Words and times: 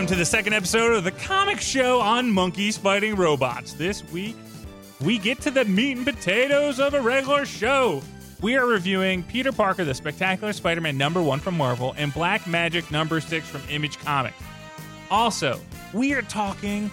Welcome 0.00 0.14
to 0.14 0.18
the 0.18 0.24
second 0.24 0.54
episode 0.54 0.94
of 0.94 1.04
the 1.04 1.10
comic 1.10 1.60
show 1.60 2.00
on 2.00 2.30
monkeys 2.30 2.78
fighting 2.78 3.16
robots. 3.16 3.74
This 3.74 4.02
week, 4.10 4.34
we 5.02 5.18
get 5.18 5.42
to 5.42 5.50
the 5.50 5.66
meat 5.66 5.98
and 5.98 6.06
potatoes 6.06 6.80
of 6.80 6.94
a 6.94 7.02
regular 7.02 7.44
show. 7.44 8.00
We 8.40 8.56
are 8.56 8.64
reviewing 8.64 9.22
Peter 9.24 9.52
Parker, 9.52 9.84
the 9.84 9.92
Spectacular 9.92 10.54
Spider 10.54 10.80
Man 10.80 10.96
number 10.96 11.20
one 11.20 11.38
from 11.38 11.54
Marvel, 11.54 11.94
and 11.98 12.14
Black 12.14 12.40
Magick 12.44 12.90
number 12.90 13.20
six 13.20 13.46
from 13.46 13.60
Image 13.68 13.98
Comics. 13.98 14.42
Also, 15.10 15.60
we 15.92 16.14
are 16.14 16.22
talking 16.22 16.90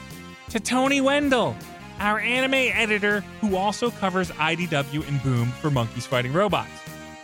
to 0.50 0.60
Tony 0.60 1.00
Wendell, 1.00 1.56
our 2.00 2.20
anime 2.20 2.56
editor 2.56 3.22
who 3.40 3.56
also 3.56 3.90
covers 3.90 4.32
IDW 4.32 5.08
and 5.08 5.24
Boom 5.24 5.48
for 5.62 5.72
Monkeys 5.72 6.06
Fighting 6.06 6.34
Robots. 6.34 6.70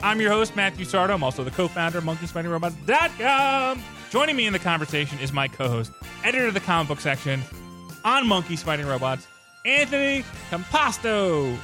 I'm 0.02 0.22
your 0.22 0.32
host, 0.32 0.55
Matthew 0.55 0.86
Sardo. 0.86 1.13
I'm 1.13 1.24
also 1.24 1.44
the 1.44 1.52
co 1.52 1.68
founder 1.68 1.98
of 1.98 2.05
MonkeysFightingRobots.com. 2.05 3.84
Joining 4.13 4.35
me 4.35 4.45
in 4.45 4.53
the 4.53 4.59
conversation 4.59 5.17
is 5.17 5.34
my 5.34 5.48
co 5.48 5.67
host, 5.67 5.91
editor 6.23 6.45
of 6.45 6.54
the 6.54 6.59
comic 6.59 6.88
book 6.88 6.99
section 6.99 7.41
on 8.05 8.27
Monkeys 8.27 8.62
Fighting 8.62 8.85
Robots, 8.85 9.26
Anthony 9.66 10.23
Composto. 10.52 11.58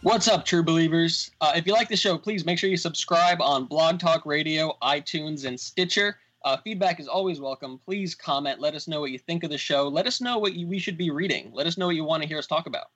What's 0.00 0.28
up, 0.28 0.46
true 0.46 0.62
believers? 0.62 1.30
Uh, 1.42 1.52
if 1.54 1.66
you 1.66 1.74
like 1.74 1.90
the 1.90 1.96
show, 1.96 2.16
please 2.16 2.46
make 2.46 2.58
sure 2.58 2.70
you 2.70 2.78
subscribe 2.78 3.42
on 3.42 3.66
Blog 3.66 3.98
Talk 3.98 4.24
Radio, 4.24 4.78
iTunes, 4.82 5.44
and 5.44 5.60
Stitcher. 5.60 6.16
Uh, 6.42 6.56
feedback 6.56 6.98
is 6.98 7.06
always 7.06 7.38
welcome. 7.38 7.78
Please 7.84 8.14
comment. 8.14 8.58
Let 8.58 8.74
us 8.74 8.88
know 8.88 9.02
what 9.02 9.10
you 9.10 9.18
think 9.18 9.44
of 9.44 9.50
the 9.50 9.58
show. 9.58 9.88
Let 9.88 10.06
us 10.06 10.22
know 10.22 10.38
what 10.38 10.54
you, 10.54 10.66
we 10.66 10.78
should 10.78 10.96
be 10.96 11.10
reading. 11.10 11.50
Let 11.52 11.66
us 11.66 11.76
know 11.76 11.84
what 11.84 11.96
you 11.96 12.04
want 12.04 12.22
to 12.22 12.28
hear 12.30 12.38
us 12.38 12.46
talk 12.46 12.66
about. 12.66 12.86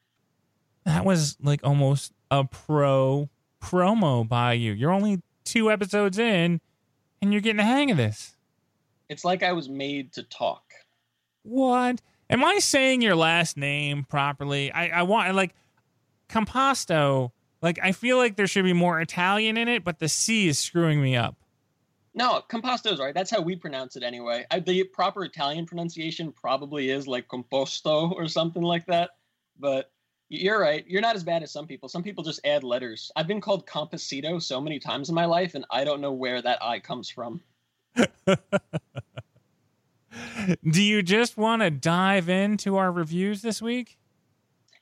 That 0.86 1.05
was 1.05 1.36
like 1.42 1.61
almost 1.62 2.14
a 2.31 2.44
pro 2.44 3.28
promo 3.62 4.27
by 4.27 4.55
you. 4.55 4.72
You're 4.72 4.92
only 4.92 5.20
two 5.44 5.70
episodes 5.70 6.19
in, 6.19 6.62
and 7.20 7.34
you're 7.34 7.42
getting 7.42 7.59
the 7.59 7.64
hang 7.64 7.91
of 7.91 7.98
this. 7.98 8.36
It's 9.09 9.25
like 9.25 9.43
I 9.43 9.53
was 9.53 9.69
made 9.69 10.12
to 10.15 10.23
talk. 10.23 10.62
What? 11.43 12.03
Am 12.29 12.45
I 12.45 12.59
saying 12.59 13.03
your 13.03 13.15
last 13.15 13.57
name 13.57 14.05
properly? 14.05 14.73
I, 14.73 14.89
I 14.89 15.03
want 15.03 15.35
like 15.35 15.55
Composto. 16.29 17.31
Like 17.62 17.79
I 17.83 17.93
feel 17.93 18.17
like 18.17 18.37
there 18.37 18.47
should 18.47 18.65
be 18.65 18.73
more 18.73 19.01
Italian 19.01 19.57
in 19.57 19.69
it, 19.69 19.84
but 19.84 19.99
the 19.99 20.09
C 20.09 20.49
is 20.49 20.59
screwing 20.59 21.01
me 21.01 21.17
up. 21.17 21.37
No, 22.15 22.43
composto 22.51 22.93
is 22.93 22.99
right. 22.99 23.15
That's 23.15 23.31
how 23.31 23.43
we 23.43 23.57
pronounce 23.57 23.95
it 23.95 24.03
anyway. 24.03 24.47
I, 24.51 24.61
the 24.61 24.84
proper 24.84 25.25
Italian 25.25 25.67
pronunciation 25.67 26.33
probably 26.33 26.89
is 26.91 27.07
like 27.07 27.29
composto 27.29 28.11
or 28.11 28.27
something 28.27 28.62
like 28.62 28.87
that. 28.87 29.11
But 29.59 29.91
you're 30.31 30.59
right. 30.59 30.84
You're 30.89 31.03
not 31.03 31.15
as 31.15 31.25
bad 31.25 31.43
as 31.43 31.53
some 31.53 31.67
people. 31.67 31.91
Some 31.91 32.03
people 32.03 32.25
just 32.25 32.41
add 32.45 32.65
letters. 32.65 33.12
I've 33.17 33.27
been 33.27 33.41
called 33.41 33.67
composito 33.67 34.43
so 34.43 34.61
many 34.61 34.79
times 34.79 35.11
in 35.11 35.15
my 35.15 35.27
life, 35.27 35.55
and 35.55 35.67
I 35.71 35.84
don't 35.84 36.01
know 36.01 36.12
where 36.12 36.41
that 36.41 36.62
I 36.62 36.81
comes 36.81 37.11
from. 37.11 37.43
Do 40.70 40.83
you 40.83 41.02
just 41.02 41.36
want 41.36 41.62
to 41.62 41.70
dive 41.70 42.28
into 42.28 42.77
our 42.77 42.92
reviews 42.92 43.42
this 43.42 43.61
week? 43.61 43.98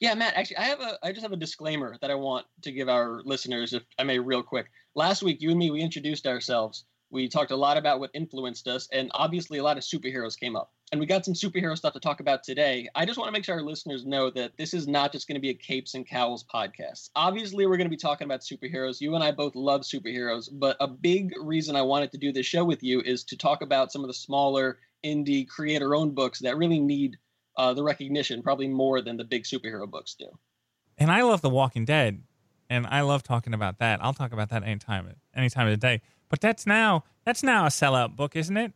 Yeah, 0.00 0.14
Matt. 0.14 0.34
Actually, 0.34 0.58
I 0.58 0.64
have 0.64 0.80
a. 0.80 0.98
I 1.02 1.12
just 1.12 1.22
have 1.22 1.32
a 1.32 1.36
disclaimer 1.36 1.96
that 2.00 2.10
I 2.10 2.14
want 2.14 2.46
to 2.62 2.72
give 2.72 2.88
our 2.88 3.22
listeners, 3.24 3.72
if 3.72 3.82
I 3.98 4.02
may, 4.04 4.18
real 4.18 4.42
quick. 4.42 4.66
Last 4.94 5.22
week, 5.22 5.40
you 5.40 5.50
and 5.50 5.58
me, 5.58 5.70
we 5.70 5.80
introduced 5.80 6.26
ourselves. 6.26 6.84
We 7.10 7.28
talked 7.28 7.52
a 7.52 7.56
lot 7.56 7.76
about 7.76 8.00
what 8.00 8.10
influenced 8.12 8.68
us, 8.68 8.88
and 8.92 9.10
obviously, 9.14 9.58
a 9.58 9.62
lot 9.62 9.78
of 9.78 9.84
superheroes 9.84 10.38
came 10.38 10.56
up. 10.56 10.72
And 10.94 11.00
we 11.00 11.06
got 11.06 11.24
some 11.24 11.34
superhero 11.34 11.76
stuff 11.76 11.94
to 11.94 11.98
talk 11.98 12.20
about 12.20 12.44
today. 12.44 12.88
I 12.94 13.04
just 13.04 13.18
want 13.18 13.26
to 13.26 13.32
make 13.32 13.44
sure 13.44 13.56
our 13.56 13.62
listeners 13.62 14.06
know 14.06 14.30
that 14.30 14.56
this 14.56 14.72
is 14.72 14.86
not 14.86 15.10
just 15.10 15.26
going 15.26 15.34
to 15.34 15.40
be 15.40 15.50
a 15.50 15.54
capes 15.54 15.94
and 15.94 16.06
cowls 16.06 16.44
podcast. 16.44 17.10
Obviously, 17.16 17.66
we're 17.66 17.76
going 17.76 17.88
to 17.88 17.90
be 17.90 17.96
talking 17.96 18.26
about 18.26 18.42
superheroes. 18.42 19.00
You 19.00 19.16
and 19.16 19.24
I 19.24 19.32
both 19.32 19.56
love 19.56 19.80
superheroes, 19.80 20.48
but 20.52 20.76
a 20.78 20.86
big 20.86 21.32
reason 21.42 21.74
I 21.74 21.82
wanted 21.82 22.12
to 22.12 22.18
do 22.18 22.32
this 22.32 22.46
show 22.46 22.64
with 22.64 22.84
you 22.84 23.00
is 23.00 23.24
to 23.24 23.36
talk 23.36 23.60
about 23.60 23.90
some 23.90 24.04
of 24.04 24.06
the 24.06 24.14
smaller 24.14 24.78
indie 25.04 25.48
creator 25.48 25.96
owned 25.96 26.14
books 26.14 26.38
that 26.42 26.56
really 26.56 26.78
need 26.78 27.16
uh, 27.56 27.74
the 27.74 27.82
recognition, 27.82 28.44
probably 28.44 28.68
more 28.68 29.02
than 29.02 29.16
the 29.16 29.24
big 29.24 29.42
superhero 29.42 29.90
books 29.90 30.14
do. 30.14 30.26
And 30.96 31.10
I 31.10 31.22
love 31.22 31.40
The 31.40 31.50
Walking 31.50 31.84
Dead, 31.84 32.22
and 32.70 32.86
I 32.86 33.00
love 33.00 33.24
talking 33.24 33.52
about 33.52 33.80
that. 33.80 33.98
I'll 34.00 34.14
talk 34.14 34.32
about 34.32 34.50
that 34.50 34.62
anytime, 34.62 35.12
any 35.34 35.50
time 35.50 35.66
of 35.66 35.72
the 35.72 35.76
day. 35.76 36.02
But 36.28 36.40
that's 36.40 36.68
now 36.68 37.02
that's 37.24 37.42
now 37.42 37.64
a 37.64 37.70
sellout 37.70 38.14
book, 38.14 38.36
isn't 38.36 38.56
it? 38.56 38.74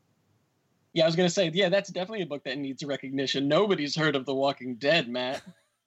Yeah, 0.99 1.05
I 1.05 1.07
was 1.07 1.15
gonna 1.15 1.31
say, 1.31 1.49
yeah, 1.55 1.69
that's 1.69 1.91
definitely 1.91 2.23
a 2.23 2.27
book 2.27 2.43
that 2.43 2.59
needs 2.59 2.83
recognition. 2.83 3.47
Nobody's 3.47 3.95
heard 3.95 4.17
of 4.17 4.27
The 4.27 4.35
Walking 4.35 4.75
Dead, 4.75 5.09
Matt. 5.09 5.43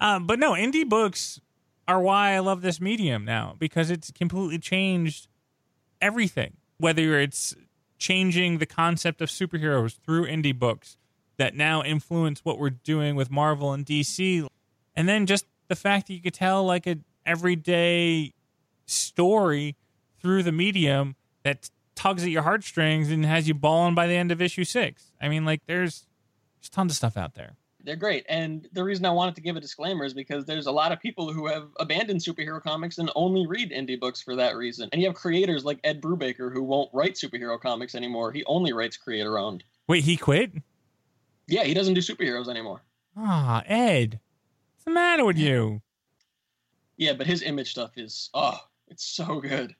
um, 0.00 0.26
but 0.26 0.40
no, 0.40 0.54
indie 0.54 0.88
books 0.88 1.40
are 1.86 2.00
why 2.00 2.32
I 2.32 2.40
love 2.40 2.62
this 2.62 2.80
medium 2.80 3.24
now 3.24 3.54
because 3.56 3.88
it's 3.88 4.10
completely 4.10 4.58
changed 4.58 5.28
everything. 6.02 6.56
Whether 6.78 7.20
it's 7.20 7.54
changing 7.98 8.58
the 8.58 8.66
concept 8.66 9.22
of 9.22 9.28
superheroes 9.28 9.96
through 10.04 10.26
indie 10.26 10.58
books 10.58 10.96
that 11.36 11.54
now 11.54 11.84
influence 11.84 12.40
what 12.44 12.58
we're 12.58 12.70
doing 12.70 13.14
with 13.14 13.30
Marvel 13.30 13.72
and 13.72 13.86
DC. 13.86 14.44
And 14.96 15.08
then 15.08 15.26
just 15.26 15.46
the 15.68 15.76
fact 15.76 16.08
that 16.08 16.14
you 16.14 16.20
could 16.20 16.34
tell 16.34 16.64
like 16.64 16.88
a 16.88 16.96
everyday 17.24 18.34
story 18.86 19.76
through 20.20 20.42
the 20.42 20.50
medium 20.50 21.14
that 21.44 21.70
tugs 21.96 22.22
at 22.22 22.30
your 22.30 22.42
heartstrings 22.42 23.10
and 23.10 23.24
has 23.24 23.48
you 23.48 23.54
bawling 23.54 23.94
by 23.94 24.06
the 24.06 24.14
end 24.14 24.30
of 24.30 24.40
issue 24.40 24.64
six. 24.64 25.12
I 25.20 25.28
mean, 25.28 25.44
like 25.44 25.62
there's 25.66 26.06
there's 26.60 26.70
tons 26.70 26.92
of 26.92 26.96
stuff 26.96 27.16
out 27.16 27.34
there. 27.34 27.56
They're 27.82 27.96
great. 27.96 28.26
And 28.28 28.68
the 28.72 28.82
reason 28.82 29.06
I 29.06 29.10
wanted 29.10 29.36
to 29.36 29.40
give 29.40 29.54
a 29.56 29.60
disclaimer 29.60 30.04
is 30.04 30.12
because 30.12 30.44
there's 30.44 30.66
a 30.66 30.72
lot 30.72 30.90
of 30.90 31.00
people 31.00 31.32
who 31.32 31.46
have 31.46 31.68
abandoned 31.78 32.20
superhero 32.20 32.60
comics 32.60 32.98
and 32.98 33.10
only 33.14 33.46
read 33.46 33.70
indie 33.70 33.98
books 33.98 34.20
for 34.20 34.34
that 34.34 34.56
reason. 34.56 34.88
And 34.90 35.00
you 35.00 35.06
have 35.06 35.14
creators 35.14 35.64
like 35.64 35.78
Ed 35.84 36.00
Brubaker 36.02 36.52
who 36.52 36.64
won't 36.64 36.90
write 36.92 37.14
superhero 37.14 37.60
comics 37.60 37.94
anymore. 37.94 38.32
He 38.32 38.44
only 38.46 38.72
writes 38.72 38.96
creator 38.96 39.38
owned. 39.38 39.62
Wait, 39.86 40.02
he 40.02 40.16
quit? 40.16 40.50
Yeah, 41.46 41.62
he 41.62 41.74
doesn't 41.74 41.94
do 41.94 42.00
superheroes 42.00 42.48
anymore. 42.48 42.82
Ah, 43.16 43.62
Ed. 43.66 44.18
What's 44.74 44.84
the 44.84 44.90
matter 44.90 45.24
with 45.24 45.38
you? 45.38 45.80
Yeah, 46.96 47.12
but 47.12 47.28
his 47.28 47.42
image 47.42 47.70
stuff 47.70 47.92
is 47.96 48.30
oh, 48.34 48.58
it's 48.88 49.04
so 49.04 49.40
good. 49.40 49.76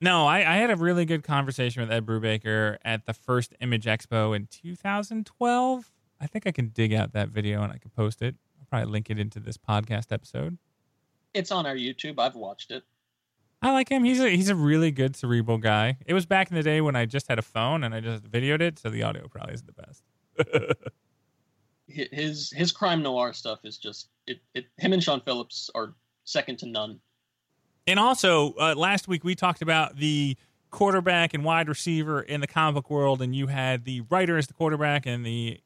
No, 0.00 0.26
I, 0.26 0.38
I 0.38 0.56
had 0.56 0.70
a 0.70 0.76
really 0.76 1.04
good 1.04 1.24
conversation 1.24 1.82
with 1.82 1.90
Ed 1.90 2.06
Brubaker 2.06 2.78
at 2.84 3.06
the 3.06 3.12
first 3.12 3.54
Image 3.60 3.84
Expo 3.84 4.34
in 4.34 4.46
2012. 4.46 5.90
I 6.20 6.26
think 6.26 6.46
I 6.46 6.52
can 6.52 6.68
dig 6.68 6.92
out 6.92 7.12
that 7.12 7.30
video 7.30 7.62
and 7.62 7.72
I 7.72 7.78
can 7.78 7.90
post 7.90 8.22
it. 8.22 8.36
I'll 8.60 8.66
probably 8.70 8.92
link 8.92 9.10
it 9.10 9.18
into 9.18 9.40
this 9.40 9.56
podcast 9.56 10.12
episode. 10.12 10.58
It's 11.34 11.50
on 11.50 11.66
our 11.66 11.74
YouTube. 11.74 12.18
I've 12.18 12.36
watched 12.36 12.70
it. 12.70 12.84
I 13.60 13.72
like 13.72 13.88
him. 13.88 14.04
He's 14.04 14.20
a 14.20 14.30
he's 14.30 14.48
a 14.48 14.54
really 14.54 14.92
good 14.92 15.16
cerebral 15.16 15.58
guy. 15.58 15.98
It 16.06 16.14
was 16.14 16.26
back 16.26 16.50
in 16.50 16.56
the 16.56 16.62
day 16.62 16.80
when 16.80 16.94
I 16.94 17.06
just 17.06 17.26
had 17.26 17.40
a 17.40 17.42
phone 17.42 17.82
and 17.82 17.92
I 17.92 18.00
just 18.00 18.22
videoed 18.22 18.60
it, 18.60 18.78
so 18.78 18.88
the 18.88 19.02
audio 19.02 19.26
probably 19.26 19.54
isn't 19.54 19.66
the 19.66 19.72
best. 19.72 20.04
his 21.88 22.52
his 22.54 22.70
crime 22.70 23.02
noir 23.02 23.32
stuff 23.32 23.60
is 23.64 23.76
just 23.78 24.10
it, 24.28 24.38
it. 24.54 24.66
Him 24.76 24.92
and 24.92 25.02
Sean 25.02 25.20
Phillips 25.20 25.70
are 25.74 25.94
second 26.24 26.58
to 26.60 26.66
none. 26.66 27.00
And 27.88 27.98
also, 27.98 28.52
uh, 28.60 28.74
last 28.76 29.08
week 29.08 29.24
we 29.24 29.34
talked 29.34 29.62
about 29.62 29.96
the 29.96 30.36
quarterback 30.70 31.32
and 31.32 31.42
wide 31.42 31.68
receiver 31.68 32.20
in 32.20 32.42
the 32.42 32.46
comic 32.46 32.74
book 32.74 32.90
world, 32.90 33.22
and 33.22 33.34
you 33.34 33.46
had 33.46 33.86
the 33.86 34.02
writer 34.10 34.36
as 34.36 34.46
the 34.46 34.52
quarterback 34.52 35.06
and 35.06 35.24
the 35.24 35.58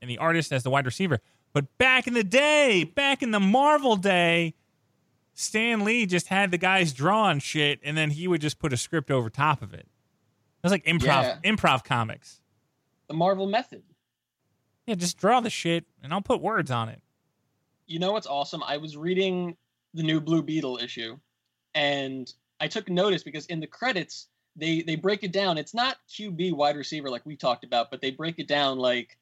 and 0.00 0.08
the 0.08 0.18
artist 0.18 0.52
as 0.52 0.62
the 0.62 0.70
wide 0.70 0.86
receiver. 0.86 1.18
But 1.52 1.76
back 1.76 2.06
in 2.06 2.14
the 2.14 2.22
day, 2.22 2.84
back 2.84 3.20
in 3.20 3.32
the 3.32 3.40
Marvel 3.40 3.96
day, 3.96 4.54
Stan 5.34 5.84
Lee 5.84 6.06
just 6.06 6.28
had 6.28 6.52
the 6.52 6.58
guys 6.58 6.92
draw 6.92 7.24
on 7.24 7.40
shit, 7.40 7.80
and 7.82 7.98
then 7.98 8.10
he 8.10 8.28
would 8.28 8.40
just 8.40 8.60
put 8.60 8.72
a 8.72 8.76
script 8.76 9.10
over 9.10 9.28
top 9.28 9.60
of 9.60 9.74
it. 9.74 9.80
It 9.80 10.62
was 10.62 10.70
like 10.70 10.84
improv, 10.84 11.02
yeah. 11.04 11.38
improv 11.44 11.82
comics. 11.82 12.40
The 13.08 13.14
Marvel 13.14 13.46
method. 13.46 13.82
Yeah, 14.86 14.94
just 14.94 15.18
draw 15.18 15.40
the 15.40 15.50
shit, 15.50 15.84
and 16.00 16.12
I'll 16.12 16.22
put 16.22 16.40
words 16.40 16.70
on 16.70 16.88
it. 16.90 17.02
You 17.86 17.98
know 17.98 18.12
what's 18.12 18.28
awesome? 18.28 18.62
I 18.62 18.76
was 18.76 18.96
reading 18.96 19.56
the 19.94 20.04
new 20.04 20.20
Blue 20.20 20.42
Beetle 20.42 20.78
issue, 20.78 21.18
and 21.76 22.32
I 22.58 22.66
took 22.66 22.88
notice 22.88 23.22
because 23.22 23.46
in 23.46 23.60
the 23.60 23.66
credits 23.68 24.26
they 24.56 24.82
they 24.82 24.96
break 24.96 25.22
it 25.22 25.32
down. 25.32 25.58
It's 25.58 25.74
not 25.74 25.98
QB 26.08 26.54
wide 26.54 26.76
receiver 26.76 27.10
like 27.10 27.24
we 27.24 27.36
talked 27.36 27.62
about, 27.62 27.90
but 27.90 28.00
they 28.00 28.10
break 28.10 28.38
it 28.38 28.48
down 28.48 28.78
like 28.78 29.16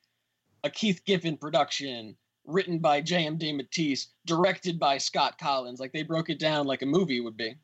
a 0.62 0.70
Keith 0.70 1.02
Giffen 1.04 1.36
production, 1.36 2.16
written 2.46 2.78
by 2.78 3.02
JMD 3.02 3.40
DeMatteis, 3.40 4.06
directed 4.24 4.78
by 4.78 4.96
Scott 4.96 5.38
Kolins. 5.38 5.80
Like 5.80 5.92
they 5.92 6.04
broke 6.04 6.30
it 6.30 6.38
down 6.38 6.66
like 6.66 6.80
a 6.80 6.86
movie 6.86 7.20
would 7.20 7.36
be. 7.36 7.56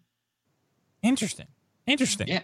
Interesting. 1.03 1.47
Interesting. 1.87 2.29
Yeah. 2.29 2.43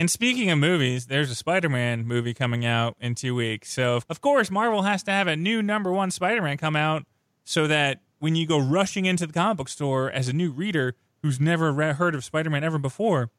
And 0.00 0.10
speaking 0.10 0.50
of 0.50 0.58
movies, 0.58 1.06
there's 1.06 1.30
a 1.30 1.34
Spider-Man 1.34 2.06
movie 2.06 2.32
coming 2.32 2.64
out 2.64 2.96
in 2.98 3.14
two 3.14 3.34
weeks. 3.34 3.70
So 3.70 4.00
of 4.08 4.20
course 4.22 4.50
Marvel 4.50 4.82
has 4.82 5.02
to 5.04 5.10
have 5.10 5.26
a 5.26 5.36
new 5.36 5.62
number 5.62 5.92
one 5.92 6.10
Spider-Man 6.10 6.56
come 6.56 6.74
out 6.74 7.04
so 7.44 7.66
that 7.66 8.00
when 8.18 8.34
you 8.34 8.46
go 8.46 8.58
rushing 8.58 9.04
into 9.04 9.26
the 9.26 9.32
comic 9.32 9.58
book 9.58 9.68
store 9.68 10.10
as 10.10 10.28
a 10.28 10.32
new 10.32 10.50
reader 10.50 10.94
who's 11.22 11.40
never 11.40 11.72
re- 11.72 11.92
heard 11.92 12.14
of 12.14 12.24
Spider-Man 12.24 12.64
ever 12.64 12.78
before, 12.78 13.30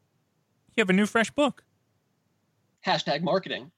you 0.75 0.81
have 0.81 0.89
a 0.89 0.93
new 0.93 1.05
fresh 1.05 1.31
book. 1.31 1.63
Hashtag 2.85 3.21
marketing. 3.21 3.71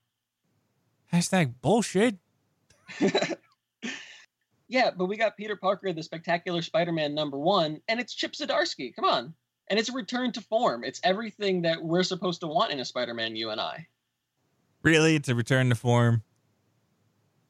Hashtag 1.12 1.54
bullshit. 1.62 2.18
yeah, 4.68 4.92
but 4.92 5.06
we 5.06 5.18
got 5.18 5.38
Peter 5.38 5.56
Parker, 5.56 5.94
the 5.94 6.04
Spectacular 6.04 6.62
Spider-Man 6.62 7.14
number 7.14 7.38
one, 7.38 7.82
and 7.88 8.00
it's 8.00 8.14
Chip 8.14 8.34
Zdarsky. 8.34 8.96
Come 8.96 9.06
on, 9.06 9.34
and 9.70 9.80
it's 9.80 9.90
a 9.90 9.94
return 9.94 10.32
to 10.34 10.42
form. 10.42 10.84
It's 10.84 11.00
everything 11.04 11.64
that 11.64 11.84
we're 11.84 12.04
supposed 12.04 12.42
to 12.42 12.48
want 12.48 12.72
in 12.72 12.80
a 12.80 12.86
Spider-Man. 12.86 13.36
You 13.36 13.50
and 13.50 13.62
I. 13.62 13.88
Really? 14.82 15.16
It's 15.16 15.30
a 15.30 15.36
return 15.36 15.70
to 15.70 15.76
form. 15.76 16.24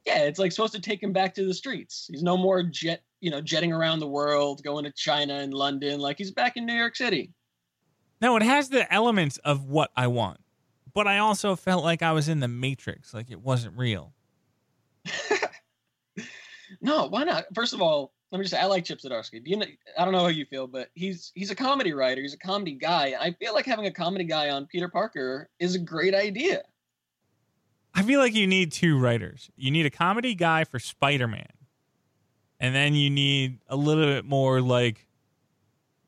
Yeah, 0.06 0.20
it's 0.20 0.40
like 0.40 0.52
supposed 0.52 0.74
to 0.74 0.82
take 0.82 1.02
him 1.02 1.14
back 1.14 1.34
to 1.36 1.46
the 1.46 1.54
streets. 1.54 2.08
He's 2.12 2.24
no 2.24 2.36
more 2.36 2.62
jet, 2.64 3.04
you 3.24 3.32
know, 3.32 3.40
jetting 3.40 3.72
around 3.72 4.00
the 4.00 4.08
world, 4.08 4.62
going 4.64 4.84
to 4.84 4.92
China 4.92 5.36
and 5.36 5.54
London. 5.54 5.98
Like 5.98 6.18
he's 6.18 6.32
back 6.32 6.58
in 6.58 6.66
New 6.66 6.74
York 6.74 6.98
City. 6.98 7.32
No, 8.22 8.36
it 8.36 8.44
has 8.44 8.68
the 8.68 8.92
elements 8.94 9.38
of 9.40 9.64
what 9.64 9.92
I 9.96 10.08
want, 10.08 10.42
but 10.94 11.08
I 11.08 11.20
also 11.20 11.56
felt 11.56 11.86
like 11.86 12.02
I 12.02 12.12
was 12.12 12.28
in 12.28 12.42
the 12.42 12.50
Matrix, 12.50 13.14
like 13.14 13.32
it 13.32 13.40
wasn't 13.40 13.78
real. 13.78 14.14
no, 16.82 17.08
why 17.08 17.24
not? 17.24 17.46
First 17.56 17.74
of 17.74 17.82
all, 17.82 18.12
let 18.34 18.40
me 18.40 18.44
just 18.44 18.54
say 18.54 18.60
I 18.60 18.66
like 18.66 18.84
Chip 18.84 19.00
Zdarsky. 19.00 19.42
You 19.46 19.56
know, 19.56 19.66
I 19.98 20.04
don't 20.04 20.14
know 20.14 20.20
how 20.20 20.28
you 20.28 20.46
feel, 20.46 20.68
but 20.68 20.90
he's 20.94 21.32
he's 21.34 21.50
a 21.50 21.56
comedy 21.56 21.94
writer. 21.94 22.22
He's 22.22 22.34
a 22.34 22.38
comedy 22.38 22.74
guy. 22.74 23.16
I 23.18 23.32
feel 23.32 23.54
like 23.54 23.66
having 23.66 23.86
a 23.86 23.92
comedy 23.92 24.26
guy 24.26 24.50
on 24.50 24.66
Peter 24.66 24.90
Parker 24.90 25.50
is 25.60 25.76
a 25.76 25.80
great 25.80 26.14
idea. 26.14 26.64
I 27.96 28.04
feel 28.04 28.20
like 28.20 28.34
you 28.34 28.48
need 28.48 28.74
two 28.74 29.00
writers. 29.00 29.50
You 29.56 29.72
need 29.72 29.86
a 29.86 29.90
comedy 29.90 30.36
guy 30.36 30.66
for 30.66 30.80
Spider 30.80 31.28
Man, 31.28 31.48
and 32.64 32.74
then 32.74 32.96
you 32.96 33.10
need 33.10 33.60
a 33.68 33.76
little 33.76 34.06
bit 34.06 34.24
more 34.24 34.62
like 34.62 35.06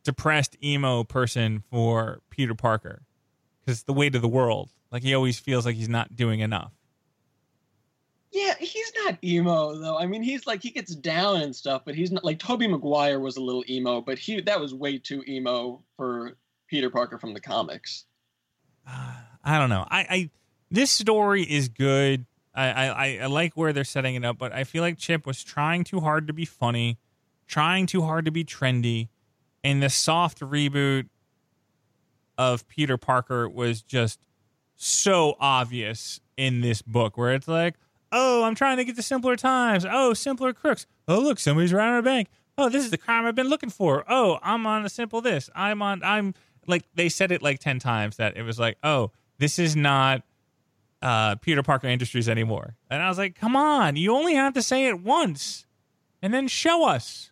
depressed 0.05 0.55
emo 0.63 1.03
person 1.03 1.61
for 1.69 2.21
Peter 2.29 2.55
Parker, 2.55 3.01
because 3.59 3.83
the 3.83 3.91
weight 3.91 4.15
of 4.15 4.21
the 4.21 4.29
world. 4.29 4.69
Like 4.89 5.03
he 5.03 5.13
always 5.13 5.37
feels 5.37 5.65
like 5.65 5.75
he's 5.75 5.89
not 5.89 6.15
doing 6.15 6.39
enough. 6.39 6.71
Yeah, 8.31 8.53
he's 8.57 8.89
not 9.03 9.21
emo 9.21 9.75
though. 9.75 9.97
I 9.97 10.05
mean, 10.05 10.23
he's 10.23 10.47
like 10.47 10.63
he 10.63 10.71
gets 10.71 10.95
down 10.95 11.41
and 11.41 11.53
stuff, 11.53 11.81
but 11.83 11.93
he's 11.93 12.13
not 12.13 12.23
like 12.23 12.39
Tobey 12.39 12.67
Maguire 12.67 13.19
was 13.19 13.35
a 13.35 13.41
little 13.41 13.65
emo, 13.67 13.99
but 13.99 14.17
he 14.17 14.39
that 14.39 14.57
was 14.57 14.73
way 14.73 14.97
too 14.97 15.25
emo 15.27 15.83
for 15.97 16.37
Peter 16.69 16.89
Parker 16.89 17.19
from 17.19 17.33
the 17.33 17.41
comics. 17.41 18.05
Uh, 18.87 19.13
I 19.43 19.59
don't 19.59 19.69
know. 19.69 19.85
I, 19.91 19.99
I 20.09 20.29
this 20.71 20.89
story 20.89 21.43
is 21.43 21.67
good. 21.67 22.25
I, 22.55 22.87
I, 22.87 23.19
I 23.23 23.25
like 23.25 23.53
where 23.55 23.73
they're 23.73 23.83
setting 23.83 24.15
it 24.15 24.23
up, 24.23 24.37
but 24.37 24.53
I 24.53 24.63
feel 24.63 24.81
like 24.81 24.97
Chip 24.97 25.25
was 25.27 25.43
trying 25.43 25.83
too 25.83 25.99
hard 25.99 26.27
to 26.27 26.33
be 26.33 26.45
funny, 26.45 26.97
trying 27.47 27.85
too 27.85 28.01
hard 28.03 28.25
to 28.25 28.31
be 28.31 28.45
trendy, 28.45 29.09
and 29.63 29.83
the 29.83 29.89
soft 29.89 30.39
reboot 30.39 31.09
of 32.37 32.67
Peter 32.67 32.97
Parker 32.97 33.49
was 33.49 33.81
just 33.81 34.19
so 34.75 35.35
obvious 35.39 36.19
in 36.37 36.61
this 36.61 36.81
book 36.81 37.17
where 37.17 37.33
it's 37.33 37.47
like, 37.47 37.75
oh, 38.11 38.43
I'm 38.43 38.55
trying 38.55 38.77
to 38.77 38.85
get 38.85 38.95
to 38.95 39.01
simpler 39.01 39.35
times. 39.35 39.85
Oh, 39.89 40.13
simpler 40.13 40.53
crooks. 40.53 40.85
Oh, 41.07 41.19
look, 41.19 41.39
somebody's 41.39 41.73
robbing 41.73 41.99
a 41.99 42.01
bank. 42.01 42.29
Oh, 42.57 42.69
this 42.69 42.85
is 42.85 42.91
the 42.91 42.97
crime 42.97 43.25
I've 43.25 43.35
been 43.35 43.49
looking 43.49 43.69
for. 43.69 44.05
Oh, 44.07 44.39
I'm 44.41 44.65
on 44.65 44.85
a 44.85 44.89
simple 44.89 45.21
this. 45.21 45.49
I'm 45.53 45.81
on 45.81 46.01
I'm 46.03 46.33
like 46.67 46.83
they 46.95 47.09
said 47.09 47.31
it 47.31 47.41
like 47.41 47.59
10 47.59 47.79
times 47.79 48.17
that 48.17 48.37
it 48.37 48.43
was 48.43 48.57
like, 48.57 48.77
"Oh, 48.81 49.11
this 49.37 49.59
is 49.59 49.75
not 49.75 50.23
uh, 51.05 51.35
Peter 51.35 51.61
Parker 51.61 51.87
Industries 51.87 52.27
anymore. 52.27 52.75
And 52.89 53.01
I 53.01 53.07
was 53.07 53.19
like, 53.19 53.35
come 53.35 53.55
on, 53.55 53.95
you 53.95 54.15
only 54.15 54.33
have 54.33 54.55
to 54.55 54.63
say 54.63 54.87
it 54.87 54.99
once 54.99 55.67
and 56.19 56.33
then 56.33 56.47
show 56.47 56.87
us. 56.89 57.31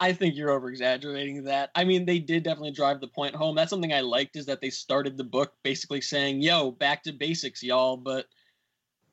I 0.00 0.12
think 0.12 0.34
you're 0.34 0.50
over 0.50 0.68
exaggerating 0.68 1.44
that. 1.44 1.70
I 1.76 1.84
mean, 1.84 2.04
they 2.04 2.18
did 2.18 2.42
definitely 2.42 2.72
drive 2.72 3.00
the 3.00 3.06
point 3.06 3.36
home. 3.36 3.54
That's 3.54 3.70
something 3.70 3.92
I 3.92 4.00
liked 4.00 4.34
is 4.34 4.46
that 4.46 4.60
they 4.60 4.70
started 4.70 5.16
the 5.16 5.22
book 5.22 5.52
basically 5.62 6.00
saying, 6.00 6.42
yo, 6.42 6.72
back 6.72 7.04
to 7.04 7.12
basics, 7.12 7.62
y'all. 7.62 7.96
But 7.96 8.26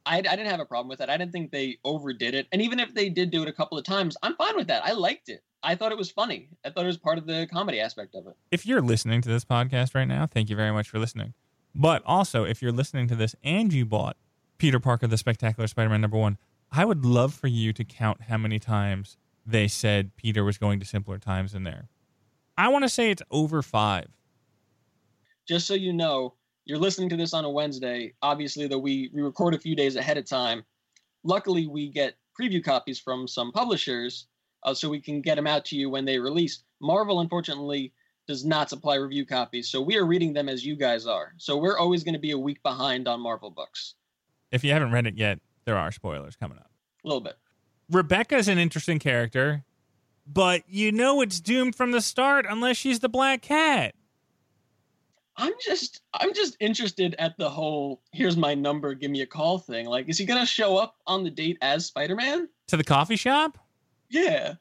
I, 0.08 0.18
I 0.18 0.22
didn't 0.22 0.48
have 0.48 0.60
a 0.60 0.66
problem 0.66 0.90
with 0.90 0.98
that. 0.98 1.12
I 1.12 1.18
didn't 1.18 1.32
think 1.32 1.52
they 1.52 1.78
overdid 1.84 2.34
it. 2.34 2.48
And 2.52 2.64
even 2.64 2.80
if 2.80 2.96
they 2.96 3.10
did 3.10 3.30
do 3.30 3.44
it 3.44 3.48
a 3.48 3.54
couple 3.54 3.78
of 3.78 3.84
times, 3.84 4.18
I'm 4.24 4.36
fine 4.38 4.56
with 4.56 4.70
that. 4.70 4.84
I 4.84 4.94
liked 4.94 5.30
it. 5.30 5.44
I 5.62 5.76
thought 5.76 5.92
it 5.92 6.00
was 6.00 6.10
funny. 6.10 6.50
I 6.66 6.72
thought 6.72 6.86
it 6.86 6.88
was 6.88 6.98
part 6.98 7.20
of 7.20 7.28
the 7.28 7.48
comedy 7.52 7.80
aspect 7.80 8.16
of 8.16 8.26
it. 8.26 8.34
If 8.50 8.66
you're 8.66 8.82
listening 8.82 9.22
to 9.22 9.30
this 9.30 9.46
podcast 9.46 9.94
right 9.94 10.08
now, 10.08 10.26
thank 10.26 10.50
you 10.50 10.56
very 10.56 10.72
much 10.72 10.90
for 10.90 10.98
listening. 10.98 11.36
But 11.76 12.02
also, 12.06 12.44
if 12.44 12.62
you're 12.62 12.72
listening 12.72 13.08
to 13.08 13.16
this 13.16 13.36
and 13.44 13.72
you 13.72 13.86
bought 13.86 14.18
Peter 14.58 14.80
Parker, 14.80 15.08
the 15.08 15.18
Spectacular 15.18 15.68
Spider 15.68 15.90
Man 15.90 16.02
number 16.02 16.18
one, 16.18 16.38
I 16.72 16.86
would 16.86 17.06
love 17.06 17.34
for 17.34 17.48
you 17.48 17.74
to 17.74 17.84
count 17.84 18.24
how 18.24 18.38
many 18.38 18.60
times 18.60 19.18
they 19.46 19.68
said 19.68 20.16
Peter 20.16 20.44
was 20.44 20.58
going 20.58 20.80
to 20.80 20.86
simpler 20.86 21.18
times 21.18 21.54
in 21.54 21.64
there. 21.64 21.90
I 22.58 22.68
want 22.68 22.84
to 22.84 22.90
say 22.90 23.10
it's 23.10 23.24
over 23.32 23.62
five. 23.62 24.08
Just 25.48 25.66
so 25.66 25.74
you 25.74 25.94
know, 25.94 26.36
you're 26.66 26.78
listening 26.78 27.10
to 27.10 27.18
this 27.18 27.34
on 27.34 27.46
a 27.46 27.50
Wednesday. 27.50 28.14
Obviously, 28.22 28.68
though, 28.68 28.78
we, 28.78 29.10
we 29.14 29.22
record 29.22 29.56
a 29.56 29.60
few 29.60 29.76
days 29.76 29.96
ahead 29.96 30.18
of 30.18 30.26
time. 30.26 30.64
Luckily, 31.24 31.66
we 31.66 31.90
get 31.90 32.16
preview 32.40 32.64
copies 32.64 33.00
from 33.00 33.28
some 33.28 33.52
publishers 33.52 34.28
uh, 34.64 34.74
so 34.74 34.90
we 34.90 35.02
can 35.02 35.22
get 35.22 35.36
them 35.36 35.48
out 35.48 35.66
to 35.66 35.76
you 35.76 35.90
when 35.90 36.06
they 36.06 36.20
release. 36.20 36.64
Marvel, 36.82 37.22
unfortunately, 37.22 37.94
does 38.30 38.46
not 38.46 38.70
supply 38.70 38.94
review 38.94 39.26
copies, 39.26 39.70
so 39.70 39.82
we 39.82 39.98
are 39.98 40.06
reading 40.06 40.34
them 40.34 40.48
as 40.48 40.64
you 40.64 40.76
guys 40.76 41.08
are. 41.08 41.34
So 41.38 41.58
we're 41.58 41.80
always 41.80 42.04
going 42.04 42.14
to 42.14 42.20
be 42.20 42.30
a 42.30 42.38
week 42.38 42.62
behind 42.62 43.08
on 43.08 43.20
Marvel 43.20 43.50
books. 43.50 43.96
If 44.52 44.64
you 44.64 44.72
haven't 44.72 44.92
read 44.92 45.08
it 45.08 45.16
yet, 45.16 45.40
there 45.66 45.76
are 45.76 45.92
spoilers 45.92 46.36
coming 46.36 46.60
up. 46.60 46.70
A 47.04 47.08
little 47.08 47.22
bit. 47.22 47.40
Rebecca's 47.90 48.48
an 48.48 48.60
interesting 48.60 49.00
character, 49.00 49.64
but 50.28 50.62
you 50.68 50.92
know 50.92 51.22
it's 51.22 51.40
doomed 51.40 51.74
from 51.74 51.90
the 51.90 52.02
start 52.02 52.46
unless 52.48 52.78
she's 52.78 53.00
the 53.00 53.10
Black 53.10 53.42
Cat. 53.42 53.96
I'm 55.36 55.54
just 55.60 56.02
I'm 56.14 56.32
just 56.36 56.56
interested 56.60 57.16
at 57.18 57.36
the 57.40 57.50
whole 57.50 58.04
here's 58.12 58.38
my 58.38 58.54
number, 58.54 58.94
give 58.94 59.10
me 59.10 59.22
a 59.22 59.26
call 59.26 59.58
thing. 59.58 59.88
Like, 59.88 60.08
is 60.08 60.20
he 60.20 60.26
gonna 60.26 60.46
show 60.46 60.78
up 60.78 60.98
on 61.08 61.24
the 61.24 61.32
date 61.32 61.58
as 61.64 61.88
Spider-Man? 61.88 62.48
To 62.68 62.78
the 62.78 62.84
coffee 62.84 63.16
shop? 63.16 63.58
Yeah. 64.08 64.54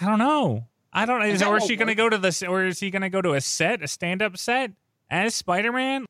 I 0.00 0.06
don't 0.06 0.20
know. 0.20 0.66
I 0.92 1.06
don't. 1.06 1.22
Is, 1.22 1.42
or 1.42 1.58
is 1.58 1.66
she 1.66 1.76
going 1.76 1.88
to 1.88 1.94
go 1.94 2.08
to 2.08 2.18
the? 2.18 2.46
Or 2.48 2.64
is 2.64 2.80
he 2.80 2.90
going 2.90 3.02
to 3.02 3.10
go 3.10 3.22
to 3.22 3.34
a 3.34 3.40
set, 3.40 3.82
a 3.82 3.88
stand-up 3.88 4.36
set 4.36 4.72
as 5.08 5.34
Spider-Man? 5.34 6.06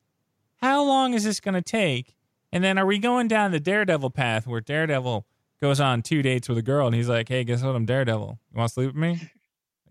How 0.57 0.83
long 0.83 1.15
is 1.15 1.25
this 1.25 1.41
going 1.41 1.55
to 1.55 1.63
take? 1.63 2.17
And 2.53 2.65
then 2.65 2.79
are 2.79 2.87
we 2.87 2.99
going 2.99 3.29
down 3.29 3.53
the 3.53 3.61
Daredevil 3.61 4.11
path 4.11 4.47
where 4.47 4.61
Daredevil 4.61 5.27
goes 5.61 5.81
on 5.81 6.03
two 6.03 6.23
dates 6.23 6.49
with 6.49 6.59
a 6.59 6.63
girl 6.63 6.87
and 6.87 6.97
he's 6.97 7.09
like, 7.09 7.29
"Hey, 7.29 7.45
guess 7.45 7.63
what? 7.63 7.77
I'm 7.77 7.87
Daredevil. 7.87 8.39
You 8.53 8.59
want 8.59 8.69
to 8.69 8.75
sleep 8.75 8.89
with 8.89 8.97
me?" 8.97 9.31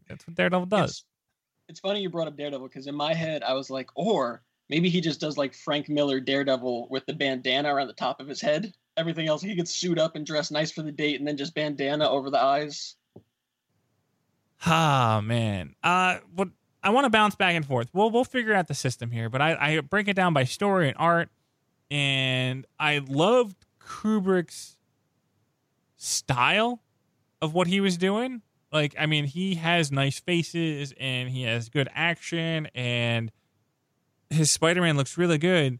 That's 0.08 0.28
what 0.28 0.36
Daredevil 0.36 0.66
does. 0.66 0.90
It's, 0.90 1.06
it's 1.70 1.80
funny 1.80 2.02
you 2.02 2.10
brought 2.10 2.28
up 2.28 2.36
Daredevil 2.36 2.68
because 2.68 2.88
in 2.88 2.96
my 2.96 3.14
head 3.14 3.44
I 3.44 3.54
was 3.54 3.70
like, 3.70 3.90
or 3.96 4.42
maybe 4.70 4.90
he 4.90 5.02
just 5.02 5.22
does 5.22 5.38
like 5.38 5.54
Frank 5.54 5.88
Miller 5.88 6.20
Daredevil 6.20 6.88
with 6.90 7.06
the 7.06 7.14
bandana 7.14 7.74
around 7.74 7.88
the 7.88 7.94
top 7.94 8.20
of 8.20 8.28
his 8.28 8.42
head. 8.42 8.74
Everything 8.98 9.28
else 9.28 9.42
he 9.42 9.56
gets 9.56 9.72
suit 9.72 10.00
up 10.00 10.16
and 10.16 10.26
dress 10.26 10.52
nice 10.52 10.72
for 10.72 10.82
the 10.82 10.92
date, 10.92 11.20
and 11.20 11.28
then 11.28 11.38
just 11.38 11.54
bandana 11.54 12.10
over 12.10 12.30
the 12.30 12.42
eyes. 12.42 12.96
Ah 14.66 15.22
man. 15.24 15.76
Uh 15.84 16.18
what 16.36 16.50
I 16.82 16.92
want 16.92 17.06
to 17.06 17.10
bounce 17.10 17.36
back 17.36 17.56
and 17.56 17.66
forth. 17.66 17.90
We'll 17.94 18.10
we'll 18.10 18.24
figure 18.24 18.54
out 18.54 18.68
the 18.68 18.74
system 18.74 19.12
here, 19.12 19.30
but 19.30 19.42
I, 19.42 19.58
I 19.60 19.80
break 19.82 20.08
it 20.08 20.16
down 20.16 20.34
by 20.34 20.46
story 20.46 20.88
and 20.88 20.98
art, 20.98 21.30
and 21.92 22.66
I 22.80 23.00
loved 23.00 23.66
Kubert's 23.80 24.78
style 25.98 26.82
of 27.42 27.54
what 27.54 27.68
he 27.68 27.82
was 27.82 27.98
doing. 27.98 28.42
Like, 28.72 28.96
I 29.00 29.08
mean, 29.08 29.26
he 29.26 29.56
has 29.56 29.92
nice 29.92 30.20
faces 30.20 30.94
and 31.00 31.30
he 31.30 31.44
has 31.44 31.70
good 31.70 31.90
action, 31.94 32.68
and 32.76 33.32
his 34.30 34.52
Spider 34.52 34.82
Man 34.82 34.96
looks 34.96 35.18
really 35.18 35.38
good. 35.38 35.80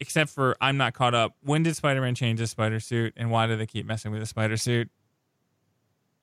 Except 0.00 0.28
for 0.28 0.56
I'm 0.60 0.76
not 0.76 0.92
caught 0.92 1.14
up. 1.14 1.36
When 1.40 1.62
did 1.62 1.76
Spider 1.76 2.00
Man 2.00 2.14
change 2.14 2.40
his 2.40 2.50
spider 2.50 2.80
suit, 2.80 3.14
and 3.16 3.30
why 3.30 3.46
do 3.46 3.56
they 3.56 3.66
keep 3.66 3.86
messing 3.86 4.10
with 4.10 4.20
the 4.20 4.26
spider 4.26 4.56
suit? 4.56 4.90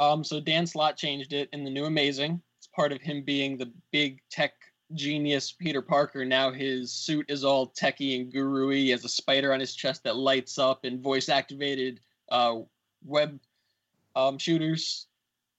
Um, 0.01 0.23
so 0.23 0.39
Dan 0.39 0.65
Slott 0.65 0.97
changed 0.97 1.31
it 1.31 1.47
in 1.53 1.63
the 1.63 1.69
new 1.69 1.85
Amazing. 1.85 2.41
It's 2.57 2.65
part 2.65 2.91
of 2.91 3.01
him 3.01 3.21
being 3.21 3.55
the 3.55 3.71
big 3.91 4.19
tech 4.31 4.53
genius 4.95 5.51
Peter 5.51 5.83
Parker. 5.83 6.25
Now 6.25 6.51
his 6.51 6.91
suit 6.91 7.27
is 7.29 7.43
all 7.43 7.67
techy 7.67 8.19
and 8.19 8.31
guru-y. 8.31 8.73
He 8.73 8.89
has 8.89 9.05
a 9.05 9.09
spider 9.09 9.53
on 9.53 9.59
his 9.59 9.75
chest 9.75 10.03
that 10.03 10.15
lights 10.15 10.57
up 10.57 10.85
and 10.85 10.99
voice 10.99 11.29
activated 11.29 11.99
uh, 12.29 12.61
web 13.05 13.39
um, 14.15 14.39
shooters. 14.39 15.05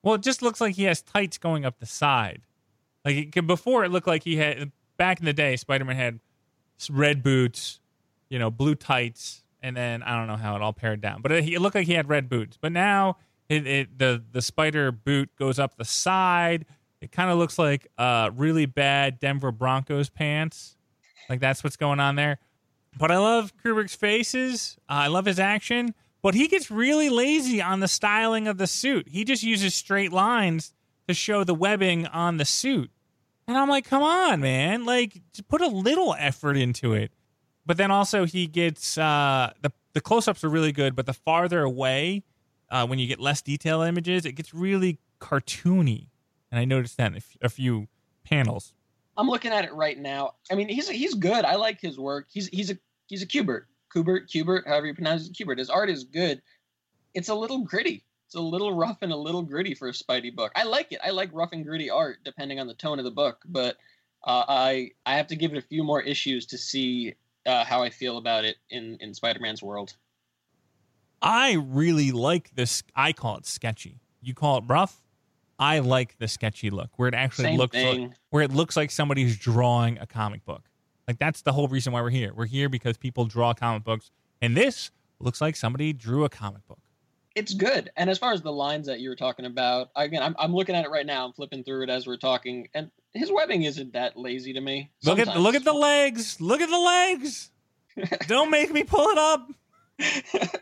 Well, 0.02 0.14
it 0.14 0.22
just 0.22 0.42
looks 0.42 0.60
like 0.60 0.74
he 0.74 0.84
has 0.84 1.02
tights 1.02 1.38
going 1.38 1.64
up 1.64 1.78
the 1.78 1.86
side. 1.86 2.42
Like 3.04 3.30
before, 3.46 3.84
it 3.84 3.92
looked 3.92 4.08
like 4.08 4.24
he 4.24 4.38
had 4.38 4.72
back 4.96 5.20
in 5.20 5.24
the 5.24 5.32
day. 5.32 5.54
Spider 5.54 5.84
Man 5.84 5.94
had 5.94 6.18
red 6.90 7.22
boots, 7.22 7.78
you 8.28 8.40
know, 8.40 8.50
blue 8.50 8.74
tights, 8.74 9.44
and 9.62 9.76
then 9.76 10.02
I 10.02 10.16
don't 10.16 10.26
know 10.26 10.36
how 10.36 10.56
it 10.56 10.62
all 10.62 10.72
pared 10.72 11.00
down, 11.00 11.22
but 11.22 11.30
it, 11.30 11.48
it 11.48 11.60
looked 11.60 11.76
like 11.76 11.86
he 11.86 11.94
had 11.94 12.08
red 12.08 12.28
boots. 12.28 12.58
But 12.60 12.72
now 12.72 13.18
it, 13.52 13.66
it 13.66 13.98
the 13.98 14.22
the 14.32 14.42
spider 14.42 14.90
boot 14.90 15.30
goes 15.38 15.58
up 15.58 15.76
the 15.76 15.84
side. 15.84 16.64
It 17.00 17.12
kind 17.12 17.30
of 17.30 17.38
looks 17.38 17.58
like 17.58 17.88
uh, 17.98 18.30
really 18.34 18.66
bad 18.66 19.18
Denver 19.18 19.52
Broncos 19.52 20.08
pants. 20.08 20.76
Like 21.28 21.40
that's 21.40 21.62
what's 21.64 21.76
going 21.76 22.00
on 22.00 22.16
there. 22.16 22.38
But 22.96 23.10
I 23.10 23.18
love 23.18 23.52
Kubert's 23.62 23.94
faces. 23.94 24.76
Uh, 24.88 24.92
I 24.92 25.06
love 25.08 25.24
his 25.24 25.38
action. 25.38 25.94
But 26.22 26.34
he 26.34 26.46
gets 26.46 26.70
really 26.70 27.08
lazy 27.08 27.60
on 27.60 27.80
the 27.80 27.88
styling 27.88 28.46
of 28.46 28.56
the 28.56 28.68
suit. 28.68 29.08
He 29.08 29.24
just 29.24 29.42
uses 29.42 29.74
straight 29.74 30.12
lines 30.12 30.72
to 31.08 31.14
show 31.14 31.42
the 31.42 31.54
webbing 31.54 32.06
on 32.06 32.36
the 32.36 32.44
suit. 32.44 32.90
And 33.48 33.56
I'm 33.56 33.68
like, 33.68 33.84
come 33.84 34.04
on, 34.04 34.40
man. 34.40 34.84
Like, 34.84 35.20
put 35.48 35.60
a 35.60 35.66
little 35.66 36.14
effort 36.16 36.56
into 36.56 36.92
it. 36.92 37.10
But 37.66 37.76
then 37.76 37.90
also 37.90 38.24
he 38.24 38.46
gets 38.46 38.96
uh, 38.96 39.52
the 39.60 39.72
the 39.94 40.00
close 40.00 40.26
ups 40.26 40.42
are 40.42 40.48
really 40.48 40.72
good, 40.72 40.96
but 40.96 41.06
the 41.06 41.12
farther 41.12 41.62
away 41.62 42.22
uh, 42.72 42.86
when 42.86 42.98
you 42.98 43.06
get 43.06 43.20
less 43.20 43.42
detail 43.42 43.82
images, 43.82 44.24
it 44.24 44.32
gets 44.32 44.52
really 44.52 44.98
cartoony. 45.20 46.08
And 46.50 46.58
I 46.58 46.64
noticed 46.64 46.96
that 46.96 47.08
in 47.08 47.14
a, 47.14 47.18
f- 47.18 47.36
a 47.42 47.48
few 47.48 47.86
panels. 48.24 48.72
I'm 49.16 49.28
looking 49.28 49.52
at 49.52 49.64
it 49.64 49.72
right 49.74 49.98
now. 49.98 50.34
I 50.50 50.54
mean, 50.54 50.68
he's 50.68 50.88
he's 50.88 51.14
good. 51.14 51.44
I 51.44 51.56
like 51.56 51.80
his 51.80 51.98
work. 51.98 52.28
He's 52.32 52.48
he's 52.48 52.70
a 52.70 52.78
he's 53.06 53.22
a 53.22 53.26
Kubert. 53.26 53.64
Kubert, 53.94 54.30
Kubert, 54.32 54.66
however 54.66 54.86
you 54.86 54.94
pronounce 54.94 55.28
it, 55.28 55.34
Kubert. 55.34 55.58
His 55.58 55.68
art 55.68 55.90
is 55.90 56.04
good. 56.04 56.40
It's 57.12 57.28
a 57.28 57.34
little 57.34 57.58
gritty. 57.58 58.04
It's 58.26 58.34
a 58.34 58.40
little 58.40 58.74
rough 58.74 59.02
and 59.02 59.12
a 59.12 59.16
little 59.16 59.42
gritty 59.42 59.74
for 59.74 59.88
a 59.88 59.92
Spidey 59.92 60.34
book. 60.34 60.50
I 60.56 60.62
like 60.62 60.92
it. 60.92 61.00
I 61.04 61.10
like 61.10 61.28
rough 61.34 61.52
and 61.52 61.62
gritty 61.62 61.90
art, 61.90 62.20
depending 62.24 62.58
on 62.58 62.66
the 62.66 62.74
tone 62.74 62.98
of 62.98 63.04
the 63.04 63.10
book. 63.10 63.42
But 63.44 63.76
uh, 64.24 64.44
I 64.48 64.92
I 65.04 65.16
have 65.16 65.26
to 65.26 65.36
give 65.36 65.52
it 65.52 65.58
a 65.58 65.62
few 65.62 65.84
more 65.84 66.00
issues 66.00 66.46
to 66.46 66.56
see 66.56 67.14
uh, 67.44 67.64
how 67.64 67.82
I 67.82 67.90
feel 67.90 68.16
about 68.16 68.46
it 68.46 68.56
in 68.70 68.96
in 69.00 69.12
Spider-Man's 69.12 69.62
world. 69.62 69.94
I 71.22 71.52
really 71.52 72.10
like 72.12 72.54
this. 72.54 72.82
I 72.94 73.12
call 73.12 73.36
it 73.36 73.46
sketchy. 73.46 74.00
You 74.20 74.34
call 74.34 74.58
it 74.58 74.64
rough. 74.66 75.02
I 75.58 75.78
like 75.78 76.18
the 76.18 76.26
sketchy 76.26 76.70
look 76.70 76.90
where 76.96 77.08
it 77.08 77.14
actually 77.14 77.44
Same 77.44 77.58
looks 77.58 77.76
like, 77.76 78.10
where 78.30 78.42
it 78.42 78.52
looks 78.52 78.76
like 78.76 78.90
somebody's 78.90 79.36
drawing 79.36 79.98
a 79.98 80.06
comic 80.06 80.44
book. 80.44 80.68
Like 81.06 81.18
that's 81.18 81.42
the 81.42 81.52
whole 81.52 81.68
reason 81.68 81.92
why 81.92 82.02
we're 82.02 82.10
here. 82.10 82.32
We're 82.34 82.46
here 82.46 82.68
because 82.68 82.96
people 82.96 83.26
draw 83.26 83.54
comic 83.54 83.84
books, 83.84 84.10
and 84.40 84.56
this 84.56 84.90
looks 85.20 85.40
like 85.40 85.54
somebody 85.54 85.92
drew 85.92 86.24
a 86.24 86.28
comic 86.28 86.66
book. 86.66 86.80
It's 87.34 87.54
good. 87.54 87.90
And 87.96 88.10
as 88.10 88.18
far 88.18 88.32
as 88.32 88.42
the 88.42 88.52
lines 88.52 88.86
that 88.88 89.00
you 89.00 89.08
were 89.08 89.16
talking 89.16 89.46
about, 89.46 89.90
again, 89.96 90.22
I'm, 90.22 90.34
I'm 90.38 90.54
looking 90.54 90.74
at 90.74 90.84
it 90.84 90.90
right 90.90 91.06
now. 91.06 91.24
I'm 91.24 91.32
flipping 91.32 91.64
through 91.64 91.84
it 91.84 91.90
as 91.90 92.06
we're 92.06 92.18
talking, 92.18 92.68
and 92.74 92.90
his 93.14 93.30
webbing 93.32 93.62
isn't 93.62 93.92
that 93.92 94.18
lazy 94.18 94.52
to 94.52 94.60
me. 94.60 94.90
Look 95.04 95.18
at 95.18 95.38
look 95.38 95.54
at 95.54 95.64
the 95.64 95.72
legs. 95.72 96.40
Look 96.40 96.60
at 96.60 96.68
the 96.68 96.78
legs. 96.78 97.50
Don't 98.26 98.50
make 98.50 98.72
me 98.72 98.84
pull 98.84 99.08
it 99.10 99.18
up. 99.18 99.48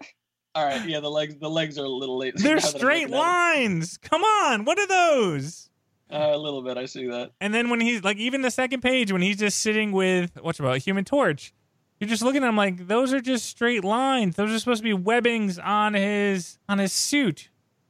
All 0.60 0.66
right, 0.66 0.86
yeah, 0.86 1.00
the 1.00 1.10
legs 1.10 1.36
the 1.36 1.48
legs 1.48 1.78
are 1.78 1.84
a 1.84 1.88
little 1.88 2.18
late. 2.18 2.34
They're 2.36 2.56
now 2.56 2.60
straight 2.60 3.08
lines. 3.08 3.96
Come 3.98 4.22
on, 4.22 4.66
what 4.66 4.78
are 4.78 4.86
those? 4.86 5.70
Uh, 6.12 6.30
a 6.32 6.36
little 6.36 6.60
bit, 6.60 6.76
I 6.76 6.84
see 6.86 7.06
that. 7.06 7.30
And 7.40 7.54
then 7.54 7.70
when 7.70 7.80
he's 7.80 8.02
like, 8.04 8.18
even 8.18 8.42
the 8.42 8.50
second 8.50 8.82
page 8.82 9.10
when 9.12 9.22
he's 9.22 9.38
just 9.38 9.60
sitting 9.60 9.90
with 9.92 10.32
what's 10.42 10.58
about 10.60 10.76
Human 10.78 11.04
Torch, 11.04 11.54
you're 11.98 12.08
just 12.10 12.20
looking 12.22 12.42
at 12.42 12.48
him 12.48 12.56
like 12.56 12.88
those 12.88 13.14
are 13.14 13.20
just 13.22 13.46
straight 13.46 13.84
lines. 13.84 14.36
Those 14.36 14.50
are 14.52 14.58
supposed 14.58 14.80
to 14.80 14.84
be 14.84 14.92
webbings 14.92 15.58
on 15.58 15.94
his 15.94 16.58
on 16.68 16.78
his 16.78 16.92
suit. 16.92 17.48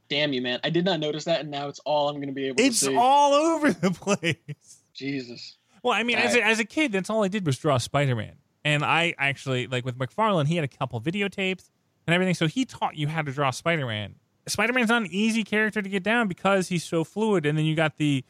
Damn 0.09 0.33
you, 0.33 0.41
man! 0.43 0.61
I 0.63 0.71
did 0.71 0.85
not 0.85 1.01
notice 1.01 1.25
that, 1.25 1.41
and 1.41 1.51
now 1.51 1.67
it's 1.67 1.81
all 1.81 2.09
I'm 2.09 2.17
going 2.17 2.29
to 2.29 2.33
be 2.35 2.47
able 2.47 2.57
to 2.59 2.63
It's 2.63 2.79
see. 2.79 2.95
all 2.97 3.33
over 3.33 3.73
the 3.73 3.91
place. 3.93 4.85
Jesus. 4.95 5.57
Well, 5.83 5.95
I 5.95 6.03
mean, 6.05 6.19
as 6.19 6.37
a, 6.37 6.45
as 6.45 6.61
a 6.61 6.65
kid, 6.65 6.93
that's 6.93 7.11
all 7.11 7.25
I 7.25 7.29
did 7.29 7.45
was 7.47 7.59
draw 7.59 7.79
Spider 7.79 8.15
Man, 8.15 8.35
and 8.65 8.85
I 8.85 9.15
actually 9.19 9.67
like 9.67 9.85
with 9.85 9.99
McFarlane, 9.99 10.47
he 10.47 10.55
had 10.57 10.65
a 10.65 10.69
couple 10.69 11.01
videotapes 11.01 11.71
and 12.07 12.15
everything, 12.15 12.35
so 12.35 12.47
he 12.47 12.65
taught 12.65 12.97
you 12.97 13.09
how 13.09 13.23
to 13.23 13.33
draw 13.33 13.51
Spider 13.51 13.87
Man. 13.87 14.17
Spider 14.47 14.73
Man's 14.73 14.89
not 14.89 15.03
an 15.03 15.09
easy 15.11 15.45
character 15.45 15.81
to 15.83 15.89
get 15.89 16.03
down 16.03 16.29
because 16.29 16.69
he's 16.69 16.85
so 16.85 17.05
fluid, 17.05 17.47
and 17.47 17.57
then 17.57 17.65
you 17.65 17.75
got 17.75 17.97
the 17.97 18.25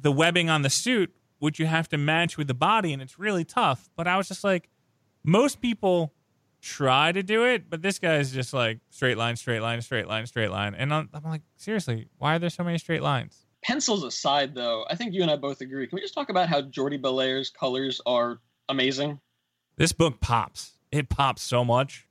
the 0.00 0.12
webbing 0.12 0.48
on 0.48 0.62
the 0.62 0.70
suit, 0.70 1.14
which 1.38 1.58
you 1.58 1.66
have 1.66 1.88
to 1.88 1.98
match 1.98 2.38
with 2.38 2.46
the 2.46 2.54
body, 2.54 2.92
and 2.92 3.02
it's 3.02 3.18
really 3.18 3.44
tough. 3.44 3.90
But 3.96 4.06
I 4.08 4.16
was 4.16 4.28
just 4.28 4.44
like, 4.44 4.70
most 5.22 5.60
people 5.60 6.14
try 6.62 7.12
to 7.12 7.22
do 7.22 7.44
it, 7.44 7.68
but 7.68 7.82
this 7.82 7.98
guy's 7.98 8.32
just 8.32 8.52
like 8.52 8.78
straight 8.90 9.18
line, 9.18 9.36
straight 9.36 9.60
line, 9.60 9.80
straight 9.82 10.06
line, 10.06 10.26
straight 10.26 10.50
line, 10.50 10.74
and 10.74 10.92
I'm, 10.92 11.08
I'm 11.12 11.22
like, 11.24 11.42
seriously, 11.56 12.08
why 12.18 12.36
are 12.36 12.38
there 12.38 12.50
so 12.50 12.64
many 12.64 12.78
straight 12.78 13.02
lines? 13.02 13.46
Pencils 13.62 14.04
aside, 14.04 14.54
though, 14.54 14.86
I 14.88 14.94
think 14.94 15.12
you 15.12 15.20
and 15.22 15.30
I 15.30 15.36
both 15.36 15.60
agree. 15.60 15.86
Can 15.86 15.96
we 15.96 16.00
just 16.00 16.14
talk 16.14 16.30
about 16.30 16.48
how 16.48 16.62
Jordie 16.62 16.98
Bellaire's 16.98 17.50
colors 17.50 18.00
are 18.06 18.40
amazing? 18.70 19.20
This 19.76 19.92
book 19.92 20.20
pops. 20.20 20.72
It 20.90 21.08
pops 21.10 21.42
so 21.42 21.64
much. 21.64 22.06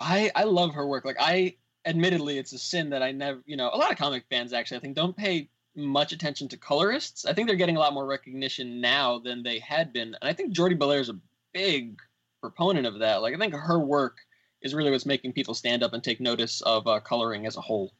I 0.00 0.30
I 0.34 0.44
love 0.44 0.74
her 0.74 0.86
work. 0.86 1.04
Like 1.04 1.16
I, 1.20 1.56
admittedly, 1.84 2.38
it's 2.38 2.52
a 2.52 2.58
sin 2.58 2.90
that 2.90 3.02
I 3.02 3.12
never, 3.12 3.42
you 3.46 3.56
know, 3.56 3.70
a 3.72 3.76
lot 3.76 3.92
of 3.92 3.98
comic 3.98 4.24
fans 4.30 4.52
actually, 4.52 4.78
I 4.78 4.80
think, 4.80 4.96
don't 4.96 5.16
pay 5.16 5.50
much 5.76 6.12
attention 6.12 6.48
to 6.48 6.56
colorists. 6.56 7.24
I 7.26 7.32
think 7.32 7.46
they're 7.46 7.56
getting 7.56 7.76
a 7.76 7.80
lot 7.80 7.92
more 7.92 8.06
recognition 8.06 8.80
now 8.80 9.18
than 9.18 9.42
they 9.42 9.58
had 9.58 9.92
been, 9.92 10.16
and 10.20 10.28
I 10.28 10.32
think 10.32 10.52
Jordie 10.52 10.76
Bellaire 10.76 11.00
is 11.00 11.10
a 11.10 11.18
big 11.52 11.98
proponent 12.40 12.86
of 12.86 13.00
that. 13.00 13.22
Like 13.22 13.34
I 13.34 13.38
think 13.38 13.54
her 13.54 13.78
work 13.78 14.18
is 14.62 14.74
really 14.74 14.90
what's 14.90 15.06
making 15.06 15.32
people 15.32 15.54
stand 15.54 15.82
up 15.82 15.92
and 15.92 16.02
take 16.02 16.20
notice 16.20 16.60
of 16.62 16.86
uh, 16.86 17.00
coloring 17.00 17.46
as 17.46 17.56
a 17.56 17.60
whole. 17.60 17.92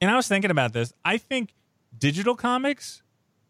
And 0.00 0.10
I 0.10 0.16
was 0.16 0.28
thinking 0.28 0.50
about 0.50 0.72
this. 0.72 0.92
I 1.04 1.18
think 1.18 1.54
digital 1.96 2.36
comics 2.36 3.02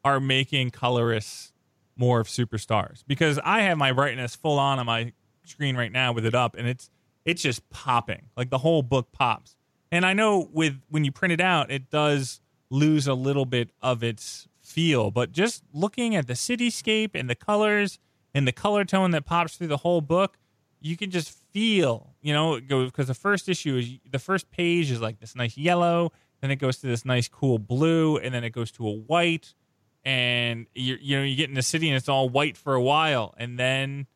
are 0.05 0.21
making 0.21 0.71
colorists 0.71 1.53
more 1.97 2.21
of 2.21 2.29
superstars 2.29 3.03
because 3.07 3.39
I 3.45 3.63
have 3.63 3.77
my 3.77 3.93
brightness 3.93 4.35
full 4.35 4.59
on 4.59 4.79
on 4.79 4.87
my 4.87 5.13
screen 5.45 5.77
right 5.77 5.93
now 5.93 6.13
with 6.13 6.25
it 6.25 6.35
up, 6.35 6.55
and 6.57 6.67
it's 6.67 6.91
it's 7.29 7.43
just 7.43 7.69
popping. 7.69 8.23
Like 8.39 8.49
the 8.49 8.59
whole 8.59 8.83
book 8.83 9.13
pops. 9.13 9.55
And 9.93 10.07
I 10.07 10.15
know 10.15 10.49
with 10.51 10.81
when 10.89 11.05
you 11.05 11.13
print 11.13 11.33
it 11.33 11.43
out, 11.43 11.71
it 11.71 11.91
does 11.91 12.41
lose 12.71 13.07
a 13.07 13.13
little 13.13 13.45
bit 13.45 13.71
of 13.83 14.03
its 14.03 14.49
feel, 14.63 15.11
but 15.11 15.31
just 15.33 15.63
looking 15.73 16.17
at 16.17 16.27
the 16.27 16.33
cityscape 16.33 17.11
and 17.15 17.29
the 17.29 17.35
colors 17.35 17.99
and 18.35 18.49
the 18.49 18.53
color 18.53 18.85
tone 18.85 19.11
that 19.11 19.27
pops 19.27 19.57
through 19.57 19.67
the 19.67 19.79
whole 19.79 20.01
book, 20.01 20.39
you 20.81 20.97
can 20.97 21.11
just 21.11 21.31
feel, 21.53 22.15
you 22.23 22.33
know, 22.33 22.61
because 22.61 23.09
the 23.09 23.15
first 23.15 23.47
issue 23.47 23.77
is 23.77 23.91
the 24.11 24.19
first 24.19 24.51
page 24.51 24.91
is 24.91 25.03
like 25.03 25.21
this 25.21 25.37
nice 25.37 25.57
yellow, 25.59 26.13
then 26.41 26.51
it 26.51 26.57
goes 26.57 26.79
to 26.79 26.87
this 26.87 27.05
nice 27.05 27.29
cool 27.29 27.59
blue, 27.59 28.17
and 28.17 28.33
then 28.33 28.43
it 28.43 28.51
goes 28.51 28.71
to 28.73 28.89
a 28.89 28.93
white, 28.93 29.55
and 30.03 30.67
you 30.75 30.97
you 31.01 31.19
know 31.19 31.25
you 31.25 31.37
get 31.37 31.49
in 31.51 31.55
the 31.55 31.63
city 31.63 31.89
and 31.89 31.97
it's 31.97 32.09
all 32.09 32.29
white 32.29 32.57
for 32.57 32.75
a 32.75 32.83
while, 32.83 33.35
and 33.37 33.59
then 33.59 34.07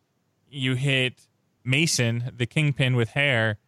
you 0.49 0.75
hit 0.75 1.28
Mason, 1.64 2.33
the 2.37 2.47
kingpin 2.47 2.97
with 2.97 3.11
hair, 3.11 3.59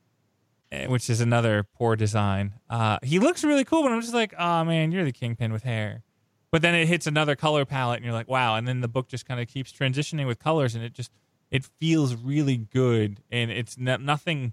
eh, 0.73 0.87
which 0.87 1.09
is 1.09 1.21
another 1.21 1.63
poor 1.63 1.97
design. 1.97 2.55
Uh, 2.69 2.99
he 3.03 3.19
looks 3.19 3.45
really 3.45 3.65
cool, 3.65 3.83
but 3.83 3.93
I'm 3.93 4.01
just 4.01 4.15
like, 4.15 4.35
oh 4.39 4.65
man, 4.65 4.93
you're 4.93 5.05
the 5.05 5.13
kingpin 5.13 5.53
with 5.53 5.63
hair. 5.63 6.03
But 6.51 6.63
then 6.63 6.75
it 6.77 6.87
hits 6.87 7.09
another 7.09 7.35
color 7.35 7.65
palette, 7.65 7.97
and 7.97 8.05
you're 8.05 8.15
like, 8.15 8.29
wow. 8.29 8.55
And 8.55 8.69
then 8.69 8.81
the 8.81 8.89
book 8.89 9.09
just 9.09 9.27
kind 9.27 9.41
of 9.41 9.49
keeps 9.49 9.73
transitioning 9.73 10.27
with 10.27 10.39
colors, 10.39 10.75
and 10.75 10.85
it 10.85 10.93
just 10.93 11.11
it 11.51 11.65
feels 11.81 12.15
really 12.15 12.57
good, 12.57 13.21
and 13.31 13.51
it's 13.51 13.77
no, 13.77 13.97
nothing 13.97 14.53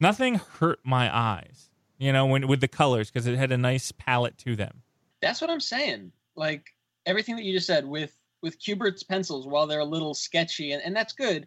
nothing 0.00 0.36
hurt 0.36 0.80
my 0.84 1.14
eyes, 1.14 1.70
you 1.98 2.12
know, 2.12 2.26
when 2.26 2.46
with 2.46 2.60
the 2.60 2.68
colors 2.68 3.10
because 3.10 3.26
it 3.26 3.36
had 3.36 3.52
a 3.52 3.58
nice 3.58 3.92
palette 3.92 4.38
to 4.38 4.56
them. 4.56 4.82
That's 5.20 5.40
what 5.40 5.50
I'm 5.50 5.60
saying. 5.60 6.12
Like 6.36 6.74
everything 7.06 7.36
that 7.36 7.44
you 7.44 7.52
just 7.52 7.66
said 7.66 7.86
with 7.86 8.16
with 8.42 8.60
Kubert's 8.60 9.02
pencils, 9.02 9.46
while 9.46 9.66
they're 9.66 9.80
a 9.80 9.84
little 9.84 10.14
sketchy, 10.14 10.72
and, 10.72 10.82
and 10.82 10.94
that's 10.94 11.12
good, 11.12 11.46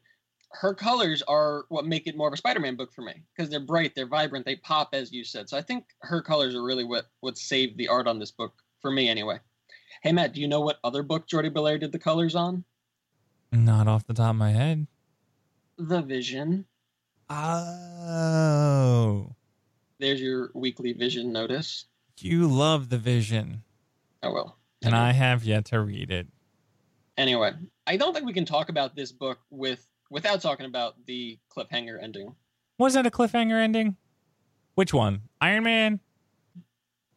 her 0.52 0.74
colors 0.74 1.22
are 1.28 1.66
what 1.70 1.86
make 1.86 2.08
it 2.08 2.16
more 2.18 2.28
of 2.28 2.34
a 2.34 2.38
Spider-Man 2.38 2.76
book 2.76 2.94
for 2.94 3.02
me 3.02 3.24
because 3.36 3.50
they're 3.50 3.60
bright, 3.60 3.94
they're 3.96 4.08
vibrant, 4.08 4.46
they 4.46 4.56
pop, 4.58 4.90
as 4.94 5.12
you 5.12 5.24
said. 5.24 5.50
So 5.50 5.58
I 5.58 5.62
think 5.62 5.86
her 6.00 6.22
colors 6.22 6.56
are 6.56 6.64
really 6.64 6.84
what 6.86 7.06
what 7.20 7.38
saved 7.38 7.78
the 7.78 7.88
art 7.90 8.08
on 8.08 8.20
this 8.20 8.32
book 8.32 8.54
for 8.82 8.90
me, 8.92 9.10
anyway. 9.10 9.40
Hey 10.02 10.12
Matt, 10.12 10.34
do 10.34 10.42
you 10.42 10.48
know 10.48 10.62
what 10.62 10.80
other 10.84 11.04
book 11.04 11.28
Jordie 11.28 11.50
Bellaire 11.50 11.80
did 11.80 11.92
the 11.92 12.00
colors 12.00 12.36
on? 12.36 12.64
Not 13.52 13.88
off 13.88 14.06
the 14.08 14.14
top 14.14 14.32
of 14.32 14.36
my 14.38 14.52
head. 14.52 14.88
The 15.78 16.02
Vision. 16.02 16.66
Oh, 17.98 19.36
There's 20.00 20.22
your 20.22 20.52
weekly 20.54 20.94
Vision 20.94 21.32
notice. 21.32 21.86
you 22.20 22.48
love 22.48 22.90
the 22.90 22.98
vision, 22.98 23.64
Oh 24.24 24.32
well. 24.32 24.58
and 24.84 24.96
I 24.96 25.12
have 25.12 25.44
yet 25.44 25.66
to 25.66 25.80
read 25.82 26.12
it. 26.12 26.28
Anyway, 27.18 27.52
I 27.88 27.98
don't 27.98 28.14
think 28.14 28.26
we 28.26 28.34
can 28.34 28.46
talk 28.46 28.70
about 28.70 28.96
this 28.96 29.12
book 29.12 29.40
with 29.50 29.86
without 30.10 30.42
talking 30.42 30.66
about 30.66 31.06
the 31.06 31.38
cliffhanger 31.56 32.02
ending. 32.02 32.36
Was 32.78 32.94
that 32.94 33.06
a 33.06 33.12
cliffhanger 33.12 33.62
ending? 33.62 33.96
Which 34.76 34.94
one? 34.94 35.22
Iron 35.42 35.64
Man? 35.64 36.00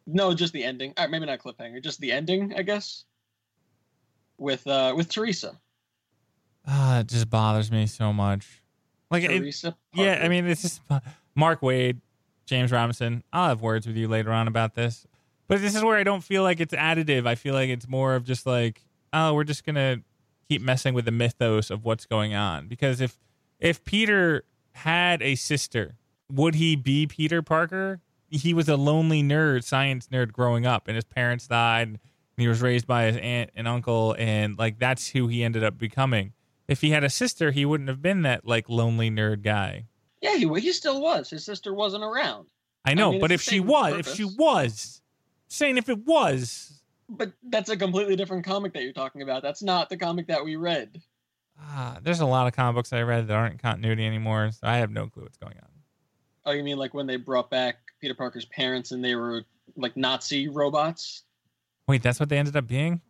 No, 0.07 0.33
just 0.33 0.53
the 0.53 0.63
ending. 0.63 0.93
All 0.97 1.03
right, 1.03 1.11
maybe 1.11 1.25
not 1.25 1.39
cliffhanger, 1.39 1.83
just 1.83 1.99
the 1.99 2.11
ending, 2.11 2.53
I 2.55 2.63
guess. 2.63 3.05
With 4.37 4.65
uh 4.65 4.93
with 4.95 5.09
Teresa. 5.09 5.59
Ah, 6.65 6.99
it 6.99 7.07
just 7.07 7.29
bothers 7.29 7.71
me 7.71 7.85
so 7.87 8.13
much. 8.13 8.61
Like, 9.11 9.23
it, 9.23 9.39
Teresa. 9.39 9.75
yeah, 9.93 10.19
I 10.21 10.27
mean, 10.27 10.45
it's 10.45 10.61
just 10.61 10.81
Mark 11.35 11.61
Waid, 11.61 11.99
James 12.45 12.71
Robinson. 12.71 13.23
I'll 13.33 13.49
have 13.49 13.61
words 13.61 13.87
with 13.87 13.97
you 13.97 14.07
later 14.07 14.31
on 14.31 14.47
about 14.47 14.75
this, 14.75 15.07
but 15.47 15.61
this 15.61 15.75
is 15.75 15.83
where 15.83 15.97
I 15.97 16.03
don't 16.03 16.23
feel 16.23 16.43
like 16.43 16.59
it's 16.59 16.73
additive. 16.73 17.27
I 17.27 17.35
feel 17.35 17.53
like 17.53 17.69
it's 17.69 17.87
more 17.87 18.15
of 18.15 18.23
just 18.23 18.45
like, 18.45 18.81
oh, 19.13 19.33
we're 19.33 19.43
just 19.43 19.65
gonna 19.65 20.01
keep 20.49 20.61
messing 20.61 20.93
with 20.93 21.05
the 21.05 21.11
mythos 21.11 21.69
of 21.69 21.85
what's 21.85 22.05
going 22.05 22.33
on. 22.33 22.67
Because 22.67 22.99
if 22.99 23.17
if 23.59 23.85
Peter 23.85 24.43
had 24.71 25.21
a 25.21 25.35
sister, 25.35 25.95
would 26.31 26.55
he 26.55 26.75
be 26.75 27.07
Peter 27.07 27.41
Parker? 27.41 28.01
He 28.29 28.53
was 28.53 28.67
a 28.67 28.75
lonely 28.75 29.23
nerd, 29.23 29.63
science 29.63 30.07
nerd 30.07 30.31
growing 30.31 30.65
up, 30.65 30.87
and 30.87 30.95
his 30.95 31.05
parents 31.05 31.47
died. 31.47 31.87
And 31.87 31.99
he 32.37 32.47
was 32.47 32.61
raised 32.61 32.87
by 32.87 33.05
his 33.05 33.17
aunt 33.17 33.51
and 33.55 33.67
uncle, 33.67 34.15
and 34.17 34.57
like 34.57 34.79
that's 34.79 35.09
who 35.09 35.27
he 35.27 35.43
ended 35.43 35.63
up 35.63 35.77
becoming. 35.77 36.33
If 36.67 36.81
he 36.81 36.91
had 36.91 37.03
a 37.03 37.09
sister, 37.09 37.51
he 37.51 37.65
wouldn't 37.65 37.89
have 37.89 38.01
been 38.01 38.21
that 38.23 38.45
like 38.45 38.69
lonely 38.69 39.09
nerd 39.09 39.43
guy. 39.43 39.85
Yeah, 40.21 40.35
he 40.35 40.47
he 40.59 40.71
still 40.73 41.01
was. 41.01 41.29
His 41.29 41.45
sister 41.45 41.73
wasn't 41.73 42.03
around. 42.03 42.47
I 42.85 42.93
know, 42.93 43.11
mean, 43.11 43.21
but 43.21 43.31
if 43.31 43.41
she 43.41 43.59
was, 43.59 43.99
if 43.99 44.15
she 44.15 44.23
was, 44.23 45.01
saying 45.47 45.77
if 45.77 45.89
it 45.89 46.05
was, 46.05 46.78
But 47.09 47.33
that's 47.43 47.69
a 47.69 47.75
completely 47.77 48.15
different 48.15 48.45
comic 48.45 48.73
that 48.73 48.83
you're 48.83 48.93
talking 48.93 49.21
about. 49.23 49.41
That's 49.41 49.63
not 49.63 49.89
the 49.89 49.97
comic 49.97 50.27
that 50.27 50.43
we 50.45 50.55
read. 50.55 51.01
ah, 51.59 51.97
there's 52.03 52.19
a 52.19 52.25
lot 52.25 52.45
of 52.47 52.53
comic 52.53 52.75
books 52.75 52.93
I 52.93 53.01
read 53.01 53.27
that 53.27 53.33
aren't 53.35 53.61
continuity 53.61 54.05
anymore, 54.05 54.51
so 54.51 54.59
I 54.63 54.77
have 54.77 54.91
no 54.91 55.07
clue 55.07 55.23
what's 55.23 55.37
going 55.37 55.57
on. 55.61 55.69
Oh, 56.45 56.51
you 56.51 56.63
mean 56.63 56.77
like 56.77 56.93
when 56.93 57.07
they 57.07 57.17
brought 57.17 57.49
back 57.49 57.77
Peter 57.99 58.13
Parker's 58.13 58.45
parents 58.45 58.91
and 58.91 59.03
they 59.03 59.15
were 59.15 59.43
like 59.75 59.97
Nazi 59.97 60.47
robots? 60.47 61.23
Wait, 61.87 62.01
that's 62.03 62.19
what 62.19 62.29
they 62.29 62.37
ended 62.37 62.55
up 62.55 62.67
being? 62.67 63.01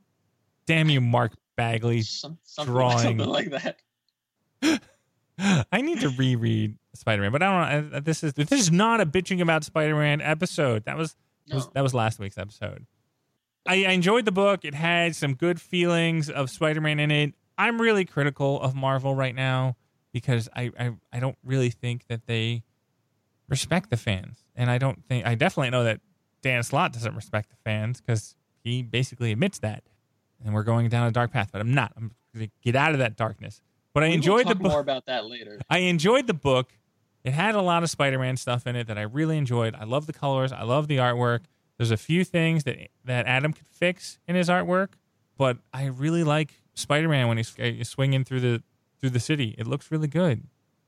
Damn 0.65 0.89
you, 0.89 1.01
Mark 1.01 1.33
Bagley. 1.57 2.01
Some, 2.01 2.37
something, 2.43 2.73
drawing. 2.73 2.99
something 2.99 3.27
like 3.27 3.49
that. 3.51 3.77
I 5.71 5.81
need 5.81 6.01
to 6.01 6.09
reread 6.09 6.77
Spider 6.95 7.21
Man, 7.21 7.31
but 7.31 7.41
I 7.43 7.71
don't. 7.71 7.91
know. 7.91 7.99
This 7.99 8.23
is 8.23 8.33
this 8.33 8.51
is 8.51 8.71
not 8.71 8.99
a 9.01 9.05
bitching 9.05 9.41
about 9.41 9.63
Spider 9.63 9.95
Man 9.95 10.21
episode. 10.21 10.85
That 10.85 10.97
was, 10.97 11.15
No. 11.47 11.57
was 11.57 11.69
that 11.73 11.81
was 11.81 11.93
last 11.93 12.19
week's 12.19 12.37
episode. 12.37 12.85
I, 13.69 13.85
I 13.85 13.91
enjoyed 13.91 14.25
the 14.25 14.31
book. 14.31 14.65
It 14.65 14.73
had 14.73 15.15
some 15.15 15.35
good 15.35 15.61
feelings 15.61 16.29
of 16.29 16.49
Spider 16.49 16.81
Man 16.81 16.99
in 16.99 17.11
it. 17.11 17.35
I'm 17.57 17.79
really 17.79 18.03
critical 18.03 18.59
of 18.61 18.73
Marvel 18.73 19.13
right 19.13 19.35
now 19.35 19.75
because 20.11 20.49
I, 20.55 20.71
I 20.79 20.91
I 21.13 21.19
don't 21.19 21.37
really 21.43 21.69
think 21.69 22.07
that 22.07 22.25
they 22.25 22.63
respect 23.47 23.91
the 23.91 23.97
fans, 23.97 24.43
and 24.55 24.71
I 24.71 24.79
don't 24.79 25.05
think 25.05 25.25
I 25.25 25.35
definitely 25.35 25.69
know 25.69 25.83
that 25.83 26.01
Dan 26.41 26.63
Slott 26.63 26.93
doesn't 26.93 27.15
respect 27.15 27.49
the 27.49 27.57
fans 27.63 28.01
because 28.01 28.35
he 28.63 28.81
basically 28.81 29.31
admits 29.31 29.59
that, 29.59 29.83
and 30.43 30.53
we're 30.53 30.63
going 30.63 30.89
down 30.89 31.07
a 31.07 31.11
dark 31.11 31.31
path. 31.31 31.49
But 31.51 31.61
I'm 31.61 31.73
not. 31.73 31.93
I'm 31.95 32.11
going 32.33 32.47
to 32.47 32.53
get 32.63 32.75
out 32.75 32.93
of 32.93 32.99
that 32.99 33.15
darkness. 33.15 33.61
But 33.93 34.03
I 34.03 34.07
We 34.07 34.13
enjoyed 34.15 34.47
the 34.47 34.55
book. 34.55 34.71
more 34.71 34.79
about 34.79 35.05
that 35.05 35.25
later. 35.25 35.59
I 35.69 35.79
enjoyed 35.79 36.27
the 36.27 36.33
book. 36.33 36.71
It 37.23 37.33
had 37.33 37.53
a 37.53 37.61
lot 37.61 37.83
of 37.83 37.89
Spider-Man 37.89 38.37
stuff 38.37 38.65
in 38.65 38.75
it 38.75 38.87
that 38.87 38.97
I 38.97 39.01
really 39.01 39.37
enjoyed. 39.37 39.75
I 39.75 39.83
love 39.83 40.05
the 40.07 40.13
colors. 40.13 40.51
I 40.51 40.63
love 40.63 40.87
the 40.87 40.97
artwork. 40.97 41.41
There's 41.79 41.91
a 41.91 41.97
few 41.97 42.25
things 42.25 42.65
that 42.65 42.89
that 43.05 43.25
Adam 43.25 43.53
could 43.53 43.67
fix 43.67 44.19
in 44.27 44.35
his 44.35 44.49
artwork, 44.49 44.89
but 45.37 45.59
I 45.73 45.85
really 45.85 46.25
like 46.25 46.61
Spider-Man 46.73 47.29
when 47.29 47.37
he's, 47.37 47.55
he's 47.55 47.87
swinging 47.87 48.25
through 48.25 48.41
the 48.41 48.63
through 48.99 49.11
the 49.11 49.19
city. 49.21 49.55
It 49.57 49.65
looks 49.65 49.89
really 49.89 50.09
good. 50.09 50.43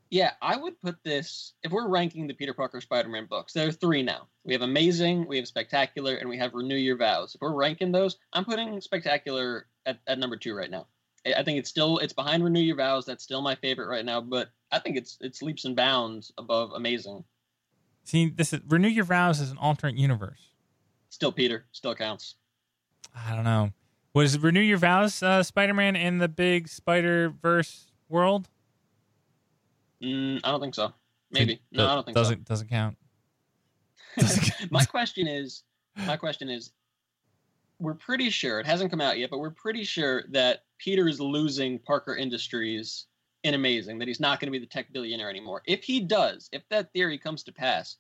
Yeah, 0.10 0.32
I 0.42 0.58
would 0.58 0.82
put 0.82 0.98
this 1.06 1.54
if 1.64 1.72
we're 1.72 1.88
ranking 1.88 2.28
the 2.28 2.34
Peter 2.34 2.54
Parker 2.54 2.82
Spider-Man 2.82 3.28
books. 3.28 3.54
There 3.54 3.70
are 3.70 3.72
three 3.72 4.04
now. 4.04 4.28
We 4.44 4.52
have 4.52 4.64
Amazing, 4.64 5.30
we 5.30 5.38
have 5.38 5.48
Spectacular, 5.48 6.16
and 6.16 6.28
we 6.28 6.38
have 6.38 6.54
Renew 6.54 6.76
Your 6.76 6.98
Vows. 6.98 7.36
If 7.36 7.40
we're 7.40 7.56
ranking 7.56 7.94
those, 7.94 8.18
I'm 8.34 8.44
putting 8.44 8.82
Spectacular 8.82 9.68
at, 9.86 10.00
at 10.08 10.20
number 10.20 10.36
two 10.36 10.54
right 10.54 10.70
now. 10.70 10.88
I 11.26 11.36
I 11.36 11.44
think 11.44 11.58
it's 11.58 11.70
still 11.70 12.00
it's 12.00 12.12
behind 12.12 12.44
Renew 12.44 12.60
Your 12.60 12.76
Vows. 12.76 13.06
That's 13.06 13.24
still 13.24 13.42
my 13.42 13.56
favorite 13.56 13.88
right 13.88 14.04
now, 14.04 14.20
but 14.20 14.50
I 14.74 14.80
think 14.80 14.98
it's 14.98 15.18
it's 15.22 15.42
leaps 15.42 15.64
and 15.64 15.78
bounds 15.78 16.34
above 16.38 16.74
Amazing. 16.74 17.24
See, 18.04 18.30
this 18.30 18.52
is 18.52 18.60
Renew 18.68 18.90
Your 18.90 19.06
Vows 19.06 19.40
is 19.40 19.52
an 19.52 19.58
alternate 19.58 19.96
universe. 19.96 20.51
Still 21.12 21.32
Peter, 21.34 21.66
still 21.74 21.94
counts. 21.94 22.36
I 23.14 23.36
don't 23.36 23.44
know. 23.44 23.72
Was 24.14 24.40
Renew 24.40 24.62
Your 24.62 24.78
Vows 24.78 25.22
uh, 25.22 25.44
Spider-Man 25.44 25.98
in 25.98 26.20
the 26.20 26.30
big 26.30 26.70
Spider-Verse 26.70 27.92
world? 28.08 28.48
Mm, 30.02 30.40
I 30.42 30.52
don't 30.52 30.62
think 30.62 30.74
so. 30.74 30.94
Maybe 31.30 31.62
no, 31.72 31.86
I 31.86 31.96
don't 31.96 32.06
think 32.06 32.18
so. 32.18 32.22
doesn't 32.22 32.46
doesn't 32.46 32.70
count. 32.70 32.98
doesn't 34.18 34.72
my 34.72 34.84
question 34.86 35.28
is, 35.28 35.64
my 36.08 36.18
question 36.18 36.50
is, 36.50 36.72
we're 37.80 37.94
pretty 37.94 38.30
sure 38.30 38.60
it 38.60 38.66
hasn't 38.66 38.90
come 38.90 39.02
out 39.02 39.20
yet, 39.20 39.30
but 39.30 39.40
we're 39.40 39.52
pretty 39.52 39.84
sure 39.84 40.24
that 40.30 40.64
Peter 40.78 41.08
is 41.08 41.20
losing 41.20 41.78
Parker 41.80 42.16
Industries 42.16 43.08
in 43.44 43.54
Amazing. 43.54 44.00
That 44.00 44.08
he's 44.08 44.20
not 44.20 44.40
going 44.40 44.48
to 44.48 44.52
be 44.52 44.60
the 44.60 44.66
tech 44.66 44.92
billionaire 44.94 45.30
anymore. 45.30 45.62
If 45.66 45.84
he 45.84 46.00
does, 46.00 46.50
if 46.54 46.64
that 46.70 46.92
theory 46.94 47.18
comes 47.18 47.44
to 47.44 47.52
pass, 47.52 47.98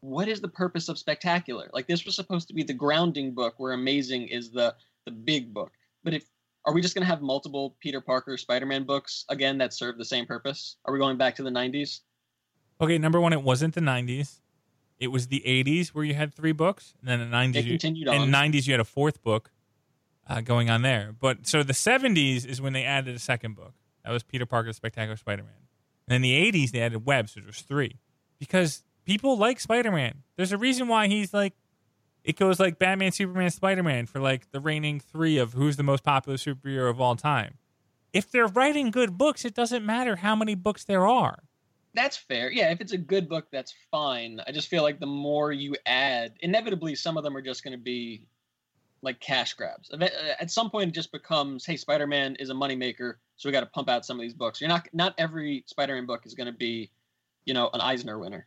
what 0.00 0.28
is 0.28 0.40
the 0.40 0.48
purpose 0.48 0.88
of 0.88 0.98
Spectacular? 0.98 1.70
Like 1.72 1.86
this 1.86 2.04
was 2.04 2.14
supposed 2.14 2.48
to 2.48 2.54
be 2.54 2.62
the 2.62 2.72
grounding 2.72 3.34
book, 3.34 3.54
where 3.58 3.72
Amazing 3.72 4.28
is 4.28 4.50
the 4.50 4.74
the 5.04 5.10
big 5.10 5.52
book. 5.52 5.72
But 6.04 6.14
if 6.14 6.24
are 6.64 6.74
we 6.74 6.82
just 6.82 6.94
going 6.94 7.02
to 7.02 7.08
have 7.08 7.22
multiple 7.22 7.76
Peter 7.80 8.00
Parker 8.00 8.36
Spider-Man 8.36 8.84
books 8.84 9.24
again 9.28 9.58
that 9.58 9.72
serve 9.72 9.96
the 9.96 10.04
same 10.04 10.26
purpose? 10.26 10.76
Are 10.84 10.92
we 10.92 10.98
going 10.98 11.16
back 11.16 11.36
to 11.36 11.42
the 11.42 11.50
'90s? 11.50 12.00
Okay, 12.80 12.98
number 12.98 13.20
one, 13.20 13.32
it 13.32 13.42
wasn't 13.42 13.74
the 13.74 13.80
'90s. 13.80 14.40
It 14.98 15.08
was 15.08 15.28
the 15.28 15.42
'80s 15.46 15.88
where 15.88 16.04
you 16.04 16.14
had 16.14 16.34
three 16.34 16.52
books, 16.52 16.94
and 17.00 17.08
then 17.08 17.30
the 17.30 17.36
'90s. 17.36 17.56
It 17.56 17.64
you, 17.64 17.70
continued 17.72 18.08
in 18.08 18.14
on. 18.14 18.30
the 18.30 18.36
'90s, 18.36 18.66
you 18.66 18.72
had 18.72 18.80
a 18.80 18.84
fourth 18.84 19.22
book 19.22 19.50
uh, 20.28 20.40
going 20.40 20.70
on 20.70 20.82
there. 20.82 21.14
But 21.18 21.46
so 21.46 21.62
the 21.62 21.72
'70s 21.72 22.46
is 22.46 22.60
when 22.60 22.72
they 22.72 22.84
added 22.84 23.16
a 23.16 23.20
second 23.20 23.56
book. 23.56 23.74
That 24.04 24.12
was 24.12 24.22
Peter 24.22 24.46
Parker's 24.46 24.76
Spectacular 24.76 25.16
Spider-Man. 25.16 25.52
And 26.06 26.16
in 26.16 26.22
the 26.22 26.32
'80s, 26.52 26.70
they 26.70 26.80
added 26.80 27.04
Webs, 27.04 27.34
which 27.34 27.46
was 27.46 27.60
three, 27.62 27.98
because 28.38 28.84
people 29.08 29.38
like 29.38 29.58
Spider-Man. 29.58 30.22
There's 30.36 30.52
a 30.52 30.58
reason 30.58 30.86
why 30.86 31.08
he's 31.08 31.32
like. 31.34 31.54
It 32.24 32.36
goes 32.36 32.60
like 32.60 32.78
Batman, 32.78 33.10
Superman, 33.12 33.48
Spider-Man 33.48 34.04
for 34.04 34.20
like 34.20 34.50
the 34.50 34.60
reigning 34.60 35.00
three 35.00 35.38
of 35.38 35.54
who's 35.54 35.78
the 35.78 35.82
most 35.82 36.04
popular 36.04 36.36
superhero 36.36 36.90
of 36.90 37.00
all 37.00 37.16
time. 37.16 37.54
If 38.12 38.30
they're 38.30 38.48
writing 38.48 38.90
good 38.90 39.16
books, 39.16 39.46
it 39.46 39.54
doesn't 39.54 39.86
matter 39.86 40.16
how 40.16 40.36
many 40.36 40.54
books 40.54 40.84
there 40.84 41.06
are. 41.06 41.44
That's 41.94 42.18
fair. 42.18 42.50
Yeah, 42.50 42.70
if 42.70 42.82
it's 42.82 42.92
a 42.92 42.98
good 42.98 43.30
book, 43.30 43.46
that's 43.50 43.72
fine. 43.90 44.42
I 44.46 44.52
just 44.52 44.68
feel 44.68 44.82
like 44.82 45.00
the 45.00 45.06
more 45.06 45.52
you 45.52 45.74
add, 45.86 46.34
inevitably 46.40 46.96
some 46.96 47.16
of 47.16 47.24
them 47.24 47.34
are 47.34 47.40
just 47.40 47.64
going 47.64 47.76
to 47.76 47.82
be 47.82 48.26
like 49.00 49.20
cash 49.20 49.54
grabs. 49.54 49.90
Uh, 49.90 50.06
at 50.38 50.50
some 50.50 50.68
point, 50.68 50.90
it 50.90 50.94
just 50.94 51.12
becomes, 51.12 51.64
hey, 51.64 51.76
Spider-Man 51.76 52.36
is 52.36 52.50
a 52.50 52.54
moneymaker, 52.54 53.14
so 53.36 53.48
we 53.48 53.52
got 53.52 53.60
to 53.60 53.66
pump 53.66 53.88
out 53.88 54.04
some 54.04 54.18
of 54.18 54.22
these 54.22 54.34
books. 54.34 54.60
You're 54.60 54.68
not 54.68 54.86
not 54.92 55.14
every 55.16 55.64
Spider-Man 55.66 56.04
book 56.04 56.26
is 56.26 56.34
going 56.34 56.48
to 56.48 56.58
be, 56.58 56.90
you 57.46 57.54
know, 57.54 57.70
an 57.72 57.80
Eisner 57.80 58.18
winner. 58.18 58.46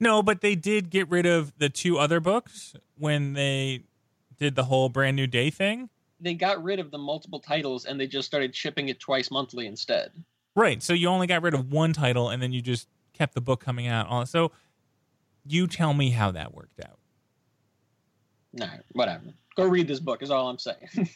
No, 0.00 0.22
but 0.22 0.40
they 0.40 0.54
did 0.54 0.88
get 0.88 1.08
rid 1.10 1.26
of 1.26 1.52
the 1.58 1.68
two 1.68 1.98
other 1.98 2.18
books 2.20 2.74
when 2.96 3.34
they 3.34 3.84
did 4.38 4.56
the 4.56 4.64
whole 4.64 4.88
brand 4.88 5.14
new 5.14 5.26
day 5.26 5.50
thing. 5.50 5.90
They 6.18 6.34
got 6.34 6.62
rid 6.62 6.80
of 6.80 6.90
the 6.90 6.98
multiple 6.98 7.38
titles 7.38 7.84
and 7.84 8.00
they 8.00 8.06
just 8.06 8.26
started 8.26 8.54
shipping 8.56 8.88
it 8.88 8.98
twice 8.98 9.30
monthly 9.30 9.66
instead. 9.66 10.12
Right. 10.56 10.82
So 10.82 10.94
you 10.94 11.08
only 11.08 11.26
got 11.26 11.42
rid 11.42 11.54
of 11.54 11.70
one 11.70 11.92
title 11.92 12.30
and 12.30 12.42
then 12.42 12.52
you 12.52 12.62
just 12.62 12.88
kept 13.12 13.34
the 13.34 13.40
book 13.40 13.62
coming 13.62 13.86
out 13.86 14.08
on. 14.08 14.26
So 14.26 14.52
you 15.46 15.66
tell 15.66 15.92
me 15.94 16.10
how 16.10 16.30
that 16.30 16.54
worked 16.54 16.80
out. 16.80 16.98
No, 18.52 18.68
whatever. 18.92 19.24
Go 19.56 19.66
read 19.66 19.86
this 19.86 20.00
book 20.00 20.22
is 20.22 20.30
all 20.30 20.48
I'm 20.48 20.58
saying. 20.58 20.88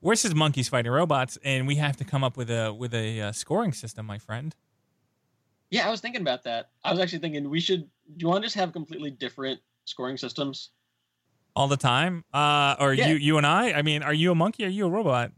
Worse 0.00 0.24
is 0.24 0.34
monkeys 0.34 0.68
fighting 0.68 0.92
robots, 0.92 1.38
and 1.42 1.66
we 1.66 1.76
have 1.76 1.96
to 1.96 2.04
come 2.04 2.22
up 2.22 2.36
with 2.36 2.50
a 2.50 2.72
with 2.72 2.94
a 2.94 3.20
uh, 3.22 3.32
scoring 3.32 3.72
system, 3.72 4.06
my 4.06 4.18
friend. 4.18 4.54
Yeah, 5.70 5.86
I 5.86 5.90
was 5.90 6.00
thinking 6.00 6.20
about 6.20 6.44
that. 6.44 6.70
I 6.84 6.90
was 6.90 7.00
actually 7.00 7.18
thinking 7.20 7.48
we 7.50 7.60
should. 7.60 7.82
Do 7.82 8.22
you 8.24 8.28
want 8.28 8.42
to 8.42 8.46
just 8.46 8.56
have 8.56 8.72
completely 8.72 9.10
different 9.10 9.60
scoring 9.84 10.16
systems? 10.16 10.70
All 11.54 11.68
the 11.68 11.76
time, 11.76 12.24
uh, 12.34 12.76
or 12.78 12.92
Yeah. 12.92 13.08
you 13.08 13.16
you 13.16 13.38
and 13.38 13.46
I. 13.46 13.72
I 13.72 13.82
mean, 13.82 14.02
are 14.02 14.12
you 14.14 14.30
a 14.30 14.34
monkey? 14.34 14.64
Or 14.64 14.66
are 14.66 14.70
you 14.70 14.86
a 14.86 14.90
robot? 14.90 15.32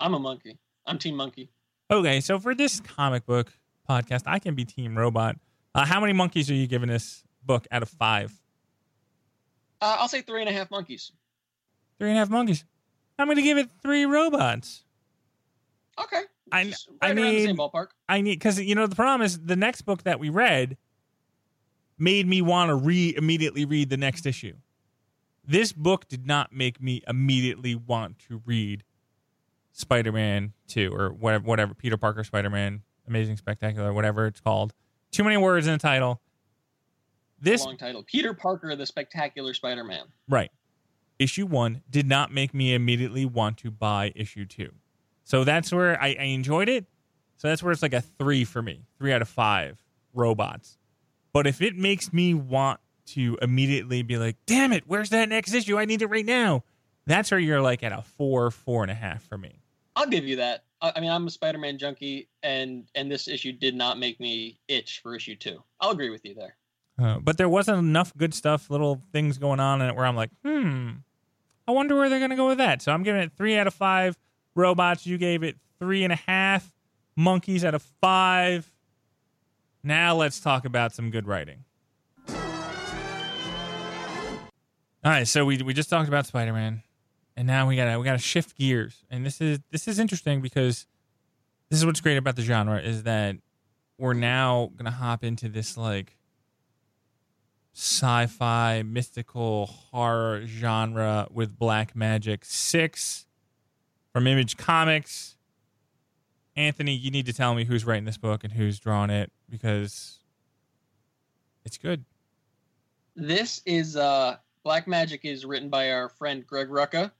I'm 0.00 0.14
a 0.14 0.18
monkey. 0.18 0.58
I'm 0.86 0.98
Team 0.98 1.14
Monkey. 1.16 1.50
Okay, 1.90 2.20
so 2.20 2.38
for 2.38 2.54
this 2.54 2.80
comic 2.80 3.26
book 3.26 3.52
podcast, 3.88 4.22
I 4.26 4.38
can 4.38 4.54
be 4.54 4.64
Team 4.64 4.96
Robot. 4.96 5.36
Uh, 5.74 5.84
how 5.84 6.00
many 6.00 6.12
monkeys 6.12 6.50
are 6.50 6.54
you 6.54 6.66
giving 6.66 6.88
this 6.88 7.22
book 7.44 7.66
out 7.70 7.82
of 7.82 7.88
five? 7.88 8.32
Uh, 9.80 9.96
I'll 9.98 10.08
say 10.08 10.22
three 10.22 10.40
and 10.40 10.48
a 10.48 10.52
half 10.52 10.70
monkeys. 10.70 11.12
Three 11.98 12.08
and 12.08 12.16
a 12.16 12.20
half 12.20 12.30
monkeys. 12.30 12.64
I'm 13.18 13.26
going 13.26 13.36
to 13.36 13.42
give 13.42 13.58
it 13.58 13.68
three 13.82 14.04
robots. 14.06 14.84
Okay. 16.00 16.22
I- 16.52 16.72
I 17.00 17.08
right 17.08 17.14
the 17.14 17.22
same 17.22 17.46
mean- 17.46 17.56
ballpark. 17.56 17.88
I 18.08 18.20
need 18.20 18.34
because 18.38 18.60
you 18.60 18.74
know 18.74 18.86
the 18.86 18.96
problem 18.96 19.22
is 19.24 19.40
the 19.40 19.56
next 19.56 19.82
book 19.82 20.02
that 20.04 20.20
we 20.20 20.28
read 20.28 20.76
made 21.98 22.26
me 22.26 22.42
want 22.42 22.68
to 22.70 22.74
re 22.74 23.14
immediately 23.16 23.64
read 23.64 23.90
the 23.90 23.96
next 23.96 24.26
issue. 24.26 24.56
This 25.44 25.72
book 25.72 26.08
did 26.08 26.26
not 26.26 26.52
make 26.52 26.80
me 26.80 27.02
immediately 27.08 27.74
want 27.74 28.18
to 28.28 28.42
read 28.46 28.84
Spider-Man 29.72 30.52
Two 30.68 30.90
or 30.94 31.10
whatever, 31.12 31.44
whatever 31.44 31.74
Peter 31.74 31.96
Parker 31.96 32.22
Spider-Man 32.24 32.82
Amazing 33.08 33.36
Spectacular, 33.36 33.92
whatever 33.92 34.26
it's 34.26 34.40
called. 34.40 34.72
Too 35.10 35.24
many 35.24 35.36
words 35.36 35.66
in 35.66 35.72
the 35.72 35.78
title. 35.78 36.20
This 37.40 37.64
Long 37.64 37.76
title. 37.76 38.04
Peter 38.04 38.34
Parker, 38.34 38.76
the 38.76 38.86
Spectacular 38.86 39.52
Spider-Man. 39.52 40.04
Right. 40.28 40.50
Issue 41.18 41.46
one 41.46 41.82
did 41.90 42.06
not 42.06 42.32
make 42.32 42.54
me 42.54 42.72
immediately 42.74 43.24
want 43.26 43.58
to 43.58 43.70
buy 43.70 44.12
issue 44.14 44.44
two. 44.46 44.72
So 45.24 45.44
that's 45.44 45.72
where 45.72 46.00
I, 46.00 46.16
I 46.18 46.24
enjoyed 46.24 46.68
it. 46.68 46.86
So 47.36 47.48
that's 47.48 47.62
where 47.62 47.72
it's 47.72 47.82
like 47.82 47.94
a 47.94 48.00
three 48.00 48.44
for 48.44 48.62
me, 48.62 48.86
three 48.98 49.12
out 49.12 49.22
of 49.22 49.28
five 49.28 49.82
robots. 50.14 50.78
But 51.32 51.46
if 51.46 51.62
it 51.62 51.76
makes 51.76 52.12
me 52.12 52.34
want 52.34 52.80
to 53.06 53.38
immediately 53.42 54.02
be 54.02 54.16
like, 54.18 54.36
damn 54.46 54.72
it, 54.72 54.84
where's 54.86 55.10
that 55.10 55.28
next 55.28 55.52
issue? 55.54 55.78
I 55.78 55.84
need 55.84 56.02
it 56.02 56.06
right 56.06 56.26
now. 56.26 56.64
That's 57.06 57.30
where 57.30 57.40
you're 57.40 57.60
like 57.60 57.82
at 57.82 57.92
a 57.92 58.02
four, 58.02 58.50
four 58.50 58.82
and 58.82 58.90
a 58.90 58.94
half 58.94 59.22
for 59.22 59.36
me. 59.36 59.62
I'll 59.96 60.06
give 60.06 60.24
you 60.24 60.36
that. 60.36 60.64
I, 60.80 61.00
mean, 61.00 61.10
I'm 61.10 61.26
a 61.26 61.30
Spider-Man 61.30 61.78
junkie, 61.78 62.28
and 62.42 62.88
and 62.94 63.10
this 63.10 63.28
issue 63.28 63.52
did 63.52 63.74
not 63.74 63.98
make 63.98 64.18
me 64.18 64.58
itch 64.66 65.00
for 65.02 65.14
issue 65.14 65.36
two. 65.36 65.62
I'll 65.80 65.90
agree 65.90 66.10
with 66.10 66.24
you 66.24 66.34
there. 66.34 66.56
Uh, 66.98 67.18
but 67.20 67.38
there 67.38 67.48
wasn't 67.48 67.78
enough 67.78 68.16
good 68.16 68.34
stuff, 68.34 68.68
little 68.68 69.00
things 69.12 69.38
going 69.38 69.60
on 69.60 69.80
in 69.80 69.88
it 69.88 69.96
where 69.96 70.04
I'm 70.04 70.16
like, 70.16 70.30
hmm, 70.44 70.90
I 71.66 71.72
wonder 71.72 71.96
where 71.96 72.08
they're 72.08 72.18
going 72.18 72.30
to 72.30 72.36
go 72.36 72.48
with 72.48 72.58
that. 72.58 72.82
So 72.82 72.92
I'm 72.92 73.02
giving 73.02 73.22
it 73.22 73.32
three 73.36 73.56
out 73.56 73.66
of 73.66 73.74
five 73.74 74.18
robots. 74.54 75.06
You 75.06 75.18
gave 75.18 75.42
it 75.42 75.56
three 75.78 76.04
and 76.04 76.12
a 76.12 76.16
half 76.16 76.72
monkeys 77.16 77.64
out 77.64 77.74
of 77.74 77.82
five. 78.00 78.70
Now 79.82 80.14
let's 80.14 80.40
talk 80.40 80.64
about 80.64 80.94
some 80.94 81.10
good 81.10 81.26
writing. 81.26 81.64
All 85.04 85.10
right, 85.10 85.26
so 85.26 85.44
we 85.44 85.58
we 85.58 85.74
just 85.74 85.90
talked 85.90 86.06
about 86.06 86.26
Spider 86.26 86.52
Man, 86.52 86.82
and 87.36 87.46
now 87.46 87.66
we 87.66 87.74
gotta 87.74 87.98
we 87.98 88.04
gotta 88.04 88.18
shift 88.18 88.56
gears, 88.56 89.02
and 89.10 89.26
this 89.26 89.40
is 89.40 89.58
this 89.72 89.88
is 89.88 89.98
interesting 89.98 90.40
because 90.40 90.86
this 91.70 91.80
is 91.80 91.86
what's 91.86 92.00
great 92.00 92.16
about 92.16 92.36
the 92.36 92.42
genre 92.42 92.78
is 92.80 93.02
that 93.02 93.36
we're 93.98 94.12
now 94.14 94.70
gonna 94.76 94.92
hop 94.92 95.24
into 95.24 95.48
this 95.48 95.76
like 95.76 96.16
sci-fi 97.74 98.82
mystical 98.82 99.66
horror 99.66 100.46
genre 100.46 101.26
with 101.32 101.58
Black 101.58 101.94
Magick 101.94 102.44
six 102.44 103.26
from 104.12 104.26
image 104.26 104.56
comics 104.56 105.36
Anthony, 106.56 106.92
you 106.92 107.10
need 107.10 107.26
to 107.26 107.32
tell 107.32 107.54
me 107.54 107.64
who's 107.64 107.84
writing 107.84 108.04
this 108.04 108.18
book 108.18 108.44
and 108.44 108.52
who's 108.52 108.78
drawing 108.78 109.10
it 109.10 109.32
because 109.48 110.18
it's 111.64 111.78
good. 111.78 112.04
This 113.16 113.62
is 113.64 113.96
uh, 113.96 114.36
Black 114.64 114.86
Magick 114.86 115.20
is 115.22 115.44
written 115.44 115.70
by 115.70 115.90
our 115.90 116.08
friend 116.08 116.46
Greg 116.46 116.68
Rucka, 116.68 117.10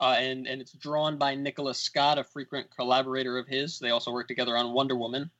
uh, 0.00 0.16
and 0.18 0.46
and 0.46 0.60
it's 0.60 0.72
drawn 0.72 1.16
by 1.16 1.34
Nicola 1.34 1.74
Scott, 1.74 2.18
a 2.18 2.24
frequent 2.24 2.68
collaborator 2.74 3.38
of 3.38 3.46
his. 3.46 3.78
They 3.78 3.90
also 3.90 4.12
work 4.12 4.28
together 4.28 4.56
on 4.56 4.72
Wonder 4.72 4.96
Woman, 4.96 5.30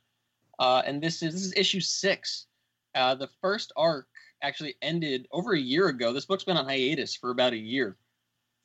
uh, 0.58 0.82
and 0.86 1.02
this 1.02 1.22
is 1.22 1.34
this 1.34 1.44
is 1.44 1.54
issue 1.54 1.80
six. 1.80 2.46
Uh, 2.94 3.14
the 3.14 3.28
first 3.40 3.72
arc 3.76 4.08
actually 4.42 4.74
ended 4.82 5.28
over 5.32 5.52
a 5.52 5.58
year 5.58 5.88
ago. 5.88 6.12
This 6.12 6.26
book's 6.26 6.44
been 6.44 6.56
on 6.56 6.66
hiatus 6.66 7.14
for 7.14 7.30
about 7.30 7.52
a 7.52 7.58
year, 7.58 7.96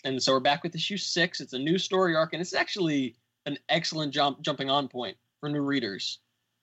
and 0.08 0.24
so 0.24 0.32
we're 0.32 0.39
back 0.39 0.63
with 0.63 0.74
issue 0.74 0.98
six. 0.98 1.41
It's 1.41 1.54
a 1.54 1.60
new 1.60 1.78
story 1.78 2.15
arc, 2.15 2.32
and 2.34 2.41
it's 2.41 2.54
actually 2.54 3.15
an 3.46 3.58
excellent 3.67 4.13
jump 4.13 4.41
jumping 4.41 4.70
on 4.70 4.88
point 4.88 5.17
for 5.39 5.50
new 5.50 5.62
readers. 5.62 6.20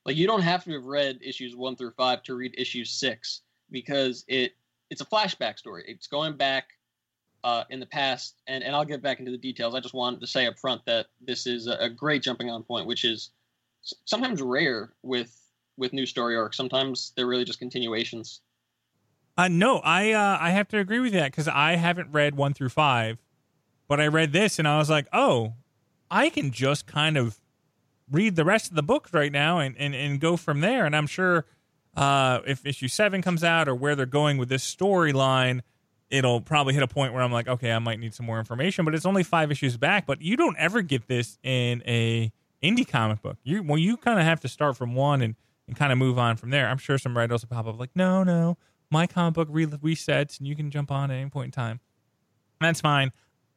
Like 0.07 0.17
you 0.17 0.27
don't 0.27 0.43
have 0.43 0.65
to 0.65 0.73
have 0.73 0.87
read 0.87 1.19
issues 1.23 1.55
one 1.55 1.77
through 1.77 1.93
five 1.93 2.23
to 2.25 2.35
read 2.35 2.55
issue 2.57 2.85
six 2.85 3.43
because 3.71 4.25
it 4.29 4.53
it's 4.91 5.01
a 5.01 5.05
flashback 5.05 5.59
story. 5.59 5.85
It's 5.87 6.07
going 6.07 6.37
back 6.37 6.69
uh, 7.43 7.65
in 7.69 7.81
the 7.81 7.87
past, 7.87 8.41
and, 8.47 8.65
and 8.65 8.75
I'll 8.75 8.85
get 8.85 9.03
back 9.03 9.19
into 9.19 9.31
the 9.31 9.39
details. 9.39 9.75
I 9.75 9.81
just 9.81 9.95
wanted 9.95 10.21
to 10.21 10.27
say 10.27 10.47
up 10.47 10.59
front 10.59 10.85
that 10.87 11.07
this 11.21 11.47
is 11.47 11.67
a, 11.67 11.75
a 11.75 11.91
great 11.91 12.23
jumping 12.23 12.49
on 12.51 12.63
point, 12.63 12.87
which 12.87 13.05
is 13.05 13.31
sometimes 14.07 14.41
rare 14.41 14.93
with 15.03 15.39
with 15.77 15.93
new 15.93 16.07
story 16.07 16.37
arcs. 16.37 16.57
Sometimes 16.57 17.13
they're 17.15 17.27
really 17.27 17.45
just 17.45 17.59
continuations. 17.59 18.41
Uh, 19.37 19.49
no, 19.49 19.79
I 19.79 20.13
uh, 20.13 20.39
I 20.41 20.51
have 20.51 20.69
to 20.69 20.79
agree 20.79 21.01
with 21.01 21.13
that 21.13 21.33
because 21.33 21.49
I 21.49 21.77
haven't 21.77 22.13
read 22.13 22.37
one 22.37 22.55
through 22.55 22.69
five, 22.69 23.19
but 23.89 24.01
I 24.01 24.07
read 24.07 24.33
this 24.33 24.59
and 24.59 24.67
I 24.67 24.79
was 24.79 24.91
like, 24.91 25.07
oh, 25.13 25.55
I 26.11 26.31
can 26.31 26.51
just 26.51 26.87
kind 26.87 27.17
of 27.17 27.39
read 28.11 28.37
the 28.37 28.45
rest 28.45 28.71
of 28.71 28.77
the 28.77 28.83
book 28.83 29.09
right 29.13 29.33
now 29.33 29.59
and, 29.59 29.77
and, 29.79 29.95
and 29.95 30.21
go 30.21 30.37
from 30.37 30.61
there. 30.61 30.87
And 30.87 30.95
I'm 30.95 31.07
sure 31.07 31.47
uh, 31.97 32.41
if 32.47 32.65
issue 32.67 32.89
seven 32.89 33.23
comes 33.23 33.43
out 33.43 33.69
or 33.69 33.75
where 33.75 33.95
they're 33.97 34.07
going 34.07 34.39
with 34.39 34.49
this 34.49 34.65
storyline, 34.65 35.61
it'll 36.11 36.41
probably 36.41 36.75
hit 36.75 36.83
a 36.83 36.89
point 36.89 37.13
where 37.13 37.23
I'm 37.23 37.33
like, 37.33 37.49
okay, 37.49 37.73
I 37.73 37.79
might 37.79 37.99
need 37.99 38.15
some 38.15 38.27
more 38.27 38.39
information. 38.39 38.85
But 38.85 38.95
it's 38.95 39.07
only 39.07 39.23
five 39.23 39.51
issues 39.51 39.77
back. 39.77 40.07
But 40.07 40.23
you 40.23 40.37
don't 40.37 40.57
ever 40.59 40.83
get 40.83 41.09
this 41.09 41.39
in 41.43 41.83
a 41.87 42.33
indie 42.63 42.89
comic 42.89 43.23
book. 43.23 43.39
You 43.43 43.63
well, 43.63 43.79
you 43.79 43.97
kind 43.97 44.19
of 44.19 44.25
have 44.25 44.41
to 44.41 44.49
start 44.49 44.77
from 44.77 44.95
one 44.95 45.23
and, 45.23 45.35
and 45.67 45.77
kind 45.77 45.93
of 45.93 45.99
move 45.99 46.19
on 46.19 46.37
from 46.37 46.51
there. 46.51 46.69
I'm 46.69 46.79
sure 46.79 46.99
some 46.99 47.17
writers 47.17 47.43
will 47.43 47.55
pop 47.55 47.67
up 47.67 47.79
like, 47.79 47.91
no, 47.95 48.23
no, 48.23 48.57
my 48.91 49.07
comic 49.07 49.35
book 49.35 49.49
re- 49.51 49.67
resets 49.67 50.39
and 50.39 50.47
you 50.47 50.55
can 50.55 50.71
jump 50.71 50.91
on 50.91 51.11
at 51.11 51.15
any 51.15 51.31
point 51.31 51.47
in 51.47 51.53
time. 51.53 51.81
That's 52.61 52.81
fine. 52.81 53.13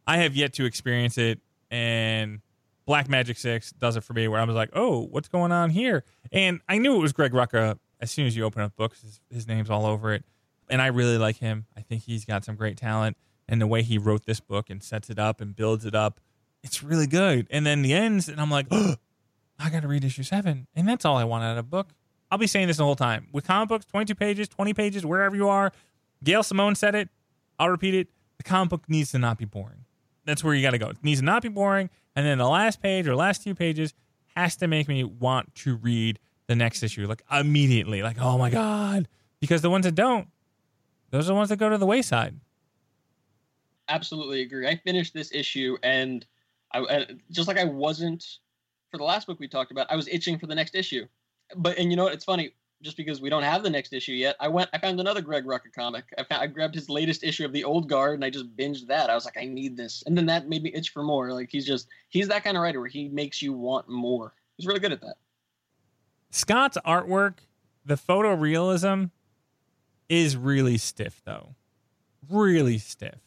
I 0.07 0.17
have 0.17 0.35
yet 0.35 0.53
to 0.53 0.65
experience 0.65 1.17
it, 1.17 1.39
and 1.69 2.39
Black 2.85 3.09
Magick 3.09 3.37
Six 3.37 3.71
does 3.71 3.97
it 3.97 4.03
for 4.03 4.13
me, 4.13 4.27
where 4.27 4.39
I 4.39 4.45
was 4.45 4.55
like, 4.55 4.69
oh, 4.73 5.01
what's 5.01 5.27
going 5.27 5.51
on 5.51 5.69
here? 5.69 6.05
And 6.31 6.61
I 6.69 6.77
knew 6.77 6.95
it 6.95 6.99
was 6.99 7.11
Greg 7.11 7.33
Rucka 7.33 7.77
as 7.99 8.09
soon 8.09 8.25
as 8.25 8.35
you 8.35 8.45
open 8.45 8.61
up 8.61 8.75
books. 8.75 9.01
His, 9.01 9.19
his 9.29 9.47
name's 9.47 9.69
all 9.69 9.85
over 9.85 10.13
it, 10.13 10.23
and 10.69 10.81
I 10.81 10.87
really 10.87 11.17
like 11.17 11.37
him. 11.37 11.65
I 11.75 11.81
think 11.81 12.03
he's 12.03 12.23
got 12.23 12.45
some 12.45 12.55
great 12.55 12.77
talent, 12.77 13.17
and 13.49 13.61
the 13.61 13.67
way 13.67 13.83
he 13.83 13.97
wrote 13.97 14.25
this 14.25 14.39
book 14.39 14.69
and 14.69 14.81
sets 14.81 15.09
it 15.09 15.19
up 15.19 15.41
and 15.41 15.55
builds 15.55 15.85
it 15.85 15.93
up, 15.93 16.21
it's 16.63 16.81
really 16.81 17.07
good. 17.07 17.47
And 17.49 17.65
then 17.65 17.81
the 17.81 17.93
ends, 17.93 18.29
and 18.29 18.39
I'm 18.39 18.49
like, 18.49 18.67
oh, 18.71 18.95
I 19.59 19.69
got 19.69 19.81
to 19.81 19.89
read 19.89 20.05
issue 20.05 20.23
seven, 20.23 20.67
and 20.73 20.87
that's 20.87 21.03
all 21.03 21.17
I 21.17 21.25
want 21.25 21.43
out 21.43 21.51
of 21.51 21.57
a 21.57 21.63
book. 21.63 21.89
I'll 22.31 22.37
be 22.37 22.47
saying 22.47 22.67
this 22.67 22.77
the 22.77 22.83
whole 22.83 22.95
time 22.95 23.27
with 23.33 23.45
comic 23.45 23.69
books, 23.69 23.85
22 23.85 24.15
pages, 24.15 24.47
20 24.47 24.73
pages, 24.73 25.05
wherever 25.05 25.35
you 25.35 25.49
are. 25.49 25.71
Gail 26.23 26.43
Simone 26.43 26.75
said 26.75 26.95
it. 26.95 27.09
I'll 27.59 27.69
repeat 27.69 27.93
it. 27.93 28.07
The 28.37 28.43
comic 28.43 28.69
book 28.69 28.83
needs 28.87 29.11
to 29.11 29.19
not 29.19 29.37
be 29.37 29.45
boring. 29.45 29.85
That's 30.27 30.43
where 30.43 30.53
you 30.53 30.61
got 30.61 30.71
to 30.71 30.77
go. 30.77 30.89
It 30.89 30.97
needs 31.01 31.21
to 31.21 31.25
not 31.25 31.41
be 31.41 31.47
boring. 31.47 31.89
And 32.15 32.25
then 32.25 32.37
the 32.37 32.47
last 32.47 32.81
page 32.81 33.07
or 33.07 33.15
last 33.15 33.43
few 33.43 33.55
pages 33.55 33.93
has 34.35 34.57
to 34.57 34.67
make 34.67 34.89
me 34.89 35.05
want 35.05 35.55
to 35.55 35.77
read 35.77 36.19
the 36.47 36.55
next 36.55 36.83
issue 36.83 37.07
like 37.07 37.23
immediately. 37.31 38.03
Like, 38.03 38.17
oh 38.19 38.37
my 38.37 38.49
God. 38.49 39.07
Because 39.39 39.61
the 39.61 39.69
ones 39.69 39.85
that 39.85 39.95
don't, 39.95 40.27
those 41.11 41.25
are 41.25 41.27
the 41.29 41.35
ones 41.35 41.47
that 41.49 41.57
go 41.57 41.69
to 41.69 41.77
the 41.77 41.85
wayside. 41.85 42.35
Absolutely 43.87 44.41
agree. 44.41 44.67
I 44.67 44.75
finished 44.75 45.13
this 45.13 45.31
issue 45.33 45.77
and 45.81 46.25
I 46.73 47.07
just 47.31 47.47
like 47.47 47.57
I 47.57 47.63
wasn't 47.63 48.39
for 48.91 48.97
the 48.97 49.05
last 49.05 49.27
book 49.27 49.39
we 49.39 49.47
talked 49.47 49.71
about, 49.71 49.87
I 49.89 49.95
was 49.95 50.09
itching 50.09 50.37
for 50.37 50.47
the 50.47 50.55
next 50.55 50.75
issue. 50.75 51.07
But 51.55 51.77
and 51.77 51.89
you 51.89 51.95
know 51.95 52.03
what? 52.03 52.13
It's 52.13 52.25
funny 52.25 52.51
just 52.81 52.97
because 52.97 53.21
we 53.21 53.29
don't 53.29 53.43
have 53.43 53.63
the 53.63 53.69
next 53.69 53.93
issue 53.93 54.13
yet, 54.13 54.35
I 54.39 54.47
went. 54.47 54.69
I 54.73 54.77
found 54.77 54.99
another 54.99 55.21
Greg 55.21 55.45
Rucka 55.45 55.73
comic. 55.73 56.05
I, 56.17 56.23
found, 56.23 56.41
I 56.41 56.47
grabbed 56.47 56.75
his 56.75 56.89
latest 56.89 57.23
issue 57.23 57.45
of 57.45 57.53
the 57.53 57.63
Old 57.63 57.89
Guard, 57.89 58.15
and 58.15 58.25
I 58.25 58.29
just 58.29 58.55
binged 58.55 58.87
that. 58.87 59.09
I 59.09 59.15
was 59.15 59.25
like, 59.25 59.37
I 59.37 59.45
need 59.45 59.75
this, 59.75 60.03
and 60.05 60.17
then 60.17 60.27
that 60.27 60.47
made 60.47 60.63
me 60.63 60.71
itch 60.73 60.89
for 60.89 61.03
more. 61.03 61.31
Like 61.33 61.49
he's 61.51 61.65
just 61.65 61.87
he's 62.09 62.27
that 62.27 62.43
kind 62.43 62.55
of 62.55 62.63
writer 62.63 62.79
where 62.79 62.89
he 62.89 63.09
makes 63.09 63.41
you 63.41 63.53
want 63.53 63.89
more. 63.89 64.33
He's 64.57 64.67
really 64.67 64.79
good 64.79 64.91
at 64.91 65.01
that. 65.01 65.15
Scott's 66.29 66.77
artwork, 66.85 67.39
the 67.85 67.95
photorealism, 67.95 69.11
is 70.09 70.37
really 70.37 70.77
stiff 70.77 71.21
though, 71.25 71.55
really 72.29 72.77
stiff. 72.77 73.19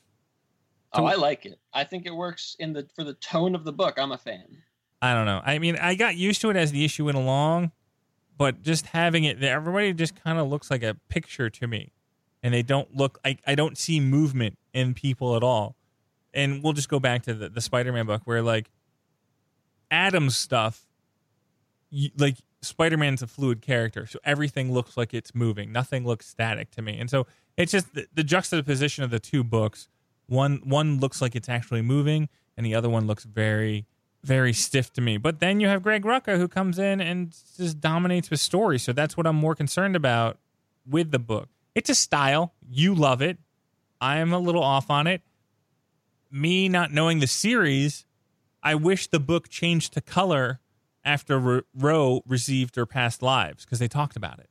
Oh, 0.93 1.05
I 1.05 1.15
like 1.15 1.47
it. 1.47 1.59
I 1.73 1.85
think 1.85 2.07
it 2.07 2.15
works 2.15 2.57
in 2.59 2.73
the 2.73 2.89
for 2.95 3.05
the 3.05 3.15
tone 3.15 3.55
of 3.55 3.65
the 3.65 3.73
book. 3.73 3.99
I'm 3.99 4.13
a 4.13 4.19
fan. 4.19 4.63
I 5.03 5.15
don't 5.15 5.25
know. 5.25 5.41
I 5.45 5.59
mean, 5.59 5.77
I 5.77 5.95
got 5.95 6.17
used 6.17 6.41
to 6.43 6.51
it 6.51 6.57
as 6.57 6.73
the 6.73 6.85
issue 6.85 7.07
went 7.07 7.17
along 7.17 7.73
but 8.41 8.63
just 8.63 8.87
having 8.87 9.25
it 9.25 9.39
there, 9.39 9.55
everybody 9.55 9.93
just 9.93 10.15
kind 10.25 10.39
of 10.39 10.49
looks 10.49 10.71
like 10.71 10.83
a 10.83 10.97
picture 11.11 11.51
to 11.51 11.67
me. 11.67 11.93
And 12.43 12.55
they 12.55 12.63
don't 12.63 12.97
look, 12.97 13.19
I, 13.23 13.37
I 13.47 13.55
don't 13.55 13.77
see 13.77 14.01
movement 14.01 14.57
in 14.73 14.95
people 14.95 15.37
at 15.37 15.43
all. 15.43 15.77
And 16.33 16.63
we'll 16.63 16.73
just 16.73 16.89
go 16.89 16.99
back 16.99 17.25
to 17.25 17.35
the, 17.35 17.51
the 17.51 17.61
Spider 17.61 17.93
Man 17.93 18.07
book 18.07 18.23
where, 18.25 18.41
like, 18.41 18.71
Adam's 19.91 20.39
stuff, 20.39 20.87
you, 21.91 22.09
like, 22.17 22.39
Spider 22.63 22.97
Man's 22.97 23.21
a 23.21 23.27
fluid 23.27 23.61
character. 23.61 24.07
So 24.07 24.19
everything 24.25 24.73
looks 24.73 24.97
like 24.97 25.13
it's 25.13 25.35
moving, 25.35 25.71
nothing 25.71 26.07
looks 26.07 26.27
static 26.27 26.71
to 26.71 26.81
me. 26.81 26.99
And 26.99 27.11
so 27.11 27.27
it's 27.59 27.73
just 27.73 27.93
the, 27.93 28.07
the 28.15 28.25
juxtaposition 28.25 29.05
of 29.05 29.11
the 29.11 29.21
two 29.21 29.45
books. 29.45 29.87
One, 30.29 30.63
one 30.65 30.99
looks 30.99 31.21
like 31.21 31.37
it's 31.37 31.51
actually 31.51 31.83
moving, 31.83 32.31
and 32.57 32.65
the 32.65 32.75
other 32.75 32.89
one 32.89 33.07
looks 33.07 33.25
very 33.25 33.85
very 34.23 34.53
stiff 34.53 34.93
to 34.95 35.01
me. 35.01 35.17
But 35.17 35.41
then 35.41 35.61
you 35.61 35.69
have 35.69 35.83
Greg 35.83 36.05
Rucka 36.05 36.37
who 36.37 36.49
comes 36.49 36.79
in 36.79 37.01
and 37.01 37.35
just 37.57 37.81
dominates 37.81 38.31
with 38.31 38.41
story. 38.41 38.79
So 38.79 38.93
that's 38.93 39.17
what 39.17 39.27
I'm 39.27 39.37
more 39.37 39.55
concerned 39.55 39.97
about 39.97 40.39
with 40.89 41.11
the 41.11 41.19
book. 41.19 41.49
It's 41.75 41.91
a 41.91 41.95
style. 41.95 42.53
You 42.69 42.95
love 42.95 43.23
it. 43.23 43.39
I 44.01 44.19
am 44.19 44.33
a 44.33 44.39
little 44.39 44.63
off 44.63 44.91
on 44.91 45.07
it. 45.07 45.23
Me 46.31 46.69
not 46.69 46.93
knowing 46.93 47.21
the 47.21 47.27
series, 47.27 48.07
I 48.63 48.75
wish 48.75 49.09
the 49.09 49.21
book 49.21 49.49
changed 49.49 49.95
to 49.95 50.01
color 50.01 50.61
after 51.05 51.65
Ro 51.75 52.23
received 52.27 52.77
her 52.77 52.87
past 52.87 53.23
lives 53.23 53.65
because 53.65 53.79
they 53.79 53.89
talked 53.89 54.17
about 54.17 54.39
it. 54.39 54.49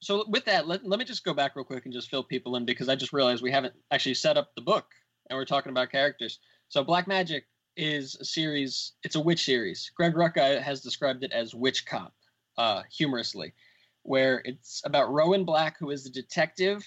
So 0.00 0.24
with 0.28 0.46
that, 0.46 0.66
let, 0.66 0.84
let 0.86 0.98
me 0.98 1.04
just 1.04 1.24
go 1.24 1.34
back 1.34 1.54
real 1.54 1.64
quick 1.64 1.84
and 1.84 1.92
just 1.92 2.08
fill 2.08 2.24
people 2.24 2.56
in 2.56 2.64
because 2.64 2.88
I 2.88 2.96
just 2.96 3.12
realized 3.12 3.42
we 3.42 3.52
haven't 3.52 3.74
actually 3.90 4.14
set 4.14 4.38
up 4.38 4.54
the 4.54 4.62
book 4.62 4.86
and 5.28 5.36
we're 5.36 5.44
talking 5.44 5.70
about 5.70 5.90
characters. 5.90 6.38
So 6.68 6.82
Black 6.82 7.06
Magick 7.06 7.42
is 7.80 8.14
a 8.16 8.24
series. 8.24 8.92
It's 9.02 9.16
a 9.16 9.20
witch 9.20 9.42
series. 9.42 9.90
Greg 9.96 10.14
Rucka 10.14 10.60
has 10.60 10.82
described 10.82 11.24
it 11.24 11.32
as 11.32 11.54
Witch 11.54 11.86
Cop, 11.86 12.12
uh, 12.58 12.82
humorously, 12.92 13.54
where 14.02 14.42
it's 14.44 14.82
about 14.84 15.10
Rowan 15.10 15.44
Black, 15.44 15.78
who 15.78 15.90
is 15.90 16.04
a 16.04 16.10
detective, 16.10 16.86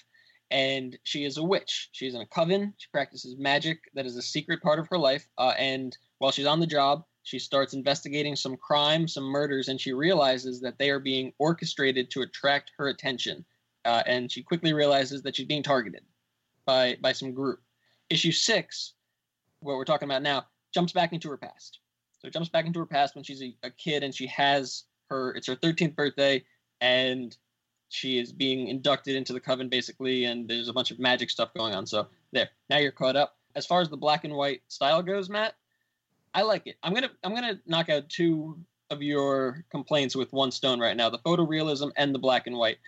and 0.52 0.96
she 1.02 1.24
is 1.24 1.36
a 1.36 1.42
witch. 1.42 1.88
She's 1.90 2.14
in 2.14 2.20
a 2.20 2.26
coven. 2.26 2.74
She 2.76 2.86
practices 2.92 3.34
magic 3.36 3.80
that 3.94 4.06
is 4.06 4.16
a 4.16 4.22
secret 4.22 4.62
part 4.62 4.78
of 4.78 4.86
her 4.88 4.98
life. 4.98 5.26
Uh, 5.36 5.54
and 5.58 5.98
while 6.18 6.30
she's 6.30 6.46
on 6.46 6.60
the 6.60 6.66
job, 6.66 7.02
she 7.24 7.40
starts 7.40 7.74
investigating 7.74 8.36
some 8.36 8.56
crime, 8.56 9.08
some 9.08 9.24
murders, 9.24 9.68
and 9.68 9.80
she 9.80 9.92
realizes 9.92 10.60
that 10.60 10.78
they 10.78 10.90
are 10.90 11.00
being 11.00 11.32
orchestrated 11.40 12.08
to 12.12 12.22
attract 12.22 12.70
her 12.78 12.86
attention. 12.86 13.44
Uh, 13.84 14.04
and 14.06 14.30
she 14.30 14.44
quickly 14.44 14.72
realizes 14.72 15.22
that 15.22 15.34
she's 15.34 15.46
being 15.46 15.62
targeted 15.62 16.04
by 16.66 16.96
by 17.00 17.10
some 17.10 17.32
group. 17.32 17.60
Issue 18.10 18.32
six, 18.32 18.94
what 19.58 19.76
we're 19.76 19.84
talking 19.84 20.08
about 20.08 20.22
now, 20.22 20.44
jumps 20.74 20.92
back 20.92 21.12
into 21.12 21.30
her 21.30 21.36
past. 21.36 21.78
So 22.18 22.28
jumps 22.28 22.48
back 22.48 22.66
into 22.66 22.80
her 22.80 22.86
past 22.86 23.14
when 23.14 23.24
she's 23.24 23.42
a, 23.42 23.54
a 23.62 23.70
kid 23.70 24.02
and 24.02 24.14
she 24.14 24.26
has 24.26 24.84
her 25.08 25.34
it's 25.34 25.46
her 25.46 25.56
13th 25.56 25.94
birthday 25.94 26.44
and 26.80 27.36
she 27.88 28.18
is 28.18 28.32
being 28.32 28.68
inducted 28.68 29.14
into 29.14 29.32
the 29.32 29.40
coven 29.40 29.68
basically 29.68 30.24
and 30.24 30.48
there's 30.48 30.68
a 30.68 30.72
bunch 30.72 30.90
of 30.90 30.98
magic 30.98 31.30
stuff 31.30 31.54
going 31.54 31.74
on. 31.74 31.86
So 31.86 32.08
there. 32.32 32.50
Now 32.68 32.78
you're 32.78 32.92
caught 32.92 33.16
up. 33.16 33.36
As 33.54 33.66
far 33.66 33.80
as 33.80 33.88
the 33.88 33.96
black 33.96 34.24
and 34.24 34.34
white 34.34 34.62
style 34.66 35.00
goes, 35.00 35.30
Matt, 35.30 35.54
I 36.34 36.42
like 36.42 36.66
it. 36.66 36.76
I'm 36.82 36.92
going 36.92 37.04
to 37.04 37.10
I'm 37.22 37.34
going 37.34 37.54
to 37.54 37.60
knock 37.66 37.88
out 37.88 38.08
two 38.08 38.58
of 38.90 39.00
your 39.00 39.64
complaints 39.70 40.16
with 40.16 40.32
one 40.32 40.50
stone 40.50 40.80
right 40.80 40.96
now, 40.96 41.08
the 41.08 41.18
photorealism 41.18 41.92
and 41.96 42.12
the 42.14 42.18
black 42.18 42.48
and 42.48 42.56
white. 42.56 42.78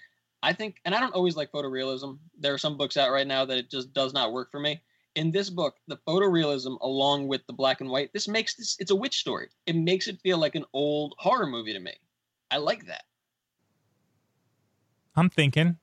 I 0.43 0.53
think 0.53 0.77
and 0.85 0.95
I 0.95 1.01
don't 1.01 1.15
always 1.15 1.37
like 1.37 1.53
photorealism. 1.53 2.19
There 2.39 2.53
are 2.53 2.59
some 2.59 2.77
books 2.77 2.97
out 2.97 3.13
right 3.13 3.27
now 3.27 3.45
that 3.45 3.59
it 3.59 3.71
just 3.71 3.93
does 3.93 4.13
not 4.13 4.33
work 4.33 4.51
for 4.51 4.59
me 4.59 4.81
in 5.17 5.33
this 5.33 5.51
book, 5.51 5.77
the 5.89 5.97
photorealism 6.07 6.79
along 6.81 7.27
with 7.27 7.45
the 7.47 7.53
black 7.53 7.81
and 7.81 7.91
white, 7.91 8.13
this 8.13 8.29
makes 8.29 8.55
this 8.55 8.77
it's 8.79 8.91
a 8.91 8.97
witch 8.97 9.17
story. 9.17 9.49
It 9.67 9.75
makes 9.75 10.07
it 10.07 10.21
feel 10.23 10.39
like 10.39 10.55
an 10.55 10.65
old 10.73 11.15
horror 11.19 11.47
movie 11.47 11.73
to 11.73 11.81
me. 11.81 11.95
I 12.51 12.59
like 12.59 12.87
that. 12.87 13.05
I'm 15.17 15.31
thinking. 15.31 15.79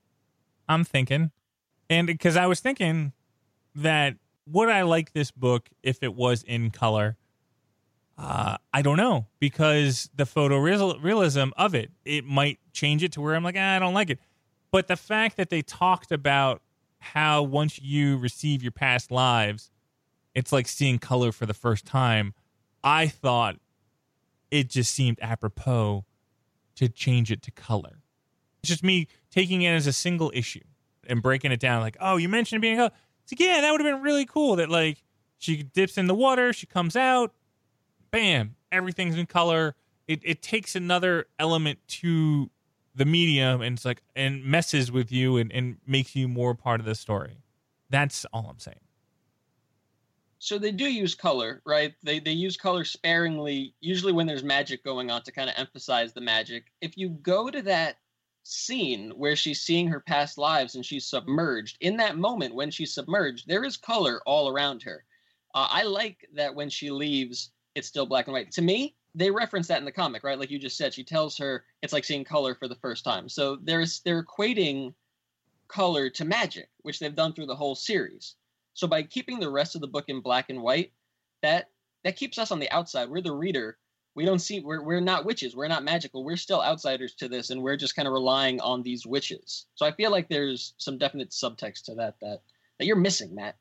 I'm 0.68 0.84
thinking. 0.84 1.32
And 1.90 2.06
because 2.06 2.36
I 2.36 2.46
was 2.46 2.60
thinking 2.60 3.12
that 3.74 4.16
would 4.46 4.68
I 4.68 4.82
like 4.82 5.12
this 5.12 5.30
book 5.30 5.68
if 5.82 6.02
it 6.02 6.14
was 6.14 6.42
in 6.42 6.70
color? 6.70 7.16
Uh, 8.16 8.56
I 8.72 8.82
don't 8.82 8.96
know 8.96 9.26
because 9.40 10.08
the 10.14 10.24
photorealism 10.24 11.50
of 11.56 11.74
it, 11.74 11.90
it 12.04 12.24
might 12.24 12.60
change 12.72 13.02
it 13.02 13.12
to 13.12 13.20
where 13.20 13.34
I'm 13.34 13.42
like, 13.42 13.56
ah, 13.58 13.74
I 13.74 13.78
don't 13.80 13.94
like 13.94 14.10
it. 14.10 14.20
But 14.70 14.86
the 14.86 14.96
fact 14.96 15.36
that 15.36 15.50
they 15.50 15.62
talked 15.62 16.12
about 16.12 16.62
how 17.04 17.42
once 17.42 17.80
you 17.80 18.16
receive 18.16 18.62
your 18.62 18.72
past 18.72 19.10
lives, 19.10 19.70
it's 20.34 20.52
like 20.52 20.66
seeing 20.66 20.98
color 20.98 21.32
for 21.32 21.46
the 21.46 21.54
first 21.54 21.84
time. 21.84 22.34
I 22.82 23.06
thought 23.08 23.56
it 24.50 24.68
just 24.68 24.94
seemed 24.94 25.18
apropos 25.20 26.04
to 26.76 26.88
change 26.88 27.30
it 27.30 27.42
to 27.42 27.50
color. 27.50 28.02
It's 28.62 28.68
just 28.68 28.82
me 28.82 29.08
taking 29.30 29.62
it 29.62 29.70
as 29.70 29.86
a 29.86 29.92
single 29.92 30.32
issue 30.34 30.64
and 31.06 31.22
breaking 31.22 31.52
it 31.52 31.60
down 31.60 31.80
like, 31.80 31.96
oh, 32.00 32.16
you 32.16 32.28
mentioned 32.28 32.62
being 32.62 32.80
a 32.80 32.90
it's 33.22 33.32
like, 33.32 33.40
yeah, 33.40 33.60
that 33.62 33.70
would 33.70 33.80
have 33.80 33.90
been 33.90 34.02
really 34.02 34.26
cool 34.26 34.56
that 34.56 34.68
like 34.68 35.02
she 35.38 35.62
dips 35.62 35.96
in 35.96 36.06
the 36.06 36.14
water, 36.14 36.52
she 36.52 36.66
comes 36.66 36.94
out, 36.96 37.32
bam, 38.10 38.56
everything's 38.70 39.16
in 39.16 39.26
color. 39.26 39.74
It 40.06 40.20
it 40.22 40.42
takes 40.42 40.76
another 40.76 41.26
element 41.38 41.78
to 41.88 42.50
the 42.94 43.04
medium 43.04 43.60
and 43.60 43.76
it's 43.76 43.84
like 43.84 44.02
and 44.14 44.44
messes 44.44 44.92
with 44.92 45.10
you 45.10 45.36
and, 45.36 45.52
and 45.52 45.76
makes 45.86 46.14
you 46.14 46.28
more 46.28 46.54
part 46.54 46.80
of 46.80 46.86
the 46.86 46.94
story. 46.94 47.38
That's 47.90 48.24
all 48.32 48.46
I'm 48.48 48.58
saying. 48.58 48.78
So 50.38 50.58
they 50.58 50.72
do 50.72 50.84
use 50.84 51.14
color, 51.14 51.62
right? 51.64 51.94
They 52.02 52.18
they 52.18 52.32
use 52.32 52.56
color 52.56 52.84
sparingly, 52.84 53.74
usually 53.80 54.12
when 54.12 54.26
there's 54.26 54.44
magic 54.44 54.84
going 54.84 55.10
on 55.10 55.22
to 55.22 55.32
kind 55.32 55.48
of 55.48 55.56
emphasize 55.56 56.12
the 56.12 56.20
magic. 56.20 56.66
If 56.80 56.98
you 56.98 57.08
go 57.08 57.50
to 57.50 57.62
that 57.62 57.96
scene 58.42 59.10
where 59.16 59.36
she's 59.36 59.62
seeing 59.62 59.88
her 59.88 60.00
past 60.00 60.36
lives 60.36 60.74
and 60.74 60.84
she's 60.84 61.06
submerged, 61.06 61.78
in 61.80 61.96
that 61.96 62.18
moment 62.18 62.54
when 62.54 62.70
she's 62.70 62.92
submerged, 62.92 63.48
there 63.48 63.64
is 63.64 63.78
color 63.78 64.20
all 64.26 64.50
around 64.50 64.82
her. 64.82 65.04
Uh, 65.54 65.68
I 65.70 65.84
like 65.84 66.28
that 66.34 66.54
when 66.54 66.68
she 66.68 66.90
leaves, 66.90 67.52
it's 67.74 67.88
still 67.88 68.04
black 68.04 68.26
and 68.26 68.34
white. 68.34 68.50
To 68.52 68.62
me, 68.62 68.96
they 69.14 69.30
reference 69.30 69.68
that 69.68 69.78
in 69.78 69.84
the 69.84 69.92
comic, 69.92 70.24
right? 70.24 70.38
Like 70.38 70.50
you 70.50 70.58
just 70.58 70.76
said, 70.76 70.92
she 70.92 71.04
tells 71.04 71.36
her 71.38 71.64
it's 71.82 71.92
like 71.92 72.04
seeing 72.04 72.24
color 72.24 72.54
for 72.54 72.68
the 72.68 72.74
first 72.76 73.04
time. 73.04 73.28
So 73.28 73.56
there's 73.62 74.00
they're 74.00 74.24
equating 74.24 74.94
color 75.68 76.10
to 76.10 76.24
magic, 76.24 76.68
which 76.82 76.98
they've 76.98 77.14
done 77.14 77.32
through 77.32 77.46
the 77.46 77.56
whole 77.56 77.74
series. 77.74 78.34
So 78.74 78.86
by 78.86 79.02
keeping 79.04 79.38
the 79.38 79.50
rest 79.50 79.74
of 79.74 79.80
the 79.80 79.86
book 79.86 80.06
in 80.08 80.20
black 80.20 80.50
and 80.50 80.60
white, 80.60 80.92
that 81.42 81.70
that 82.02 82.16
keeps 82.16 82.38
us 82.38 82.50
on 82.50 82.58
the 82.58 82.70
outside. 82.70 83.08
We're 83.08 83.22
the 83.22 83.32
reader. 83.32 83.78
We 84.16 84.24
don't 84.24 84.40
see 84.40 84.60
we're 84.60 84.82
we're 84.82 85.00
not 85.00 85.24
witches. 85.24 85.54
We're 85.54 85.68
not 85.68 85.84
magical. 85.84 86.24
We're 86.24 86.36
still 86.36 86.62
outsiders 86.62 87.14
to 87.14 87.28
this, 87.28 87.50
and 87.50 87.62
we're 87.62 87.76
just 87.76 87.96
kind 87.96 88.08
of 88.08 88.14
relying 88.14 88.60
on 88.60 88.82
these 88.82 89.06
witches. 89.06 89.66
So 89.74 89.86
I 89.86 89.92
feel 89.92 90.10
like 90.10 90.28
there's 90.28 90.74
some 90.78 90.98
definite 90.98 91.30
subtext 91.30 91.84
to 91.84 91.94
that 91.96 92.16
that 92.20 92.42
that 92.78 92.86
you're 92.86 92.96
missing, 92.96 93.34
Matt. 93.34 93.56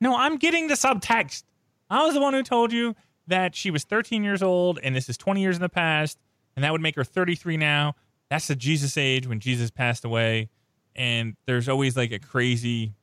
No, 0.00 0.16
I'm 0.16 0.36
getting 0.36 0.66
the 0.66 0.74
subtext. 0.74 1.44
I 1.90 2.04
was 2.04 2.14
the 2.14 2.20
one 2.20 2.34
who 2.34 2.42
told 2.42 2.72
you 2.72 2.94
that 3.30 3.56
she 3.56 3.70
was 3.70 3.84
13 3.84 4.22
years 4.22 4.42
old 4.42 4.78
and 4.82 4.94
this 4.94 5.08
is 5.08 5.16
20 5.16 5.40
years 5.40 5.56
in 5.56 5.62
the 5.62 5.68
past, 5.68 6.18
and 6.54 6.64
that 6.64 6.72
would 6.72 6.80
make 6.80 6.96
her 6.96 7.04
33 7.04 7.56
now. 7.56 7.94
That's 8.28 8.46
the 8.46 8.54
Jesus 8.54 8.96
age 8.96 9.26
when 9.26 9.40
Jesus 9.40 9.70
passed 9.70 10.04
away. 10.04 10.50
And 10.94 11.36
there's 11.46 11.68
always 11.68 11.96
like 11.96 12.12
a 12.12 12.18
crazy, 12.18 12.94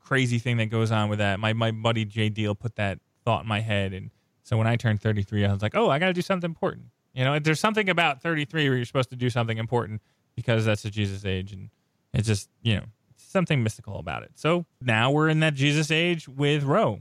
crazy 0.00 0.38
thing 0.38 0.58
that 0.58 0.66
goes 0.66 0.92
on 0.92 1.08
with 1.08 1.18
that. 1.18 1.40
My 1.40 1.52
my 1.52 1.70
buddy 1.70 2.04
Jay 2.04 2.28
Deal 2.28 2.54
put 2.54 2.76
that 2.76 2.98
thought 3.24 3.42
in 3.42 3.48
my 3.48 3.60
head, 3.60 3.92
and 3.92 4.10
so 4.42 4.56
when 4.56 4.66
I 4.66 4.76
turned 4.76 5.00
33, 5.00 5.46
I 5.46 5.52
was 5.52 5.62
like, 5.62 5.76
oh, 5.76 5.88
I 5.88 5.98
got 5.98 6.06
to 6.06 6.12
do 6.12 6.20
something 6.20 6.50
important. 6.50 6.86
You 7.14 7.24
know, 7.24 7.38
there's 7.38 7.60
something 7.60 7.88
about 7.88 8.22
33 8.22 8.68
where 8.68 8.76
you're 8.76 8.84
supposed 8.84 9.10
to 9.10 9.16
do 9.16 9.30
something 9.30 9.58
important 9.58 10.02
because 10.34 10.64
that's 10.64 10.82
the 10.82 10.90
Jesus 10.90 11.24
age, 11.24 11.52
and 11.52 11.70
it's 12.12 12.26
just 12.26 12.48
you 12.62 12.76
know 12.76 12.84
something 13.16 13.62
mystical 13.62 13.98
about 13.98 14.22
it. 14.24 14.32
So 14.34 14.66
now 14.80 15.10
we're 15.10 15.28
in 15.28 15.40
that 15.40 15.54
Jesus 15.54 15.90
age 15.90 16.28
with 16.28 16.64
Ro, 16.64 17.00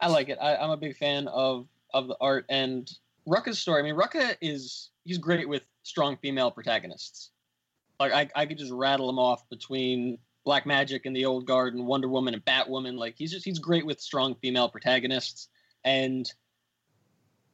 I 0.00 0.08
like 0.08 0.28
it. 0.28 0.38
I, 0.40 0.56
am 0.56 0.70
a 0.70 0.76
big 0.76 0.96
fan 0.96 1.28
of 1.28 1.66
of 1.92 2.08
the 2.08 2.16
art 2.20 2.46
and 2.48 2.90
Rucka's 3.26 3.58
story. 3.58 3.80
I 3.80 3.84
mean, 3.84 3.94
Rucka 3.94 4.36
is 4.40 4.90
he's 5.04 5.18
great 5.18 5.48
with 5.48 5.62
strong 5.82 6.16
female 6.16 6.50
protagonists. 6.50 7.30
Like 8.00 8.12
I, 8.12 8.28
I 8.34 8.46
could 8.46 8.58
just 8.58 8.72
rattle 8.72 9.06
them 9.06 9.18
off 9.18 9.48
between 9.48 10.18
Black 10.44 10.64
Magick 10.64 11.02
and 11.04 11.14
the 11.14 11.24
Old 11.24 11.46
Guard 11.46 11.74
and 11.74 11.86
Wonder 11.86 12.08
Woman 12.08 12.34
and 12.34 12.44
Batwoman. 12.44 12.98
Like 12.98 13.14
he's 13.16 13.30
just 13.30 13.44
he's 13.44 13.58
great 13.58 13.86
with 13.86 14.00
strong 14.00 14.34
female 14.36 14.68
protagonists. 14.68 15.48
And 15.84 16.30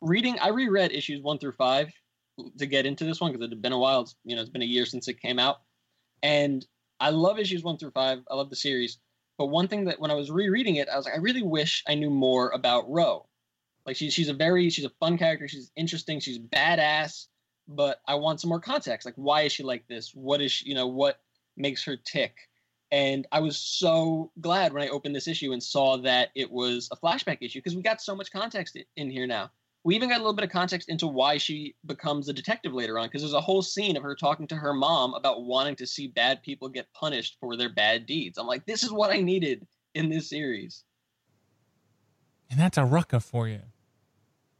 reading, 0.00 0.38
I 0.38 0.48
reread 0.48 0.92
issues 0.92 1.22
one 1.22 1.38
through 1.38 1.53
five 1.53 1.92
to 2.59 2.66
get 2.66 2.87
into 2.87 3.05
this 3.05 3.20
one 3.20 3.33
because 3.33 3.44
it 3.44 3.50
had 3.50 3.62
been 3.62 3.72
a 3.72 3.79
while. 3.79 4.03
It's, 4.03 4.16
you 4.24 4.35
know, 4.35 4.40
it's 4.40 4.50
been 4.50 4.62
a 4.62 4.66
year 4.66 4.87
since 4.87 5.09
it 5.09 5.20
came 5.20 5.38
out, 5.38 5.61
and 6.22 6.66
I 6.98 7.11
love 7.11 7.38
issues 7.38 7.62
one 7.62 7.76
through 7.76 7.92
five. 7.92 8.20
I 8.31 8.35
love 8.35 8.50
the 8.50 8.57
series. 8.57 8.98
But 9.40 9.46
one 9.46 9.68
thing 9.68 9.87
that 9.87 9.98
when 9.98 10.11
I 10.11 10.14
was 10.16 10.31
rereading 10.31 10.76
it, 10.76 10.90
I 10.90 10.98
was 10.98 11.07
like, 11.07 11.14
I 11.14 11.18
really 11.18 11.42
wish 11.42 11.83
I 11.88 11.94
knew 11.94 12.11
more 12.11 12.50
about 12.50 12.90
Ro. 12.90 13.26
Like 13.87 13.96
she's 13.96 14.12
she's 14.12 14.29
a 14.29 14.35
very 14.35 14.68
she's 14.68 14.85
a 14.85 14.92
fun 15.00 15.16
character. 15.16 15.48
She's 15.48 15.72
interesting. 15.76 16.20
She's 16.20 16.38
badass. 16.38 17.29
But 17.66 18.03
I 18.07 18.16
want 18.16 18.42
some 18.42 18.50
more 18.50 18.61
context. 18.61 19.07
Like 19.07 19.14
why 19.14 19.44
is 19.44 19.53
she 19.53 19.62
like 19.62 19.88
this? 19.88 20.14
What 20.14 20.42
is 20.42 20.53
she, 20.53 20.68
you 20.68 20.74
know 20.74 20.88
what 20.88 21.20
makes 21.57 21.83
her 21.85 21.96
tick? 21.96 22.37
And 22.92 23.26
I 23.33 23.40
was 23.40 23.57
so 23.57 24.31
glad 24.42 24.74
when 24.74 24.83
I 24.83 24.88
opened 24.88 25.16
this 25.16 25.26
issue 25.26 25.53
and 25.53 25.62
saw 25.62 25.96
that 26.03 26.29
it 26.35 26.53
was 26.53 26.90
a 26.92 26.96
flashback 26.96 27.38
issue 27.40 27.61
because 27.61 27.74
we 27.74 27.81
got 27.81 28.03
so 28.03 28.14
much 28.14 28.31
context 28.31 28.76
in 28.96 29.11
here 29.11 29.26
now 29.26 29.50
we 29.84 29.96
even 29.96 30.08
got 30.08 30.16
a 30.16 30.22
little 30.22 30.34
bit 30.34 30.44
of 30.44 30.50
context 30.50 30.88
into 30.88 31.06
why 31.06 31.38
she 31.38 31.74
becomes 31.86 32.28
a 32.28 32.32
detective 32.32 32.72
later 32.72 32.98
on 32.98 33.06
because 33.06 33.22
there's 33.22 33.32
a 33.32 33.40
whole 33.40 33.62
scene 33.62 33.96
of 33.96 34.02
her 34.02 34.14
talking 34.14 34.46
to 34.48 34.56
her 34.56 34.74
mom 34.74 35.14
about 35.14 35.44
wanting 35.44 35.76
to 35.76 35.86
see 35.86 36.08
bad 36.08 36.42
people 36.42 36.68
get 36.68 36.86
punished 36.92 37.38
for 37.40 37.56
their 37.56 37.70
bad 37.70 38.04
deeds. 38.04 38.36
I'm 38.36 38.46
like, 38.46 38.66
this 38.66 38.82
is 38.82 38.92
what 38.92 39.10
I 39.10 39.20
needed 39.20 39.66
in 39.94 40.10
this 40.10 40.28
series. 40.28 40.84
And 42.50 42.60
that's 42.60 42.76
a 42.76 42.82
rucka 42.82 43.22
for 43.22 43.48
you. 43.48 43.62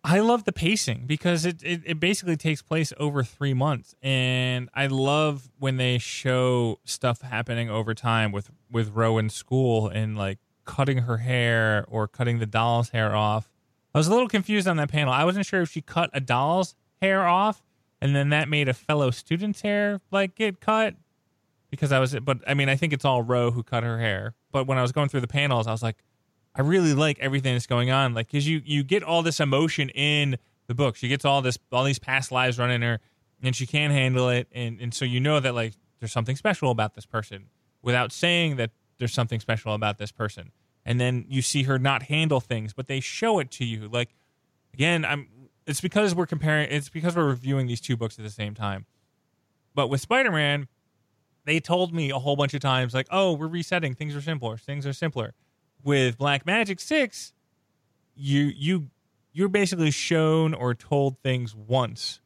I 0.02 0.20
love 0.20 0.44
the 0.44 0.52
pacing 0.52 1.04
because 1.06 1.44
it, 1.44 1.62
it, 1.62 1.83
it 1.85 2.00
basically 2.00 2.37
takes 2.37 2.62
place 2.62 2.90
over 2.98 3.22
three 3.22 3.52
months. 3.52 3.94
And 4.00 4.70
I 4.72 4.87
love 4.87 5.50
when 5.59 5.76
they 5.76 5.98
show 5.98 6.78
stuff 6.87 7.20
happening 7.20 7.68
over 7.68 7.92
time 7.92 8.33
with, 8.33 8.50
with 8.70 8.92
Rowan 8.94 9.28
school 9.28 9.88
and 9.88 10.16
like 10.16 10.38
cutting 10.64 10.98
her 10.98 11.18
hair 11.18 11.85
or 11.88 12.09
cutting 12.09 12.38
the 12.38 12.46
doll's 12.46 12.90
hair 12.90 13.14
off 13.14 13.50
I 13.94 13.98
was 13.98 14.07
a 14.07 14.11
little 14.11 14.29
confused 14.29 14.68
on 14.68 14.76
that 14.76 14.90
panel. 14.90 15.12
I 15.12 15.24
wasn't 15.24 15.46
sure 15.46 15.62
if 15.62 15.70
she 15.70 15.81
cut 15.81 16.11
a 16.12 16.20
doll's 16.20 16.74
hair 17.00 17.26
off 17.26 17.62
and 18.00 18.14
then 18.14 18.31
that 18.31 18.48
made 18.48 18.68
a 18.68 18.74
fellow 18.74 19.11
student's 19.11 19.61
hair 19.62 20.00
like 20.11 20.35
get 20.35 20.61
cut 20.61 20.94
because 21.70 21.92
I 21.92 21.98
was 21.98 22.14
but 22.14 22.38
I 22.46 22.55
mean 22.55 22.68
I 22.68 22.76
think 22.76 22.92
it's 22.92 23.05
all 23.05 23.22
Ro 23.22 23.50
who 23.50 23.62
cut 23.62 23.83
her 23.83 23.98
hair. 23.98 24.35
But 24.53 24.66
when 24.66 24.79
I 24.79 24.83
was 24.83 24.92
going 24.92 25.09
through 25.09 25.20
the 25.20 25.29
panels, 25.29 25.66
I 25.66 25.72
was 25.72 25.83
like 25.83 25.96
I 26.55 26.62
really 26.62 26.94
like 26.94 27.18
everything 27.20 27.55
that's 27.55 27.66
going 27.66 27.90
on 27.90 28.14
like 28.14 28.31
cuz 28.31 28.46
you 28.46 28.62
you 28.64 28.83
get 28.83 29.03
all 29.03 29.22
this 29.22 29.40
emotion 29.40 29.88
in 29.90 30.37
the 30.66 30.74
book. 30.74 30.96
She 30.96 31.09
gets 31.09 31.24
all 31.24 31.42
this 31.42 31.59
all 31.72 31.85
these 31.85 31.98
past 31.98 32.33
lives 32.33 32.59
running 32.59 32.83
her 32.83 33.00
and 33.42 33.57
she 33.57 33.66
can 33.66 33.90
handle 33.90 34.29
it 34.29 34.48
and 34.53 34.81
and 34.81 34.94
so 34.94 35.05
you 35.05 35.20
know 35.20 35.40
that 35.40 35.55
like 35.55 35.74
there's 35.98 36.12
something 36.12 36.37
special 36.37 36.70
about 36.70 36.94
this 36.94 37.07
person 37.07 37.46
without 37.83 38.12
saying 38.12 38.57
that 38.57 38.70
there's 38.98 39.12
something 39.12 39.40
special 39.40 39.74
about 39.74 39.98
this 39.98 40.12
person 40.12 40.53
and 40.90 41.00
then 41.00 41.24
you 41.29 41.40
see 41.40 41.62
her 41.62 41.79
not 41.79 42.03
handle 42.03 42.40
things, 42.40 42.72
but 42.72 42.88
they 42.88 42.98
show 42.98 43.38
it 43.38 43.53
to 43.53 43.64
you. 43.64 43.88
Like 43.88 44.12
again, 44.74 45.05
I'm 45.05 45.29
it's 45.64 45.81
because 45.81 46.16
we're 46.16 46.26
comparing 46.26 46.68
it's 46.68 46.88
because 46.88 47.14
we're 47.14 47.29
reviewing 47.29 47.68
these 47.68 47.81
two 47.81 47.96
books 47.96 48.18
at 48.18 48.24
the 48.24 48.31
same 48.31 48.55
time. 48.55 48.87
But 49.72 49.87
with 49.87 50.00
Spider-Man, 50.00 50.66
they 51.44 51.61
told 51.61 51.94
me 51.94 52.11
a 52.11 52.18
whole 52.18 52.35
bunch 52.35 52.55
of 52.55 52.61
times 52.61 52.92
like, 52.92 53.07
"Oh, 53.09 53.35
we're 53.35 53.46
resetting. 53.46 53.94
Things 53.94 54.16
are 54.16 54.20
simpler. 54.20 54.57
Things 54.57 54.85
are 54.85 54.92
simpler." 54.92 55.35
With 55.85 56.18
Black 56.18 56.44
Magick 56.44 56.81
6, 56.81 57.35
you 58.16 58.50
you 58.57 58.90
you're 59.33 59.48
basically 59.48 59.92
shown 59.92 60.55
or 60.55 60.74
told 60.74 61.20
things 61.20 61.55
once 61.55 62.20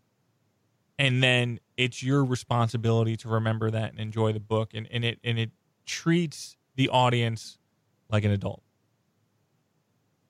and 0.98 1.22
then 1.22 1.60
it's 1.76 2.02
your 2.02 2.24
responsibility 2.24 3.14
to 3.14 3.28
remember 3.28 3.70
that 3.70 3.90
and 3.90 4.00
enjoy 4.00 4.32
the 4.32 4.40
book 4.40 4.70
and, 4.72 4.88
and 4.90 5.04
it 5.04 5.18
and 5.22 5.38
it 5.38 5.50
treats 5.84 6.56
the 6.76 6.88
audience 6.88 7.58
like 8.14 8.24
an 8.24 8.30
adult. 8.30 8.62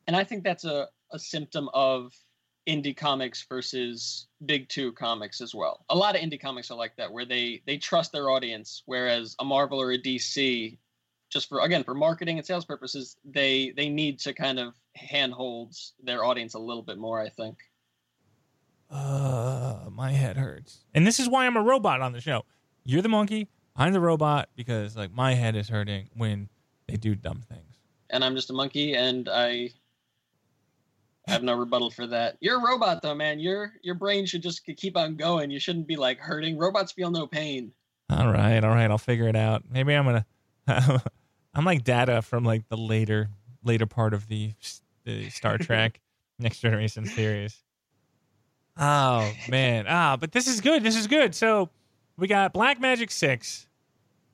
And 0.07 0.16
I 0.16 0.25
think 0.25 0.42
that's 0.42 0.64
a, 0.64 0.88
a 1.12 1.18
symptom 1.18 1.68
of 1.73 2.12
indie 2.66 2.97
comics 2.97 3.44
versus 3.49 4.27
big 4.44 4.68
two 4.68 4.92
comics 4.92 5.40
as 5.40 5.55
well. 5.55 5.85
A 5.90 5.94
lot 5.94 6.14
of 6.14 6.23
indie 6.23 6.40
comics 6.40 6.70
are 6.70 6.79
like 6.79 6.97
that, 6.97 7.12
where 7.12 7.25
they 7.25 7.62
they 7.66 7.77
trust 7.77 8.12
their 8.12 8.31
audience, 8.31 8.83
whereas 8.87 9.37
a 9.38 9.44
Marvel 9.44 9.81
or 9.81 9.92
a 9.92 9.99
DC, 9.99 10.77
just 11.31 11.49
for 11.49 11.61
again 11.61 11.85
for 11.85 11.94
marketing 11.94 12.38
and 12.38 12.47
sales 12.47 12.64
purposes, 12.64 13.16
they 13.25 13.73
they 13.77 13.88
need 13.88 14.18
to 14.20 14.33
kind 14.33 14.59
of 14.59 14.75
handhold 14.94 15.75
their 16.03 16.25
audience 16.25 16.55
a 16.55 16.59
little 16.59 16.83
bit 16.83 16.99
more. 16.99 17.20
I 17.20 17.29
think. 17.29 17.59
Uh, 18.90 19.81
my 19.90 20.12
head 20.12 20.37
hurts, 20.37 20.85
and 20.94 21.07
this 21.07 21.18
is 21.18 21.29
why 21.29 21.47
I'm 21.47 21.57
a 21.57 21.62
robot 21.62 22.01
on 22.01 22.12
the 22.12 22.20
show. 22.20 22.44
You're 22.85 23.03
the 23.03 23.09
monkey, 23.09 23.49
I'm 23.77 23.92
the 23.92 24.01
robot 24.01 24.49
because 24.55 24.97
like 24.97 25.12
my 25.12 25.35
head 25.35 25.57
is 25.57 25.68
hurting 25.68 26.11
when 26.14 26.49
they 26.87 26.97
do 26.97 27.14
dumb 27.14 27.42
things. 27.49 27.74
And 28.14 28.24
I'm 28.24 28.37
just 28.37 28.50
a 28.50 28.53
monkey, 28.53 28.94
and 28.94 29.29
I 29.29 29.70
have 31.27 31.42
no 31.42 31.55
rebuttal 31.55 31.90
for 31.90 32.07
that. 32.07 32.37
You're 32.40 32.61
a 32.61 32.64
robot, 32.64 33.03
though, 33.03 33.14
man. 33.14 33.40
Your 33.40 33.72
your 33.83 33.96
brain 33.96 34.24
should 34.24 34.42
just 34.42 34.64
keep 34.64 34.96
on 34.96 35.16
going. 35.16 35.50
You 35.50 35.59
shouldn't 35.59 35.88
be 35.88 35.96
like 35.96 36.18
hurting. 36.18 36.57
Robots 36.57 36.92
feel 36.92 37.11
no 37.11 37.27
pain. 37.27 37.72
All 38.11 38.31
right, 38.31 38.62
all 38.62 38.70
right. 38.70 38.90
I'll 38.90 38.98
figure 38.98 39.29
it 39.29 39.37
out. 39.37 39.64
Maybe 39.68 39.94
I'm 39.94 40.05
gonna. 40.05 40.27
I'm 41.55 41.64
like 41.64 41.83
Data 41.83 42.22
from 42.22 42.44
like 42.44 42.68
the 42.68 42.77
later 42.77 43.31
later 43.64 43.87
part 43.87 44.14
of 44.14 44.29
the, 44.29 44.53
the 45.05 45.29
Star 45.31 45.59
Trek. 45.59 46.00
Next 46.38 46.61
Generation 46.61 47.07
series. 47.07 47.62
Oh 48.77 49.33
man. 49.48 49.87
Ah, 49.88 50.16
but 50.16 50.33
this 50.33 50.46
is 50.46 50.61
good. 50.61 50.83
This 50.83 50.96
is 50.96 51.07
good. 51.07 51.35
So 51.35 51.70
we 52.16 52.29
got 52.29 52.53
Black 52.53 52.81
Magick 52.81 53.11
Six, 53.11 53.66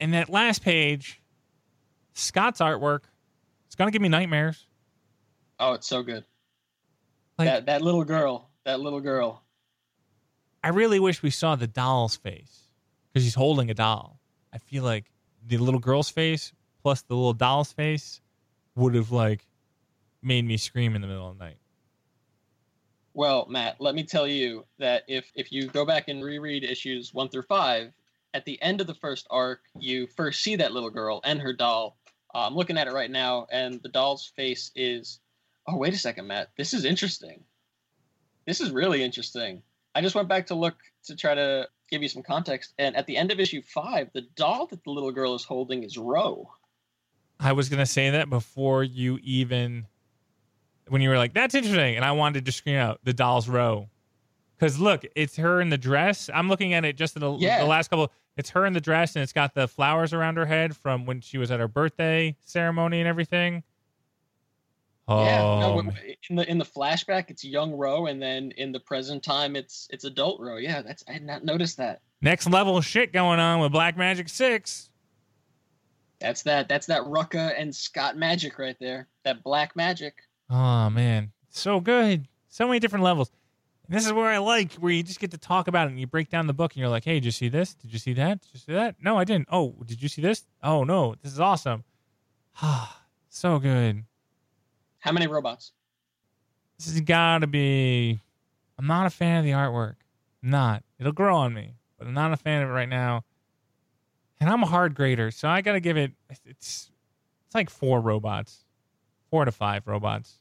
and 0.00 0.14
that 0.14 0.28
last 0.28 0.62
page, 0.62 1.22
Scott's 2.14 2.60
artwork. 2.60 3.02
It's 3.70 3.76
gonna 3.76 3.92
give 3.92 4.02
me 4.02 4.08
nightmares. 4.08 4.66
Oh, 5.60 5.74
it's 5.74 5.86
so 5.86 6.02
good. 6.02 6.24
Like- 7.38 7.46
that 7.46 7.66
that 7.66 7.82
little 7.82 8.02
girl, 8.02 8.50
that 8.64 8.80
little 8.80 9.00
girl. 9.00 9.44
I 10.64 10.70
really 10.70 10.98
wish 10.98 11.22
we 11.22 11.30
saw 11.30 11.54
the 11.54 11.68
doll's 11.68 12.16
face 12.16 12.64
because 13.06 13.22
he's 13.22 13.36
holding 13.36 13.70
a 13.70 13.74
doll. 13.74 14.18
I 14.52 14.58
feel 14.58 14.82
like 14.82 15.12
the 15.46 15.56
little 15.56 15.78
girl's 15.78 16.10
face 16.10 16.52
plus 16.82 17.02
the 17.02 17.14
little 17.14 17.32
doll's 17.32 17.72
face 17.72 18.20
would 18.74 18.96
have 18.96 19.12
like 19.12 19.46
made 20.20 20.44
me 20.44 20.56
scream 20.56 20.96
in 20.96 21.00
the 21.00 21.06
middle 21.06 21.30
of 21.30 21.38
the 21.38 21.44
night. 21.44 21.58
Well, 23.14 23.46
Matt, 23.48 23.80
let 23.80 23.94
me 23.94 24.02
tell 24.02 24.26
you 24.26 24.66
that 24.80 25.04
if 25.06 25.30
if 25.36 25.52
you 25.52 25.68
go 25.68 25.84
back 25.84 26.08
and 26.08 26.24
reread 26.24 26.64
issues 26.64 27.14
one 27.14 27.28
through 27.28 27.42
five, 27.42 27.92
at 28.34 28.44
the 28.44 28.60
end 28.62 28.80
of 28.80 28.88
the 28.88 28.94
first 28.94 29.28
arc, 29.30 29.60
you 29.78 30.08
first 30.08 30.42
see 30.42 30.56
that 30.56 30.72
little 30.72 30.90
girl 30.90 31.20
and 31.22 31.40
her 31.40 31.52
doll. 31.52 31.99
Uh, 32.34 32.46
I'm 32.46 32.54
looking 32.54 32.78
at 32.78 32.86
it 32.86 32.92
right 32.92 33.10
now, 33.10 33.46
and 33.50 33.80
the 33.82 33.88
doll's 33.88 34.32
face 34.36 34.70
is. 34.74 35.20
Oh, 35.66 35.76
wait 35.76 35.94
a 35.94 35.98
second, 35.98 36.26
Matt. 36.26 36.50
This 36.56 36.72
is 36.72 36.84
interesting. 36.84 37.44
This 38.46 38.60
is 38.60 38.70
really 38.70 39.02
interesting. 39.02 39.62
I 39.94 40.00
just 40.00 40.14
went 40.14 40.28
back 40.28 40.46
to 40.46 40.54
look 40.54 40.76
to 41.04 41.14
try 41.14 41.34
to 41.34 41.68
give 41.90 42.02
you 42.02 42.08
some 42.08 42.22
context, 42.22 42.72
and 42.78 42.96
at 42.96 43.06
the 43.06 43.16
end 43.16 43.30
of 43.30 43.40
issue 43.40 43.62
five, 43.62 44.10
the 44.12 44.22
doll 44.36 44.66
that 44.66 44.82
the 44.84 44.90
little 44.90 45.12
girl 45.12 45.34
is 45.34 45.44
holding 45.44 45.82
is 45.82 45.98
Ro. 45.98 46.50
I 47.38 47.52
was 47.52 47.68
gonna 47.68 47.86
say 47.86 48.10
that 48.10 48.30
before 48.30 48.84
you 48.84 49.18
even 49.22 49.86
when 50.88 51.02
you 51.02 51.08
were 51.08 51.18
like, 51.18 51.34
"That's 51.34 51.54
interesting," 51.54 51.96
and 51.96 52.04
I 52.04 52.12
wanted 52.12 52.46
to 52.46 52.52
scream 52.52 52.76
out 52.76 53.00
the 53.04 53.12
doll's 53.12 53.48
Ro. 53.48 53.88
Because 54.60 54.78
look, 54.78 55.06
it's 55.16 55.36
her 55.36 55.62
in 55.62 55.70
the 55.70 55.78
dress. 55.78 56.28
I'm 56.34 56.48
looking 56.50 56.74
at 56.74 56.84
it 56.84 56.94
just 56.96 57.16
in 57.16 57.20
the, 57.20 57.32
Yeah. 57.38 57.60
the 57.60 57.64
last 57.66 57.88
couple. 57.88 58.12
It's 58.36 58.50
her 58.50 58.66
in 58.66 58.74
the 58.74 58.80
dress, 58.80 59.16
and 59.16 59.22
it's 59.22 59.32
got 59.32 59.54
the 59.54 59.66
flowers 59.66 60.12
around 60.12 60.36
her 60.36 60.44
head 60.44 60.76
from 60.76 61.06
when 61.06 61.22
she 61.22 61.38
was 61.38 61.50
at 61.50 61.60
her 61.60 61.66
birthday 61.68 62.36
ceremony 62.44 63.00
and 63.00 63.08
everything. 63.08 63.62
Oh, 65.08 65.24
yeah, 65.24 65.38
no, 65.38 65.78
um, 65.80 65.92
in 66.28 66.36
the 66.36 66.48
in 66.48 66.58
the 66.58 66.64
flashback, 66.64 67.30
it's 67.30 67.42
young 67.42 67.72
Ro, 67.72 68.06
and 68.06 68.22
then 68.22 68.52
in 68.58 68.70
the 68.70 68.78
present 68.78 69.22
time, 69.24 69.56
it's 69.56 69.88
it's 69.90 70.04
adult 70.04 70.40
Ro. 70.40 70.56
Yeah, 70.58 70.82
that's 70.82 71.02
I 71.08 71.12
had 71.12 71.24
not 71.24 71.42
noticed 71.44 71.78
that. 71.78 72.00
next 72.20 72.46
level 72.48 72.80
shit 72.82 73.12
going 73.12 73.40
on 73.40 73.60
with 73.60 73.72
Black 73.72 73.96
Magick 73.96 74.28
Six. 74.28 74.90
That's 76.20 76.42
that. 76.42 76.68
That's 76.68 76.86
that 76.86 77.02
Rucka 77.02 77.54
and 77.58 77.74
Scott 77.74 78.16
magic 78.18 78.58
right 78.58 78.76
there. 78.78 79.08
That 79.24 79.42
black 79.42 79.74
magic. 79.74 80.14
Oh 80.50 80.90
man, 80.90 81.32
so 81.48 81.80
good. 81.80 82.28
So 82.48 82.66
many 82.68 82.78
different 82.78 83.04
levels. 83.04 83.30
And 83.90 83.98
this 83.98 84.06
is 84.06 84.12
where 84.12 84.28
I 84.28 84.38
like 84.38 84.74
where 84.74 84.92
you 84.92 85.02
just 85.02 85.18
get 85.18 85.32
to 85.32 85.38
talk 85.38 85.66
about 85.66 85.88
it 85.88 85.90
and 85.90 85.98
you 85.98 86.06
break 86.06 86.30
down 86.30 86.46
the 86.46 86.52
book 86.52 86.72
and 86.72 86.78
you're 86.78 86.88
like, 86.88 87.04
"Hey, 87.04 87.14
did 87.14 87.24
you 87.24 87.32
see 87.32 87.48
this? 87.48 87.74
Did 87.74 87.92
you 87.92 87.98
see 87.98 88.12
that? 88.12 88.40
Did 88.40 88.48
you 88.54 88.60
see 88.60 88.72
that? 88.72 88.94
No, 89.02 89.18
I 89.18 89.24
didn't. 89.24 89.48
Oh, 89.50 89.74
did 89.84 90.00
you 90.00 90.08
see 90.08 90.22
this? 90.22 90.44
Oh 90.62 90.84
no, 90.84 91.16
this 91.22 91.32
is 91.32 91.40
awesome. 91.40 91.84
So 93.32 93.60
good. 93.60 94.02
How 94.98 95.12
many 95.12 95.28
robots? 95.28 95.70
This 96.78 96.92
has 96.92 97.00
got 97.00 97.38
to 97.38 97.46
be. 97.46 98.20
I'm 98.76 98.88
not 98.88 99.06
a 99.06 99.10
fan 99.10 99.38
of 99.38 99.44
the 99.44 99.52
artwork. 99.52 99.94
I'm 100.42 100.50
not. 100.50 100.82
It'll 100.98 101.12
grow 101.12 101.36
on 101.36 101.54
me, 101.54 101.74
but 101.96 102.08
I'm 102.08 102.14
not 102.14 102.32
a 102.32 102.36
fan 102.36 102.62
of 102.62 102.68
it 102.68 102.72
right 102.72 102.88
now. 102.88 103.24
And 104.40 104.50
I'm 104.50 104.64
a 104.64 104.66
hard 104.66 104.96
grader, 104.96 105.30
so 105.30 105.48
I 105.48 105.60
got 105.60 105.74
to 105.74 105.80
give 105.80 105.96
it. 105.96 106.10
It's 106.28 106.90
it's 107.46 107.54
like 107.54 107.70
four 107.70 108.00
robots, 108.00 108.64
four 109.30 109.44
to 109.44 109.52
five 109.52 109.86
robots. 109.86 110.39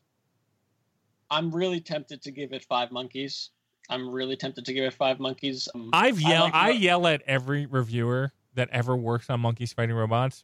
I'm 1.31 1.51
really 1.51 1.79
tempted 1.79 2.21
to 2.23 2.31
give 2.31 2.53
it 2.53 2.63
five 2.65 2.91
monkeys. 2.91 3.51
I'm 3.89 4.09
really 4.09 4.35
tempted 4.35 4.65
to 4.65 4.73
give 4.73 4.83
it 4.83 4.93
five 4.93 5.19
monkeys. 5.19 5.67
Um, 5.73 5.89
I've 5.93 6.23
I 6.23 6.29
yell 6.29 6.43
like 6.43 6.53
I, 6.53 6.69
yell 6.71 7.07
at 7.07 7.21
every 7.23 7.65
reviewer 7.65 8.31
that 8.55 8.69
ever 8.71 8.95
works 8.95 9.29
on 9.29 9.39
monkeys 9.39 9.73
fighting 9.73 9.95
robots 9.95 10.43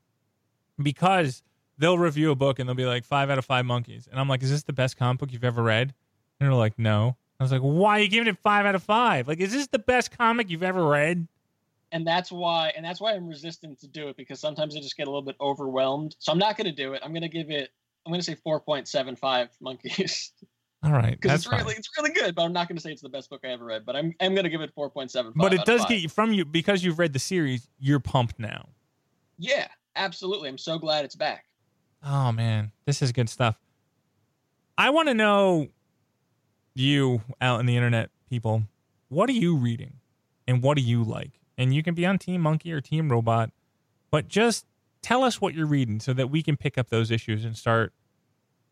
because 0.81 1.43
they'll 1.77 1.97
review 1.97 2.31
a 2.31 2.35
book 2.35 2.59
and 2.59 2.67
they'll 2.67 2.75
be 2.75 2.85
like 2.85 3.03
five 3.03 3.29
out 3.29 3.37
of 3.37 3.45
five 3.45 3.65
monkeys, 3.65 4.07
and 4.09 4.19
I'm 4.19 4.27
like, 4.27 4.41
is 4.43 4.49
this 4.49 4.63
the 4.63 4.73
best 4.73 4.97
comic 4.97 5.19
book 5.19 5.31
you've 5.31 5.43
ever 5.43 5.61
read? 5.61 5.93
And 6.39 6.49
they're 6.49 6.57
like, 6.57 6.77
no. 6.77 7.17
I 7.39 7.43
was 7.43 7.51
like, 7.51 7.61
why 7.61 7.99
are 7.99 8.01
you 8.01 8.07
giving 8.07 8.27
it 8.27 8.37
five 8.37 8.65
out 8.65 8.75
of 8.75 8.83
five? 8.83 9.27
Like, 9.27 9.39
is 9.39 9.51
this 9.51 9.67
the 9.67 9.79
best 9.79 10.17
comic 10.17 10.49
you've 10.49 10.63
ever 10.63 10.85
read? 10.87 11.27
and 11.91 12.05
that's 12.05 12.29
why 12.29 12.73
and 12.75 12.83
that's 12.83 12.99
why 12.99 13.13
I'm 13.13 13.25
resistant 13.25 13.79
to 13.79 13.87
do 13.87 14.09
it 14.09 14.17
because 14.17 14.39
sometimes 14.39 14.75
I 14.75 14.81
just 14.81 14.97
get 14.97 15.07
a 15.07 15.09
little 15.09 15.21
bit 15.21 15.37
overwhelmed. 15.39 16.17
So 16.19 16.31
I'm 16.31 16.37
not 16.37 16.57
going 16.57 16.65
to 16.65 16.75
do 16.75 16.93
it. 16.93 17.01
I'm 17.03 17.11
going 17.11 17.21
to 17.21 17.29
give 17.29 17.49
it. 17.49 17.69
I'm 18.05 18.11
going 18.11 18.19
to 18.19 18.25
say 18.25 18.35
4.75 18.45 19.49
monkeys 19.61 20.31
All 20.85 20.91
right, 20.91 21.19
because 21.19 21.45
it's 21.45 21.51
really 21.51 21.63
fine. 21.63 21.75
it's 21.77 21.89
really 21.97 22.11
good. 22.11 22.35
But 22.35 22.43
I'm 22.43 22.53
not 22.53 22.67
going 22.67 22.75
to 22.75 22.81
say 22.81 22.91
it's 22.91 23.01
the 23.01 23.09
best 23.09 23.29
book 23.29 23.41
I 23.43 23.47
ever 23.47 23.65
read. 23.65 23.85
But 23.85 23.95
I'm 23.95 24.13
I'm 24.21 24.33
going 24.33 24.43
to 24.43 24.49
give 24.49 24.61
it 24.61 24.71
4.75. 24.75 25.33
But 25.35 25.53
it 25.53 25.59
out 25.59 25.61
of 25.61 25.65
does 25.65 25.85
get 25.85 26.01
you 26.01 26.09
from 26.09 26.31
you 26.31 26.45
because 26.45 26.83
you've 26.83 26.99
read 26.99 27.13
the 27.13 27.19
series. 27.19 27.67
You're 27.79 27.99
pumped 27.99 28.39
now. 28.39 28.69
Yeah, 29.39 29.67
absolutely. 29.95 30.49
I'm 30.49 30.57
so 30.57 30.77
glad 30.77 31.05
it's 31.05 31.15
back. 31.15 31.45
Oh 32.03 32.31
man, 32.31 32.71
this 32.85 33.01
is 33.01 33.11
good 33.11 33.29
stuff. 33.29 33.59
I 34.77 34.91
want 34.91 35.07
to 35.07 35.13
know 35.13 35.69
you 36.75 37.21
out 37.41 37.59
in 37.59 37.65
the 37.65 37.75
internet, 37.75 38.11
people. 38.29 38.63
What 39.09 39.29
are 39.29 39.33
you 39.33 39.55
reading, 39.55 39.95
and 40.47 40.61
what 40.61 40.77
do 40.77 40.83
you 40.83 41.03
like? 41.03 41.39
And 41.57 41.73
you 41.73 41.81
can 41.81 41.95
be 41.95 42.05
on 42.05 42.19
Team 42.19 42.41
Monkey 42.41 42.71
or 42.73 42.81
Team 42.81 43.09
Robot, 43.09 43.49
but 44.11 44.27
just 44.27 44.65
tell 45.01 45.23
us 45.23 45.39
what 45.39 45.53
you're 45.53 45.65
reading 45.65 45.99
so 45.99 46.13
that 46.13 46.29
we 46.29 46.43
can 46.43 46.57
pick 46.57 46.77
up 46.77 46.89
those 46.89 47.11
issues 47.11 47.45
and 47.45 47.55
start 47.57 47.93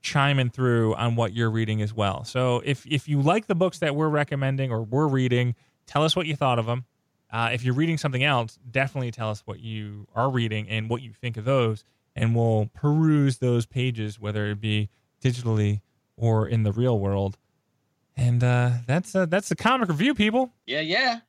chiming 0.04 0.50
through 0.50 0.94
on 0.96 1.16
what 1.16 1.34
you're 1.34 1.50
reading 1.50 1.82
as 1.82 1.94
well. 1.94 2.24
So 2.26 2.62
if 2.64 2.86
if 2.86 3.08
you 3.08 3.22
like 3.22 3.48
the 3.48 3.56
books 3.56 3.80
that 3.80 3.96
we're 3.96 4.10
recommending 4.10 4.72
or 4.72 4.84
we're 4.84 5.08
reading, 5.08 5.56
tell 5.88 6.04
us 6.04 6.16
what 6.16 6.28
you 6.28 6.36
thought 6.36 6.60
of 6.60 6.68
them. 6.68 6.86
Uh, 7.32 7.50
if 7.52 7.64
you're 7.64 7.74
reading 7.74 7.98
something 7.98 8.24
else, 8.24 8.60
definitely 8.70 9.10
tell 9.10 9.32
us 9.32 9.42
what 9.46 9.60
you 9.60 10.08
are 10.14 10.30
reading 10.30 10.70
and 10.70 10.88
what 10.88 11.02
you 11.02 11.12
think 11.14 11.36
of 11.36 11.46
those, 11.46 11.84
and 12.16 12.36
we'll 12.36 12.70
peruse 12.76 13.40
those 13.40 13.66
pages, 13.66 14.20
whether 14.20 14.52
it 14.52 14.62
be 14.62 14.90
digitally 15.20 15.82
or 16.16 16.48
in 16.48 16.62
the 16.62 16.72
real 16.72 17.00
world. 17.00 17.40
And 18.16 18.44
uh, 18.44 18.72
that's 18.86 19.16
uh, 19.16 19.26
that's 19.26 19.50
the 19.50 19.56
comic 19.56 19.90
review, 19.90 20.14
people. 20.14 20.52
Yeah, 20.68 20.82
yeah. 20.82 21.22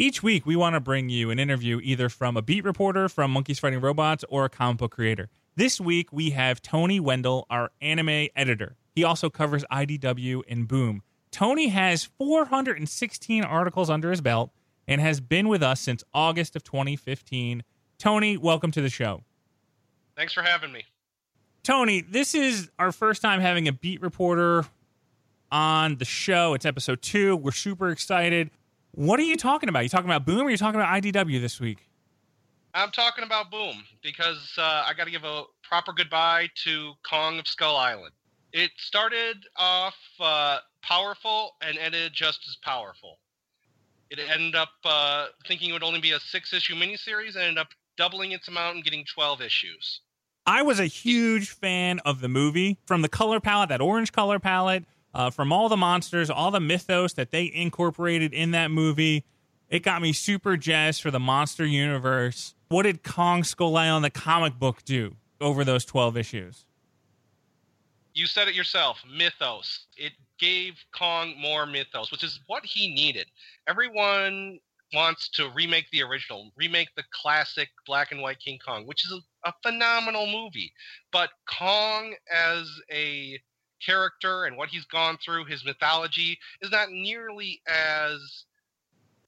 Each 0.00 0.22
week, 0.22 0.46
we 0.46 0.56
want 0.56 0.74
to 0.74 0.80
bring 0.80 1.08
you 1.08 1.30
an 1.30 1.38
interview 1.38 1.80
either 1.82 2.08
from 2.08 2.36
a 2.36 2.42
beat 2.42 2.64
reporter 2.64 3.08
from 3.08 3.32
Monkeys 3.32 3.58
Fighting 3.58 3.80
Robots 3.80 4.24
or 4.28 4.44
a 4.44 4.48
comic 4.48 4.78
book 4.78 4.92
creator. 4.92 5.28
This 5.58 5.80
week, 5.80 6.12
we 6.12 6.30
have 6.30 6.62
Tony 6.62 7.00
Wendell, 7.00 7.44
our 7.50 7.72
anime 7.82 8.28
editor. 8.36 8.76
He 8.94 9.02
also 9.02 9.28
covers 9.28 9.64
IDW 9.72 10.42
and 10.46 10.68
Boom. 10.68 11.02
Tony 11.32 11.66
has 11.66 12.04
416 12.04 13.42
articles 13.42 13.90
under 13.90 14.12
his 14.12 14.20
belt 14.20 14.52
and 14.86 15.00
has 15.00 15.20
been 15.20 15.48
with 15.48 15.60
us 15.60 15.80
since 15.80 16.04
August 16.14 16.54
of 16.54 16.62
2015. 16.62 17.64
Tony, 17.98 18.36
welcome 18.36 18.70
to 18.70 18.80
the 18.80 18.88
show. 18.88 19.24
Thanks 20.16 20.32
for 20.32 20.42
having 20.42 20.70
me. 20.70 20.84
Tony, 21.64 22.02
this 22.02 22.36
is 22.36 22.70
our 22.78 22.92
first 22.92 23.20
time 23.20 23.40
having 23.40 23.66
a 23.66 23.72
beat 23.72 24.00
reporter 24.00 24.64
on 25.50 25.96
the 25.96 26.04
show. 26.04 26.54
It's 26.54 26.66
episode 26.66 27.02
two. 27.02 27.34
We're 27.34 27.50
super 27.50 27.88
excited. 27.88 28.50
What 28.92 29.18
are 29.18 29.24
you 29.24 29.36
talking 29.36 29.68
about? 29.68 29.82
You 29.82 29.88
talking 29.88 30.08
about 30.08 30.24
Boom 30.24 30.46
or 30.46 30.50
you 30.50 30.56
talking 30.56 30.80
about 30.80 31.02
IDW 31.02 31.40
this 31.40 31.58
week? 31.58 31.87
I'm 32.78 32.92
talking 32.92 33.24
about 33.24 33.50
Boom 33.50 33.82
because 34.04 34.54
uh, 34.56 34.84
I 34.86 34.92
got 34.96 35.06
to 35.06 35.10
give 35.10 35.24
a 35.24 35.42
proper 35.64 35.92
goodbye 35.92 36.48
to 36.62 36.92
Kong 37.04 37.40
of 37.40 37.48
Skull 37.48 37.76
Island. 37.76 38.12
It 38.52 38.70
started 38.76 39.36
off 39.56 39.96
uh, 40.20 40.58
powerful 40.80 41.56
and 41.60 41.76
ended 41.76 42.12
just 42.14 42.38
as 42.48 42.56
powerful. 42.62 43.18
It 44.10 44.20
ended 44.20 44.54
up 44.54 44.68
uh, 44.84 45.26
thinking 45.48 45.70
it 45.70 45.72
would 45.72 45.82
only 45.82 46.00
be 46.00 46.12
a 46.12 46.20
six 46.20 46.52
issue 46.52 46.76
miniseries 46.76 47.34
and 47.34 47.42
ended 47.42 47.58
up 47.58 47.66
doubling 47.96 48.30
its 48.30 48.46
amount 48.46 48.76
and 48.76 48.84
getting 48.84 49.04
12 49.12 49.42
issues. 49.42 50.02
I 50.46 50.62
was 50.62 50.78
a 50.78 50.86
huge 50.86 51.50
fan 51.50 51.98
of 52.06 52.20
the 52.20 52.28
movie 52.28 52.78
from 52.86 53.02
the 53.02 53.08
color 53.08 53.40
palette, 53.40 53.70
that 53.70 53.80
orange 53.80 54.12
color 54.12 54.38
palette, 54.38 54.84
uh, 55.12 55.30
from 55.30 55.52
all 55.52 55.68
the 55.68 55.76
monsters, 55.76 56.30
all 56.30 56.52
the 56.52 56.60
mythos 56.60 57.14
that 57.14 57.32
they 57.32 57.50
incorporated 57.52 58.32
in 58.32 58.52
that 58.52 58.70
movie. 58.70 59.24
It 59.68 59.82
got 59.82 60.00
me 60.00 60.12
super 60.12 60.56
jazzed 60.56 61.02
for 61.02 61.10
the 61.10 61.20
monster 61.20 61.66
universe. 61.66 62.54
What 62.68 62.82
did 62.82 63.02
Kong 63.02 63.44
Skull 63.44 63.76
Island, 63.76 64.04
the 64.04 64.10
comic 64.10 64.58
book, 64.58 64.84
do 64.84 65.16
over 65.40 65.64
those 65.64 65.84
12 65.84 66.16
issues? 66.16 66.66
You 68.14 68.26
said 68.26 68.48
it 68.48 68.54
yourself 68.54 69.02
mythos. 69.10 69.86
It 69.96 70.12
gave 70.38 70.74
Kong 70.92 71.34
more 71.38 71.66
mythos, 71.66 72.10
which 72.10 72.24
is 72.24 72.40
what 72.46 72.64
he 72.64 72.94
needed. 72.94 73.26
Everyone 73.66 74.58
wants 74.92 75.28
to 75.30 75.50
remake 75.54 75.86
the 75.92 76.02
original, 76.02 76.50
remake 76.56 76.88
the 76.96 77.04
classic 77.10 77.68
black 77.86 78.12
and 78.12 78.20
white 78.20 78.40
King 78.40 78.58
Kong, 78.64 78.86
which 78.86 79.04
is 79.04 79.12
a, 79.12 79.48
a 79.48 79.52
phenomenal 79.62 80.26
movie. 80.26 80.72
But 81.12 81.30
Kong 81.46 82.14
as 82.32 82.68
a 82.90 83.38
character 83.84 84.44
and 84.44 84.56
what 84.56 84.68
he's 84.68 84.84
gone 84.86 85.18
through, 85.24 85.44
his 85.44 85.64
mythology, 85.64 86.38
is 86.60 86.70
not 86.70 86.90
nearly 86.90 87.60
as 87.66 88.44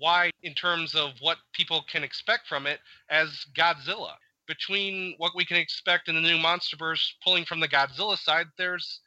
wide 0.01 0.33
in 0.43 0.55
terms 0.55 0.95
of 0.95 1.13
what 1.21 1.39
people 1.53 1.85
can 1.91 2.03
expect 2.03 2.49
from 2.49 2.67
it 2.67 2.81
as 3.11 3.47
Godzilla. 3.55 4.15
between 4.51 5.15
what 5.19 5.37
we 5.37 5.45
can 5.45 5.57
expect 5.57 6.09
in 6.09 6.17
the 6.17 6.21
new 6.21 6.37
MonsterVerse 6.37 7.13
pulling 7.23 7.45
from 7.45 7.61
the 7.61 7.69
Godzilla 7.69 8.19
side, 8.19 8.47
there's 8.59 8.99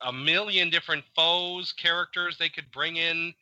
a 0.00 0.12
million 0.12 0.70
different 0.70 1.04
foes, 1.14 1.72
characters 1.72 2.36
they 2.36 2.48
could 2.48 2.68
bring 2.72 2.96
in 2.96 3.32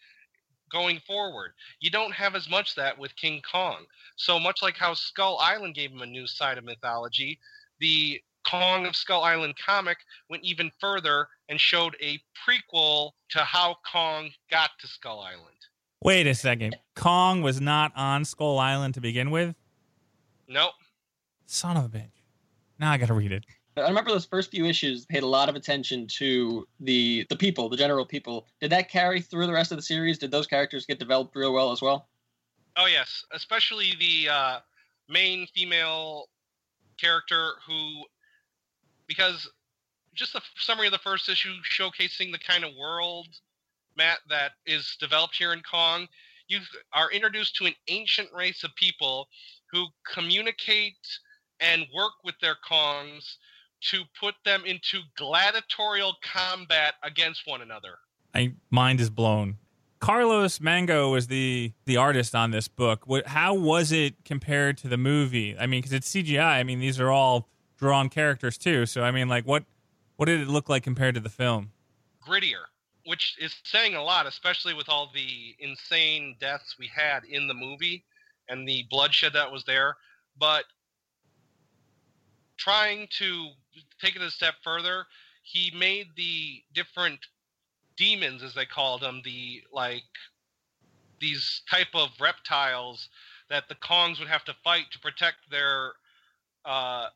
going 0.70 1.00
forward. 1.06 1.52
You 1.80 1.90
don't 1.90 2.12
have 2.12 2.34
as 2.34 2.50
much 2.50 2.74
that 2.74 2.98
with 2.98 3.16
King 3.16 3.40
Kong. 3.50 3.86
So 4.16 4.38
much 4.38 4.60
like 4.60 4.76
how 4.76 4.92
Skull 4.92 5.38
Island 5.40 5.74
gave 5.74 5.90
him 5.90 6.02
a 6.02 6.06
new 6.06 6.26
side 6.26 6.58
of 6.58 6.64
mythology, 6.64 7.38
the 7.80 8.20
Kong 8.46 8.84
of 8.84 8.94
Skull 8.94 9.22
Island 9.22 9.54
comic 9.64 9.96
went 10.28 10.44
even 10.44 10.70
further 10.78 11.26
and 11.48 11.58
showed 11.58 11.96
a 12.02 12.20
prequel 12.46 13.12
to 13.30 13.38
how 13.38 13.76
Kong 13.90 14.30
got 14.50 14.72
to 14.80 14.86
Skull 14.86 15.20
Island. 15.20 15.59
Wait 16.02 16.26
a 16.26 16.34
second. 16.34 16.76
Kong 16.94 17.42
was 17.42 17.60
not 17.60 17.92
on 17.94 18.24
Skull 18.24 18.58
Island 18.58 18.94
to 18.94 19.00
begin 19.00 19.30
with? 19.30 19.54
Nope. 20.48 20.72
Son 21.46 21.76
of 21.76 21.84
a 21.84 21.88
bitch. 21.88 22.10
Now 22.78 22.90
I 22.92 22.96
got 22.96 23.08
to 23.08 23.14
read 23.14 23.32
it. 23.32 23.44
I 23.76 23.82
remember 23.82 24.10
those 24.10 24.24
first 24.24 24.50
few 24.50 24.64
issues 24.64 25.06
paid 25.06 25.22
a 25.22 25.26
lot 25.26 25.48
of 25.48 25.54
attention 25.54 26.06
to 26.18 26.66
the 26.80 27.26
the 27.28 27.36
people, 27.36 27.68
the 27.68 27.76
general 27.76 28.04
people. 28.04 28.46
Did 28.60 28.70
that 28.72 28.90
carry 28.90 29.20
through 29.20 29.46
the 29.46 29.52
rest 29.52 29.70
of 29.70 29.78
the 29.78 29.82
series? 29.82 30.18
Did 30.18 30.30
those 30.30 30.46
characters 30.46 30.86
get 30.86 30.98
developed 30.98 31.36
real 31.36 31.52
well 31.52 31.70
as 31.70 31.80
well? 31.80 32.08
Oh 32.76 32.86
yes, 32.86 33.24
especially 33.32 33.94
the 33.98 34.28
uh, 34.28 34.58
main 35.08 35.46
female 35.54 36.26
character 36.98 37.52
who, 37.66 38.04
because 39.06 39.48
just 40.14 40.32
the 40.32 40.42
summary 40.56 40.86
of 40.86 40.92
the 40.92 40.98
first 40.98 41.28
issue 41.28 41.54
showcasing 41.62 42.32
the 42.32 42.38
kind 42.38 42.64
of 42.64 42.70
world, 42.78 43.28
Matt, 44.00 44.20
that 44.30 44.52
is 44.64 44.96
developed 44.98 45.36
here 45.36 45.52
in 45.52 45.60
Kong. 45.60 46.08
You 46.48 46.60
are 46.94 47.10
introduced 47.10 47.54
to 47.56 47.66
an 47.66 47.74
ancient 47.88 48.30
race 48.34 48.64
of 48.64 48.74
people 48.74 49.28
who 49.70 49.88
communicate 50.10 50.96
and 51.60 51.84
work 51.94 52.14
with 52.24 52.34
their 52.40 52.56
Kongs 52.66 53.36
to 53.90 54.04
put 54.18 54.36
them 54.46 54.62
into 54.64 55.00
gladiatorial 55.18 56.14
combat 56.22 56.94
against 57.02 57.42
one 57.46 57.60
another. 57.60 57.98
My 58.32 58.54
mind 58.70 59.02
is 59.02 59.10
blown. 59.10 59.58
Carlos 59.98 60.62
Magno 60.62 61.12
was 61.12 61.26
the 61.26 61.72
the 61.84 61.98
artist 61.98 62.34
on 62.34 62.52
this 62.52 62.68
book. 62.68 63.02
What, 63.04 63.26
how 63.26 63.52
was 63.52 63.92
it 63.92 64.14
compared 64.24 64.78
to 64.78 64.88
the 64.88 64.96
movie? 64.96 65.54
I 65.58 65.66
mean, 65.66 65.82
because 65.82 65.92
it's 65.92 66.10
CGI. 66.10 66.42
I 66.42 66.62
mean, 66.62 66.78
these 66.78 66.98
are 66.98 67.10
all 67.10 67.50
drawn 67.76 68.08
characters 68.08 68.56
too. 68.56 68.86
So 68.86 69.02
I 69.02 69.10
mean, 69.10 69.28
like, 69.28 69.46
what 69.46 69.64
what 70.16 70.24
did 70.24 70.40
it 70.40 70.48
look 70.48 70.70
like 70.70 70.82
compared 70.82 71.16
to 71.16 71.20
the 71.20 71.28
film? 71.28 71.72
Grittier, 72.26 72.64
which 73.10 73.34
is 73.40 73.52
saying 73.64 73.96
a 73.96 74.02
lot, 74.02 74.24
especially 74.28 74.72
with 74.72 74.88
all 74.88 75.10
the 75.12 75.56
insane 75.58 76.36
deaths 76.38 76.76
we 76.78 76.86
had 76.86 77.24
in 77.24 77.48
the 77.48 77.54
movie 77.54 78.04
and 78.48 78.68
the 78.68 78.84
bloodshed 78.88 79.32
that 79.32 79.50
was 79.50 79.64
there. 79.64 79.96
But 80.38 80.62
trying 82.56 83.08
to 83.18 83.48
take 84.00 84.14
it 84.14 84.22
a 84.22 84.30
step 84.30 84.54
further, 84.62 85.06
he 85.42 85.72
made 85.76 86.06
the 86.16 86.62
different 86.72 87.18
demons, 87.96 88.44
as 88.44 88.54
they 88.54 88.64
called 88.64 89.00
them, 89.00 89.22
the 89.24 89.62
like 89.72 90.04
these 91.20 91.62
type 91.68 91.92
of 91.94 92.10
reptiles 92.20 93.08
that 93.48 93.68
the 93.68 93.74
Kongs 93.74 94.20
would 94.20 94.28
have 94.28 94.44
to 94.44 94.54
fight 94.62 94.84
to 94.92 95.00
protect 95.00 95.50
their 95.50 95.94
uh, 96.64 97.08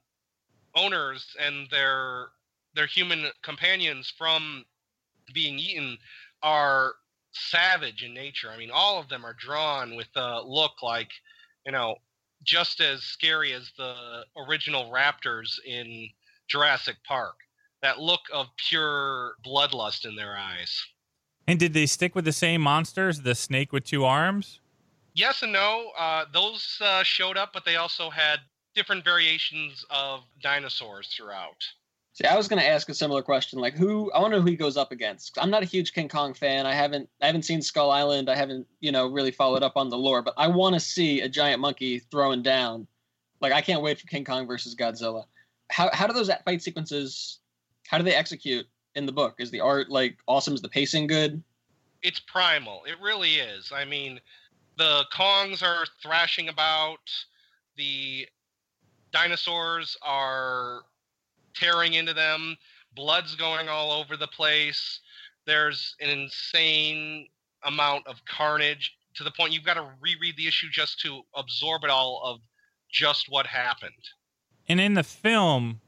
owners 0.75 1.37
and 1.41 1.69
their 1.71 2.31
their 2.75 2.87
human 2.87 3.27
companions 3.45 4.13
from 4.19 4.65
being 5.33 5.59
eaten 5.59 5.99
are 6.43 6.95
savage 7.33 8.03
in 8.03 8.15
nature. 8.15 8.51
I 8.51 8.57
mean, 8.57 8.71
all 8.73 9.01
of 9.01 9.09
them 9.09 9.25
are 9.25 9.35
drawn 9.35 9.97
with 9.97 10.09
a 10.17 10.43
look 10.45 10.83
like, 10.83 11.11
you 11.67 11.73
know, 11.73 11.97
just 12.43 12.81
as 12.81 13.03
scary 13.03 13.53
as 13.53 13.71
the 13.77 14.25
original 14.37 14.93
raptors 14.93 15.59
in 15.67 16.09
Jurassic 16.49 16.97
Park. 17.07 17.35
That 17.83 17.99
look 17.99 18.21
of 18.33 18.47
pure 18.69 19.35
bloodlust 19.45 20.07
in 20.07 20.17
their 20.17 20.37
eyes. 20.37 20.87
And 21.47 21.59
did 21.59 21.75
they 21.75 21.87
stick 21.87 22.15
with 22.15 22.25
the 22.25 22.33
same 22.33 22.63
monsters, 22.63 23.21
the 23.21 23.35
snake 23.35 23.73
with 23.73 23.85
two 23.85 24.05
arms? 24.05 24.61
Yes 25.15 25.43
and 25.43 25.53
no. 25.53 25.91
Uh, 25.99 26.25
those 26.33 26.79
uh, 26.81 27.03
showed 27.03 27.37
up, 27.37 27.53
but 27.53 27.65
they 27.65 27.77
also 27.77 28.11
had 28.11 28.41
different 28.75 29.05
variations 29.05 29.85
of 29.91 30.21
dinosaurs 30.43 31.09
throughout. 31.15 31.63
See, 32.15 32.25
I 32.25 32.37
was 32.37 32.49
going 32.49 32.63
to 32.63 32.69
ask 32.69 32.89
a 32.89 32.95
similar 32.95 33.23
question. 33.23 33.59
Like, 33.59 33.75
who? 33.75 34.11
I 34.13 34.21
want 34.21 34.33
to 34.33 34.39
know 34.39 34.43
who 34.43 34.51
he 34.51 34.57
goes 34.57 34.77
up 34.77 34.93
against. 34.93 35.37
I'm 35.39 35.51
not 35.51 35.63
a 35.63 35.67
huge 35.67 35.93
King 35.93 36.09
Kong 36.09 36.33
fan. 36.33 36.65
I 36.65 36.73
haven't, 36.73 37.09
I 37.21 37.27
haven't 37.27 37.45
seen 37.45 37.61
Skull 37.61 37.91
Island. 37.91 38.31
I 38.31 38.37
haven't, 38.37 38.67
you 38.81 38.93
know, 38.93 39.09
really 39.11 39.33
followed 39.33 39.63
up 39.65 39.77
on 39.77 39.89
the 39.89 39.99
lore. 39.99 40.23
But 40.23 40.35
I 40.37 40.47
want 40.47 40.75
to 40.75 40.81
see 40.81 41.21
a 41.21 41.29
giant 41.29 41.61
monkey 41.61 41.99
throwing 41.99 42.43
down. 42.43 42.87
Like, 43.41 43.53
I 43.53 43.61
can't 43.61 43.83
wait 43.83 44.01
for 44.01 44.07
King 44.07 44.25
Kong 44.25 44.47
versus 44.47 44.75
Godzilla 44.75 45.25
how 45.71 45.91
how 45.93 46.07
do 46.07 46.13
those 46.13 46.31
fight 46.45 46.63
sequences 46.63 47.41
how 47.89 47.99
do 47.99 48.05
they 48.05 48.15
execute 48.15 48.67
in 48.95 49.07
the 49.07 49.13
book? 49.13 49.35
Is 49.39 49.51
the 49.51 49.61
art 49.61 49.91
like 49.91 50.17
awesome? 50.27 50.55
Is 50.55 50.63
the 50.63 50.69
pacing 50.69 51.07
good? 51.07 51.43
It's 52.03 52.21
primal. 52.21 52.83
It 52.87 52.95
really 53.03 53.35
is. 53.35 53.73
I 53.75 53.85
mean, 53.85 54.21
the 54.79 55.05
Kongs 55.13 55.63
are 55.63 55.85
thrashing 56.03 56.49
about. 56.49 57.11
The 57.77 58.27
dinosaurs 59.13 59.97
are 60.03 60.83
tearing 61.55 61.95
into 61.95 62.15
them. 62.15 62.57
Blood's 62.95 63.35
going 63.35 63.69
all 63.69 63.93
over 63.93 64.17
the 64.17 64.27
place. 64.29 65.01
There's 65.47 65.95
an 66.01 66.09
insane 66.11 67.27
amount 67.65 68.07
of 68.07 68.25
carnage 68.25 68.95
to 69.15 69.25
the 69.25 69.31
point 69.31 69.53
you've 69.53 69.65
got 69.65 69.75
to 69.75 69.89
reread 70.01 70.37
the 70.37 70.47
issue 70.47 70.69
just 70.71 71.01
to 71.01 71.23
absorb 71.35 71.85
it 71.85 71.91
all 71.91 72.21
of 72.25 72.41
just 72.91 73.27
what 73.29 73.47
happened. 73.47 73.93
And 74.69 74.81
in 74.81 74.95
the 74.95 75.03
film, 75.03 75.81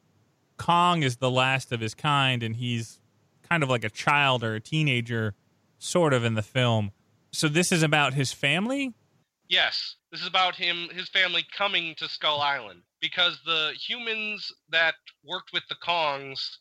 Kong 0.57 1.03
is 1.03 1.17
the 1.17 1.31
last 1.31 1.73
of 1.73 1.81
his 1.81 1.95
kind, 1.95 2.43
and 2.43 2.57
he's 2.57 3.01
kind 3.49 3.63
of 3.63 3.69
like 3.69 3.85
a 3.85 3.91
child 3.91 4.43
or 4.43 4.55
a 4.55 4.61
teenager, 4.61 5.35
sort 5.79 6.13
of 6.13 6.25
in 6.25 6.35
the 6.35 6.43
film. 6.43 6.93
So 7.33 7.49
this 7.49 7.73
is 7.73 7.83
about 7.83 8.15
his 8.15 8.33
family. 8.33 8.95
Yes, 9.49 9.97
this 10.11 10.21
is 10.21 10.27
about 10.27 10.57
him, 10.57 10.89
his 10.93 11.09
family 11.09 11.45
coming 11.57 11.95
to 11.97 12.09
Skull 12.09 12.41
Island 12.41 12.83
because 13.01 13.39
the 13.45 13.73
humans 13.79 14.53
that 14.71 14.95
worked 15.25 15.53
with 15.53 15.63
the 15.69 15.77
Kongs 15.77 16.59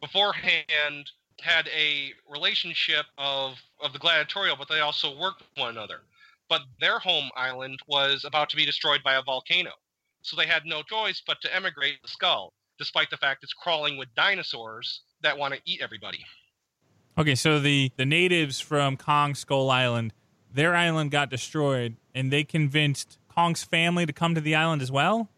beforehand 0.00 1.10
had 1.40 1.68
a 1.68 2.12
relationship 2.28 3.06
of 3.18 3.56
of 3.80 3.92
the 3.92 3.98
gladiatorial, 3.98 4.56
but 4.56 4.68
they 4.68 4.80
also 4.80 5.18
worked 5.18 5.40
with 5.40 5.48
one 5.56 5.70
another. 5.70 6.00
But 6.48 6.62
their 6.80 6.98
home 6.98 7.30
island 7.36 7.80
was 7.86 8.24
about 8.24 8.50
to 8.50 8.56
be 8.56 8.66
destroyed 8.66 9.02
by 9.02 9.14
a 9.14 9.22
volcano 9.22 9.72
so 10.22 10.36
they 10.36 10.46
had 10.46 10.64
no 10.64 10.82
choice 10.82 11.20
but 11.24 11.40
to 11.42 11.54
emigrate 11.54 12.00
the 12.02 12.08
skull, 12.08 12.54
despite 12.78 13.10
the 13.10 13.16
fact 13.16 13.42
it's 13.42 13.52
crawling 13.52 13.98
with 13.98 14.08
dinosaurs 14.14 15.02
that 15.22 15.36
want 15.36 15.54
to 15.54 15.60
eat 15.64 15.80
everybody. 15.82 16.24
Okay, 17.18 17.34
so 17.34 17.60
the 17.60 17.90
the 17.96 18.06
natives 18.06 18.58
from 18.58 18.96
Kong 18.96 19.34
Skull 19.34 19.68
Island, 19.70 20.14
their 20.52 20.74
island 20.74 21.10
got 21.10 21.28
destroyed, 21.28 21.96
and 22.14 22.32
they 22.32 22.44
convinced 22.44 23.18
Kong's 23.28 23.64
family 23.64 24.06
to 24.06 24.12
come 24.12 24.34
to 24.34 24.40
the 24.40 24.54
island 24.54 24.80
as 24.80 24.90
well. 24.90 25.28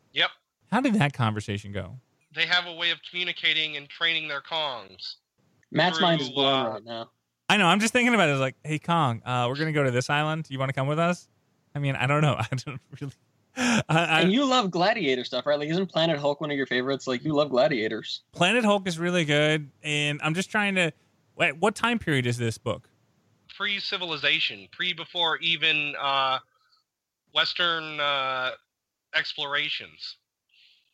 Yep. 0.73 0.73
How 0.73 0.81
did 0.81 0.95
that 1.01 1.13
conversation 1.13 1.73
go? 1.73 1.97
They 2.35 2.47
have 2.47 2.67
a 2.67 2.75
way 2.75 2.91
of 2.91 2.99
communicating 3.09 3.77
and 3.77 3.89
training 3.89 4.29
their 4.29 4.41
Kongs. 4.41 5.17
Matt's 5.71 5.99
through, 5.99 6.07
mind 6.07 6.21
is 6.21 6.31
blown 6.31 6.67
uh, 6.67 6.71
right 6.71 6.85
now. 6.85 7.11
I 7.49 7.57
know. 7.57 7.67
I'm 7.67 7.81
just 7.81 7.93
thinking 7.93 8.15
about 8.15 8.29
it. 8.29 8.33
It's 8.33 8.41
like, 8.41 8.57
hey 8.65 8.79
Kong, 8.79 9.23
uh, 9.25 9.47
we're 9.49 9.57
gonna 9.57 9.73
go 9.73 9.85
to 9.85 9.91
this 9.91 10.11
island. 10.11 10.47
You 10.49 10.59
want 10.59 10.71
to 10.71 10.73
come 10.73 10.87
with 10.87 10.99
us? 10.99 11.29
I 11.75 11.79
mean, 11.79 11.97
I 11.97 12.07
don't 12.07 12.23
know. 12.23 12.37
I 12.39 12.49
don't 12.51 12.81
really. 13.01 13.13
I, 13.57 13.83
I, 13.89 14.21
and 14.23 14.33
you 14.33 14.45
love 14.45 14.71
gladiator 14.73 15.23
stuff, 15.23 15.47
right? 15.47 15.59
Like, 15.59 15.69
isn't 15.69 15.87
Planet 15.87 16.19
Hulk 16.19 16.41
one 16.41 16.51
of 16.51 16.57
your 16.57 16.67
favorites? 16.67 17.07
Like, 17.07 17.25
you 17.25 17.35
love 17.35 17.51
gladiators. 17.51 18.23
Planet 18.33 18.65
Hulk 18.65 18.89
is 18.89 18.99
really 18.99 19.25
good, 19.25 19.71
and 19.83 20.21
I'm 20.23 20.35
just 20.35 20.51
trying 20.51 20.75
to. 20.75 20.93
Wait, 21.37 21.57
what 21.59 21.75
time 21.75 21.99
period 21.99 22.27
is 22.27 22.37
this 22.37 22.59
book? 22.59 22.89
Pre 23.57 23.79
civilization, 23.79 24.69
pre 24.73 24.93
before 24.93 25.37
even 25.39 25.95
uh, 26.01 26.39
Western 27.33 28.01
uh, 28.01 28.51
explorations. 29.15 30.17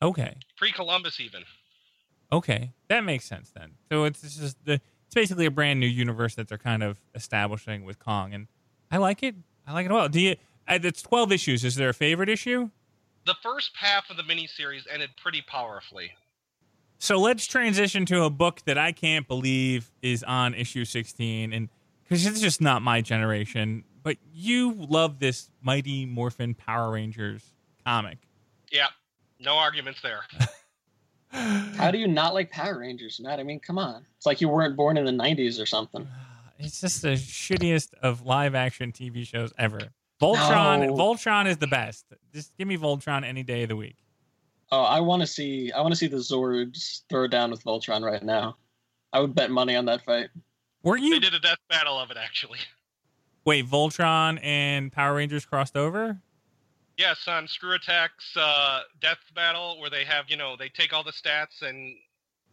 Okay. 0.03 0.37
Pre 0.57 0.73
Columbus, 0.73 1.21
even. 1.21 1.43
Okay, 2.33 2.73
that 2.89 3.05
makes 3.05 3.25
sense 3.25 3.51
then. 3.51 3.73
So 3.91 4.05
it's 4.05 4.23
just 4.23 4.65
the 4.65 4.75
it's 4.75 5.15
basically 5.15 5.47
a 5.47 5.51
brand 5.51 5.81
new 5.81 5.87
universe 5.87 6.37
that 6.37 6.49
they're 6.49 6.59
kind 6.59 6.83
of 6.83 7.01
establishing 7.15 7.85
with 7.85 7.99
Kong, 7.99 8.33
and 8.33 8.47
I 8.91 8.99
like 8.99 9.23
it. 9.23 9.35
I 9.67 9.73
like 9.73 9.87
it 9.87 9.93
well. 9.93 10.09
Do 10.09 10.21
you 10.21 10.37
uh, 10.69 10.79
it's 10.83 11.03
12 11.03 11.33
issues. 11.33 11.65
Is 11.65 11.75
there 11.75 11.89
a 11.89 11.95
favorite 11.95 12.29
issue? 12.29 12.71
The 13.27 13.35
first 13.43 13.73
half 13.77 14.09
of 14.09 14.17
the 14.17 14.23
miniseries 14.23 14.83
ended 14.91 15.11
pretty 15.21 15.43
powerfully. 15.43 16.13
So 16.99 17.19
let's 17.19 17.47
transition 17.47 18.07
to 18.07 18.25
a 18.25 18.31
book 18.31 18.61
that 18.67 18.79
I 18.79 18.93
can't 18.93 19.27
believe 19.27 19.91
is 20.03 20.23
on 20.23 20.55
issue 20.55 20.85
16. 20.85 21.53
And 21.53 21.69
because 22.03 22.27
it's 22.27 22.41
just 22.41 22.61
not 22.61 22.83
my 22.83 23.01
generation, 23.01 23.85
but 24.03 24.17
you 24.33 24.75
love 24.75 25.19
this 25.19 25.51
Mighty 25.63 26.07
Morphin 26.07 26.55
Power 26.55 26.93
Rangers 26.93 27.43
comic. 27.85 28.19
Yeah, 28.71 28.89
no 29.41 29.57
arguments 29.57 30.01
there. 30.03 30.21
How 31.77 31.91
do 31.91 31.99
you 31.99 32.09
not 32.09 32.35
like 32.35 32.51
Power 32.51 32.81
Rangers, 32.81 33.21
Matt? 33.23 33.41
I 33.41 33.43
mean, 33.43 33.61
come 33.61 33.79
on. 33.79 34.05
It's 34.17 34.27
like 34.27 34.41
you 34.41 34.49
weren't 34.49 34.77
born 34.77 34.97
in 34.97 35.05
the 35.05 35.13
90s 35.13 35.61
or 35.61 35.67
something. 35.67 36.07
It's 36.59 36.81
just 36.81 37.03
the 37.03 37.11
shittiest 37.11 37.95
of 38.03 38.27
live 38.27 38.55
action 38.55 38.93
TV 38.93 39.27
shows 39.27 39.53
ever. 39.57 39.81
Voltron, 40.21 40.89
no. 40.89 40.95
Voltron 40.95 41.47
is 41.47 41.57
the 41.57 41.67
best. 41.67 42.05
Just 42.35 42.57
give 42.59 42.69
me 42.69 42.77
Voltron 42.77 43.25
any 43.25 43.43
day 43.43 43.63
of 43.63 43.71
the 43.71 43.77
week. 43.77 43.97
Oh, 44.71 44.83
I 44.83 45.01
want 45.01 45.23
to 45.23 45.27
see. 45.27 45.73
I 45.73 45.81
want 45.81 45.93
to 45.93 45.97
see 45.97 46.07
the 46.07 46.19
Zords 46.19 47.03
throw 47.09 47.27
down 47.27 47.51
with 47.51 47.65
Voltron 47.65 48.03
right 48.03 48.23
now. 48.23 48.57
I 49.13 49.21
would 49.21 49.35
bet 49.35 49.51
money 49.51 49.75
on 49.75 49.87
that 49.87 50.05
fight. 50.05 50.29
Were 50.83 50.97
you? 50.97 51.11
They 51.11 51.15
you 51.15 51.21
did 51.21 51.35
a 51.35 51.41
death 51.41 51.59
battle 51.69 51.99
of 51.99 52.11
it 52.11 52.17
actually. 52.17 52.59
wait? 53.45 53.67
Voltron 53.67 54.39
and 54.43 54.93
Power 54.93 55.15
Rangers 55.15 55.45
crossed 55.45 55.77
over. 55.77 56.21
Yes, 57.01 57.27
on 57.27 57.49
Screw 57.49 57.75
Attack's 57.75 58.37
uh, 58.37 58.81
death 59.01 59.17
battle, 59.35 59.81
where 59.81 59.89
they 59.89 60.05
have 60.05 60.27
you 60.29 60.37
know 60.37 60.55
they 60.55 60.69
take 60.69 60.93
all 60.93 61.03
the 61.03 61.13
stats 61.13 61.63
and 61.67 61.95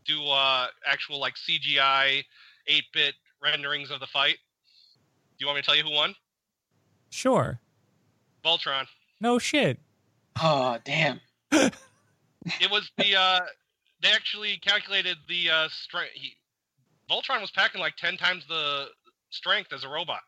do 0.05 0.25
uh, 0.25 0.67
actual 0.85 1.19
like 1.19 1.33
CGI 1.35 2.23
eight 2.67 2.85
bit 2.93 3.15
renderings 3.43 3.91
of 3.91 3.99
the 3.99 4.07
fight. 4.07 4.37
Do 5.37 5.43
you 5.43 5.47
want 5.47 5.57
me 5.57 5.63
to 5.63 5.65
tell 5.65 5.75
you 5.75 5.83
who 5.83 5.91
won? 5.91 6.15
Sure. 7.09 7.59
Voltron. 8.45 8.85
No 9.19 9.37
shit. 9.37 9.79
Oh, 10.41 10.77
damn. 10.85 11.19
It 12.61 12.71
was 12.71 12.89
the 12.97 13.13
uh, 13.13 13.41
they 14.01 14.11
actually 14.11 14.57
calculated 14.59 15.17
the 15.27 15.49
uh, 15.49 15.67
strength. 15.69 16.13
Voltron 17.11 17.41
was 17.41 17.51
packing 17.51 17.81
like 17.81 17.97
ten 17.97 18.15
times 18.15 18.45
the 18.47 18.85
strength 19.29 19.73
as 19.73 19.83
a 19.83 19.89
robot. 19.89 20.21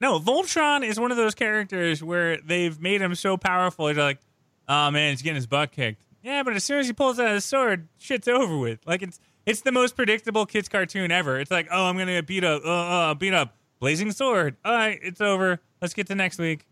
No, 0.00 0.18
Voltron 0.18 0.86
is 0.86 0.98
one 0.98 1.10
of 1.10 1.16
those 1.16 1.34
characters 1.34 2.02
where 2.02 2.38
they've 2.38 2.78
made 2.80 3.00
him 3.00 3.14
so 3.14 3.36
powerful. 3.36 3.90
You're 3.92 4.02
like, 4.02 4.20
oh 4.68 4.90
man, 4.90 5.10
he's 5.10 5.22
getting 5.22 5.36
his 5.36 5.46
butt 5.46 5.72
kicked. 5.72 6.02
Yeah, 6.22 6.42
but 6.42 6.54
as 6.54 6.64
soon 6.64 6.78
as 6.78 6.86
he 6.86 6.92
pulls 6.92 7.20
out 7.20 7.30
his 7.30 7.44
sword, 7.44 7.88
shit's 7.98 8.28
over 8.28 8.56
with. 8.58 8.80
Like 8.86 9.02
it's 9.02 9.20
it's 9.46 9.60
the 9.60 9.72
most 9.72 9.94
predictable 9.94 10.46
kids 10.46 10.68
cartoon 10.68 11.10
ever. 11.10 11.38
It's 11.38 11.50
like, 11.50 11.68
oh, 11.70 11.84
I'm 11.84 11.96
gonna 11.98 12.12
get 12.12 12.26
beat 12.26 12.44
up. 12.44 12.64
Uh, 12.64 12.70
uh, 12.70 13.14
beat 13.14 13.34
up. 13.34 13.56
Blazing 13.80 14.10
sword. 14.12 14.56
All 14.64 14.74
right, 14.74 14.98
it's 15.02 15.20
over. 15.20 15.60
Let's 15.82 15.94
get 15.94 16.06
to 16.06 16.14
next 16.14 16.38
week. 16.38 16.66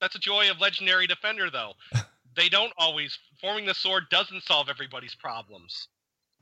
That's 0.00 0.14
a 0.16 0.18
joy 0.18 0.50
of 0.50 0.60
Legendary 0.60 1.06
Defender, 1.06 1.50
though. 1.50 1.74
they 2.36 2.48
don't 2.48 2.72
always 2.78 3.18
forming 3.40 3.66
the 3.66 3.74
sword 3.74 4.04
doesn't 4.10 4.42
solve 4.42 4.68
everybody's 4.68 5.14
problems. 5.14 5.88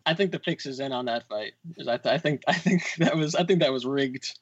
I 0.07 0.14
think 0.14 0.33
the 0.33 0.39
fix 0.39 0.64
is 0.64 0.81
in 0.81 0.93
on 0.93 1.05
that 1.07 1.29
fight. 1.29 1.53
I, 1.81 1.99
th- 1.99 2.07
I 2.07 2.19
think 2.19 2.43
I 2.49 2.55
think 2.55 2.83
that 2.99 3.16
was 3.16 3.35
I 3.35 3.45
think 3.45 3.61
that 3.61 3.73
was 3.73 3.85
rigged. 3.85 4.39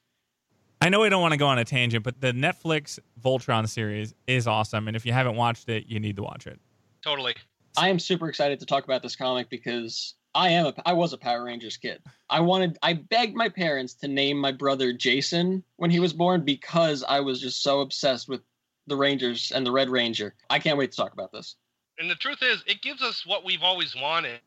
I 0.81 0.89
know 0.89 1.03
I 1.03 1.09
don't 1.09 1.21
want 1.21 1.31
to 1.31 1.37
go 1.37 1.47
on 1.47 1.57
a 1.57 1.65
tangent, 1.65 2.03
but 2.03 2.21
the 2.21 2.31
Netflix 2.31 2.99
Voltron 3.23 3.67
series 3.67 4.13
is 4.27 4.47
awesome, 4.47 4.87
and 4.87 4.95
if 4.95 5.05
you 5.05 5.13
haven't 5.13 5.35
watched 5.35 5.69
it, 5.69 5.85
you 5.87 5.99
need 5.99 6.15
to 6.17 6.23
watch 6.23 6.45
it. 6.47 6.59
Totally. 7.03 7.35
I 7.77 7.89
am 7.89 7.99
super 7.99 8.29
excited 8.29 8.59
to 8.59 8.65
talk 8.65 8.83
about 8.83 9.01
this 9.01 9.15
comic 9.15 9.49
because 9.49 10.15
I 10.33 10.49
am 10.49 10.67
a 10.67 10.73
I 10.85 10.93
was 10.93 11.13
a 11.13 11.17
Power 11.17 11.43
Rangers 11.43 11.77
kid. 11.77 12.01
I 12.29 12.39
wanted 12.39 12.77
I 12.83 12.93
begged 12.93 13.35
my 13.35 13.49
parents 13.49 13.93
to 13.95 14.07
name 14.07 14.37
my 14.37 14.51
brother 14.51 14.93
Jason 14.93 15.63
when 15.77 15.89
he 15.89 15.99
was 15.99 16.13
born 16.13 16.43
because 16.43 17.03
I 17.07 17.19
was 17.19 17.41
just 17.41 17.63
so 17.63 17.81
obsessed 17.81 18.27
with 18.27 18.41
the 18.87 18.95
Rangers 18.95 19.51
and 19.53 19.65
the 19.65 19.71
Red 19.71 19.89
Ranger. 19.89 20.35
I 20.49 20.59
can't 20.59 20.77
wait 20.77 20.91
to 20.91 20.97
talk 20.97 21.13
about 21.13 21.31
this. 21.31 21.55
And 21.99 22.09
the 22.09 22.15
truth 22.15 22.39
is, 22.41 22.63
it 22.67 22.81
gives 22.81 23.01
us 23.01 23.25
what 23.25 23.43
we've 23.43 23.63
always 23.63 23.95
wanted. 23.95 24.39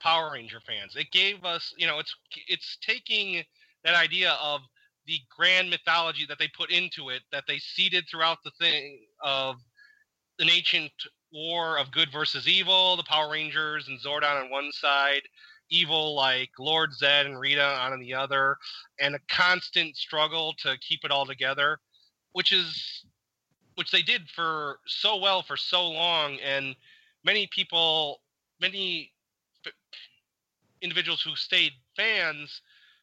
Power 0.00 0.32
Ranger 0.32 0.60
fans. 0.60 0.96
It 0.96 1.10
gave 1.10 1.44
us, 1.44 1.72
you 1.78 1.86
know, 1.86 1.98
it's 1.98 2.14
it's 2.46 2.76
taking 2.82 3.42
that 3.84 3.94
idea 3.94 4.36
of 4.42 4.60
the 5.06 5.20
grand 5.34 5.70
mythology 5.70 6.26
that 6.26 6.38
they 6.38 6.48
put 6.48 6.70
into 6.70 7.10
it, 7.10 7.22
that 7.32 7.44
they 7.46 7.58
seeded 7.58 8.04
throughout 8.08 8.38
the 8.44 8.50
thing 8.58 9.00
of 9.20 9.56
an 10.38 10.48
ancient 10.48 10.92
war 11.32 11.78
of 11.78 11.92
good 11.92 12.10
versus 12.12 12.48
evil, 12.48 12.96
the 12.96 13.04
Power 13.04 13.30
Rangers 13.30 13.88
and 13.88 14.00
Zordon 14.00 14.44
on 14.44 14.50
one 14.50 14.70
side, 14.72 15.22
evil 15.70 16.14
like 16.14 16.50
Lord 16.58 16.90
Zedd 16.90 17.26
and 17.26 17.38
Rita 17.38 17.64
on 17.64 17.98
the 18.00 18.14
other, 18.14 18.56
and 19.00 19.14
a 19.14 19.20
constant 19.28 19.96
struggle 19.96 20.54
to 20.58 20.76
keep 20.78 21.00
it 21.04 21.10
all 21.10 21.26
together, 21.26 21.78
which 22.32 22.52
is 22.52 23.04
which 23.74 23.90
they 23.90 24.02
did 24.02 24.22
for 24.30 24.78
so 24.86 25.16
well 25.16 25.42
for 25.42 25.56
so 25.56 25.88
long. 25.88 26.38
And 26.44 26.76
many 27.24 27.48
people 27.48 28.20
many 28.60 29.12
individuals 30.80 31.22
who 31.22 31.34
stayed 31.34 31.72
fans 31.96 32.60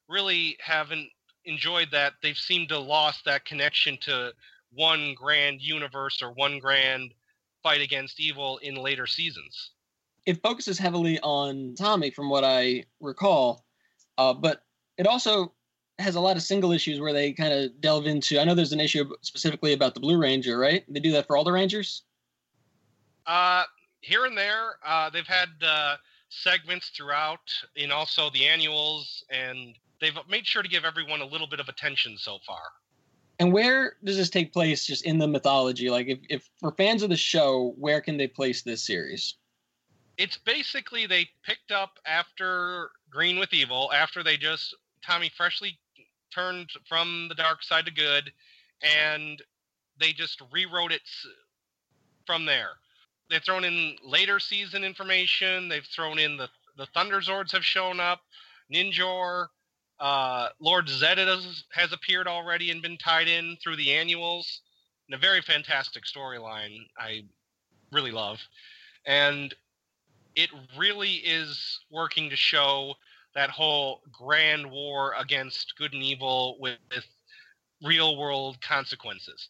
really 0.08 0.58
haven't 0.64 1.10
enjoyed 1.46 1.90
that 1.92 2.14
they've 2.22 2.38
seemed 2.38 2.70
to 2.70 2.80
lost 2.80 3.26
that 3.26 3.46
connection 3.46 3.98
to 4.02 4.34
one 4.74 5.14
grand 5.16 5.62
universe 5.62 6.22
or 6.22 6.32
one 6.32 6.60
grand 6.60 7.14
fight 7.64 7.82
against 7.82 8.20
evil 8.20 8.58
in 8.60 8.76
later 8.76 9.08
seasons 9.08 9.72
It 10.26 10.42
focuses 10.42 10.78
heavily 10.80 11.20
on 11.22 11.76
Tommy, 11.76 12.12
from 12.12 12.30
what 12.30 12.44
I 12.44 12.86
recall, 13.00 13.66
uh, 14.18 14.34
but 14.34 14.64
it 14.98 15.08
also 15.08 15.54
has 16.00 16.16
a 16.16 16.20
lot 16.22 16.36
of 16.38 16.44
single 16.44 16.72
issues 16.72 17.00
where 17.00 17.14
they 17.14 17.34
kind 17.34 17.54
of 17.54 17.80
delve 17.82 18.08
into. 18.08 18.40
I 18.40 18.44
know 18.44 18.56
there's 18.56 18.74
an 18.74 18.80
issue 18.80 19.10
specifically 19.22 19.74
about 19.74 19.94
the 19.94 20.00
Blue 20.00 20.18
Ranger, 20.20 20.58
right? 20.58 20.84
They 20.88 21.00
do 21.00 21.12
that 21.14 21.28
for 21.28 21.38
all 21.38 21.44
the 21.44 21.52
Rangers. 21.52 22.04
uh 23.26 23.64
here 24.02 24.26
and 24.26 24.38
there 24.38 24.78
uh 24.86 25.10
they've 25.10 25.28
had 25.28 25.50
uh 25.64 25.96
segments 26.30 26.90
throughout 26.90 27.52
in 27.76 27.92
also 27.92 28.30
the 28.32 28.48
annuals 28.48 29.24
and 29.30 29.76
they've 30.02 30.18
made 30.30 30.46
sure 30.46 30.64
to 30.64 30.70
give 30.70 30.84
everyone 30.84 31.22
a 31.22 31.26
little 31.26 31.48
bit 31.48 31.60
of 31.60 31.70
attention 31.70 32.18
so 32.18 32.40
far 32.46 32.62
And 33.40 33.54
where 33.54 33.96
does 34.04 34.18
this 34.18 34.30
take 34.30 34.52
place 34.52 34.86
just 34.86 35.06
in 35.06 35.18
the 35.18 35.28
mythology? 35.28 35.90
Like, 35.90 36.08
if, 36.08 36.20
if 36.30 36.50
for 36.60 36.72
fans 36.72 37.02
of 37.04 37.10
the 37.10 37.18
show, 37.18 37.74
where 37.78 38.02
can 38.02 38.18
they 38.18 38.28
place 38.28 38.62
this 38.62 38.86
series? 38.86 39.36
it's 40.22 40.38
basically 40.38 41.08
they 41.08 41.28
picked 41.44 41.72
up 41.72 41.98
after 42.06 42.92
Green 43.10 43.40
with 43.40 43.54
Evil, 43.54 43.92
after 43.92 44.22
they 44.22 44.38
just 44.38 44.76
Tommy 45.04 45.32
freshly 45.36 45.80
turned 46.34 46.70
from 46.88 47.28
the 47.28 47.36
dark 47.36 47.64
side 47.64 47.86
to 47.86 47.92
good, 47.92 48.32
and 48.84 49.42
they 50.00 50.14
just 50.14 50.42
rewrote 50.52 50.92
it 50.92 51.02
from 52.28 52.46
there. 52.46 52.72
They've 53.30 53.44
thrown 53.44 53.64
in 53.64 53.96
later 54.04 54.40
season 54.40 54.84
information. 54.84 55.68
They've 55.68 55.86
thrown 55.86 56.20
in 56.20 56.38
the 56.38 56.50
the 56.78 56.88
Thunderzords 56.96 57.52
have 57.52 57.66
shown 57.66 58.00
up, 58.00 58.22
Ninjor, 58.72 59.48
uh, 60.02 60.50
Lord 60.60 60.88
Zedd 60.88 61.18
has, 61.18 61.64
has 61.72 61.94
appeared 61.94 62.28
already 62.28 62.72
and 62.72 62.82
been 62.82 62.98
tied 62.98 63.28
in 63.28 63.56
through 63.64 63.78
the 63.78 63.94
annuals. 63.94 64.62
And 65.08 65.16
a 65.16 65.18
very 65.18 65.42
fantastic 65.42 66.04
storyline. 66.06 66.80
I 66.98 67.24
really 67.92 68.12
love, 68.12 68.40
and 69.06 69.54
it 70.36 70.50
really 70.78 71.16
is 71.16 71.80
working 71.90 72.30
to 72.30 72.36
show 72.36 72.94
that 73.36 73.50
whole 73.50 74.02
grand 74.12 74.70
war 74.70 75.14
against 75.20 75.74
good 75.78 75.94
and 75.94 76.02
evil 76.02 76.58
with, 76.60 76.78
with 76.94 77.06
real 77.84 78.18
world 78.18 78.62
consequences. 78.62 79.50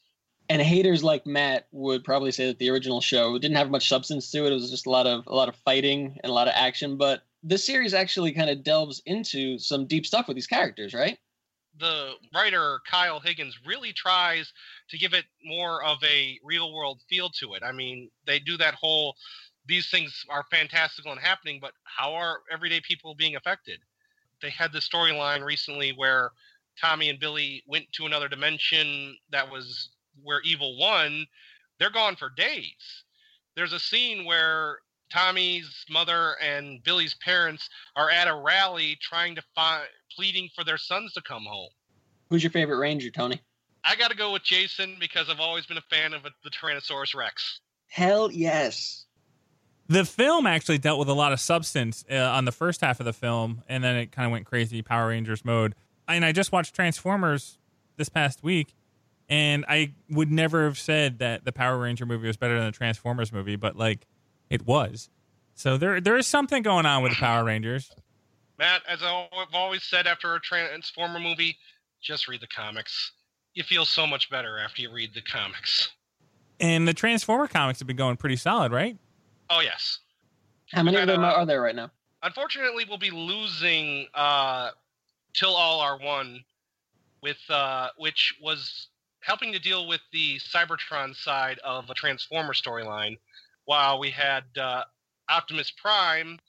And 0.50 0.62
haters 0.62 1.04
like 1.04 1.26
Matt 1.26 1.68
would 1.72 2.04
probably 2.04 2.32
say 2.32 2.48
that 2.48 2.60
the 2.60 2.70
original 2.70 3.00
show 3.00 3.38
didn't 3.38 3.58
have 3.58 3.70
much 3.70 3.88
substance 3.88 4.32
to 4.32 4.46
it. 4.46 4.52
It 4.52 4.56
was 4.56 4.70
just 4.70 4.86
a 4.86 4.90
lot 4.90 5.08
of 5.08 5.26
a 5.28 5.36
lot 5.36 5.48
of 5.48 5.56
fighting 5.58 6.18
and 6.24 6.30
a 6.30 6.34
lot 6.34 6.48
of 6.48 6.54
action. 6.58 6.98
But 6.98 7.24
this 7.44 7.66
series 7.66 7.94
actually 7.94 8.32
kind 8.34 8.50
of 8.50 8.64
delves 8.64 9.02
into 9.06 9.58
some 9.58 9.88
deep 9.88 10.06
stuff 10.06 10.28
with 10.28 10.36
these 10.36 10.48
characters, 10.48 10.94
right? 10.94 11.18
The 11.80 12.14
writer 12.34 12.80
Kyle 12.90 13.20
Higgins 13.20 13.58
really 13.66 13.94
tries 13.94 14.52
to 14.90 14.98
give 14.98 15.14
it 15.14 15.26
more 15.44 15.84
of 15.84 15.98
a 16.04 16.38
real 16.44 16.74
world 16.74 17.02
feel 17.10 17.30
to 17.40 17.54
it. 17.54 17.64
I 17.64 17.72
mean, 17.72 18.12
they 18.26 18.40
do 18.40 18.58
that 18.58 18.76
whole 18.76 19.16
these 19.68 19.90
things 19.90 20.26
are 20.30 20.44
fantastical 20.52 21.12
and 21.12 21.22
happening, 21.22 21.60
but 21.62 21.74
how 21.84 22.14
are 22.14 22.40
everyday 22.52 22.82
people 22.82 23.16
being 23.16 23.36
affected? 23.36 23.80
They 24.42 24.50
had 24.50 24.74
the 24.74 24.80
storyline 24.80 25.46
recently 25.46 25.92
where 25.92 26.32
Tommy 26.80 27.10
and 27.10 27.20
Billy 27.20 27.64
went 27.68 27.86
to 27.94 28.06
another 28.06 28.28
dimension 28.28 29.18
that 29.32 29.50
was 29.50 29.90
where 30.24 30.42
evil 30.42 30.78
won. 30.78 31.26
They're 31.80 31.92
gone 31.92 32.16
for 32.16 32.30
days. 32.30 33.04
There's 33.56 33.74
a 33.74 33.80
scene 33.80 34.26
where 34.26 34.80
Tommy's 35.12 35.86
mother 35.90 36.36
and 36.42 36.84
Billy's 36.84 37.16
parents 37.16 37.70
are 37.96 38.10
at 38.10 38.28
a 38.28 38.36
rally 38.36 38.98
trying 39.02 39.36
to 39.36 39.44
find 39.56 39.84
pleading 40.16 40.50
for 40.56 40.64
their 40.64 40.78
sons 40.78 41.14
to 41.14 41.22
come 41.22 41.44
home. 41.46 41.70
Who's 42.30 42.44
your 42.44 42.52
favorite 42.52 42.78
Ranger, 42.78 43.10
Tony? 43.10 43.42
I 43.84 43.96
got 43.96 44.12
to 44.12 44.18
go 44.18 44.32
with 44.34 44.44
Jason 44.44 44.98
because 45.00 45.30
I've 45.30 45.40
always 45.40 45.66
been 45.66 45.78
a 45.78 45.84
fan 45.90 46.14
of 46.14 46.24
the 46.24 46.50
Tyrannosaurus 46.50 47.16
Rex. 47.16 47.62
Hell 47.88 48.32
yes. 48.32 49.06
The 49.88 50.06
film 50.06 50.48
actually 50.48 50.78
dealt 50.78 51.00
with 51.00 51.10
a 51.10 51.14
lot 51.14 51.34
of 51.34 51.40
substance 51.40 52.06
uh, 52.10 52.16
on 52.16 52.46
the 52.46 52.52
first 52.52 52.80
half 52.80 53.02
of 53.02 53.06
the 53.06 53.14
film, 53.14 53.64
and 53.68 53.84
then 53.84 53.98
it 53.98 54.12
kind 54.12 54.26
of 54.26 54.32
went 54.32 54.46
crazy 54.46 54.82
Power 54.82 55.10
Rangers 55.10 55.44
mode. 55.44 55.76
And 56.08 56.24
I 56.24 56.32
just 56.32 56.52
watched 56.52 56.74
Transformers 56.74 57.58
this 57.98 58.08
past 58.08 58.44
week, 58.44 58.74
and 59.28 59.66
I 59.68 59.94
would 60.10 60.32
never 60.32 60.64
have 60.64 60.80
said 60.80 61.20
that 61.20 61.44
the 61.44 61.52
Power 61.52 61.78
Ranger 61.78 62.06
movie 62.06 62.28
was 62.28 62.38
better 62.38 62.56
than 62.56 62.68
the 62.68 62.72
Transformers 62.72 63.34
movie, 63.34 63.58
but 63.58 63.76
like 63.76 64.08
it 64.52 64.68
was. 64.68 65.10
So 65.56 65.78
there 65.78 66.00
there 66.00 66.18
is 66.18 66.28
something 66.28 66.62
going 66.62 66.86
on 66.86 67.02
with 67.02 67.14
the 67.14 67.18
Power 67.18 67.44
Rangers. 67.44 67.90
Matt, 68.60 68.82
as 68.88 69.02
I've 69.02 69.54
always 69.54 69.82
said 69.82 70.06
after 70.06 70.36
a 70.36 70.40
Transformer 70.40 71.20
movie, 71.20 71.58
just 72.00 72.28
read 72.28 72.42
the 72.42 72.48
comics. 72.48 73.12
You 73.56 73.64
feel 73.64 73.86
so 73.86 74.06
much 74.06 74.30
better 74.30 74.60
after 74.60 74.82
you 74.82 74.94
read 74.94 75.14
the 75.14 75.22
comics. 75.22 75.90
And 76.60 76.88
the 76.88 76.94
Transformer 76.94 77.48
comics 77.48 77.80
have 77.80 77.88
been 77.88 77.98
going 77.98 78.18
pretty 78.18 78.36
solid, 78.36 78.72
right? 78.72 78.98
Oh, 79.50 79.62
yes. 79.62 80.00
How 80.72 80.84
many 80.84 80.98
of 80.98 81.02
And, 81.02 81.10
them 81.10 81.24
uh, 81.24 81.34
are 81.34 81.46
there 81.46 81.62
right 81.62 81.76
now? 81.76 81.90
Unfortunately, 82.24 82.86
we'll 82.88 83.00
be 83.00 83.10
losing 83.10 84.06
uh, 84.14 84.70
Till 85.34 85.56
All 85.56 85.80
Are 85.80 85.98
One, 85.98 86.44
with 87.24 87.40
uh, 87.50 87.90
which 87.98 88.36
was 88.42 88.88
helping 89.22 89.52
to 89.54 89.60
deal 89.60 89.88
with 89.88 90.02
the 90.14 90.38
Cybertron 90.38 91.16
side 91.16 91.60
of 91.64 91.90
a 91.90 91.94
Transformer 91.96 92.54
storyline, 92.54 93.18
while 93.66 94.00
we 94.00 94.10
had 94.10 94.44
uh, 94.60 94.84
Optimus 95.30 95.72
Prime 95.72 96.40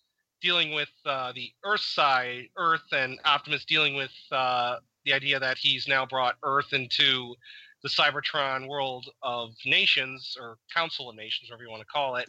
dealing 0.41 0.75
with 0.75 0.91
uh, 1.07 1.33
the 1.33 1.51
Earth 1.65 1.81
side, 1.81 2.49
Earth, 2.57 2.93
and 2.93 3.19
Optimus 3.25 3.65
dealing 3.65 3.95
with 3.95 4.13
uh, 4.33 4.77
the 5.05 5.13
idea 5.13 5.39
that 5.39 5.57
he's 5.57 5.87
now 5.87 6.05
brought 6.05 6.37
Earth 6.43 6.73
into 6.73 7.35
the 7.83 7.89
Cybertron 7.89 8.69
world 8.69 9.09
of 9.23 9.51
nations 9.65 10.37
or 10.41 10.59
Council 10.75 11.09
of 11.09 11.17
Nations, 11.17 11.51
whatever 11.51 11.65
you 11.65 11.71
want 11.71 11.81
to 11.81 11.87
call 11.87 12.17
it, 12.17 12.29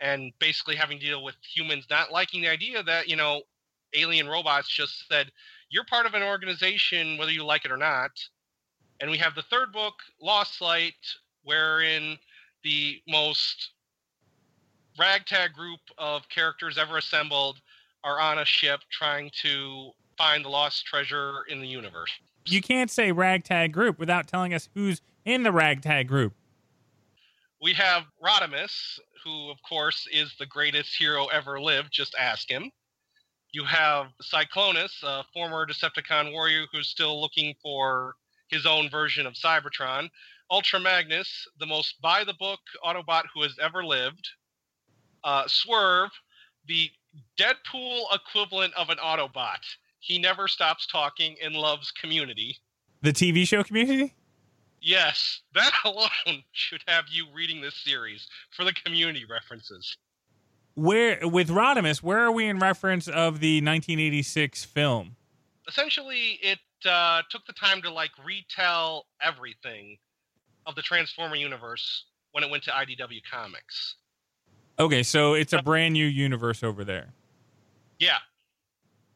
and 0.00 0.32
basically 0.38 0.76
having 0.76 0.98
to 0.98 1.06
deal 1.06 1.24
with 1.24 1.36
humans 1.42 1.86
not 1.90 2.12
liking 2.12 2.42
the 2.42 2.48
idea 2.48 2.82
that 2.82 3.08
you 3.08 3.16
know 3.16 3.42
alien 3.94 4.28
robots 4.28 4.68
just 4.68 5.06
said 5.08 5.30
you're 5.70 5.84
part 5.84 6.06
of 6.06 6.14
an 6.14 6.22
organization 6.22 7.18
whether 7.18 7.32
you 7.32 7.44
like 7.44 7.64
it 7.64 7.72
or 7.72 7.76
not. 7.76 8.10
And 9.00 9.10
we 9.10 9.18
have 9.18 9.34
the 9.34 9.42
third 9.42 9.72
book, 9.72 9.94
Lost 10.20 10.60
Light, 10.60 10.94
wherein 11.42 12.16
the 12.62 13.00
most 13.08 13.72
ragtag 14.98 15.52
group 15.52 15.80
of 15.98 16.28
characters 16.28 16.78
ever 16.78 16.98
assembled 16.98 17.60
are 18.04 18.20
on 18.20 18.38
a 18.38 18.44
ship 18.44 18.80
trying 18.90 19.30
to 19.42 19.90
find 20.18 20.44
the 20.44 20.48
lost 20.48 20.84
treasure 20.86 21.44
in 21.48 21.60
the 21.60 21.68
universe. 21.68 22.10
You 22.46 22.60
can't 22.60 22.90
say 22.90 23.12
ragtag 23.12 23.72
group 23.72 23.98
without 23.98 24.26
telling 24.26 24.52
us 24.52 24.68
who's 24.74 25.00
in 25.24 25.42
the 25.42 25.52
ragtag 25.52 26.08
group. 26.08 26.34
We 27.60 27.72
have 27.74 28.04
Rodimus, 28.22 28.98
who, 29.24 29.50
of 29.50 29.58
course, 29.68 30.08
is 30.12 30.34
the 30.38 30.46
greatest 30.46 30.96
hero 30.96 31.26
ever 31.26 31.60
lived. 31.60 31.90
Just 31.92 32.14
ask 32.18 32.50
him. 32.50 32.70
You 33.52 33.64
have 33.64 34.06
Cyclonus, 34.22 34.90
a 35.04 35.24
former 35.32 35.66
Decepticon 35.66 36.32
warrior 36.32 36.64
who's 36.72 36.88
still 36.88 37.20
looking 37.20 37.54
for 37.62 38.14
his 38.48 38.66
own 38.66 38.90
version 38.90 39.26
of 39.26 39.34
Cybertron. 39.34 40.08
Ultra 40.50 40.80
Magnus, 40.80 41.46
the 41.60 41.66
most 41.66 42.00
by 42.02 42.24
the 42.24 42.34
book 42.34 42.60
Autobot 42.84 43.24
who 43.32 43.42
has 43.42 43.56
ever 43.60 43.84
lived. 43.84 44.28
Uh, 45.24 45.44
Swerve, 45.46 46.10
the 46.66 46.90
Deadpool 47.38 48.04
equivalent 48.14 48.74
of 48.74 48.90
an 48.90 48.98
Autobot. 48.98 49.60
He 50.00 50.18
never 50.18 50.48
stops 50.48 50.86
talking 50.86 51.36
and 51.42 51.54
loves 51.54 51.90
community. 51.92 52.56
The 53.02 53.12
TV 53.12 53.46
show 53.46 53.62
community? 53.62 54.14
Yes, 54.80 55.42
that 55.54 55.72
alone 55.84 56.42
should 56.52 56.82
have 56.88 57.04
you 57.10 57.26
reading 57.32 57.60
this 57.60 57.76
series 57.76 58.26
for 58.50 58.64
the 58.64 58.72
community 58.72 59.24
references. 59.28 59.96
Where 60.74 61.18
with 61.22 61.48
Rodimus, 61.48 62.02
where 62.02 62.18
are 62.18 62.32
we 62.32 62.46
in 62.46 62.58
reference 62.58 63.06
of 63.06 63.40
the 63.40 63.58
1986 63.58 64.64
film? 64.64 65.16
Essentially, 65.68 66.40
it 66.42 66.58
uh, 66.84 67.22
took 67.30 67.46
the 67.46 67.52
time 67.52 67.82
to 67.82 67.92
like 67.92 68.10
retell 68.24 69.06
everything 69.20 69.98
of 70.66 70.74
the 70.74 70.82
Transformer 70.82 71.36
universe 71.36 72.06
when 72.32 72.42
it 72.42 72.50
went 72.50 72.64
to 72.64 72.70
IDW 72.70 73.20
Comics. 73.30 73.96
Okay, 74.78 75.02
so 75.02 75.34
it's 75.34 75.52
a 75.52 75.62
brand 75.62 75.92
new 75.94 76.06
universe 76.06 76.62
over 76.62 76.84
there. 76.84 77.12
Yeah. 77.98 78.18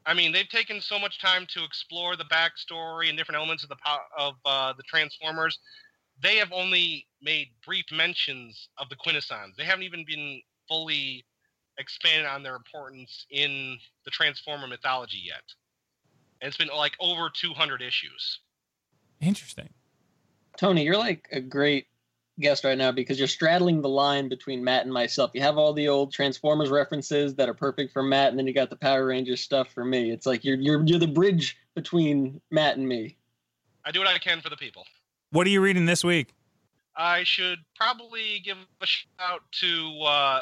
I 0.05 0.15
mean, 0.15 0.31
they've 0.31 0.49
taken 0.49 0.81
so 0.81 0.99
much 0.99 1.21
time 1.21 1.47
to 1.51 1.65
explore 1.65 2.15
the 2.15 2.25
backstory 2.25 3.09
and 3.09 3.19
different 3.19 3.37
elements 3.37 3.65
of 3.65 3.71
the 3.71 3.77
of 4.17 4.35
uh, 4.45 4.73
the 4.77 4.85
Transformers. 4.85 5.59
They 6.23 6.37
have 6.37 6.53
only 6.53 7.07
made 7.21 7.49
brief 7.65 7.87
mentions 7.91 8.69
of 8.79 8.89
the 8.89 8.97
Quintessons. 8.97 9.57
They 9.57 9.65
haven't 9.65 9.83
even 9.83 10.05
been 10.07 10.41
fully 10.69 11.25
expanded 11.79 12.27
on 12.27 12.43
their 12.43 12.55
importance 12.55 13.27
in 13.31 13.79
the 14.05 14.11
Transformer 14.11 14.67
mythology 14.67 15.21
yet. 15.25 15.43
And 16.41 16.49
it's 16.49 16.57
been 16.57 16.69
like 16.69 16.95
over 17.01 17.29
200 17.29 17.83
issues. 17.83 18.41
Interesting. 19.21 19.71
Tony, 20.57 20.85
you're 20.85 20.97
like 20.97 21.29
a 21.33 21.41
great 21.41 21.87
guest 22.41 22.65
right 22.65 22.77
now 22.77 22.93
because 22.93 23.19
you're 23.19 23.29
straddling 23.29 23.81
the 23.81 23.89
line 23.89 24.29
between 24.29 24.63
Matt 24.63 24.85
and 24.85 24.93
myself. 24.93 25.31
You 25.35 25.41
have 25.43 25.59
all 25.59 25.73
the 25.73 25.89
old 25.89 26.13
Transformers 26.13 26.71
references 26.71 27.35
that 27.37 27.49
are 27.49 27.55
perfect 27.55 27.93
for 27.93 28.03
Matt, 28.03 28.31
and 28.31 28.39
then 28.39 28.47
you 28.47 28.53
got 28.53 28.71
the 28.71 28.77
Power 28.77 29.07
Rangers 29.07 29.41
stuff 29.41 29.69
for 29.73 29.85
me. 29.85 30.11
It's 30.11 30.27
like 30.27 30.45
you're 30.45 30.57
you're 30.57 30.83
you're 30.85 30.99
the 30.99 31.07
bridge 31.07 31.57
between 31.75 32.41
Matt 32.51 32.77
and 32.77 32.87
me. 32.87 33.17
I 33.85 33.91
do 33.91 34.01
what 34.01 34.09
I 34.09 34.19
can 34.19 34.41
for 34.41 34.51
the 34.51 34.57
people. 34.57 34.85
What 35.31 35.47
are 35.47 35.51
you 35.51 35.61
reading 35.61 35.87
this 35.87 36.05
week? 36.05 36.35
I 36.97 37.25
should 37.25 37.59
probably 37.77 38.41
give 38.45 38.57
a 38.81 38.87
shout 38.87 39.11
out 39.21 39.41
to 39.61 40.01
uh, 40.03 40.41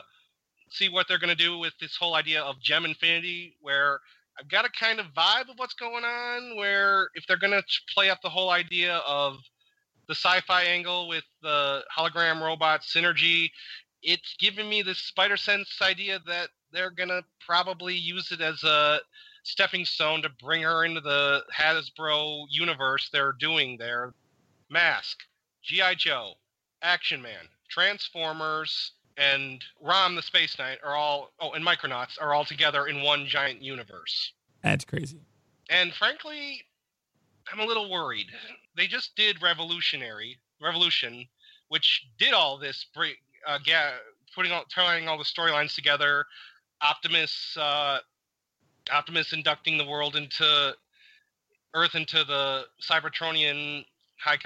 see 0.70 0.88
what 0.88 1.08
they're 1.08 1.18
going 1.18 1.36
to 1.36 1.42
do 1.42 1.58
with 1.58 1.72
this 1.80 1.96
whole 1.96 2.14
idea 2.14 2.42
of 2.42 2.60
Jem 2.60 2.84
Infinity, 2.84 3.56
where 3.60 4.00
I've 4.38 4.48
got 4.48 4.64
a 4.64 4.70
kind 4.70 5.00
of 5.00 5.06
vibe 5.16 5.50
of 5.50 5.58
what's 5.58 5.74
going 5.74 6.04
on. 6.04 6.56
Where 6.56 7.08
if 7.14 7.26
they're 7.26 7.38
going 7.38 7.52
to 7.52 7.62
play 7.92 8.10
up 8.10 8.20
the 8.22 8.30
whole 8.30 8.50
idea 8.50 8.96
of 9.06 9.38
the 10.08 10.14
sci-fi 10.14 10.62
angle 10.64 11.08
with 11.08 11.24
the 11.42 11.82
hologram 11.96 12.40
robot 12.40 12.82
synergy, 12.82 13.50
it's 14.02 14.34
giving 14.38 14.68
me 14.68 14.82
this 14.82 14.98
spider 14.98 15.36
sense 15.36 15.78
idea 15.82 16.20
that 16.26 16.48
they're 16.72 16.90
gonna 16.90 17.22
probably 17.44 17.94
use 17.94 18.32
it 18.32 18.40
as 18.40 18.62
a 18.64 19.00
stepping 19.44 19.84
stone 19.84 20.22
to 20.22 20.28
bring 20.42 20.62
her 20.62 20.84
into 20.84 21.00
the 21.00 21.42
Hasbro 21.54 22.46
universe 22.50 23.08
they're 23.12 23.32
doing 23.32 23.76
there. 23.78 24.14
Mask, 24.70 25.18
G.I. 25.62 25.94
Joe, 25.94 26.34
Action 26.82 27.22
Man, 27.22 27.48
Transformers, 27.68 28.92
and 29.16 29.62
Rom 29.80 30.16
the 30.16 30.22
Space 30.22 30.58
Knight 30.58 30.78
are 30.82 30.94
all 30.94 31.32
oh 31.40 31.52
and 31.52 31.64
Micronauts 31.64 32.20
are 32.20 32.34
all 32.34 32.44
together 32.44 32.86
in 32.86 33.02
one 33.02 33.26
giant 33.26 33.62
universe. 33.62 34.32
That's 34.62 34.84
crazy. 34.84 35.20
And 35.70 35.92
frankly, 35.94 36.62
I'm 37.52 37.60
a 37.60 37.64
little 37.64 37.90
worried. 37.90 38.26
They 38.76 38.86
just 38.86 39.14
did 39.16 39.42
Revolutionary 39.42 40.38
Revolution, 40.60 41.26
which 41.68 42.06
did 42.18 42.32
all 42.32 42.58
this, 42.58 42.86
uh, 43.46 43.58
putting 44.34 44.52
all, 44.52 44.64
tying 44.74 45.08
all 45.08 45.18
the 45.18 45.24
storylines 45.24 45.74
together. 45.74 46.24
Optimus, 46.80 47.56
uh, 47.58 47.98
Optimus 48.90 49.32
inducting 49.32 49.78
the 49.78 49.84
world 49.84 50.16
into 50.16 50.74
Earth 51.74 51.94
into 51.94 52.24
the 52.24 52.64
Cybertronian 52.80 53.84
High 54.18 54.38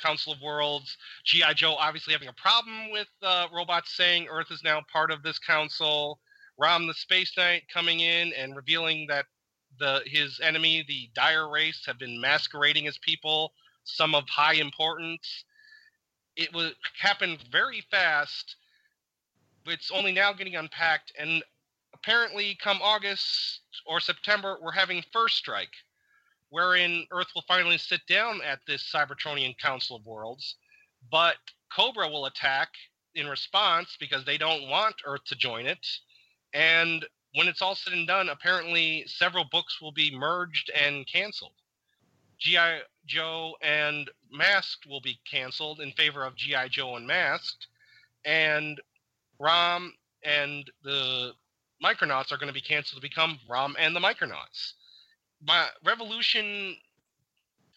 Council 0.00 0.32
of 0.32 0.40
Worlds. 0.40 0.96
GI 1.24 1.54
Joe 1.54 1.74
obviously 1.74 2.12
having 2.12 2.28
a 2.28 2.32
problem 2.32 2.90
with 2.90 3.08
uh, 3.22 3.46
robots 3.54 3.94
saying 3.94 4.26
Earth 4.30 4.50
is 4.50 4.62
now 4.64 4.82
part 4.90 5.10
of 5.10 5.22
this 5.22 5.38
council. 5.38 6.18
Rom 6.58 6.86
the 6.86 6.94
Space 6.94 7.32
Knight 7.36 7.62
coming 7.72 8.00
in 8.00 8.32
and 8.32 8.56
revealing 8.56 9.06
that 9.08 9.26
the 9.78 10.02
his 10.06 10.40
enemy, 10.40 10.84
the 10.86 11.10
Dire 11.14 11.48
race, 11.48 11.84
have 11.86 11.98
been 11.98 12.20
masquerading 12.20 12.86
as 12.86 12.98
people, 12.98 13.52
some 13.84 14.14
of 14.14 14.28
high 14.28 14.54
importance. 14.54 15.44
It 16.36 16.52
was 16.52 16.72
happened 16.98 17.38
very 17.50 17.82
fast. 17.90 18.56
It's 19.66 19.90
only 19.90 20.12
now 20.12 20.32
getting 20.32 20.56
unpacked, 20.56 21.12
and 21.18 21.42
apparently, 21.94 22.56
come 22.62 22.78
August 22.82 23.60
or 23.86 24.00
September, 24.00 24.58
we're 24.62 24.72
having 24.72 25.02
First 25.12 25.36
Strike, 25.36 25.74
wherein 26.50 27.06
Earth 27.10 27.28
will 27.34 27.44
finally 27.46 27.78
sit 27.78 28.00
down 28.08 28.40
at 28.42 28.60
this 28.66 28.90
Cybertronian 28.94 29.58
Council 29.58 29.96
of 29.96 30.06
Worlds, 30.06 30.56
but 31.10 31.36
Cobra 31.74 32.08
will 32.08 32.26
attack 32.26 32.68
in 33.14 33.26
response 33.26 33.96
because 33.98 34.24
they 34.24 34.38
don't 34.38 34.68
want 34.68 34.94
Earth 35.04 35.24
to 35.26 35.36
join 35.36 35.66
it, 35.66 35.86
and 36.54 37.04
when 37.34 37.48
it's 37.48 37.62
all 37.62 37.74
said 37.74 37.92
and 37.92 38.06
done, 38.06 38.28
apparently 38.28 39.04
several 39.06 39.44
books 39.50 39.80
will 39.80 39.92
be 39.92 40.16
merged 40.16 40.70
and 40.70 41.06
canceled. 41.06 41.52
G.I. 42.38 42.80
Joe 43.06 43.56
and 43.62 44.08
Masked 44.30 44.86
will 44.86 45.00
be 45.00 45.18
canceled 45.30 45.80
in 45.80 45.92
favor 45.92 46.24
of 46.24 46.36
G.I. 46.36 46.68
Joe 46.68 46.96
and 46.96 47.06
Masked. 47.06 47.66
And 48.24 48.80
Rom 49.38 49.92
and 50.24 50.70
the 50.82 51.32
Micronauts 51.82 52.32
are 52.32 52.36
going 52.36 52.48
to 52.48 52.54
be 52.54 52.60
canceled 52.60 53.02
to 53.02 53.08
become 53.08 53.38
Rom 53.48 53.76
and 53.78 53.94
the 53.94 54.00
Micronauts. 54.00 54.74
My 55.42 55.68
Revolution 55.84 56.76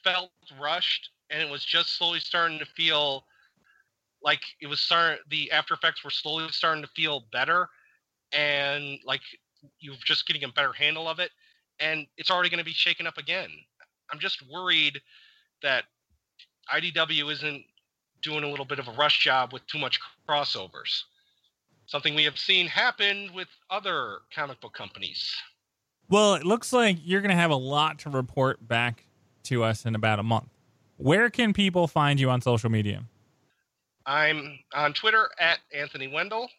felt 0.03 0.31
rushed, 0.59 1.09
and 1.29 1.41
it 1.41 1.49
was 1.49 1.63
just 1.63 1.97
slowly 1.97 2.19
starting 2.19 2.59
to 2.59 2.65
feel 2.65 3.25
like 4.23 4.41
it 4.59 4.67
was 4.67 4.79
starting. 4.79 5.19
The 5.29 5.51
after 5.51 5.73
effects 5.73 6.03
were 6.03 6.09
slowly 6.09 6.47
starting 6.49 6.83
to 6.83 6.89
feel 6.89 7.25
better, 7.31 7.67
and 8.33 8.99
like 9.05 9.21
you're 9.79 9.95
just 10.05 10.27
getting 10.27 10.43
a 10.43 10.49
better 10.49 10.73
handle 10.73 11.07
of 11.07 11.19
it, 11.19 11.31
and 11.79 12.07
it's 12.17 12.31
already 12.31 12.49
going 12.49 12.59
to 12.59 12.65
be 12.65 12.71
shaken 12.71 13.07
up 13.07 13.17
again. 13.17 13.49
I'm 14.11 14.19
just 14.19 14.43
worried 14.51 15.01
that 15.61 15.85
IDW 16.73 17.31
isn't 17.31 17.63
doing 18.21 18.43
a 18.43 18.47
little 18.47 18.65
bit 18.65 18.79
of 18.79 18.87
a 18.87 18.91
rush 18.91 19.19
job 19.19 19.53
with 19.53 19.65
too 19.67 19.79
much 19.79 19.99
crossovers. 20.27 21.03
Something 21.85 22.15
we 22.15 22.23
have 22.23 22.37
seen 22.37 22.67
happen 22.67 23.31
with 23.33 23.47
other 23.69 24.19
comic 24.33 24.61
book 24.61 24.73
companies. 24.73 25.35
Well, 26.09 26.35
it 26.35 26.45
looks 26.45 26.71
like 26.73 26.97
you're 27.03 27.21
going 27.21 27.31
to 27.31 27.35
have 27.35 27.51
a 27.51 27.55
lot 27.55 27.99
to 27.99 28.09
report 28.09 28.67
back 28.67 29.05
to 29.43 29.63
us 29.63 29.85
in 29.85 29.95
about 29.95 30.19
a 30.19 30.23
month. 30.23 30.49
Where 30.97 31.29
can 31.29 31.53
people 31.53 31.87
find 31.87 32.19
you 32.19 32.29
on 32.29 32.41
social 32.41 32.69
media? 32.69 33.03
I'm 34.05 34.59
on 34.73 34.93
Twitter 34.93 35.29
at 35.39 35.59
Anthony 35.73 36.07
Wendell. 36.07 36.49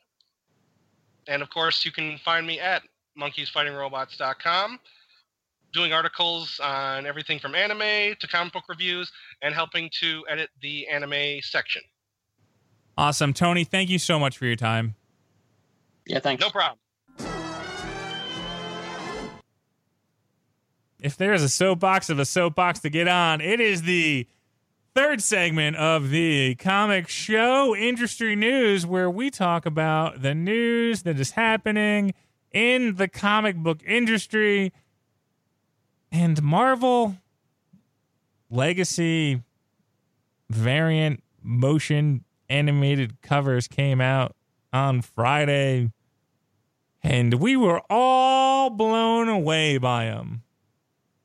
And 1.29 1.43
of 1.43 1.51
course, 1.51 1.85
you 1.85 1.93
can 1.93 2.19
find 2.25 2.47
me 2.47 2.59
at 2.61 2.83
monkeysfightingrobots.com, 3.19 4.79
doing 5.73 5.93
articles 5.93 6.61
on 6.63 7.07
everything 7.07 7.39
from 7.39 7.55
anime 7.55 8.15
to 8.19 8.29
comic 8.29 8.53
book 8.53 8.65
reviews 8.69 9.11
and 9.43 9.55
helping 9.55 9.91
to 10.01 10.25
edit 10.29 10.51
the 10.61 10.89
anime 10.89 11.41
section. 11.43 11.83
Awesome. 12.97 13.33
Tony, 13.33 13.65
thank 13.65 13.89
you 13.89 13.99
so 13.99 14.19
much 14.19 14.37
for 14.37 14.47
your 14.47 14.57
time. 14.57 14.95
Yeah, 16.07 16.19
thanks. 16.19 16.41
No 16.41 16.51
problem. 16.51 16.79
If 21.01 21.17
there's 21.17 21.43
a 21.43 21.49
soapbox 21.49 22.11
of 22.11 22.19
a 22.21 22.25
soapbox 22.25 22.81
to 22.81 22.91
get 22.91 23.09
on, 23.09 23.41
it 23.41 23.61
is 23.61 23.83
the 23.83 24.29
third 24.95 25.23
segment 25.23 25.77
of 25.77 26.11
the 26.11 26.55
comic 26.57 27.09
show 27.09 27.75
industry 27.75 28.37
news, 28.37 28.87
where 28.87 29.11
we 29.11 29.31
talk 29.31 29.67
about 29.67 30.23
the 30.23 30.35
news 30.35 31.03
that 31.03 31.19
is 31.19 31.33
happening 31.33 32.15
in 32.51 32.97
the 32.97 33.09
comic 33.09 33.57
book 33.57 33.83
industry. 33.87 34.73
And 36.11 36.43
Marvel 36.43 37.17
Legacy 38.51 39.43
variant 40.51 41.23
motion 41.43 42.25
animated 42.51 43.23
covers 43.23 43.67
came 43.67 44.01
out 44.01 44.37
on 44.73 45.01
Friday, 45.01 45.91
and 47.03 47.35
we 47.35 47.57
were 47.57 47.81
all 47.89 48.69
blown 48.69 49.29
away 49.29 49.79
by 49.79 50.05
them. 50.05 50.43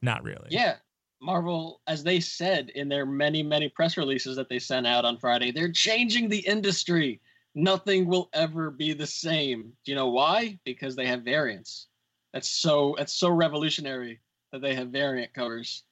Not 0.02 0.24
really. 0.24 0.48
Yeah. 0.50 0.76
Marvel, 1.22 1.82
as 1.88 2.04
they 2.04 2.20
said 2.20 2.70
in 2.76 2.90
their 2.90 3.06
many, 3.06 3.42
many 3.42 3.70
press 3.70 3.98
releases 3.98 4.36
that 4.36 4.50
they 4.50 4.60
sent 4.60 4.86
out 4.86 5.06
on 5.06 5.18
Friday, 5.18 5.52
they're 5.52 5.72
changing 5.72 6.30
the 6.30 6.40
industry. 6.40 7.22
Nothing 7.56 8.06
will 8.06 8.30
ever 8.34 8.70
be 8.70 8.94
the 8.94 9.08
same. 9.08 9.74
Do 9.84 9.92
you 9.92 9.96
know 9.96 10.10
why? 10.10 10.60
Because 10.64 10.96
they 10.96 11.08
have 11.08 11.24
variants. 11.24 11.88
That's 12.34 12.50
so 12.50 12.94
that's 12.98 13.14
so 13.14 13.30
revolutionary 13.30 14.20
that 14.52 14.62
they 14.62 14.76
have 14.76 14.90
variant 14.90 15.34
covers. 15.34 15.84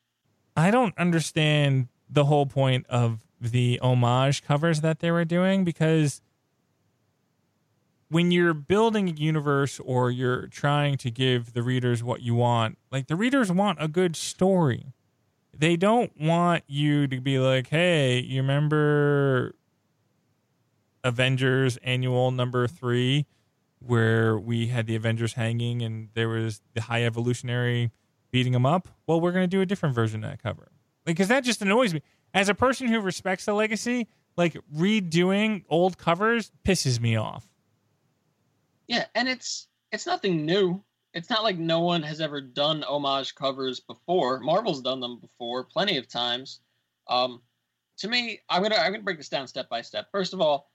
I 0.56 0.72
don't 0.72 0.98
understand 0.98 1.88
the 2.10 2.26
whole 2.26 2.46
point 2.46 2.86
of 2.88 3.26
the 3.42 3.80
homage 3.82 4.44
covers 4.44 4.82
that 4.82 5.00
they 5.00 5.12
were 5.12 5.26
doing 5.26 5.64
because 5.64 6.22
when 8.10 8.32
you're 8.32 8.54
building 8.54 9.10
a 9.10 9.12
universe 9.12 9.80
or 9.80 10.12
you're 10.12 10.48
trying 10.48 10.98
to 10.98 11.12
give 11.12 11.54
the 11.54 11.64
readers 11.64 12.04
what 12.04 12.22
you 12.22 12.36
want, 12.36 12.78
like 12.92 13.08
the 13.08 13.16
readers 13.16 13.52
want 13.52 13.78
a 13.82 13.88
good 13.88 14.16
story. 14.16 14.94
They 15.58 15.78
don't 15.78 16.12
want 16.20 16.64
you 16.68 17.08
to 17.08 17.22
be 17.22 17.40
like, 17.40 17.70
hey, 17.70 18.20
you 18.20 18.42
remember 18.42 19.56
Avengers 21.04 21.78
annual 21.78 22.32
number 22.32 22.68
three, 22.68 23.26
where 23.80 24.38
we 24.38 24.68
had 24.68 24.88
the 24.88 24.96
Avengers 24.96 25.34
hanging 25.34 25.82
and 25.82 26.10
there 26.14 26.28
was 26.28 26.62
the 26.74 26.82
high 26.82 27.06
evolutionary 27.06 27.92
beating 28.32 28.54
them 28.54 28.66
up? 28.66 28.90
Well, 29.08 29.22
we're 29.22 29.32
going 29.32 29.44
to 29.44 29.48
do 29.48 29.62
a 29.62 29.66
different 29.66 29.96
version 29.96 30.24
of 30.24 30.30
that 30.30 30.44
cover. 30.44 30.72
Because 31.06 31.28
that 31.30 31.44
just 31.44 31.62
annoys 31.62 31.94
me. 31.94 32.02
As 32.34 32.50
a 32.50 32.56
person 32.56 32.88
who 32.88 33.00
respects 33.00 33.46
the 33.46 33.54
legacy, 33.54 34.08
like 34.36 34.58
redoing 34.76 35.64
old 35.70 35.98
covers 35.98 36.52
pisses 36.66 37.00
me 37.00 37.16
off. 37.16 37.48
Yeah, 38.88 39.06
and 39.16 39.30
it's 39.30 39.68
it's 39.92 40.06
nothing 40.06 40.46
new. 40.46 40.84
It's 41.16 41.30
not 41.30 41.44
like 41.44 41.58
no 41.58 41.80
one 41.80 42.04
has 42.04 42.20
ever 42.20 42.42
done 42.42 42.84
homage 42.84 43.36
covers 43.36 43.80
before. 43.80 44.42
Marvel's 44.42 44.82
done 44.82 45.00
them 45.00 45.18
before 45.22 45.64
plenty 45.64 45.98
of 45.98 46.10
times. 46.10 46.60
Um, 47.08 47.42
to 48.00 48.10
me, 48.10 48.42
I'm 48.50 48.62
gonna 48.62 48.76
I'm 48.76 48.92
gonna 48.92 49.04
break 49.04 49.18
this 49.18 49.30
down 49.30 49.48
step 49.48 49.70
by 49.70 49.82
step. 49.82 50.08
First 50.12 50.34
of 50.34 50.42
all, 50.42 50.70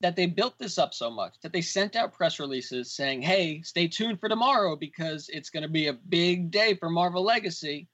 that 0.00 0.16
they 0.16 0.26
built 0.26 0.58
this 0.58 0.78
up 0.78 0.92
so 0.92 1.12
much 1.12 1.34
that 1.42 1.52
they 1.52 1.60
sent 1.60 1.94
out 1.94 2.12
press 2.12 2.40
releases 2.40 2.92
saying, 2.92 3.22
"Hey, 3.22 3.62
stay 3.62 3.86
tuned 3.86 4.18
for 4.18 4.28
tomorrow 4.28 4.74
because 4.74 5.28
it's 5.28 5.50
going 5.50 5.62
to 5.62 5.68
be 5.68 5.86
a 5.86 5.92
big 5.92 6.50
day 6.50 6.74
for 6.74 6.90
Marvel 6.90 7.22
Legacy," 7.22 7.86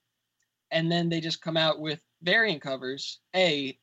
and 0.71 0.91
then 0.91 1.11
they 1.11 1.21
just 1.21 1.43
come 1.43 1.59
out 1.59 1.81
with 1.81 2.01
variant 2.23 2.63
covers. 2.63 3.21
A 3.35 3.79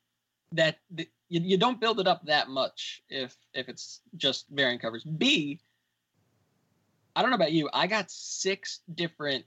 that 0.53 0.77
the, 0.89 1.07
you, 1.29 1.39
you 1.41 1.57
don't 1.57 1.79
build 1.79 1.99
it 1.99 2.07
up 2.07 2.25
that 2.25 2.49
much 2.49 3.03
if 3.09 3.37
if 3.53 3.69
it's 3.69 4.01
just 4.17 4.47
variant 4.49 4.81
covers. 4.81 5.03
B, 5.03 5.59
I 7.15 7.21
don't 7.21 7.31
know 7.31 7.35
about 7.35 7.51
you, 7.51 7.69
I 7.73 7.87
got 7.87 8.09
six 8.09 8.79
different 8.93 9.45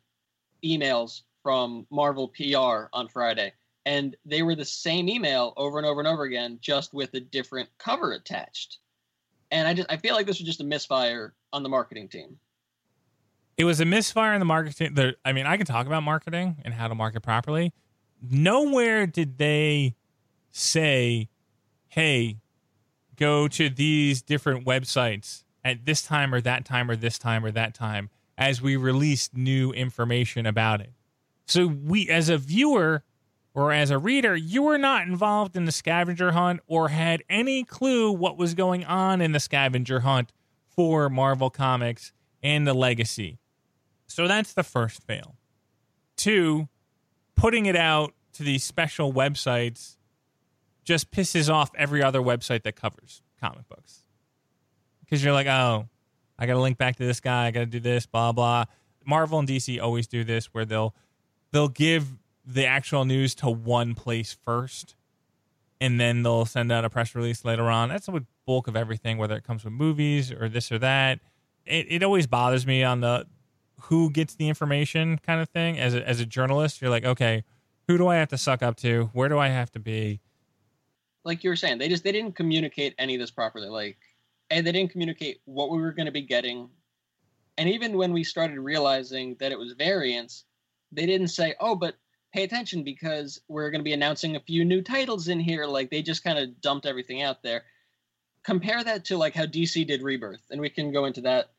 emails 0.64 1.22
from 1.42 1.86
Marvel 1.90 2.28
PR 2.28 2.88
on 2.92 3.08
Friday, 3.08 3.52
and 3.84 4.16
they 4.24 4.42
were 4.42 4.54
the 4.54 4.64
same 4.64 5.08
email 5.08 5.52
over 5.56 5.78
and 5.78 5.86
over 5.86 6.00
and 6.00 6.08
over 6.08 6.24
again, 6.24 6.58
just 6.60 6.92
with 6.92 7.14
a 7.14 7.20
different 7.20 7.68
cover 7.78 8.12
attached. 8.12 8.78
And 9.50 9.68
I 9.68 9.74
just 9.74 9.90
I 9.90 9.96
feel 9.96 10.14
like 10.14 10.26
this 10.26 10.38
was 10.38 10.46
just 10.46 10.60
a 10.60 10.64
misfire 10.64 11.34
on 11.52 11.62
the 11.62 11.68
marketing 11.68 12.08
team. 12.08 12.38
It 13.56 13.64
was 13.64 13.80
a 13.80 13.84
misfire 13.84 14.34
in 14.34 14.40
the 14.40 14.44
marketing. 14.44 14.94
The, 14.94 15.16
I 15.24 15.32
mean, 15.32 15.46
I 15.46 15.56
can 15.56 15.66
talk 15.66 15.86
about 15.86 16.02
marketing 16.02 16.56
and 16.64 16.74
how 16.74 16.88
to 16.88 16.94
market 16.94 17.22
properly. 17.22 17.72
Nowhere 18.20 19.06
did 19.06 19.38
they 19.38 19.94
say 20.50 21.28
hey, 21.96 22.36
go 23.16 23.48
to 23.48 23.70
these 23.70 24.20
different 24.20 24.66
websites 24.66 25.44
at 25.66 25.84
this 25.84 26.02
time 26.02 26.32
or 26.32 26.40
that 26.40 26.64
time 26.64 26.88
or 26.88 26.94
this 26.94 27.18
time 27.18 27.44
or 27.44 27.50
that 27.50 27.74
time 27.74 28.08
as 28.38 28.62
we 28.62 28.76
release 28.76 29.30
new 29.34 29.72
information 29.72 30.46
about 30.46 30.80
it. 30.80 30.92
So 31.46 31.66
we 31.66 32.08
as 32.08 32.28
a 32.28 32.38
viewer 32.38 33.02
or 33.52 33.72
as 33.72 33.90
a 33.90 33.98
reader, 33.98 34.36
you 34.36 34.62
were 34.62 34.78
not 34.78 35.08
involved 35.08 35.56
in 35.56 35.64
the 35.64 35.72
scavenger 35.72 36.32
hunt 36.32 36.60
or 36.68 36.88
had 36.88 37.24
any 37.28 37.64
clue 37.64 38.12
what 38.12 38.38
was 38.38 38.54
going 38.54 38.84
on 38.84 39.20
in 39.20 39.32
the 39.32 39.40
scavenger 39.40 40.00
hunt 40.00 40.32
for 40.68 41.08
Marvel 41.08 41.50
Comics 41.50 42.12
and 42.42 42.64
the 42.64 42.74
legacy. 42.74 43.38
So 44.06 44.28
that's 44.28 44.52
the 44.52 44.62
first 44.62 45.02
fail. 45.02 45.34
Two, 46.16 46.68
putting 47.34 47.66
it 47.66 47.76
out 47.76 48.14
to 48.34 48.44
these 48.44 48.62
special 48.62 49.12
websites 49.12 49.96
just 50.84 51.10
pisses 51.10 51.52
off 51.52 51.70
every 51.74 52.04
other 52.04 52.20
website 52.20 52.62
that 52.62 52.76
covers 52.76 53.22
comic 53.40 53.68
books. 53.68 54.04
Because 55.06 55.24
you're 55.24 55.32
like, 55.32 55.46
oh, 55.46 55.88
I 56.38 56.46
got 56.46 56.54
to 56.54 56.60
link 56.60 56.78
back 56.78 56.96
to 56.96 57.06
this 57.06 57.20
guy. 57.20 57.46
I 57.46 57.50
got 57.50 57.60
to 57.60 57.66
do 57.66 57.80
this, 57.80 58.06
blah 58.06 58.32
blah. 58.32 58.64
Marvel 59.04 59.38
and 59.38 59.48
DC 59.48 59.80
always 59.80 60.06
do 60.06 60.24
this, 60.24 60.46
where 60.46 60.64
they'll 60.64 60.94
they'll 61.52 61.68
give 61.68 62.14
the 62.44 62.66
actual 62.66 63.04
news 63.04 63.34
to 63.36 63.50
one 63.50 63.94
place 63.94 64.36
first, 64.44 64.96
and 65.80 66.00
then 66.00 66.22
they'll 66.22 66.44
send 66.44 66.70
out 66.72 66.84
a 66.84 66.90
press 66.90 67.14
release 67.14 67.44
later 67.44 67.70
on. 67.70 67.88
That's 67.88 68.06
the 68.06 68.26
bulk 68.46 68.68
of 68.68 68.76
everything, 68.76 69.18
whether 69.18 69.36
it 69.36 69.44
comes 69.44 69.64
with 69.64 69.72
movies 69.72 70.32
or 70.32 70.48
this 70.48 70.70
or 70.70 70.78
that. 70.80 71.20
It 71.64 71.86
it 71.88 72.02
always 72.02 72.26
bothers 72.26 72.66
me 72.66 72.82
on 72.82 73.00
the 73.00 73.26
who 73.82 74.10
gets 74.10 74.34
the 74.34 74.48
information 74.48 75.18
kind 75.18 75.40
of 75.40 75.48
thing. 75.48 75.78
As 75.78 75.94
a, 75.94 76.06
as 76.06 76.20
a 76.20 76.26
journalist, 76.26 76.80
you're 76.80 76.90
like, 76.90 77.04
okay, 77.04 77.44
who 77.86 77.96
do 77.98 78.08
I 78.08 78.16
have 78.16 78.28
to 78.28 78.38
suck 78.38 78.62
up 78.62 78.76
to? 78.78 79.10
Where 79.12 79.28
do 79.28 79.38
I 79.38 79.48
have 79.48 79.70
to 79.72 79.78
be? 79.78 80.20
like 81.26 81.42
you 81.44 81.50
were 81.50 81.56
saying, 81.56 81.78
they 81.78 81.88
just 81.88 82.04
they 82.04 82.12
didn't 82.12 82.36
communicate 82.36 82.94
any 82.98 83.16
of 83.16 83.20
this 83.20 83.32
properly. 83.32 83.68
Like, 83.68 83.98
and 84.50 84.66
they 84.66 84.72
didn't 84.72 84.92
communicate 84.92 85.40
what 85.44 85.70
we 85.70 85.78
were 85.78 85.92
going 85.92 86.06
to 86.06 86.12
be 86.12 86.22
getting. 86.22 86.68
And 87.58 87.68
even 87.68 87.96
when 87.96 88.12
we 88.12 88.24
started 88.24 88.58
realizing 88.58 89.36
that 89.40 89.52
it 89.52 89.58
was 89.58 89.72
variants, 89.72 90.44
they 90.92 91.06
didn't 91.06 91.28
say, 91.28 91.54
"Oh, 91.60 91.74
but 91.74 91.96
pay 92.32 92.44
attention 92.44 92.84
because 92.84 93.40
we're 93.48 93.70
going 93.70 93.80
to 93.80 93.84
be 93.84 93.92
announcing 93.92 94.36
a 94.36 94.40
few 94.40 94.64
new 94.64 94.82
titles 94.82 95.28
in 95.28 95.40
here." 95.40 95.66
Like 95.66 95.90
they 95.90 96.02
just 96.02 96.24
kind 96.24 96.38
of 96.38 96.60
dumped 96.60 96.86
everything 96.86 97.22
out 97.22 97.42
there. 97.42 97.64
Compare 98.44 98.84
that 98.84 99.04
to 99.06 99.16
like 99.16 99.34
how 99.34 99.46
DC 99.46 99.86
did 99.86 100.02
Rebirth, 100.02 100.42
and 100.50 100.60
we 100.60 100.70
can 100.70 100.92
go 100.92 101.06
into 101.06 101.22
that. 101.22 101.52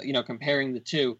You 0.00 0.12
know, 0.12 0.24
comparing 0.24 0.72
the 0.72 0.80
two, 0.80 1.18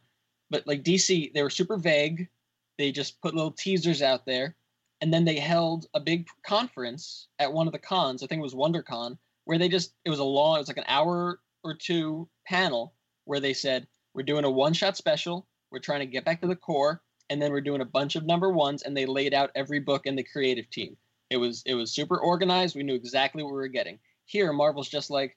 but 0.50 0.66
like 0.66 0.82
DC, 0.82 1.32
they 1.32 1.42
were 1.42 1.50
super 1.50 1.76
vague. 1.76 2.28
They 2.76 2.90
just 2.90 3.20
put 3.20 3.34
little 3.34 3.52
teasers 3.52 4.02
out 4.02 4.26
there 4.26 4.56
and 5.00 5.12
then 5.12 5.24
they 5.24 5.38
held 5.38 5.86
a 5.94 6.00
big 6.00 6.26
conference 6.44 7.28
at 7.38 7.52
one 7.52 7.66
of 7.66 7.72
the 7.72 7.78
cons. 7.78 8.22
I 8.22 8.26
think 8.26 8.40
it 8.40 8.42
was 8.42 8.54
WonderCon, 8.54 9.16
where 9.48 9.56
they 9.56 9.70
just 9.70 9.94
it 10.04 10.10
was 10.10 10.18
a 10.18 10.24
long, 10.24 10.56
it 10.56 10.58
was 10.58 10.68
like 10.68 10.76
an 10.76 10.84
hour 10.88 11.40
or 11.64 11.74
two 11.74 12.28
panel 12.46 12.92
where 13.24 13.40
they 13.40 13.54
said 13.54 13.86
we're 14.12 14.22
doing 14.22 14.44
a 14.44 14.50
one-shot 14.50 14.94
special. 14.94 15.46
We're 15.70 15.78
trying 15.78 16.00
to 16.00 16.06
get 16.06 16.26
back 16.26 16.42
to 16.42 16.46
the 16.46 16.54
core, 16.54 17.00
and 17.30 17.40
then 17.40 17.50
we're 17.50 17.62
doing 17.62 17.80
a 17.80 17.86
bunch 17.86 18.14
of 18.14 18.26
number 18.26 18.50
ones, 18.50 18.82
and 18.82 18.94
they 18.94 19.06
laid 19.06 19.32
out 19.32 19.50
every 19.54 19.80
book 19.80 20.04
in 20.04 20.16
the 20.16 20.22
creative 20.22 20.68
team. 20.68 20.98
It 21.30 21.38
was 21.38 21.62
it 21.64 21.72
was 21.72 21.94
super 21.94 22.18
organized. 22.18 22.76
We 22.76 22.82
knew 22.82 22.94
exactly 22.94 23.42
what 23.42 23.52
we 23.52 23.56
were 23.56 23.68
getting. 23.68 23.98
Here, 24.26 24.52
Marvel's 24.52 24.90
just 24.90 25.08
like, 25.08 25.34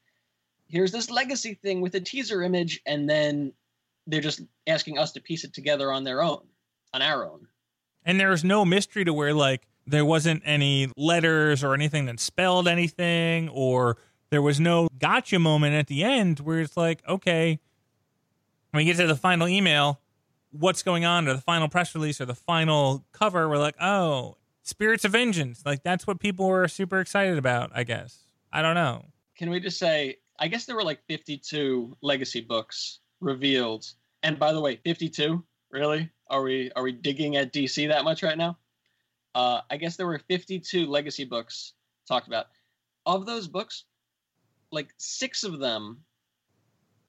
here's 0.68 0.92
this 0.92 1.10
legacy 1.10 1.54
thing 1.54 1.80
with 1.80 1.96
a 1.96 2.02
teaser 2.02 2.44
image, 2.44 2.82
and 2.86 3.10
then 3.10 3.54
they're 4.08 4.20
just 4.20 4.42
asking 4.68 4.98
us 4.98 5.14
to 5.14 5.22
piece 5.22 5.46
it 5.46 5.54
together 5.54 5.90
on 5.90 6.04
their 6.04 6.22
own, 6.22 6.42
on 6.94 7.02
our 7.02 7.26
own. 7.26 7.48
And 8.04 8.20
there's 8.20 8.44
no 8.44 8.66
mystery 8.66 9.06
to 9.06 9.14
where 9.14 9.34
like 9.34 9.70
there 9.88 10.06
wasn't 10.06 10.42
any 10.46 10.90
letters 10.96 11.64
or 11.64 11.74
anything 11.74 12.06
that 12.06 12.20
spelled 12.20 12.68
anything, 12.68 13.50
or 13.50 13.98
there 14.30 14.42
was 14.42 14.60
no 14.60 14.88
gotcha 15.00 15.40
moment 15.40 15.76
at 15.76 15.88
the 15.88 16.04
end 16.04 16.40
where 16.40 16.60
it's 16.60 16.78
like, 16.78 17.02
okay, 17.08 17.60
when 18.72 18.82
we 18.82 18.86
get 18.86 18.98
to 18.98 19.08
the 19.08 19.16
final 19.16 19.48
email, 19.48 20.00
what's 20.52 20.84
going 20.84 21.06
on, 21.06 21.28
or 21.28 21.34
the 21.34 21.42
final 21.42 21.68
press 21.68 21.94
release, 21.96 22.22
or 22.22 22.26
the 22.26 22.36
final 22.36 23.06
cover, 23.12 23.50
we're 23.50 23.58
like, 23.58 23.76
oh, 23.82 24.38
Spirits 24.64 25.06
of 25.06 25.12
Vengeance. 25.12 25.64
Like 25.66 25.84
that's 25.84 26.06
what 26.08 26.20
people 26.20 26.48
were 26.48 26.68
super 26.68 27.00
excited 27.00 27.38
about, 27.38 27.72
I 27.74 27.84
guess. 27.84 28.26
I 28.54 28.62
don't 28.62 28.76
know. 28.76 29.06
Can 29.38 29.50
we 29.50 29.60
just 29.60 29.80
say, 29.80 30.18
I 30.40 30.48
guess 30.48 30.66
there 30.66 30.76
were 30.76 30.84
like 30.84 31.02
52 31.08 31.98
legacy 32.02 32.42
books 32.42 33.00
revealed. 33.20 33.86
And 34.24 34.38
by 34.38 34.54
the 34.54 34.60
way, 34.60 34.78
52? 34.84 35.44
Really? 35.72 36.10
Are 36.30 36.42
we 36.42 36.72
are 36.76 36.84
we 36.84 36.92
digging 36.92 37.38
at 37.38 37.54
DC 37.54 37.88
that 37.88 38.04
much 38.04 38.24
right 38.24 38.38
now? 38.38 38.58
Uh, 39.34 39.62
I 39.70 39.78
guess 39.78 39.96
there 39.96 40.08
were 40.08 40.20
52 40.20 40.86
legacy 40.86 41.24
books 41.24 41.74
talked 42.08 42.28
about. 42.28 42.48
Of 43.06 43.26
those 43.26 43.48
books, 43.48 43.86
like 44.72 44.94
six 44.98 45.44
of 45.44 45.60
them 45.60 46.02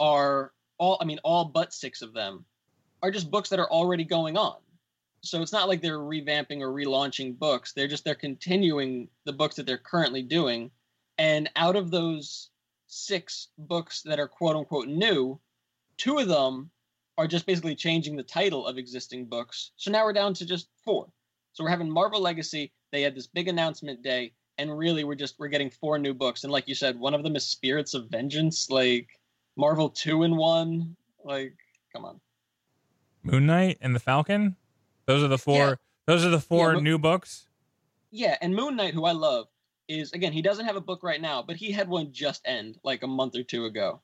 are 0.01 0.53
all 0.79 0.99
I 1.01 1.05
mean 1.05 1.21
all 1.23 1.45
but 1.45 1.73
6 1.73 2.03
of 2.03 2.13
them 2.13 2.45
are 3.03 3.11
just 3.11 3.31
books 3.31 3.49
that 3.51 3.61
are 3.61 3.71
already 3.71 4.05
going 4.05 4.37
on. 4.37 4.57
So 5.23 5.41
it's 5.41 5.53
not 5.53 5.69
like 5.69 5.81
they're 5.81 5.99
revamping 5.99 6.61
or 6.61 6.73
relaunching 6.73 7.39
books. 7.39 7.73
They're 7.73 7.89
just 7.89 8.05
they're 8.05 8.15
continuing 8.15 9.09
the 9.25 9.33
books 9.33 9.57
that 9.57 9.67
they're 9.67 9.79
currently 9.79 10.23
doing. 10.23 10.71
And 11.19 11.51
out 11.57 11.77
of 11.77 11.91
those 11.91 12.51
6 12.89 13.49
books 13.59 14.03
that 14.03 14.19
are 14.19 14.29
quote 14.29 14.57
unquote 14.57 14.89
new, 14.89 15.39
two 15.99 16.19
of 16.19 16.29
them 16.29 16.71
are 17.19 17.27
just 17.29 17.47
basically 17.47 17.77
changing 17.77 18.17
the 18.17 18.23
title 18.23 18.67
of 18.67 18.79
existing 18.79 19.27
books. 19.27 19.73
So 19.77 19.91
now 19.91 20.05
we're 20.05 20.13
down 20.13 20.35
to 20.35 20.47
just 20.47 20.69
4. 20.85 21.07
So 21.53 21.65
we're 21.65 21.71
having 21.71 21.91
Marvel 21.91 22.21
Legacy. 22.21 22.73
They 22.93 23.03
had 23.03 23.15
this 23.15 23.27
big 23.27 23.49
announcement 23.49 24.03
day 24.03 24.33
and 24.59 24.77
really 24.77 25.05
we're 25.05 25.15
just 25.15 25.37
we're 25.39 25.49
getting 25.49 25.71
four 25.71 25.99
new 25.99 26.13
books 26.15 26.45
and 26.45 26.53
like 26.53 26.69
you 26.69 26.75
said 26.75 26.99
one 26.99 27.15
of 27.15 27.23
them 27.23 27.37
is 27.37 27.47
spirits 27.47 27.95
of 27.95 28.09
vengeance 28.11 28.69
like 28.69 29.09
marvel 29.57 29.89
two 29.89 30.25
in 30.25 30.37
one 30.37 30.95
like 31.25 31.55
come 31.95 32.05
on 32.05 32.21
Moon 33.23 33.47
Knight 33.47 33.79
and 33.81 33.95
the 33.95 34.01
Falcon. 34.01 34.57
Those 35.07 35.23
are 35.23 35.29
the 35.29 35.39
four. 35.39 35.57
Yeah. 35.57 35.75
Those 36.07 36.25
are 36.25 36.29
the 36.31 36.41
four 36.41 36.69
Yeah, 36.71 36.75
Mo- 36.75 36.81
new 36.81 36.99
books. 36.99 37.47
yeah 38.11 38.37
and 38.43 38.55
moon 38.55 38.77
knight 38.77 38.93
who 38.95 39.05
i 39.07 39.13
love 39.13 39.47
is 39.89 40.13
again 40.13 40.33
he 40.33 40.43
doesn't 40.43 40.67
have 40.67 40.77
a 40.77 40.81
book 40.81 41.03
right 41.03 41.21
now 41.21 41.43
but 41.43 41.57
he 41.57 41.73
had 41.73 41.89
one 41.89 42.13
just 42.13 42.43
end 42.45 42.77
like 42.85 43.03
a 43.03 43.07
month 43.07 43.35
or 43.37 43.43
two 43.43 43.65
ago 43.65 44.01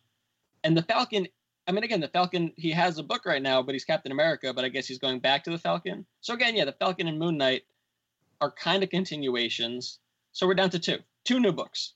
and 0.64 0.74
the 0.76 0.82
falcon 0.82 1.26
i 1.68 1.72
mean 1.72 1.84
again 1.84 2.00
the 2.00 2.08
falcon 2.08 2.52
he 2.56 2.72
has 2.72 2.98
a 2.98 3.02
book 3.02 3.24
right 3.24 3.42
now 3.42 3.62
but 3.62 3.74
he's 3.74 3.84
captain 3.84 4.10
america 4.10 4.52
but 4.52 4.64
i 4.64 4.68
guess 4.68 4.86
he's 4.86 4.98
going 4.98 5.20
back 5.20 5.44
to 5.44 5.50
the 5.50 5.58
falcon 5.58 6.04
so 6.20 6.34
again 6.34 6.56
yeah 6.56 6.64
the 6.64 6.72
falcon 6.72 7.06
and 7.06 7.18
moon 7.18 7.36
knight 7.36 7.62
are 8.40 8.50
kind 8.50 8.82
of 8.82 8.90
continuations 8.90 10.00
so 10.32 10.46
we're 10.46 10.54
down 10.54 10.70
to 10.70 10.78
two 10.78 10.98
two 11.24 11.38
new 11.38 11.52
books 11.52 11.94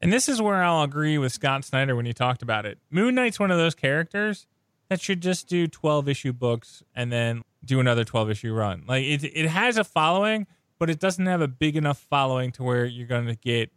And 0.00 0.12
this 0.12 0.28
is 0.28 0.40
where 0.40 0.62
I'll 0.62 0.84
agree 0.84 1.18
with 1.18 1.32
Scott 1.32 1.64
Snyder 1.64 1.96
when 1.96 2.06
he 2.06 2.12
talked 2.12 2.42
about 2.42 2.64
it. 2.66 2.78
Moon 2.88 3.14
Knight's 3.16 3.40
one 3.40 3.50
of 3.50 3.58
those 3.58 3.74
characters 3.74 4.46
that 4.88 5.00
should 5.00 5.20
just 5.20 5.48
do 5.48 5.66
12 5.66 6.08
issue 6.08 6.32
books 6.32 6.84
and 6.94 7.10
then 7.10 7.42
do 7.64 7.80
another 7.80 8.04
12 8.04 8.30
issue 8.30 8.52
run. 8.54 8.84
Like 8.86 9.04
it 9.04 9.24
it 9.24 9.48
has 9.48 9.76
a 9.76 9.82
following, 9.84 10.46
but 10.78 10.88
it 10.88 11.00
doesn't 11.00 11.26
have 11.26 11.40
a 11.40 11.48
big 11.48 11.76
enough 11.76 11.98
following 11.98 12.52
to 12.52 12.62
where 12.62 12.84
you're 12.84 13.08
going 13.08 13.26
to 13.26 13.34
get 13.34 13.70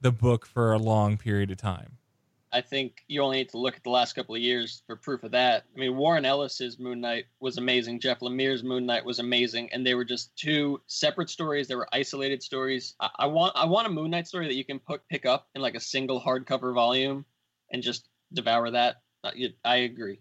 the 0.00 0.10
book 0.10 0.44
for 0.44 0.72
a 0.72 0.78
long 0.78 1.16
period 1.16 1.50
of 1.52 1.56
time. 1.56 1.98
I 2.54 2.60
think 2.60 3.02
you 3.08 3.20
only 3.20 3.38
need 3.38 3.48
to 3.50 3.58
look 3.58 3.74
at 3.76 3.82
the 3.82 3.90
last 3.90 4.14
couple 4.14 4.34
of 4.36 4.40
years 4.40 4.82
for 4.86 4.94
proof 4.94 5.24
of 5.24 5.32
that. 5.32 5.64
I 5.74 5.78
mean, 5.78 5.96
Warren 5.96 6.24
Ellis's 6.24 6.78
Moon 6.78 7.00
Knight 7.00 7.24
was 7.40 7.58
amazing. 7.58 7.98
Jeff 7.98 8.20
Lemire's 8.20 8.62
Moon 8.62 8.86
Knight 8.86 9.04
was 9.04 9.18
amazing, 9.18 9.70
and 9.72 9.84
they 9.84 9.94
were 9.94 10.04
just 10.04 10.34
two 10.36 10.80
separate 10.86 11.28
stories. 11.28 11.66
They 11.66 11.74
were 11.74 11.88
isolated 11.92 12.42
stories. 12.42 12.94
I, 13.00 13.10
I 13.18 13.26
want 13.26 13.56
I 13.56 13.66
want 13.66 13.88
a 13.88 13.90
Moon 13.90 14.10
Knight 14.12 14.28
story 14.28 14.46
that 14.46 14.54
you 14.54 14.64
can 14.64 14.78
put, 14.78 15.06
pick 15.08 15.26
up 15.26 15.48
in 15.56 15.62
like 15.62 15.74
a 15.74 15.80
single 15.80 16.20
hardcover 16.20 16.72
volume 16.72 17.24
and 17.72 17.82
just 17.82 18.08
devour 18.32 18.70
that. 18.70 19.02
Uh, 19.24 19.32
you- 19.34 19.54
I 19.64 19.76
agree. 19.78 20.20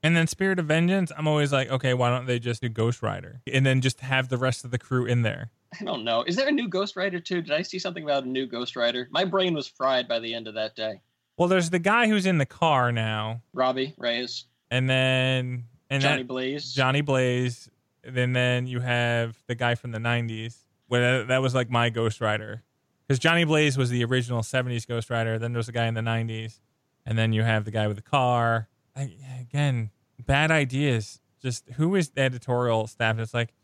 And 0.00 0.16
then 0.16 0.28
Spirit 0.28 0.60
of 0.60 0.66
Vengeance, 0.66 1.10
I'm 1.16 1.26
always 1.26 1.52
like, 1.52 1.68
okay, 1.70 1.92
why 1.92 2.08
don't 2.08 2.26
they 2.26 2.38
just 2.38 2.62
do 2.62 2.68
Ghost 2.68 3.02
Rider 3.02 3.40
and 3.52 3.66
then 3.66 3.80
just 3.80 3.98
have 3.98 4.28
the 4.28 4.36
rest 4.38 4.64
of 4.64 4.70
the 4.70 4.78
crew 4.78 5.06
in 5.06 5.22
there? 5.22 5.50
I 5.80 5.82
don't 5.84 6.04
know. 6.04 6.22
Is 6.22 6.36
there 6.36 6.46
a 6.46 6.52
new 6.52 6.68
Ghost 6.68 6.94
Rider 6.94 7.18
too? 7.18 7.42
Did 7.42 7.52
I 7.52 7.62
see 7.62 7.80
something 7.80 8.04
about 8.04 8.22
a 8.22 8.28
new 8.28 8.46
Ghost 8.46 8.76
Rider? 8.76 9.08
My 9.10 9.24
brain 9.24 9.54
was 9.54 9.66
fried 9.66 10.06
by 10.06 10.20
the 10.20 10.34
end 10.34 10.46
of 10.46 10.54
that 10.54 10.76
day. 10.76 11.00
Well, 11.38 11.48
there's 11.48 11.70
the 11.70 11.78
guy 11.78 12.08
who's 12.08 12.26
in 12.26 12.38
the 12.38 12.46
car 12.46 12.92
now, 12.92 13.42
Robbie 13.52 13.94
Reyes, 13.96 14.44
and 14.70 14.90
then 14.90 15.64
and 15.90 16.02
Johnny 16.02 16.22
that, 16.22 16.28
Blaze. 16.28 16.72
Johnny 16.72 17.00
Blaze. 17.00 17.68
And 18.04 18.34
then 18.34 18.66
you 18.66 18.80
have 18.80 19.38
the 19.46 19.54
guy 19.54 19.74
from 19.74 19.92
the 19.92 19.98
90s. 19.98 20.56
Where 20.86 21.18
that, 21.18 21.28
that 21.28 21.42
was 21.42 21.54
like 21.54 21.70
my 21.70 21.90
Ghost 21.90 22.20
Rider. 22.20 22.62
Because 23.06 23.18
Johnny 23.18 23.44
Blaze 23.44 23.76
was 23.76 23.90
the 23.90 24.04
original 24.04 24.40
70s 24.40 24.86
Ghost 24.86 25.10
Rider. 25.10 25.38
Then 25.38 25.52
there's 25.52 25.68
a 25.68 25.72
guy 25.72 25.86
in 25.86 25.94
the 25.94 26.00
90s. 26.00 26.60
And 27.04 27.18
then 27.18 27.32
you 27.32 27.42
have 27.42 27.64
the 27.64 27.70
guy 27.70 27.86
with 27.86 27.96
the 27.96 28.02
car. 28.02 28.68
I, 28.96 29.14
again, 29.40 29.90
bad 30.24 30.50
ideas. 30.50 31.20
Just 31.40 31.68
who 31.76 31.94
is 31.94 32.10
the 32.10 32.22
editorial 32.22 32.86
staff 32.86 33.16
that's 33.16 33.34
like, 33.34 33.54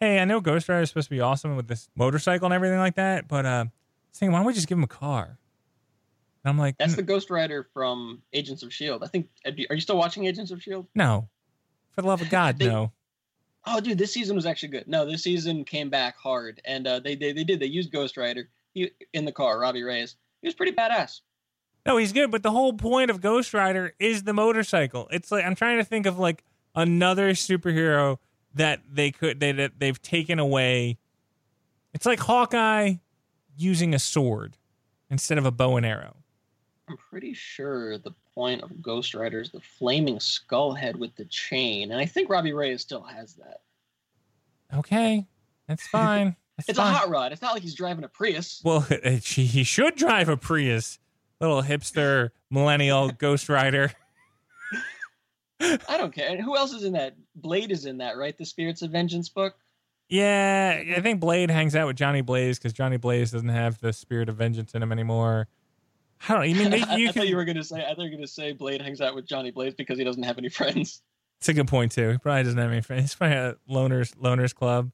hey, 0.00 0.20
I 0.20 0.24
know 0.24 0.40
Ghost 0.40 0.68
Rider 0.68 0.82
is 0.82 0.90
supposed 0.90 1.08
to 1.08 1.14
be 1.14 1.20
awesome 1.20 1.56
with 1.56 1.68
this 1.68 1.88
motorcycle 1.96 2.46
and 2.46 2.54
everything 2.54 2.78
like 2.78 2.96
that. 2.96 3.28
But 3.28 3.46
uh, 3.46 3.64
thinking, 4.12 4.32
why 4.32 4.38
don't 4.38 4.46
we 4.46 4.52
just 4.52 4.68
give 4.68 4.78
him 4.78 4.84
a 4.84 4.88
car? 4.88 5.38
And 6.44 6.50
I'm 6.50 6.58
like, 6.58 6.76
That's 6.78 6.94
the 6.94 7.02
Ghost 7.02 7.30
Rider 7.30 7.66
from 7.72 8.22
Agents 8.32 8.62
of 8.62 8.72
Shield. 8.72 9.02
I 9.02 9.06
think. 9.06 9.28
Are 9.46 9.74
you 9.74 9.80
still 9.80 9.96
watching 9.96 10.26
Agents 10.26 10.50
of 10.50 10.62
Shield? 10.62 10.86
no. 10.94 11.28
For 11.92 12.02
the 12.02 12.08
love 12.08 12.22
of 12.22 12.28
God, 12.28 12.58
They- 12.58 12.66
no. 12.66 12.92
Oh, 13.66 13.80
dude, 13.80 13.96
this 13.96 14.12
season 14.12 14.36
was 14.36 14.44
actually 14.44 14.70
good. 14.70 14.86
No, 14.88 15.06
this 15.06 15.22
season 15.22 15.64
came 15.64 15.88
back 15.88 16.18
hard, 16.18 16.60
and 16.66 16.86
uh, 16.86 17.00
they, 17.00 17.14
they 17.14 17.32
they 17.32 17.44
did. 17.44 17.60
They 17.60 17.66
used 17.66 17.90
Ghost 17.90 18.18
Rider 18.18 18.50
he, 18.74 18.90
in 19.14 19.24
the 19.24 19.32
car. 19.32 19.58
Robbie 19.58 19.82
Reyes. 19.82 20.16
He 20.42 20.48
was 20.48 20.54
pretty 20.54 20.72
badass. 20.72 21.20
No, 21.86 21.96
he's 21.96 22.12
good, 22.12 22.30
but 22.30 22.42
the 22.42 22.50
whole 22.50 22.74
point 22.74 23.10
of 23.10 23.20
Ghost 23.20 23.54
Rider 23.54 23.94
is 23.98 24.24
the 24.24 24.34
motorcycle. 24.34 25.08
It's 25.10 25.30
like 25.30 25.44
I'm 25.44 25.54
trying 25.54 25.78
to 25.78 25.84
think 25.84 26.04
of 26.04 26.18
like 26.18 26.44
another 26.74 27.30
superhero 27.30 28.18
that 28.54 28.80
they 28.90 29.10
could 29.10 29.40
they 29.40 29.52
that 29.52 29.72
they've 29.78 30.00
taken 30.02 30.38
away. 30.38 30.98
It's 31.94 32.04
like 32.06 32.20
Hawkeye 32.20 32.94
using 33.56 33.94
a 33.94 33.98
sword 33.98 34.58
instead 35.08 35.38
of 35.38 35.46
a 35.46 35.50
bow 35.50 35.76
and 35.76 35.86
arrow. 35.86 36.16
I'm 36.88 36.96
pretty 36.96 37.32
sure 37.32 37.96
the 37.98 38.12
point 38.34 38.62
of 38.62 38.82
Ghost 38.82 39.14
Rider 39.14 39.40
is 39.40 39.50
the 39.50 39.60
flaming 39.60 40.20
skull 40.20 40.74
head 40.74 40.96
with 40.96 41.14
the 41.16 41.24
chain, 41.26 41.90
and 41.92 42.00
I 42.00 42.04
think 42.06 42.28
Robbie 42.28 42.52
Reyes 42.52 42.82
still 42.82 43.02
has 43.02 43.34
that. 43.34 43.62
Okay, 44.74 45.26
that's 45.68 45.86
fine. 45.86 46.36
That's 46.56 46.68
It's 46.68 46.78
fine. 46.78 46.92
a 46.94 46.96
hot 46.96 47.08
rod. 47.08 47.32
It's 47.32 47.42
not 47.42 47.52
like 47.52 47.62
he's 47.62 47.74
driving 47.74 48.04
a 48.04 48.08
Prius. 48.08 48.60
Well, 48.64 48.80
he 49.04 49.44
he 49.44 49.64
should 49.64 49.96
drive 49.96 50.28
a 50.28 50.36
Prius, 50.36 51.00
little 51.40 51.62
hipster 51.64 52.30
millennial 52.48 53.10
Ghost 53.10 53.48
Rider. 53.48 53.90
I 55.60 55.96
don't 55.96 56.14
care. 56.14 56.28
And 56.30 56.40
who 56.40 56.56
else 56.56 56.72
is 56.72 56.84
in 56.84 56.92
that? 56.92 57.16
Blade 57.34 57.72
is 57.72 57.86
in 57.86 57.98
that, 57.98 58.16
right? 58.16 58.38
The 58.38 58.44
Spirits 58.44 58.82
of 58.82 58.90
Vengeance 58.92 59.28
book. 59.28 59.54
Yeah, 60.08 60.80
I 60.96 61.00
think 61.00 61.18
Blade 61.18 61.50
hangs 61.50 61.74
out 61.74 61.86
with 61.88 61.96
Johnny 61.96 62.20
Blaze 62.20 62.58
because 62.58 62.72
Johnny 62.72 62.98
Blaze 62.98 63.32
doesn't 63.32 63.48
have 63.48 63.78
the 63.80 63.92
spirit 63.92 64.28
of 64.28 64.36
vengeance 64.36 64.74
in 64.74 64.82
him 64.82 64.92
anymore. 64.92 65.48
I 66.28 66.32
don't. 66.32 66.42
I 66.42 66.52
mean, 66.52 66.70
they, 66.70 66.82
I 66.82 66.96
you 66.96 67.12
thought 67.12 67.28
you 67.28 67.36
were 67.36 67.44
gonna 67.44 67.64
say. 67.64 67.84
I 67.84 67.94
thought 67.94 68.04
you 68.04 68.10
were 68.10 68.16
gonna 68.16 68.26
say 68.26 68.52
Blade 68.52 68.80
hangs 68.80 69.00
out 69.00 69.14
with 69.14 69.26
Johnny 69.26 69.50
Blaze 69.50 69.74
because 69.74 69.98
he 69.98 70.04
doesn't 70.04 70.22
have 70.22 70.38
any 70.38 70.48
friends. 70.50 71.02
It's 71.38 71.48
a 71.48 71.54
good 71.54 71.68
point 71.68 71.92
too. 71.92 72.10
He 72.10 72.18
probably 72.18 72.44
doesn't 72.44 72.58
have 72.58 72.70
any 72.70 72.80
friends. 72.80 73.02
He's 73.02 73.14
probably 73.14 73.36
a 73.36 73.56
loners 73.68 74.14
loners 74.16 74.54
club. 74.54 74.90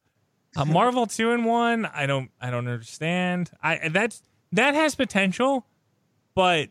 Uh, 0.56 0.64
Marvel 0.64 1.06
two 1.06 1.30
and 1.30 1.44
one. 1.44 1.86
I 1.86 2.06
don't. 2.06 2.30
I 2.40 2.50
don't 2.50 2.66
understand. 2.66 3.50
I 3.62 3.88
that's 3.88 4.22
that 4.52 4.74
has 4.74 4.94
potential, 4.94 5.64
but 6.34 6.70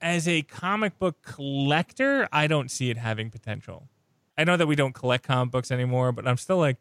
as 0.00 0.26
a 0.26 0.42
comic 0.42 0.98
book 0.98 1.22
collector, 1.22 2.28
I 2.32 2.46
don't 2.46 2.70
see 2.70 2.90
it 2.90 2.96
having 2.96 3.30
potential. 3.30 3.88
I 4.36 4.44
know 4.44 4.56
that 4.56 4.66
we 4.66 4.76
don't 4.76 4.92
collect 4.92 5.24
comic 5.24 5.52
books 5.52 5.70
anymore, 5.70 6.12
but 6.12 6.26
I'm 6.26 6.36
still 6.36 6.58
like, 6.58 6.76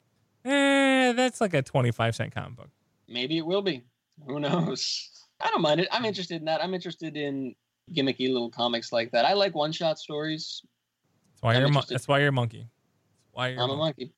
eh, 0.45 1.13
that's 1.13 1.41
like 1.41 1.53
a 1.53 1.61
twenty 1.61 1.91
five 1.91 2.15
cent 2.15 2.33
comic 2.33 2.55
book. 2.55 2.69
Maybe 3.07 3.37
it 3.37 3.45
will 3.45 3.61
be. 3.61 3.83
Who 4.25 4.39
knows? 4.39 5.09
I 5.39 5.49
don't 5.49 5.61
mind 5.61 5.81
it. 5.81 5.87
I'm 5.91 6.01
hmm. 6.01 6.07
interested 6.07 6.37
in 6.41 6.45
that. 6.45 6.63
I'm 6.63 6.73
interested 6.73 7.15
in 7.15 7.55
gimmicky 7.93 8.31
little 8.31 8.49
comics 8.49 8.91
like 8.91 9.11
that. 9.11 9.25
I 9.25 9.33
like 9.33 9.55
one 9.55 9.71
shot 9.71 9.99
stories. 9.99 10.61
That's 11.33 11.43
why 11.43 11.53
I'm 11.53 11.59
you're. 11.59 11.69
A 11.69 11.71
mon- 11.71 11.83
that's 11.89 12.07
why 12.07 12.19
you're 12.19 12.29
a 12.29 12.33
monkey. 12.33 12.59
That's 12.59 13.33
why 13.33 13.47
you're. 13.49 13.61
I'm 13.61 13.69
a 13.69 13.75
monkey. 13.75 14.13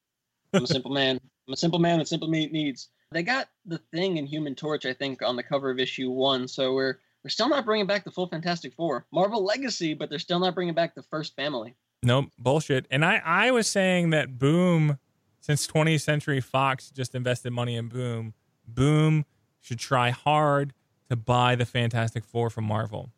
I'm 0.54 0.64
a 0.64 0.68
simple 0.68 0.92
man. 0.92 1.20
I'm 1.48 1.54
a 1.54 1.58
simple 1.58 1.80
man 1.80 2.00
with 2.00 2.08
simple 2.08 2.28
me- 2.28 2.48
needs. 2.48 2.90
They 3.12 3.24
got 3.24 3.50
the 3.66 3.80
thing 3.92 4.18
in 4.18 4.28
Human 4.28 4.54
Torch, 4.54 4.86
I 4.86 4.94
think, 4.94 5.24
on 5.24 5.36
the 5.36 5.44
cover 5.44 5.72
of 5.72 5.80
issue 5.80 6.12
one. 6.12 6.48
So 6.48 6.74
we're 6.74 7.00
we're 7.24 7.30
still 7.30 7.50
not 7.50 7.66
bringing 7.66 7.88
back 7.88 8.04
the 8.06 8.12
full 8.12 8.28
Fantastic 8.28 8.74
Four, 8.74 9.06
Marvel 9.12 9.44
Legacy, 9.44 9.94
but 9.94 10.10
they're 10.10 10.20
still 10.20 10.40
not 10.40 10.56
bringing 10.56 10.74
back 10.74 10.96
the 10.96 11.04
first 11.04 11.36
family. 11.36 11.76
Nope, 12.02 12.32
bullshit. 12.38 12.86
And 12.90 13.04
I, 13.04 13.22
I 13.26 13.52
was 13.52 13.68
saying 13.68 14.12
that 14.12 14.40
Boom, 14.40 15.00
since 15.42 15.68
20th 15.68 16.02
Century 16.02 16.40
Fox 16.40 16.92
just 16.92 17.14
invested 17.14 17.52
money 17.52 17.76
in 17.76 17.90
Boom, 17.90 18.34
Boom 18.66 19.26
should 19.60 19.80
try 19.80 20.12
hard 20.12 20.74
to 21.10 21.16
buy 21.16 21.56
the 21.56 21.66
Fantastic 21.66 22.24
Four 22.24 22.50
from 22.50 22.66
Marvel. 22.66 23.10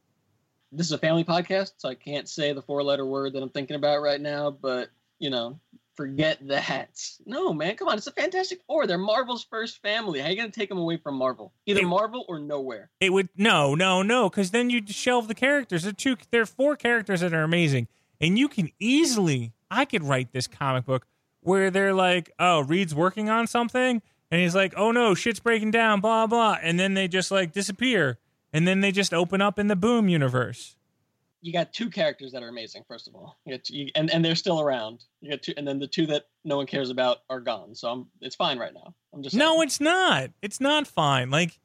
This 0.72 0.88
is 0.88 0.94
a 0.94 0.98
family 0.98 1.24
podcast, 1.24 1.74
so 1.78 1.90
I 1.90 1.96
can't 1.96 2.30
say 2.30 2.54
the 2.54 2.62
four 2.62 2.82
letter 2.84 3.06
word 3.06 3.34
that 3.34 3.44
I'm 3.44 3.50
thinking 3.50 3.76
about 3.76 4.02
right 4.02 4.22
now. 4.22 4.52
But 4.52 4.90
you 5.20 5.30
know, 5.30 5.60
forget 5.96 6.40
that. 6.48 6.90
No, 7.26 7.54
man, 7.54 7.76
come 7.76 7.90
on. 7.90 7.98
It's 7.98 8.08
a 8.08 8.12
Fantastic 8.12 8.62
Four. 8.66 8.88
They're 8.88 8.98
Marvel's 8.98 9.44
first 9.44 9.82
family. 9.82 10.20
How 10.22 10.30
you 10.30 10.38
gonna 10.38 10.50
take 10.50 10.70
them 10.70 10.78
away 10.78 10.98
from 10.98 11.16
Marvel? 11.16 11.52
Either 11.66 11.82
It- 11.82 11.86
Marvel 11.88 12.26
or 12.30 12.40
nowhere. 12.40 12.90
It 13.02 13.12
would 13.12 13.28
no, 13.36 13.76
no, 13.76 14.02
no, 14.02 14.30
because 14.30 14.52
then 14.52 14.70
you'd 14.70 14.90
shelve 14.90 15.28
the 15.28 15.36
characters. 15.36 15.84
There 15.84 15.90
are 15.90 15.94
two, 15.94 16.16
there 16.32 16.42
are 16.42 16.46
four 16.48 16.76
characters 16.78 17.20
that 17.20 17.34
are 17.34 17.44
amazing, 17.44 17.88
and 18.22 18.40
you 18.40 18.48
can 18.48 18.70
easily. 18.80 19.52
I 19.70 19.86
could 19.86 20.04
write 20.04 20.32
this 20.34 20.48
comic 20.48 20.86
book 20.86 21.06
where 21.42 21.70
they're 21.72 21.94
like, 21.94 22.32
"Oh, 22.40 22.62
Reed's 22.62 22.96
working 22.96 23.30
on 23.30 23.48
something," 23.48 24.02
and 24.32 24.42
he's 24.42 24.56
like, 24.56 24.74
"Oh 24.78 24.92
no, 24.92 25.14
shit's 25.14 25.40
breaking 25.40 25.72
down," 25.72 26.02
blah 26.02 26.26
blah, 26.28 26.58
and 26.62 26.80
then 26.80 26.94
they 26.96 27.08
just 27.08 27.30
like 27.32 27.52
disappear, 27.52 28.18
and 28.54 28.68
then 28.68 28.80
they 28.82 28.92
just 28.92 29.14
open 29.14 29.42
up 29.42 29.60
in 29.60 29.68
the 29.68 29.76
Boom 29.76 30.10
universe. 30.10 30.76
You 31.44 31.52
got 31.52 31.74
two 31.74 31.90
characters 31.90 32.32
that 32.34 32.44
are 32.44 32.50
amazing. 32.50 32.84
First 32.88 33.08
of 33.08 33.16
all, 33.16 33.38
you 33.46 33.56
got 33.56 33.64
two, 33.64 33.76
you, 33.76 33.92
and 33.96 34.10
and 34.12 34.24
they're 34.24 34.36
still 34.36 34.62
around. 34.62 35.04
You 35.22 35.32
got 35.32 35.42
two, 35.42 35.54
and 35.58 35.68
then 35.68 35.80
the 35.80 35.88
two 35.88 36.06
that 36.08 36.26
no 36.44 36.58
one 36.58 36.68
cares 36.68 36.90
about 36.90 37.20
are 37.30 37.40
gone. 37.40 37.76
So 37.76 37.90
I'm, 37.90 38.08
it's 38.22 38.36
fine 38.36 38.58
right 38.60 38.74
now. 38.74 38.94
I'm 39.14 39.22
just 39.24 39.36
No, 39.36 39.54
saying. 39.54 39.64
it's 39.64 39.80
not. 39.82 40.30
It's 40.42 40.62
not 40.62 40.88
fine. 40.88 41.30
Like, 41.32 41.60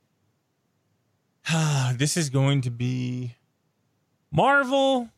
this 1.94 2.16
is 2.16 2.30
going 2.30 2.62
to 2.62 2.70
be 2.70 3.34
Marvel 4.32 5.10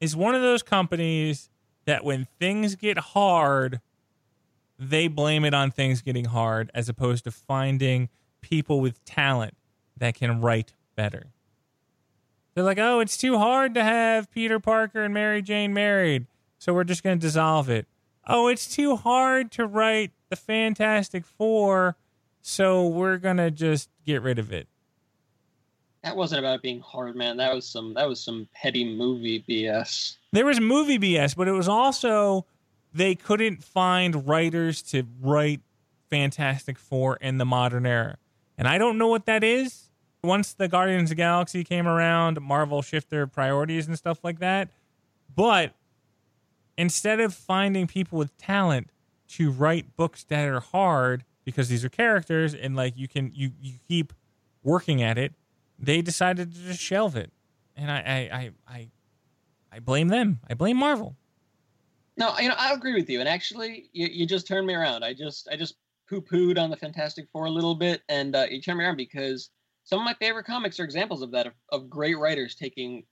is 0.00 0.14
one 0.16 0.34
of 0.34 0.42
those 0.42 0.62
companies 0.62 1.50
that 1.84 2.04
when 2.04 2.26
things 2.38 2.74
get 2.76 2.98
hard, 2.98 3.80
they 4.78 5.08
blame 5.08 5.44
it 5.44 5.54
on 5.54 5.70
things 5.70 6.02
getting 6.02 6.26
hard 6.26 6.70
as 6.74 6.88
opposed 6.88 7.24
to 7.24 7.30
finding 7.30 8.08
people 8.40 8.80
with 8.80 9.04
talent 9.04 9.54
that 9.96 10.14
can 10.14 10.40
write 10.40 10.74
better. 10.94 11.32
They're 12.54 12.64
like, 12.64 12.78
oh, 12.78 13.00
it's 13.00 13.16
too 13.16 13.38
hard 13.38 13.74
to 13.74 13.84
have 13.84 14.30
Peter 14.30 14.58
Parker 14.58 15.04
and 15.04 15.12
Mary 15.12 15.42
Jane 15.42 15.74
married, 15.74 16.26
so 16.58 16.72
we're 16.72 16.84
just 16.84 17.02
going 17.02 17.18
to 17.18 17.26
dissolve 17.26 17.68
it. 17.68 17.86
Oh, 18.26 18.48
it's 18.48 18.66
too 18.66 18.96
hard 18.96 19.50
to 19.52 19.66
write 19.66 20.12
the 20.30 20.36
Fantastic 20.36 21.24
Four, 21.24 21.96
so 22.40 22.86
we're 22.86 23.18
going 23.18 23.36
to 23.36 23.50
just 23.50 23.90
get 24.04 24.22
rid 24.22 24.38
of 24.38 24.52
it. 24.52 24.68
That 26.02 26.16
wasn't 26.16 26.38
about 26.38 26.62
being 26.62 26.80
hard, 26.80 27.16
man. 27.16 27.36
That 27.36 27.52
was 27.52 27.66
some 27.66 27.94
that 27.94 28.08
was 28.08 28.22
some 28.22 28.48
petty 28.54 28.96
movie 28.96 29.44
BS. 29.48 30.16
There 30.32 30.46
was 30.46 30.60
movie 30.60 30.98
BS, 30.98 31.36
but 31.36 31.48
it 31.48 31.52
was 31.52 31.68
also 31.68 32.46
they 32.96 33.14
couldn't 33.14 33.62
find 33.62 34.26
writers 34.26 34.80
to 34.80 35.04
write 35.20 35.60
Fantastic 36.10 36.78
Four 36.78 37.16
in 37.16 37.38
the 37.38 37.44
modern 37.44 37.84
era. 37.86 38.16
And 38.56 38.66
I 38.66 38.78
don't 38.78 38.96
know 38.96 39.08
what 39.08 39.26
that 39.26 39.44
is. 39.44 39.90
Once 40.22 40.54
the 40.54 40.66
Guardians 40.66 41.04
of 41.04 41.08
the 41.10 41.14
Galaxy 41.16 41.62
came 41.62 41.86
around, 41.86 42.40
Marvel 42.40 42.82
shifted 42.82 43.10
their 43.10 43.26
priorities 43.26 43.86
and 43.86 43.96
stuff 43.96 44.24
like 44.24 44.38
that. 44.38 44.70
But 45.34 45.74
instead 46.78 47.20
of 47.20 47.34
finding 47.34 47.86
people 47.86 48.18
with 48.18 48.36
talent 48.38 48.90
to 49.28 49.50
write 49.50 49.96
books 49.96 50.24
that 50.24 50.48
are 50.48 50.60
hard 50.60 51.24
because 51.44 51.68
these 51.68 51.84
are 51.84 51.88
characters 51.88 52.54
and 52.54 52.74
like 52.74 52.96
you 52.96 53.08
can 53.08 53.30
you, 53.34 53.52
you 53.60 53.74
keep 53.86 54.12
working 54.62 55.02
at 55.02 55.18
it, 55.18 55.34
they 55.78 56.00
decided 56.00 56.54
to 56.54 56.60
just 56.60 56.80
shelve 56.80 57.14
it. 57.14 57.30
And 57.76 57.90
I 57.90 57.98
I 57.98 58.38
I 58.38 58.50
I, 58.66 58.88
I 59.72 59.78
blame 59.80 60.08
them. 60.08 60.40
I 60.48 60.54
blame 60.54 60.78
Marvel. 60.78 61.14
No, 62.16 62.38
you 62.38 62.48
know, 62.48 62.54
I 62.56 62.72
agree 62.72 62.94
with 62.94 63.10
you. 63.10 63.20
And 63.20 63.28
actually, 63.28 63.90
you, 63.92 64.08
you 64.10 64.26
just 64.26 64.46
turned 64.46 64.66
me 64.66 64.74
around. 64.74 65.04
I 65.04 65.12
just 65.12 65.48
I 65.50 65.56
just 65.56 65.76
poo 66.08 66.22
pooed 66.22 66.58
on 66.58 66.70
the 66.70 66.76
Fantastic 66.76 67.28
Four 67.32 67.46
a 67.46 67.50
little 67.50 67.74
bit, 67.74 68.02
and 68.08 68.34
uh, 68.34 68.46
you 68.50 68.60
turned 68.60 68.78
me 68.78 68.84
around 68.84 68.96
because 68.96 69.50
some 69.84 69.98
of 69.98 70.04
my 70.04 70.14
favorite 70.14 70.46
comics 70.46 70.80
are 70.80 70.84
examples 70.84 71.22
of 71.22 71.30
that 71.32 71.46
of, 71.46 71.52
of 71.70 71.90
great 71.90 72.18
writers 72.18 72.54
taking 72.54 73.04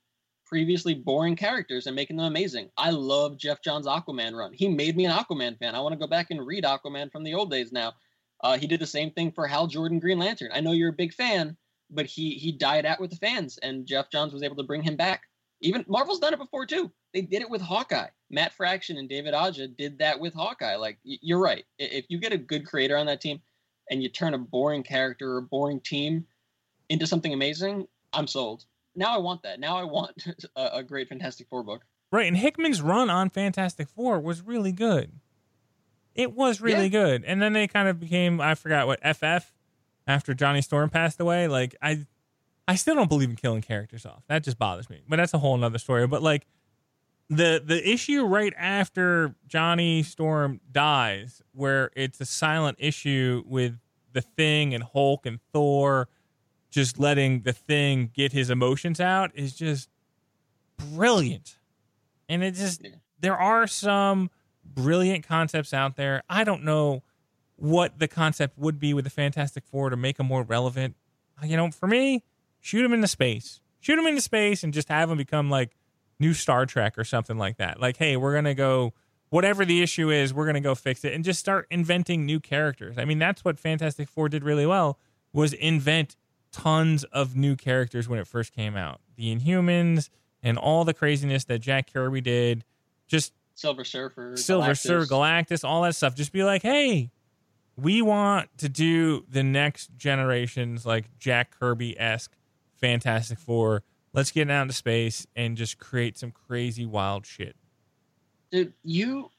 previously 0.45 0.93
boring 0.93 1.35
characters 1.35 1.87
and 1.87 1.95
making 1.95 2.17
them 2.17 2.25
amazing. 2.25 2.69
I 2.77 2.91
love 2.91 3.37
Geoff 3.37 3.61
Johns' 3.63 3.87
Aquaman 3.87 4.33
run. 4.33 4.53
He 4.53 4.67
made 4.69 4.95
me 4.95 5.05
an 5.05 5.11
Aquaman 5.11 5.57
fan. 5.57 5.75
I 5.75 5.79
want 5.79 5.93
to 5.93 5.99
go 5.99 6.07
back 6.07 6.27
and 6.29 6.45
read 6.45 6.63
Aquaman 6.63 7.11
from 7.11 7.23
the 7.23 7.33
old 7.33 7.49
days 7.51 7.71
now. 7.71 7.93
Uh, 8.43 8.57
he 8.57 8.67
did 8.67 8.79
the 8.79 8.87
same 8.87 9.11
thing 9.11 9.31
for 9.31 9.47
Hal 9.47 9.67
Jordan 9.67 9.99
Green 9.99 10.19
Lantern. 10.19 10.51
I 10.53 10.61
know 10.61 10.71
you're 10.71 10.89
a 10.89 10.93
big 10.93 11.13
fan, 11.13 11.57
but 11.89 12.05
he 12.05 12.31
he 12.35 12.51
died 12.51 12.85
out 12.85 12.99
with 12.99 13.11
the 13.11 13.17
fans, 13.17 13.57
and 13.59 13.85
Geoff 13.85 14.09
Johns 14.11 14.33
was 14.33 14.43
able 14.43 14.55
to 14.57 14.63
bring 14.63 14.83
him 14.83 14.95
back. 14.95 15.23
Even 15.61 15.85
Marvel's 15.87 16.19
done 16.19 16.33
it 16.33 16.39
before 16.39 16.65
too. 16.65 16.91
They 17.13 17.21
did 17.21 17.41
it 17.41 17.49
with 17.49 17.61
Hawkeye. 17.61 18.09
Matt 18.29 18.53
Fraction 18.53 18.97
and 18.97 19.07
David 19.07 19.33
Aja 19.33 19.67
did 19.67 19.99
that 19.99 20.19
with 20.19 20.33
Hawkeye. 20.33 20.75
Like 20.75 20.97
you're 21.03 21.41
right. 21.41 21.65
If 21.77 22.05
you 22.09 22.19
get 22.19 22.33
a 22.33 22.37
good 22.37 22.65
creator 22.65 22.97
on 22.97 23.05
that 23.05 23.21
team, 23.21 23.41
and 23.89 24.01
you 24.01 24.09
turn 24.09 24.33
a 24.33 24.37
boring 24.37 24.83
character 24.83 25.33
or 25.33 25.37
a 25.37 25.43
boring 25.43 25.79
team 25.79 26.25
into 26.89 27.07
something 27.07 27.33
amazing, 27.33 27.87
I'm 28.13 28.27
sold. 28.27 28.65
Now 28.95 29.13
I 29.13 29.17
want 29.17 29.43
that. 29.43 29.59
Now 29.59 29.77
I 29.77 29.83
want 29.83 30.25
a, 30.55 30.77
a 30.77 30.83
great 30.83 31.09
Fantastic 31.09 31.47
Four 31.49 31.63
book. 31.63 31.83
Right, 32.11 32.27
and 32.27 32.37
Hickman's 32.37 32.81
run 32.81 33.09
on 33.09 33.29
Fantastic 33.29 33.89
Four 33.89 34.19
was 34.19 34.41
really 34.41 34.71
good. 34.71 35.11
It 36.13 36.33
was 36.33 36.61
really 36.61 36.83
yeah. 36.83 36.89
good, 36.89 37.23
and 37.25 37.41
then 37.41 37.53
they 37.53 37.67
kind 37.67 37.89
of 37.89 37.99
became 37.99 38.39
I 38.39 38.55
forgot 38.55 38.87
what 38.87 38.99
FF 39.01 39.51
after 40.07 40.33
Johnny 40.33 40.61
Storm 40.61 40.89
passed 40.89 41.19
away. 41.19 41.47
Like 41.47 41.75
I, 41.81 42.05
I 42.67 42.75
still 42.75 42.95
don't 42.95 43.09
believe 43.09 43.29
in 43.29 43.35
killing 43.35 43.61
characters 43.61 44.05
off. 44.05 44.23
That 44.27 44.43
just 44.43 44.57
bothers 44.57 44.89
me. 44.89 45.01
But 45.09 45.17
that's 45.17 45.33
a 45.33 45.39
whole 45.39 45.57
nother 45.57 45.77
story. 45.77 46.07
But 46.07 46.23
like 46.23 46.47
the 47.29 47.61
the 47.65 47.87
issue 47.89 48.25
right 48.25 48.53
after 48.57 49.35
Johnny 49.47 50.03
Storm 50.03 50.61
dies, 50.71 51.41
where 51.53 51.91
it's 51.95 52.21
a 52.21 52.25
silent 52.25 52.77
issue 52.79 53.43
with 53.47 53.79
the 54.13 54.21
Thing 54.21 54.73
and 54.73 54.83
Hulk 54.83 55.25
and 55.25 55.39
Thor, 55.51 56.07
just 56.69 56.99
letting 56.99 57.41
the 57.41 57.53
Thing 57.53 58.11
get 58.13 58.31
his 58.31 58.49
emotions 58.49 58.99
out, 58.99 59.31
is 59.33 59.55
just 59.55 59.89
brilliant. 60.77 61.57
And 62.29 62.43
it 62.43 62.51
just 62.51 62.85
there 63.19 63.37
are 63.37 63.65
some 63.67 64.29
brilliant 64.63 65.27
concepts 65.27 65.73
out 65.73 65.95
there. 65.95 66.23
I 66.29 66.43
don't 66.43 66.63
know 66.63 67.03
what 67.55 67.99
the 67.99 68.07
concept 68.07 68.57
would 68.57 68.79
be 68.79 68.93
with 68.93 69.05
the 69.05 69.09
Fantastic 69.09 69.65
Four 69.65 69.89
to 69.89 69.97
make 69.97 70.17
them 70.17 70.27
more 70.27 70.43
relevant. 70.43 70.95
You 71.43 71.57
know, 71.57 71.71
for 71.71 71.87
me, 71.87 72.23
shoot 72.59 72.83
them 72.83 72.93
into 72.93 73.07
space. 73.07 73.61
Shoot 73.79 73.95
them 73.97 74.07
into 74.07 74.21
space 74.21 74.63
and 74.63 74.73
just 74.73 74.89
have 74.89 75.09
them 75.09 75.17
become 75.17 75.49
like 75.49 75.71
new 76.19 76.33
Star 76.33 76.65
Trek 76.65 76.97
or 76.97 77.03
something 77.03 77.37
like 77.37 77.57
that. 77.57 77.79
Like, 77.79 77.97
hey, 77.97 78.17
we're 78.17 78.33
going 78.33 78.45
to 78.45 78.53
go, 78.53 78.93
whatever 79.29 79.65
the 79.65 79.81
issue 79.81 80.09
is, 80.09 80.33
we're 80.33 80.45
going 80.45 80.55
to 80.55 80.61
go 80.61 80.75
fix 80.75 81.03
it 81.03 81.13
and 81.13 81.23
just 81.23 81.39
start 81.39 81.67
inventing 81.69 82.25
new 82.25 82.39
characters. 82.39 82.97
I 82.97 83.05
mean, 83.05 83.19
that's 83.19 83.43
what 83.43 83.59
Fantastic 83.59 84.09
Four 84.09 84.29
did 84.29 84.43
really 84.43 84.65
well 84.65 84.99
was 85.33 85.53
invent 85.53 86.15
tons 86.51 87.03
of 87.05 87.35
new 87.35 87.55
characters 87.55 88.07
when 88.07 88.17
it 88.19 88.27
first 88.27 88.53
came 88.53 88.77
out. 88.77 89.01
The 89.17 89.35
Inhumans 89.35 90.09
and 90.41 90.57
all 90.57 90.85
the 90.85 90.93
craziness 90.93 91.43
that 91.45 91.59
Jack 91.59 91.91
Kirby 91.91 92.21
did. 92.21 92.63
Just 93.07 93.33
Silver 93.55 93.83
Surfer, 93.83 94.37
Silver 94.37 94.71
Galactus. 94.71 94.77
Surfer, 94.77 95.13
Galactus, 95.13 95.63
all 95.63 95.81
that 95.81 95.95
stuff. 95.95 96.15
Just 96.15 96.31
be 96.31 96.43
like, 96.43 96.61
hey, 96.61 97.11
we 97.77 98.01
want 98.01 98.49
to 98.59 98.69
do 98.69 99.25
the 99.29 99.43
next 99.43 99.95
generation's 99.97 100.85
like 100.85 101.05
Jack 101.17 101.51
Kirby 101.59 101.99
esque 101.99 102.31
Fantastic 102.75 103.39
Four. 103.39 103.83
Let's 104.15 104.31
get 104.31 104.49
out 104.49 104.61
into 104.61 104.73
space 104.73 105.27
and 105.35 105.57
just 105.57 105.77
create 105.77 106.17
some 106.17 106.31
crazy 106.31 106.85
wild 106.85 107.25
shit. 107.25 107.55
Dude, 108.49 108.71
you 108.83 109.29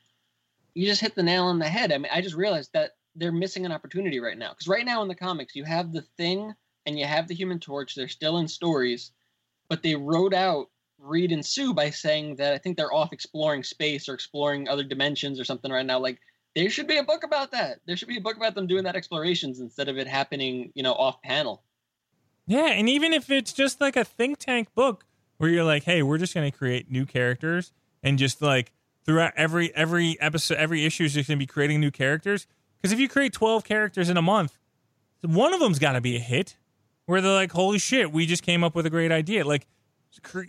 you 0.74 0.86
just 0.86 1.00
hit 1.00 1.14
the 1.14 1.22
nail 1.22 1.44
on 1.44 1.58
the 1.58 1.68
head. 1.68 1.90
I 1.90 1.96
mean, 1.96 2.12
I 2.12 2.20
just 2.20 2.36
realized 2.36 2.74
that 2.74 2.92
they're 3.14 3.32
missing 3.32 3.64
an 3.64 3.72
opportunity 3.72 4.20
right 4.20 4.36
now. 4.36 4.50
Because 4.50 4.68
right 4.68 4.84
now 4.84 5.00
in 5.00 5.08
the 5.08 5.14
comics, 5.14 5.56
you 5.56 5.64
have 5.64 5.92
the 5.92 6.02
thing 6.18 6.52
and 6.84 6.98
you 6.98 7.06
have 7.06 7.26
the 7.26 7.34
Human 7.34 7.58
Torch. 7.58 7.94
They're 7.94 8.08
still 8.08 8.36
in 8.36 8.46
stories, 8.46 9.12
but 9.70 9.82
they 9.82 9.94
wrote 9.94 10.34
out 10.34 10.66
Reed 10.98 11.32
and 11.32 11.44
Sue 11.44 11.72
by 11.72 11.88
saying 11.88 12.36
that 12.36 12.52
I 12.52 12.58
think 12.58 12.76
they're 12.76 12.92
off 12.92 13.14
exploring 13.14 13.62
space 13.62 14.10
or 14.10 14.14
exploring 14.14 14.68
other 14.68 14.84
dimensions 14.84 15.40
or 15.40 15.44
something 15.44 15.72
right 15.72 15.86
now. 15.86 15.98
Like 15.98 16.20
there 16.54 16.68
should 16.68 16.86
be 16.86 16.98
a 16.98 17.02
book 17.02 17.24
about 17.24 17.52
that. 17.52 17.80
There 17.86 17.96
should 17.96 18.08
be 18.08 18.18
a 18.18 18.22
book 18.22 18.36
about 18.36 18.54
them 18.54 18.66
doing 18.66 18.84
that 18.84 18.96
explorations 18.96 19.60
instead 19.60 19.88
of 19.88 19.96
it 19.96 20.06
happening, 20.06 20.72
you 20.74 20.82
know, 20.82 20.92
off 20.92 21.22
panel. 21.22 21.62
Yeah, 22.46 22.68
and 22.68 22.88
even 22.88 23.12
if 23.12 23.30
it's 23.30 23.52
just 23.52 23.80
like 23.80 23.96
a 23.96 24.04
think 24.04 24.38
tank 24.38 24.74
book 24.74 25.04
where 25.38 25.50
you're 25.50 25.64
like, 25.64 25.84
hey, 25.84 26.02
we're 26.02 26.18
just 26.18 26.34
going 26.34 26.50
to 26.50 26.56
create 26.56 26.90
new 26.90 27.04
characters 27.04 27.72
and 28.02 28.18
just 28.18 28.40
like 28.40 28.72
throughout 29.04 29.32
every 29.36 29.74
every 29.74 30.20
episode, 30.20 30.56
every 30.56 30.84
issue 30.84 31.04
is 31.04 31.14
just 31.14 31.28
going 31.28 31.38
to 31.38 31.42
be 31.42 31.46
creating 31.46 31.80
new 31.80 31.90
characters. 31.90 32.46
Because 32.76 32.92
if 32.92 33.00
you 33.00 33.08
create 33.08 33.32
twelve 33.32 33.64
characters 33.64 34.08
in 34.08 34.16
a 34.16 34.22
month, 34.22 34.58
one 35.22 35.52
of 35.52 35.60
them's 35.60 35.78
got 35.78 35.92
to 35.92 36.00
be 36.00 36.16
a 36.16 36.20
hit. 36.20 36.56
Where 37.06 37.20
they're 37.20 37.32
like, 37.32 37.52
holy 37.52 37.78
shit, 37.78 38.10
we 38.10 38.26
just 38.26 38.42
came 38.42 38.64
up 38.64 38.74
with 38.74 38.84
a 38.84 38.90
great 38.90 39.12
idea. 39.12 39.46
Like, 39.46 39.68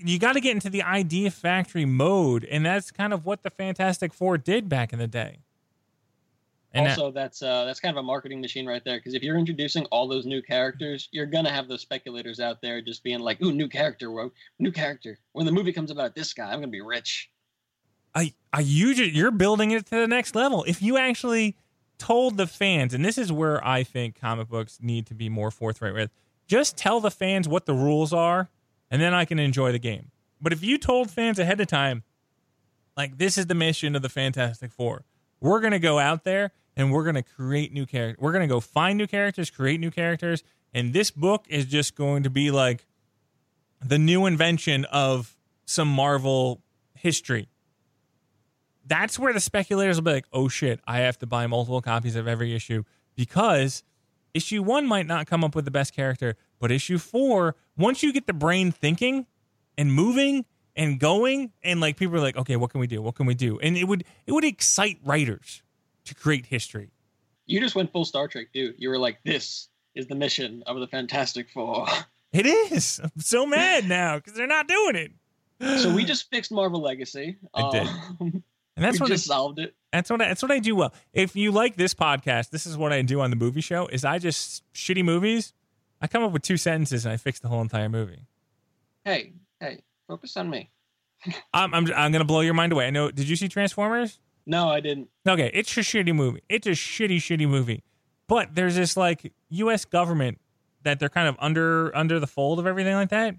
you 0.03 0.17
got 0.17 0.33
to 0.33 0.39
get 0.39 0.53
into 0.53 0.71
the 0.71 0.81
idea 0.81 1.29
factory 1.29 1.85
mode, 1.85 2.43
and 2.45 2.65
that's 2.65 2.89
kind 2.89 3.13
of 3.13 3.27
what 3.27 3.43
the 3.43 3.51
Fantastic 3.51 4.11
Four 4.11 4.39
did 4.39 4.67
back 4.67 4.91
in 4.91 4.97
the 4.97 5.05
day. 5.05 5.37
And 6.73 6.87
also, 6.87 7.11
that's 7.11 7.41
uh, 7.41 7.65
that's 7.65 7.79
kind 7.79 7.95
of 7.95 7.99
a 7.99 8.03
marketing 8.03 8.41
machine 8.41 8.65
right 8.65 8.83
there. 8.83 8.97
Because 8.97 9.13
if 9.13 9.23
you're 9.23 9.37
introducing 9.37 9.85
all 9.85 10.07
those 10.07 10.25
new 10.25 10.41
characters, 10.41 11.07
you're 11.11 11.25
gonna 11.25 11.51
have 11.51 11.67
those 11.67 11.81
speculators 11.81 12.39
out 12.39 12.61
there 12.61 12.81
just 12.81 13.03
being 13.03 13.19
like, 13.19 13.41
"Ooh, 13.41 13.53
new 13.53 13.69
character, 13.69 14.11
whoa, 14.11 14.31
new 14.59 14.71
character." 14.71 15.17
When 15.31 15.45
the 15.45 15.51
movie 15.51 15.71
comes 15.71 15.91
about 15.91 16.13
this 16.13 16.33
guy, 16.33 16.51
I'm 16.51 16.59
gonna 16.59 16.67
be 16.67 16.81
rich. 16.81 17.29
I, 18.13 18.33
I 18.51 18.59
you 18.61 18.89
you're 18.89 19.31
building 19.31 19.71
it 19.71 19.85
to 19.87 19.95
the 19.95 20.07
next 20.07 20.35
level. 20.35 20.65
If 20.65 20.81
you 20.81 20.97
actually 20.97 21.55
told 21.97 22.37
the 22.37 22.47
fans, 22.47 22.93
and 22.93 23.03
this 23.03 23.17
is 23.17 23.31
where 23.31 23.65
I 23.65 23.83
think 23.83 24.19
comic 24.19 24.49
books 24.49 24.79
need 24.81 25.05
to 25.07 25.13
be 25.13 25.29
more 25.29 25.51
forthright 25.51 25.93
with, 25.93 26.11
just 26.47 26.77
tell 26.77 26.99
the 26.99 27.11
fans 27.11 27.47
what 27.47 27.65
the 27.65 27.73
rules 27.73 28.13
are, 28.13 28.49
and 28.91 29.01
then 29.01 29.13
I 29.13 29.25
can 29.25 29.39
enjoy 29.39 29.71
the 29.71 29.79
game. 29.79 30.11
But 30.41 30.53
if 30.53 30.63
you 30.63 30.77
told 30.77 31.09
fans 31.09 31.39
ahead 31.39 31.61
of 31.61 31.67
time, 31.67 32.03
like 32.95 33.17
this 33.17 33.37
is 33.37 33.47
the 33.47 33.55
mission 33.55 33.95
of 33.95 34.01
the 34.01 34.09
Fantastic 34.09 34.71
Four 34.71 35.05
we're 35.39 35.59
going 35.59 35.71
to 35.71 35.79
go 35.79 35.99
out 35.99 36.23
there 36.23 36.51
and 36.75 36.91
we're 36.91 37.03
going 37.03 37.15
to 37.15 37.23
create 37.23 37.73
new 37.73 37.85
characters. 37.85 38.21
We're 38.21 38.31
going 38.31 38.47
to 38.47 38.53
go 38.53 38.59
find 38.59 38.97
new 38.97 39.07
characters, 39.07 39.49
create 39.49 39.79
new 39.79 39.91
characters. 39.91 40.43
And 40.73 40.93
this 40.93 41.11
book 41.11 41.45
is 41.49 41.65
just 41.65 41.95
going 41.95 42.23
to 42.23 42.29
be 42.29 42.51
like 42.51 42.85
the 43.83 43.97
new 43.97 44.25
invention 44.25 44.85
of 44.85 45.35
some 45.65 45.87
Marvel 45.87 46.61
history. 46.93 47.49
That's 48.85 49.19
where 49.19 49.33
the 49.33 49.39
speculators 49.39 49.97
will 49.97 50.03
be 50.03 50.11
like, 50.13 50.27
oh 50.31 50.47
shit, 50.47 50.79
I 50.87 50.99
have 50.99 51.17
to 51.19 51.25
buy 51.25 51.45
multiple 51.47 51.81
copies 51.81 52.15
of 52.15 52.27
every 52.27 52.55
issue 52.55 52.83
because 53.15 53.83
issue 54.33 54.63
one 54.63 54.87
might 54.87 55.07
not 55.07 55.27
come 55.27 55.43
up 55.43 55.55
with 55.55 55.65
the 55.65 55.71
best 55.71 55.93
character, 55.93 56.35
but 56.59 56.71
issue 56.71 56.97
four, 56.97 57.55
once 57.77 58.01
you 58.01 58.13
get 58.13 58.27
the 58.27 58.33
brain 58.33 58.71
thinking 58.71 59.25
and 59.77 59.91
moving 59.91 60.45
and 60.77 60.97
going 60.99 61.51
and 61.63 61.81
like 61.81 61.97
people 61.97 62.15
are 62.15 62.21
like 62.21 62.37
okay 62.37 62.55
what 62.55 62.69
can 62.69 62.79
we 62.79 62.87
do 62.87 63.01
what 63.01 63.15
can 63.15 63.25
we 63.25 63.33
do 63.33 63.59
and 63.59 63.75
it 63.75 63.83
would 63.83 64.05
it 64.25 64.31
would 64.31 64.45
excite 64.45 64.97
writers 65.03 65.61
to 66.05 66.15
create 66.15 66.45
history 66.45 66.89
you 67.45 67.59
just 67.59 67.75
went 67.75 67.91
full 67.91 68.05
star 68.05 68.27
trek 68.29 68.47
dude 68.53 68.75
you 68.77 68.87
were 68.87 68.97
like 68.97 69.17
this 69.25 69.67
is 69.95 70.07
the 70.07 70.15
mission 70.15 70.63
of 70.67 70.79
the 70.79 70.87
fantastic 70.87 71.49
four 71.49 71.85
it 72.31 72.45
is 72.45 73.01
i'm 73.03 73.11
so 73.19 73.45
mad 73.45 73.89
now 73.89 74.15
because 74.15 74.33
they're 74.33 74.47
not 74.47 74.67
doing 74.69 74.95
it 74.95 75.11
So 75.81 75.93
we 75.93 76.05
just 76.13 76.29
fixed 76.29 76.51
Marvel 76.51 76.79
Legacy. 76.81 77.35
I 77.51 77.71
did. 77.71 77.87
Um, 77.87 78.43
and 78.75 78.85
that's 78.85 78.99
we 78.99 79.05
what 79.05 79.09
just 79.09 79.25
it, 79.25 79.29
solved 79.29 79.57
it. 79.57 79.73
that's 79.91 80.07
what 80.11 80.21
I, 80.21 80.27
that's 80.27 80.43
what 80.43 80.51
I 80.51 80.59
do 80.59 80.75
well. 80.75 80.93
If 81.13 81.35
you 81.35 81.51
like 81.51 81.75
this 81.77 81.95
podcast, 81.95 82.51
this 82.51 82.67
is 82.67 82.77
what 82.77 82.93
I 82.93 83.01
do 83.01 83.21
on 83.21 83.31
the 83.31 83.35
movie 83.35 83.61
show. 83.61 83.87
Is 83.87 84.05
I 84.05 84.19
just 84.19 84.63
shitty 84.75 85.03
movies. 85.03 85.53
I 85.99 86.05
come 86.05 86.21
up 86.21 86.31
with 86.31 86.43
two 86.43 86.57
sentences 86.57 87.05
and 87.07 87.13
I 87.13 87.17
fix 87.17 87.39
the 87.39 87.47
whole 87.47 87.61
entire 87.61 87.89
movie. 87.89 88.19
Hey, 89.03 89.33
hey, 89.59 89.79
focus 90.07 90.37
on 90.37 90.49
me. 90.49 90.69
I'm 91.53 91.73
I'm, 91.73 91.91
I'm 91.93 92.11
gonna 92.11 92.25
blow 92.25 92.41
your 92.41 92.53
mind 92.53 92.73
away. 92.73 92.87
I 92.87 92.89
know. 92.89 93.11
Did 93.11 93.27
you 93.27 93.35
see 93.35 93.47
Transformers? 93.47 94.19
No, 94.45 94.69
I 94.69 94.79
didn't. 94.79 95.09
Okay, 95.27 95.51
it's 95.53 95.75
a 95.75 95.81
shitty 95.81 96.15
movie. 96.15 96.41
It's 96.47 96.67
a 96.67 96.71
shitty, 96.71 97.17
shitty 97.17 97.47
movie. 97.47 97.83
But 98.27 98.55
there's 98.55 98.75
this 98.75 98.95
like 98.95 99.33
U.S. 99.49 99.85
government 99.85 100.39
that 100.83 100.99
they're 100.99 101.09
kind 101.09 101.27
of 101.27 101.35
under 101.39 101.95
under 101.95 102.19
the 102.19 102.27
fold 102.27 102.59
of 102.59 102.67
everything 102.67 102.93
like 102.93 103.09
that. 103.09 103.35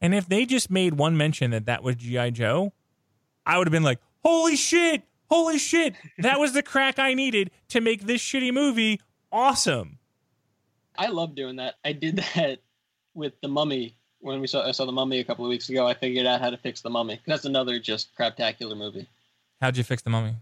And 0.00 0.14
if 0.14 0.28
they 0.28 0.44
just 0.44 0.70
made 0.70 0.94
one 0.94 1.16
mention 1.16 1.52
that 1.52 1.66
that 1.66 1.82
was 1.82 1.96
GI 1.96 2.32
Joe, 2.32 2.72
I 3.46 3.58
would 3.58 3.68
have 3.68 3.72
been 3.72 3.84
like, 3.84 4.00
"Holy 4.24 4.56
shit! 4.56 5.02
Holy 5.30 5.58
shit! 5.58 5.94
That 6.18 6.40
was 6.40 6.52
the 6.54 6.62
crack 6.62 6.98
I 6.98 7.14
needed 7.14 7.50
to 7.68 7.80
make 7.80 8.02
this 8.02 8.20
shitty 8.20 8.52
movie 8.52 9.00
awesome." 9.30 9.98
I 10.96 11.06
love 11.06 11.34
doing 11.34 11.56
that. 11.56 11.74
I 11.84 11.92
did 11.92 12.16
that 12.34 12.58
with 13.14 13.34
the 13.40 13.48
Mummy 13.48 13.96
when 14.22 14.40
we 14.40 14.46
saw 14.46 14.66
I 14.66 14.72
saw 14.72 14.86
the 14.86 14.92
Mummy 14.92 15.18
a 15.18 15.24
couple 15.24 15.44
of 15.44 15.50
weeks 15.50 15.68
ago. 15.68 15.86
I 15.86 15.94
figured 15.94 16.26
out 16.26 16.40
how 16.40 16.50
to 16.50 16.56
fix 16.56 16.80
the 16.80 16.90
Mummy. 16.90 17.20
That's 17.26 17.44
another 17.44 17.78
just 17.78 18.16
craptacular 18.16 18.76
movie. 18.76 19.06
How'd 19.60 19.76
you 19.76 19.84
fix 19.84 20.02
the 20.02 20.10
mummy? 20.10 20.34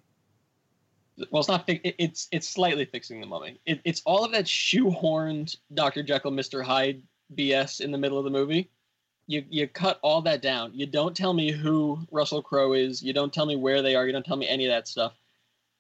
Well, 1.31 1.41
it's 1.41 1.49
not. 1.49 1.67
Fi- 1.67 1.81
it's 1.85 2.29
it's 2.31 2.49
slightly 2.49 2.85
fixing 2.85 3.21
the 3.21 3.27
Mummy. 3.27 3.59
It, 3.67 3.81
it's 3.85 4.01
all 4.07 4.25
of 4.25 4.33
that 4.33 4.47
shoehorned 4.47 5.57
Doctor 5.75 6.03
Jekyll, 6.03 6.31
Mister 6.31 6.63
Hyde 6.63 7.03
BS 7.35 7.81
in 7.81 7.91
the 7.91 7.99
middle 7.99 8.19
of 8.19 8.25
the 8.25 8.31
movie. 8.31 8.71
You 9.27 9.45
you 9.51 9.67
cut 9.67 9.99
all 10.03 10.23
that 10.23 10.41
down. 10.41 10.73
You 10.75 10.87
don't 10.87 11.17
tell 11.17 11.35
me 11.35 11.51
who 11.51 11.99
Russell 12.11 12.43
Crowe 12.43 12.73
is. 12.73 13.03
You 13.03 13.13
don't 13.13 13.33
tell 13.33 13.47
me 13.47 13.57
where 13.57 13.83
they 13.83 13.95
are. 13.95 14.07
You 14.07 14.13
don't 14.13 14.25
tell 14.25 14.37
me 14.37 14.49
any 14.49 14.67
of 14.67 14.71
that 14.71 14.89
stuff. 14.89 15.13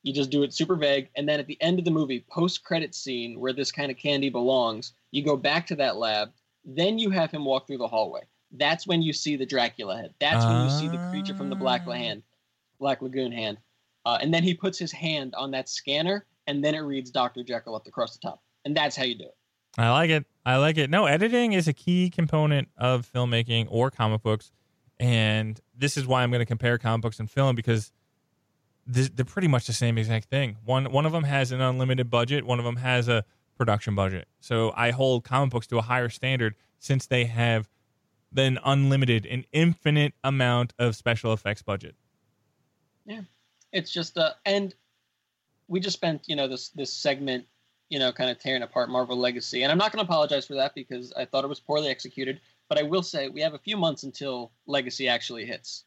You 0.02 0.12
just 0.12 0.30
do 0.30 0.42
it 0.42 0.52
super 0.52 0.76
vague. 0.76 1.08
And 1.16 1.28
then 1.28 1.40
at 1.40 1.46
the 1.46 1.60
end 1.60 1.78
of 1.78 1.84
the 1.84 1.90
movie, 1.90 2.24
post 2.30 2.64
credit 2.64 2.94
scene 2.94 3.38
where 3.38 3.52
this 3.52 3.70
kind 3.70 3.90
of 3.90 3.98
candy 3.98 4.30
belongs, 4.30 4.92
you 5.10 5.22
go 5.22 5.36
back 5.36 5.66
to 5.68 5.76
that 5.76 5.96
lab. 5.96 6.30
Then 6.64 6.98
you 6.98 7.10
have 7.10 7.30
him 7.30 7.44
walk 7.44 7.66
through 7.66 7.78
the 7.78 7.88
hallway. 7.88 8.22
That's 8.52 8.86
when 8.86 9.00
you 9.02 9.12
see 9.12 9.36
the 9.36 9.46
Dracula 9.46 9.96
head. 9.96 10.14
That's 10.18 10.44
when 10.44 10.64
you 10.64 10.70
see 10.70 10.88
the 10.88 10.98
creature 11.10 11.34
from 11.34 11.50
the 11.50 11.56
Black 11.56 11.82
Ah. 11.86 11.92
hand, 11.92 12.22
Black 12.78 13.00
Lagoon 13.00 13.32
hand. 13.32 13.58
Uh, 14.04 14.18
and 14.20 14.32
then 14.34 14.42
he 14.42 14.54
puts 14.54 14.78
his 14.78 14.90
hand 14.92 15.34
on 15.36 15.50
that 15.52 15.68
scanner, 15.68 16.26
and 16.46 16.64
then 16.64 16.74
it 16.74 16.80
reads 16.80 17.10
Dr. 17.10 17.42
Jekyll 17.44 17.76
up 17.76 17.86
across 17.86 18.12
the 18.16 18.18
top. 18.20 18.42
And 18.64 18.76
that's 18.76 18.96
how 18.96 19.04
you 19.04 19.14
do 19.14 19.24
it. 19.24 19.36
I 19.78 19.90
like 19.90 20.10
it. 20.10 20.26
I 20.44 20.56
like 20.56 20.78
it. 20.78 20.90
No, 20.90 21.06
editing 21.06 21.52
is 21.52 21.68
a 21.68 21.72
key 21.72 22.10
component 22.10 22.68
of 22.76 23.10
filmmaking 23.12 23.68
or 23.70 23.90
comic 23.90 24.22
books, 24.22 24.50
and 24.98 25.60
this 25.76 25.96
is 25.96 26.06
why 26.06 26.22
I'm 26.22 26.30
going 26.30 26.40
to 26.40 26.46
compare 26.46 26.76
comic 26.76 27.02
books 27.02 27.20
and 27.20 27.30
film 27.30 27.54
because 27.54 27.92
th- 28.92 29.12
they're 29.14 29.24
pretty 29.24 29.48
much 29.48 29.66
the 29.66 29.72
same 29.72 29.96
exact 29.96 30.28
thing. 30.28 30.56
One 30.64 30.90
one 30.90 31.06
of 31.06 31.12
them 31.12 31.24
has 31.24 31.52
an 31.52 31.60
unlimited 31.60 32.10
budget. 32.10 32.44
One 32.44 32.58
of 32.58 32.64
them 32.64 32.76
has 32.76 33.06
a 33.08 33.24
production 33.60 33.94
budget. 33.94 34.26
So 34.40 34.72
I 34.74 34.90
hold 34.90 35.22
comic 35.22 35.50
books 35.50 35.66
to 35.66 35.76
a 35.76 35.82
higher 35.82 36.08
standard 36.08 36.54
since 36.78 37.04
they 37.04 37.26
have 37.26 37.68
an 38.34 38.58
unlimited, 38.64 39.26
an 39.26 39.44
infinite 39.52 40.14
amount 40.24 40.72
of 40.78 40.96
special 40.96 41.34
effects 41.34 41.60
budget. 41.60 41.94
Yeah, 43.04 43.20
it's 43.70 43.92
just 43.92 44.16
uh, 44.16 44.32
and 44.46 44.74
we 45.68 45.78
just 45.78 45.94
spent 45.94 46.22
you 46.26 46.36
know 46.36 46.48
this 46.48 46.70
this 46.70 46.90
segment 46.90 47.44
you 47.90 47.98
know 47.98 48.12
kind 48.12 48.30
of 48.30 48.38
tearing 48.38 48.62
apart 48.62 48.88
Marvel 48.88 49.18
Legacy, 49.18 49.62
and 49.62 49.70
I'm 49.70 49.76
not 49.76 49.92
going 49.92 50.02
to 50.02 50.10
apologize 50.10 50.46
for 50.46 50.54
that 50.54 50.74
because 50.74 51.12
I 51.14 51.26
thought 51.26 51.44
it 51.44 51.48
was 51.48 51.60
poorly 51.60 51.88
executed. 51.88 52.40
But 52.70 52.78
I 52.78 52.82
will 52.82 53.02
say 53.02 53.28
we 53.28 53.42
have 53.42 53.52
a 53.52 53.58
few 53.58 53.76
months 53.76 54.04
until 54.04 54.52
Legacy 54.66 55.06
actually 55.06 55.44
hits. 55.44 55.84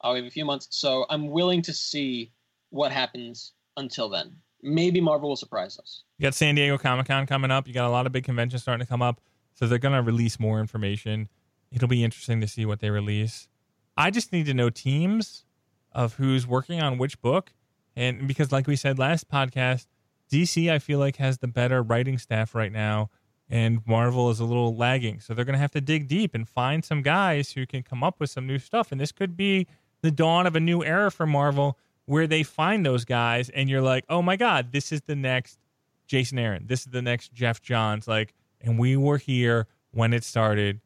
Uh, 0.00 0.10
we 0.12 0.20
have 0.20 0.28
a 0.28 0.30
few 0.30 0.44
months, 0.44 0.68
so 0.70 1.06
I'm 1.10 1.28
willing 1.28 1.62
to 1.62 1.72
see 1.72 2.30
what 2.70 2.92
happens 2.92 3.52
until 3.76 4.08
then. 4.08 4.36
Maybe 4.62 5.00
Marvel 5.00 5.28
will 5.28 5.36
surprise 5.36 5.78
us. 5.78 6.04
You 6.18 6.24
got 6.24 6.34
San 6.34 6.54
Diego 6.54 6.78
Comic 6.78 7.06
Con 7.06 7.26
coming 7.26 7.50
up. 7.50 7.68
You 7.68 7.74
got 7.74 7.86
a 7.86 7.90
lot 7.90 8.06
of 8.06 8.12
big 8.12 8.24
conventions 8.24 8.62
starting 8.62 8.84
to 8.84 8.88
come 8.88 9.02
up. 9.02 9.20
So 9.54 9.66
they're 9.66 9.78
going 9.78 9.94
to 9.94 10.02
release 10.02 10.38
more 10.38 10.60
information. 10.60 11.28
It'll 11.70 11.88
be 11.88 12.04
interesting 12.04 12.40
to 12.40 12.48
see 12.48 12.66
what 12.66 12.80
they 12.80 12.90
release. 12.90 13.48
I 13.96 14.10
just 14.10 14.32
need 14.32 14.46
to 14.46 14.54
know 14.54 14.70
teams 14.70 15.44
of 15.92 16.14
who's 16.14 16.46
working 16.46 16.82
on 16.82 16.98
which 16.98 17.20
book. 17.20 17.52
And 17.94 18.28
because, 18.28 18.52
like 18.52 18.66
we 18.66 18.76
said 18.76 18.98
last 18.98 19.30
podcast, 19.30 19.86
DC, 20.30 20.70
I 20.70 20.78
feel 20.78 20.98
like, 20.98 21.16
has 21.16 21.38
the 21.38 21.48
better 21.48 21.82
writing 21.82 22.18
staff 22.18 22.54
right 22.54 22.72
now. 22.72 23.10
And 23.48 23.80
Marvel 23.86 24.28
is 24.30 24.40
a 24.40 24.44
little 24.44 24.76
lagging. 24.76 25.20
So 25.20 25.32
they're 25.32 25.44
going 25.44 25.54
to 25.54 25.60
have 25.60 25.70
to 25.72 25.80
dig 25.80 26.08
deep 26.08 26.34
and 26.34 26.48
find 26.48 26.84
some 26.84 27.00
guys 27.00 27.52
who 27.52 27.66
can 27.66 27.82
come 27.82 28.02
up 28.02 28.20
with 28.20 28.28
some 28.28 28.46
new 28.46 28.58
stuff. 28.58 28.92
And 28.92 29.00
this 29.00 29.12
could 29.12 29.36
be 29.36 29.66
the 30.02 30.10
dawn 30.10 30.46
of 30.46 30.56
a 30.56 30.60
new 30.60 30.84
era 30.84 31.10
for 31.10 31.26
Marvel 31.26 31.78
where 32.06 32.26
they 32.26 32.42
find 32.42 32.86
those 32.86 33.04
guys 33.04 33.50
and 33.50 33.68
you're 33.68 33.82
like, 33.82 34.04
oh 34.08 34.22
my 34.22 34.36
God, 34.36 34.72
this 34.72 34.92
is 34.92 35.02
the 35.02 35.16
next 35.16 35.58
Jason 36.06 36.38
Aaron. 36.38 36.66
This 36.66 36.80
is 36.80 36.86
the 36.86 37.02
next 37.02 37.32
Geoff 37.34 37.60
Johns. 37.60 38.08
Like, 38.08 38.32
and 38.60 38.78
we 38.78 38.96
were 38.96 39.18
here 39.18 39.66
when 39.90 40.12
it 40.12 40.24
started. 40.24 40.80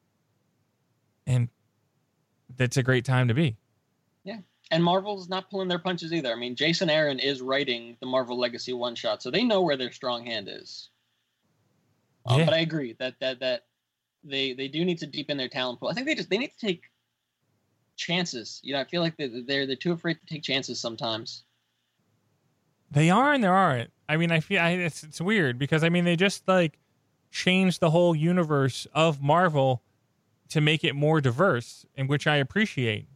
And 1.27 1.49
that's 2.57 2.77
a 2.77 2.83
great 2.83 3.05
time 3.05 3.29
to 3.29 3.35
be. 3.35 3.57
Yeah. 4.25 4.39
And 4.71 4.83
Marvel's 4.83 5.29
not 5.29 5.51
pulling 5.51 5.68
their 5.68 5.79
punches 5.79 6.12
either. 6.12 6.33
I 6.33 6.37
mean, 6.37 6.57
Jason 6.57 6.91
Aaron 6.91 7.18
is 7.18 7.43
writing 7.43 7.97
the 8.01 8.07
Marvel 8.07 8.39
Legacy 8.39 8.73
one 8.73 8.95
shot, 8.95 9.23
so 9.23 9.31
they 9.31 9.45
know 9.45 9.62
where 9.62 9.77
their 9.77 9.93
strong 9.93 10.25
hand 10.25 10.49
is. 10.51 10.89
Um, 12.27 12.41
Yeah. 12.41 12.45
But 12.47 12.55
I 12.55 12.59
agree 12.59 12.97
that 12.99 13.14
that 13.21 13.41
that 13.41 13.66
they 14.25 14.53
they 14.53 14.68
do 14.68 14.85
need 14.85 14.99
to 14.99 15.07
deepen 15.07 15.37
their 15.37 15.49
talent 15.49 15.81
pool. 15.81 15.89
I 15.89 15.95
think 15.95 16.07
they 16.07 16.14
just 16.14 16.31
they 16.31 16.39
need 16.39 16.53
to 16.53 16.66
take 16.66 16.89
chances. 18.01 18.61
You 18.62 18.72
know, 18.72 18.80
I 18.80 18.84
feel 18.84 19.03
like 19.03 19.16
they're 19.16 19.28
they're, 19.46 19.66
they're 19.66 19.76
too 19.76 19.92
afraid 19.92 20.18
to 20.20 20.26
take 20.26 20.42
chances 20.42 20.80
sometimes. 20.80 21.44
They 22.90 23.11
are 23.11 23.32
and 23.32 23.44
there 23.44 23.55
aren't. 23.55 23.90
I 24.09 24.16
mean, 24.16 24.32
I 24.32 24.40
feel 24.40 24.61
I, 24.61 24.70
it's 24.70 25.05
it's 25.05 25.20
weird 25.20 25.59
because 25.59 25.84
I 25.84 25.90
mean 25.90 26.05
they 26.05 26.16
just 26.16 26.49
like 26.49 26.79
changed 27.30 27.80
the 27.80 27.91
whole 27.91 28.16
universe 28.16 28.87
of 28.92 29.22
Marvel 29.22 29.83
to 30.49 30.61
make 30.61 30.83
it 30.83 30.96
more 30.96 31.20
diverse, 31.20 31.87
and 31.96 32.08
which 32.08 32.26
I 32.26 32.37
appreciate. 32.37 33.07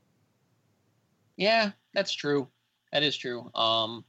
Yeah, 1.37 1.73
that's 1.95 2.13
true. 2.13 2.47
That 2.93 3.03
is 3.03 3.17
true. 3.17 3.51
Um, 3.55 4.05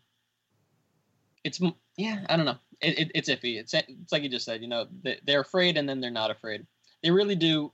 it's 1.44 1.60
yeah, 1.98 2.26
I 2.30 2.36
don't 2.36 2.46
know. 2.46 2.58
It, 2.82 3.00
it, 3.00 3.12
it's 3.16 3.30
iffy. 3.30 3.58
It's 3.58 3.74
it's 3.74 4.12
like 4.12 4.24
you 4.24 4.30
just 4.30 4.46
said. 4.46 4.62
You 4.62 4.68
know, 4.68 4.88
they, 5.04 5.20
they're 5.26 5.42
afraid 5.42 5.78
and 5.78 5.88
then 5.88 6.02
they're 6.02 6.12
not 6.12 6.32
afraid. 6.32 6.68
They 7.02 7.12
really 7.12 7.36
do. 7.36 7.72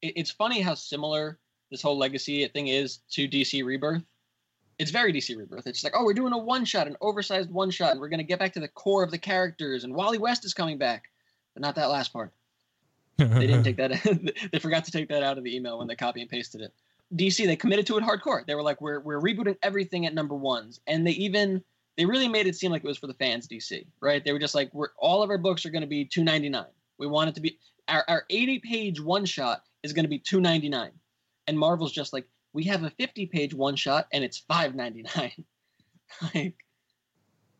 It, 0.00 0.14
it's 0.16 0.30
funny 0.30 0.60
how 0.60 0.74
similar 0.74 1.38
this 1.70 1.82
whole 1.82 1.96
legacy 1.98 2.46
thing 2.48 2.68
is 2.68 2.98
to 3.10 3.28
DC 3.28 3.64
Rebirth. 3.64 4.02
It's 4.78 4.90
very 4.90 5.12
DC 5.12 5.36
Rebirth. 5.36 5.66
It's 5.66 5.84
like, 5.84 5.92
oh, 5.94 6.04
we're 6.04 6.14
doing 6.14 6.32
a 6.32 6.38
one 6.38 6.64
shot, 6.64 6.86
an 6.86 6.96
oversized 7.00 7.50
one 7.50 7.70
shot, 7.70 7.92
and 7.92 8.00
we're 8.00 8.08
gonna 8.08 8.22
get 8.22 8.38
back 8.38 8.52
to 8.54 8.60
the 8.60 8.68
core 8.68 9.02
of 9.02 9.10
the 9.10 9.18
characters. 9.18 9.84
And 9.84 9.94
Wally 9.94 10.18
West 10.18 10.44
is 10.44 10.54
coming 10.54 10.78
back, 10.78 11.10
but 11.54 11.62
not 11.62 11.74
that 11.74 11.90
last 11.90 12.12
part. 12.12 12.32
They 13.18 13.46
didn't 13.46 13.64
take 13.64 13.76
that. 13.78 13.90
they 14.52 14.58
forgot 14.58 14.84
to 14.84 14.90
take 14.90 15.08
that 15.08 15.22
out 15.22 15.38
of 15.38 15.44
the 15.44 15.54
email 15.54 15.78
when 15.78 15.86
they 15.86 15.96
copy 15.96 16.20
and 16.20 16.30
pasted 16.30 16.60
it. 16.60 16.72
DC 17.16 17.44
they 17.44 17.56
committed 17.56 17.86
to 17.88 17.98
it 17.98 18.04
hardcore. 18.04 18.46
They 18.46 18.54
were 18.54 18.62
like, 18.62 18.80
we're 18.80 19.00
we're 19.00 19.20
rebooting 19.20 19.56
everything 19.62 20.06
at 20.06 20.14
number 20.14 20.34
ones, 20.34 20.80
and 20.86 21.06
they 21.06 21.12
even 21.12 21.62
they 21.96 22.06
really 22.06 22.28
made 22.28 22.46
it 22.46 22.56
seem 22.56 22.70
like 22.70 22.84
it 22.84 22.86
was 22.86 22.98
for 22.98 23.08
the 23.08 23.14
fans. 23.14 23.48
DC, 23.48 23.84
right? 24.00 24.24
They 24.24 24.32
were 24.32 24.38
just 24.38 24.54
like, 24.54 24.72
we're 24.72 24.90
all 24.96 25.22
of 25.22 25.30
our 25.30 25.38
books 25.38 25.66
are 25.66 25.70
going 25.70 25.82
to 25.82 25.88
be 25.88 26.04
two 26.04 26.24
ninety 26.24 26.48
nine. 26.48 26.70
We 26.98 27.06
want 27.06 27.30
it 27.30 27.34
to 27.34 27.40
be 27.40 27.58
our 27.88 28.04
our 28.08 28.24
eighty 28.30 28.58
page 28.60 29.00
one 29.00 29.24
shot 29.24 29.64
is 29.82 29.92
going 29.92 30.04
to 30.04 30.08
be 30.08 30.18
two 30.18 30.40
ninety 30.40 30.68
nine, 30.68 30.92
and 31.50 31.58
Marvel's 31.58 31.92
just 31.92 32.12
like, 32.12 32.26
we 32.52 32.64
have 32.64 32.84
a 32.84 32.90
fifty 32.90 33.26
page 33.26 33.52
one 33.52 33.74
shot 33.76 34.06
and 34.12 34.22
it's 34.24 34.38
five 34.38 34.74
ninety 34.76 35.04
nine. 35.16 35.44
like, 36.34 36.54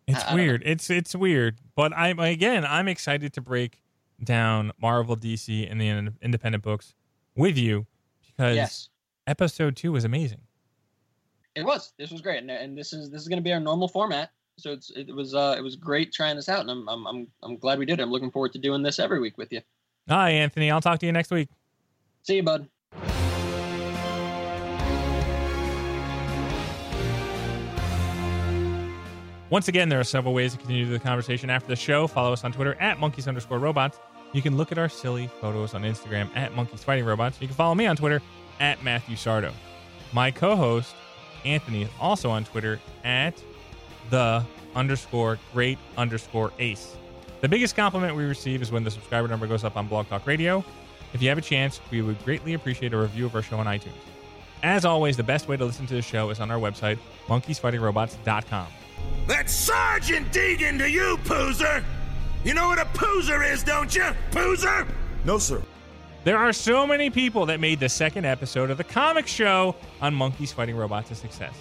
It's 0.06 0.24
I- 0.24 0.30
I 0.30 0.34
weird. 0.34 0.62
It's 0.64 0.88
it's 0.90 1.14
weird, 1.14 1.58
but 1.76 1.92
I'm 1.96 2.18
again 2.20 2.64
I'm 2.64 2.88
excited 2.88 3.32
to 3.34 3.40
break 3.40 3.82
down 4.22 4.72
Marvel, 4.80 5.16
DC, 5.16 5.70
and 5.70 5.80
the 5.80 5.88
in- 5.88 6.16
independent 6.22 6.62
books 6.64 6.94
with 7.36 7.56
you 7.58 7.86
because 8.26 8.56
yes, 8.56 8.88
episode 9.26 9.76
two 9.76 9.92
was 9.92 10.04
amazing. 10.04 10.40
it 11.54 11.64
was. 11.64 11.92
This 11.98 12.10
was 12.10 12.20
great, 12.20 12.38
and, 12.38 12.50
and 12.50 12.76
this 12.78 12.92
is 12.92 13.10
this 13.10 13.22
is 13.22 13.28
going 13.28 13.38
to 13.38 13.42
be 13.42 13.52
our 13.52 13.60
normal 13.60 13.88
format. 13.88 14.30
So 14.58 14.72
it's 14.72 14.90
it 14.90 15.14
was 15.14 15.34
uh 15.34 15.54
it 15.56 15.62
was 15.62 15.76
great 15.76 16.12
trying 16.12 16.36
this 16.36 16.48
out, 16.48 16.60
and 16.60 16.70
I'm 16.70 16.88
I'm 16.88 17.06
I'm, 17.06 17.26
I'm 17.42 17.56
glad 17.58 17.78
we 17.78 17.86
did. 17.86 17.98
it. 18.00 18.02
I'm 18.02 18.10
looking 18.10 18.30
forward 18.30 18.52
to 18.52 18.58
doing 18.58 18.82
this 18.82 18.98
every 18.98 19.20
week 19.20 19.38
with 19.38 19.52
you. 19.52 19.60
Hi, 20.08 20.30
Anthony. 20.30 20.70
I'll 20.70 20.80
talk 20.80 20.98
to 21.00 21.06
you 21.06 21.12
next 21.12 21.30
week. 21.30 21.48
See 22.24 22.36
you, 22.36 22.42
bud. 22.42 22.68
Once 29.50 29.66
again, 29.66 29.88
there 29.88 29.98
are 29.98 30.04
several 30.04 30.32
ways 30.32 30.52
to 30.52 30.58
continue 30.58 30.86
the 30.86 30.98
conversation 30.98 31.50
after 31.50 31.66
the 31.66 31.74
show. 31.74 32.06
Follow 32.06 32.32
us 32.32 32.44
on 32.44 32.52
Twitter 32.52 32.74
at 32.74 33.00
monkeys 33.00 33.26
underscore 33.26 33.58
robots. 33.58 33.98
You 34.32 34.42
can 34.42 34.56
look 34.56 34.70
at 34.70 34.78
our 34.78 34.88
silly 34.88 35.28
photos 35.40 35.74
on 35.74 35.82
Instagram 35.82 36.28
at 36.36 36.54
monkeys 36.54 36.84
fighting 36.84 37.04
robots. 37.04 37.40
You 37.40 37.48
can 37.48 37.56
follow 37.56 37.74
me 37.74 37.86
on 37.86 37.96
Twitter 37.96 38.22
at 38.60 38.84
Matthew 38.84 39.16
Sardo. 39.16 39.52
My 40.12 40.30
co-host 40.30 40.94
Anthony 41.44 41.82
is 41.82 41.88
also 41.98 42.30
on 42.30 42.44
Twitter 42.44 42.78
at 43.02 43.42
the 44.08 44.44
underscore 44.76 45.36
great 45.52 45.78
underscore 45.96 46.52
ace. 46.60 46.96
The 47.40 47.48
biggest 47.48 47.74
compliment 47.74 48.14
we 48.14 48.24
receive 48.24 48.62
is 48.62 48.70
when 48.70 48.84
the 48.84 48.90
subscriber 48.90 49.26
number 49.26 49.48
goes 49.48 49.64
up 49.64 49.76
on 49.76 49.88
Blog 49.88 50.08
Talk 50.08 50.28
Radio. 50.28 50.64
If 51.12 51.22
you 51.22 51.28
have 51.28 51.38
a 51.38 51.42
chance, 51.42 51.80
we 51.90 52.02
would 52.02 52.22
greatly 52.24 52.54
appreciate 52.54 52.92
a 52.92 52.98
review 52.98 53.26
of 53.26 53.34
our 53.34 53.42
show 53.42 53.58
on 53.58 53.66
iTunes. 53.66 53.98
As 54.62 54.84
always, 54.84 55.16
the 55.16 55.24
best 55.24 55.48
way 55.48 55.56
to 55.56 55.64
listen 55.64 55.86
to 55.86 55.94
the 55.94 56.02
show 56.02 56.30
is 56.30 56.38
on 56.38 56.52
our 56.52 56.58
website, 56.58 56.98
monkeysfightingrobots.com. 57.26 58.66
That's 59.26 59.52
Sergeant 59.52 60.32
Deegan 60.32 60.78
to 60.78 60.90
you, 60.90 61.18
Poozer! 61.24 61.84
You 62.44 62.54
know 62.54 62.68
what 62.68 62.78
a 62.78 62.86
Poozer 62.86 63.48
is, 63.48 63.62
don't 63.62 63.94
you? 63.94 64.06
Poozer? 64.30 64.88
No, 65.24 65.38
sir. 65.38 65.62
There 66.24 66.36
are 66.36 66.52
so 66.52 66.86
many 66.86 67.10
people 67.10 67.46
that 67.46 67.60
made 67.60 67.80
the 67.80 67.88
second 67.88 68.24
episode 68.26 68.70
of 68.70 68.76
the 68.76 68.84
comic 68.84 69.26
show 69.26 69.74
on 70.00 70.14
Monkeys 70.14 70.52
Fighting 70.52 70.76
Robots 70.76 71.10
a 71.10 71.14
success. 71.14 71.54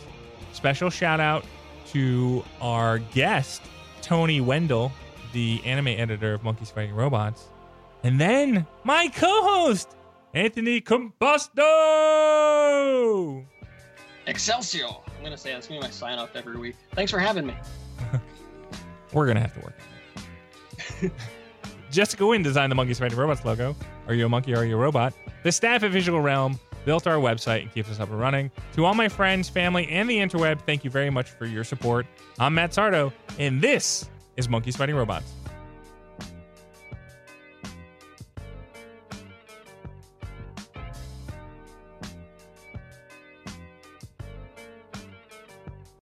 Special 0.51 0.89
shout 0.89 1.19
out 1.19 1.45
to 1.91 2.43
our 2.59 2.99
guest, 2.99 3.61
Tony 4.01 4.41
Wendell, 4.41 4.91
the 5.33 5.61
anime 5.63 5.87
editor 5.87 6.33
of 6.33 6.43
Monkeys 6.43 6.71
Fighting 6.71 6.93
Robots. 6.93 7.49
And 8.03 8.19
then 8.19 8.65
my 8.83 9.07
co 9.07 9.43
host, 9.43 9.95
Anthony 10.33 10.81
Combusto. 10.81 11.65
Excelsior. 14.27 14.87
I'm 15.19 15.25
gonna 15.25 15.37
say 15.37 15.51
that's 15.51 15.67
gonna 15.67 15.81
be 15.81 15.85
my 15.85 15.91
sign 15.91 16.17
off 16.17 16.33
every 16.33 16.57
week. 16.57 16.75
Thanks 16.93 17.11
for 17.11 17.19
having 17.19 17.45
me. 17.45 17.53
We're 19.13 19.25
going 19.25 19.35
to 19.35 19.41
have 19.41 19.53
to 19.55 19.59
work. 19.61 21.11
Jessica 21.91 22.25
Wynn 22.25 22.43
designed 22.43 22.71
the 22.71 22.75
Monkeys 22.75 22.99
Fighting 22.99 23.17
Robots 23.17 23.43
logo. 23.43 23.75
Are 24.07 24.13
you 24.13 24.25
a 24.25 24.29
monkey 24.29 24.53
or 24.53 24.59
are 24.59 24.65
you 24.65 24.75
a 24.75 24.79
robot? 24.79 25.13
The 25.43 25.51
staff 25.51 25.83
at 25.83 25.91
Visual 25.91 26.21
Realm 26.21 26.59
built 26.85 27.07
our 27.07 27.15
website 27.15 27.63
and 27.63 27.73
keeps 27.73 27.89
us 27.89 27.99
up 27.99 28.09
and 28.09 28.19
running. 28.19 28.51
To 28.73 28.85
all 28.85 28.93
my 28.93 29.09
friends, 29.09 29.49
family, 29.49 29.87
and 29.89 30.09
the 30.09 30.17
interweb, 30.17 30.61
thank 30.61 30.83
you 30.83 30.89
very 30.89 31.09
much 31.09 31.29
for 31.29 31.45
your 31.45 31.63
support. 31.63 32.05
I'm 32.37 32.53
Matt 32.53 32.71
Sardo, 32.71 33.11
and 33.37 33.61
this 33.61 34.09
is 34.37 34.47
Monkeys 34.47 34.77
Fighting 34.77 34.95
Robots. 34.95 35.33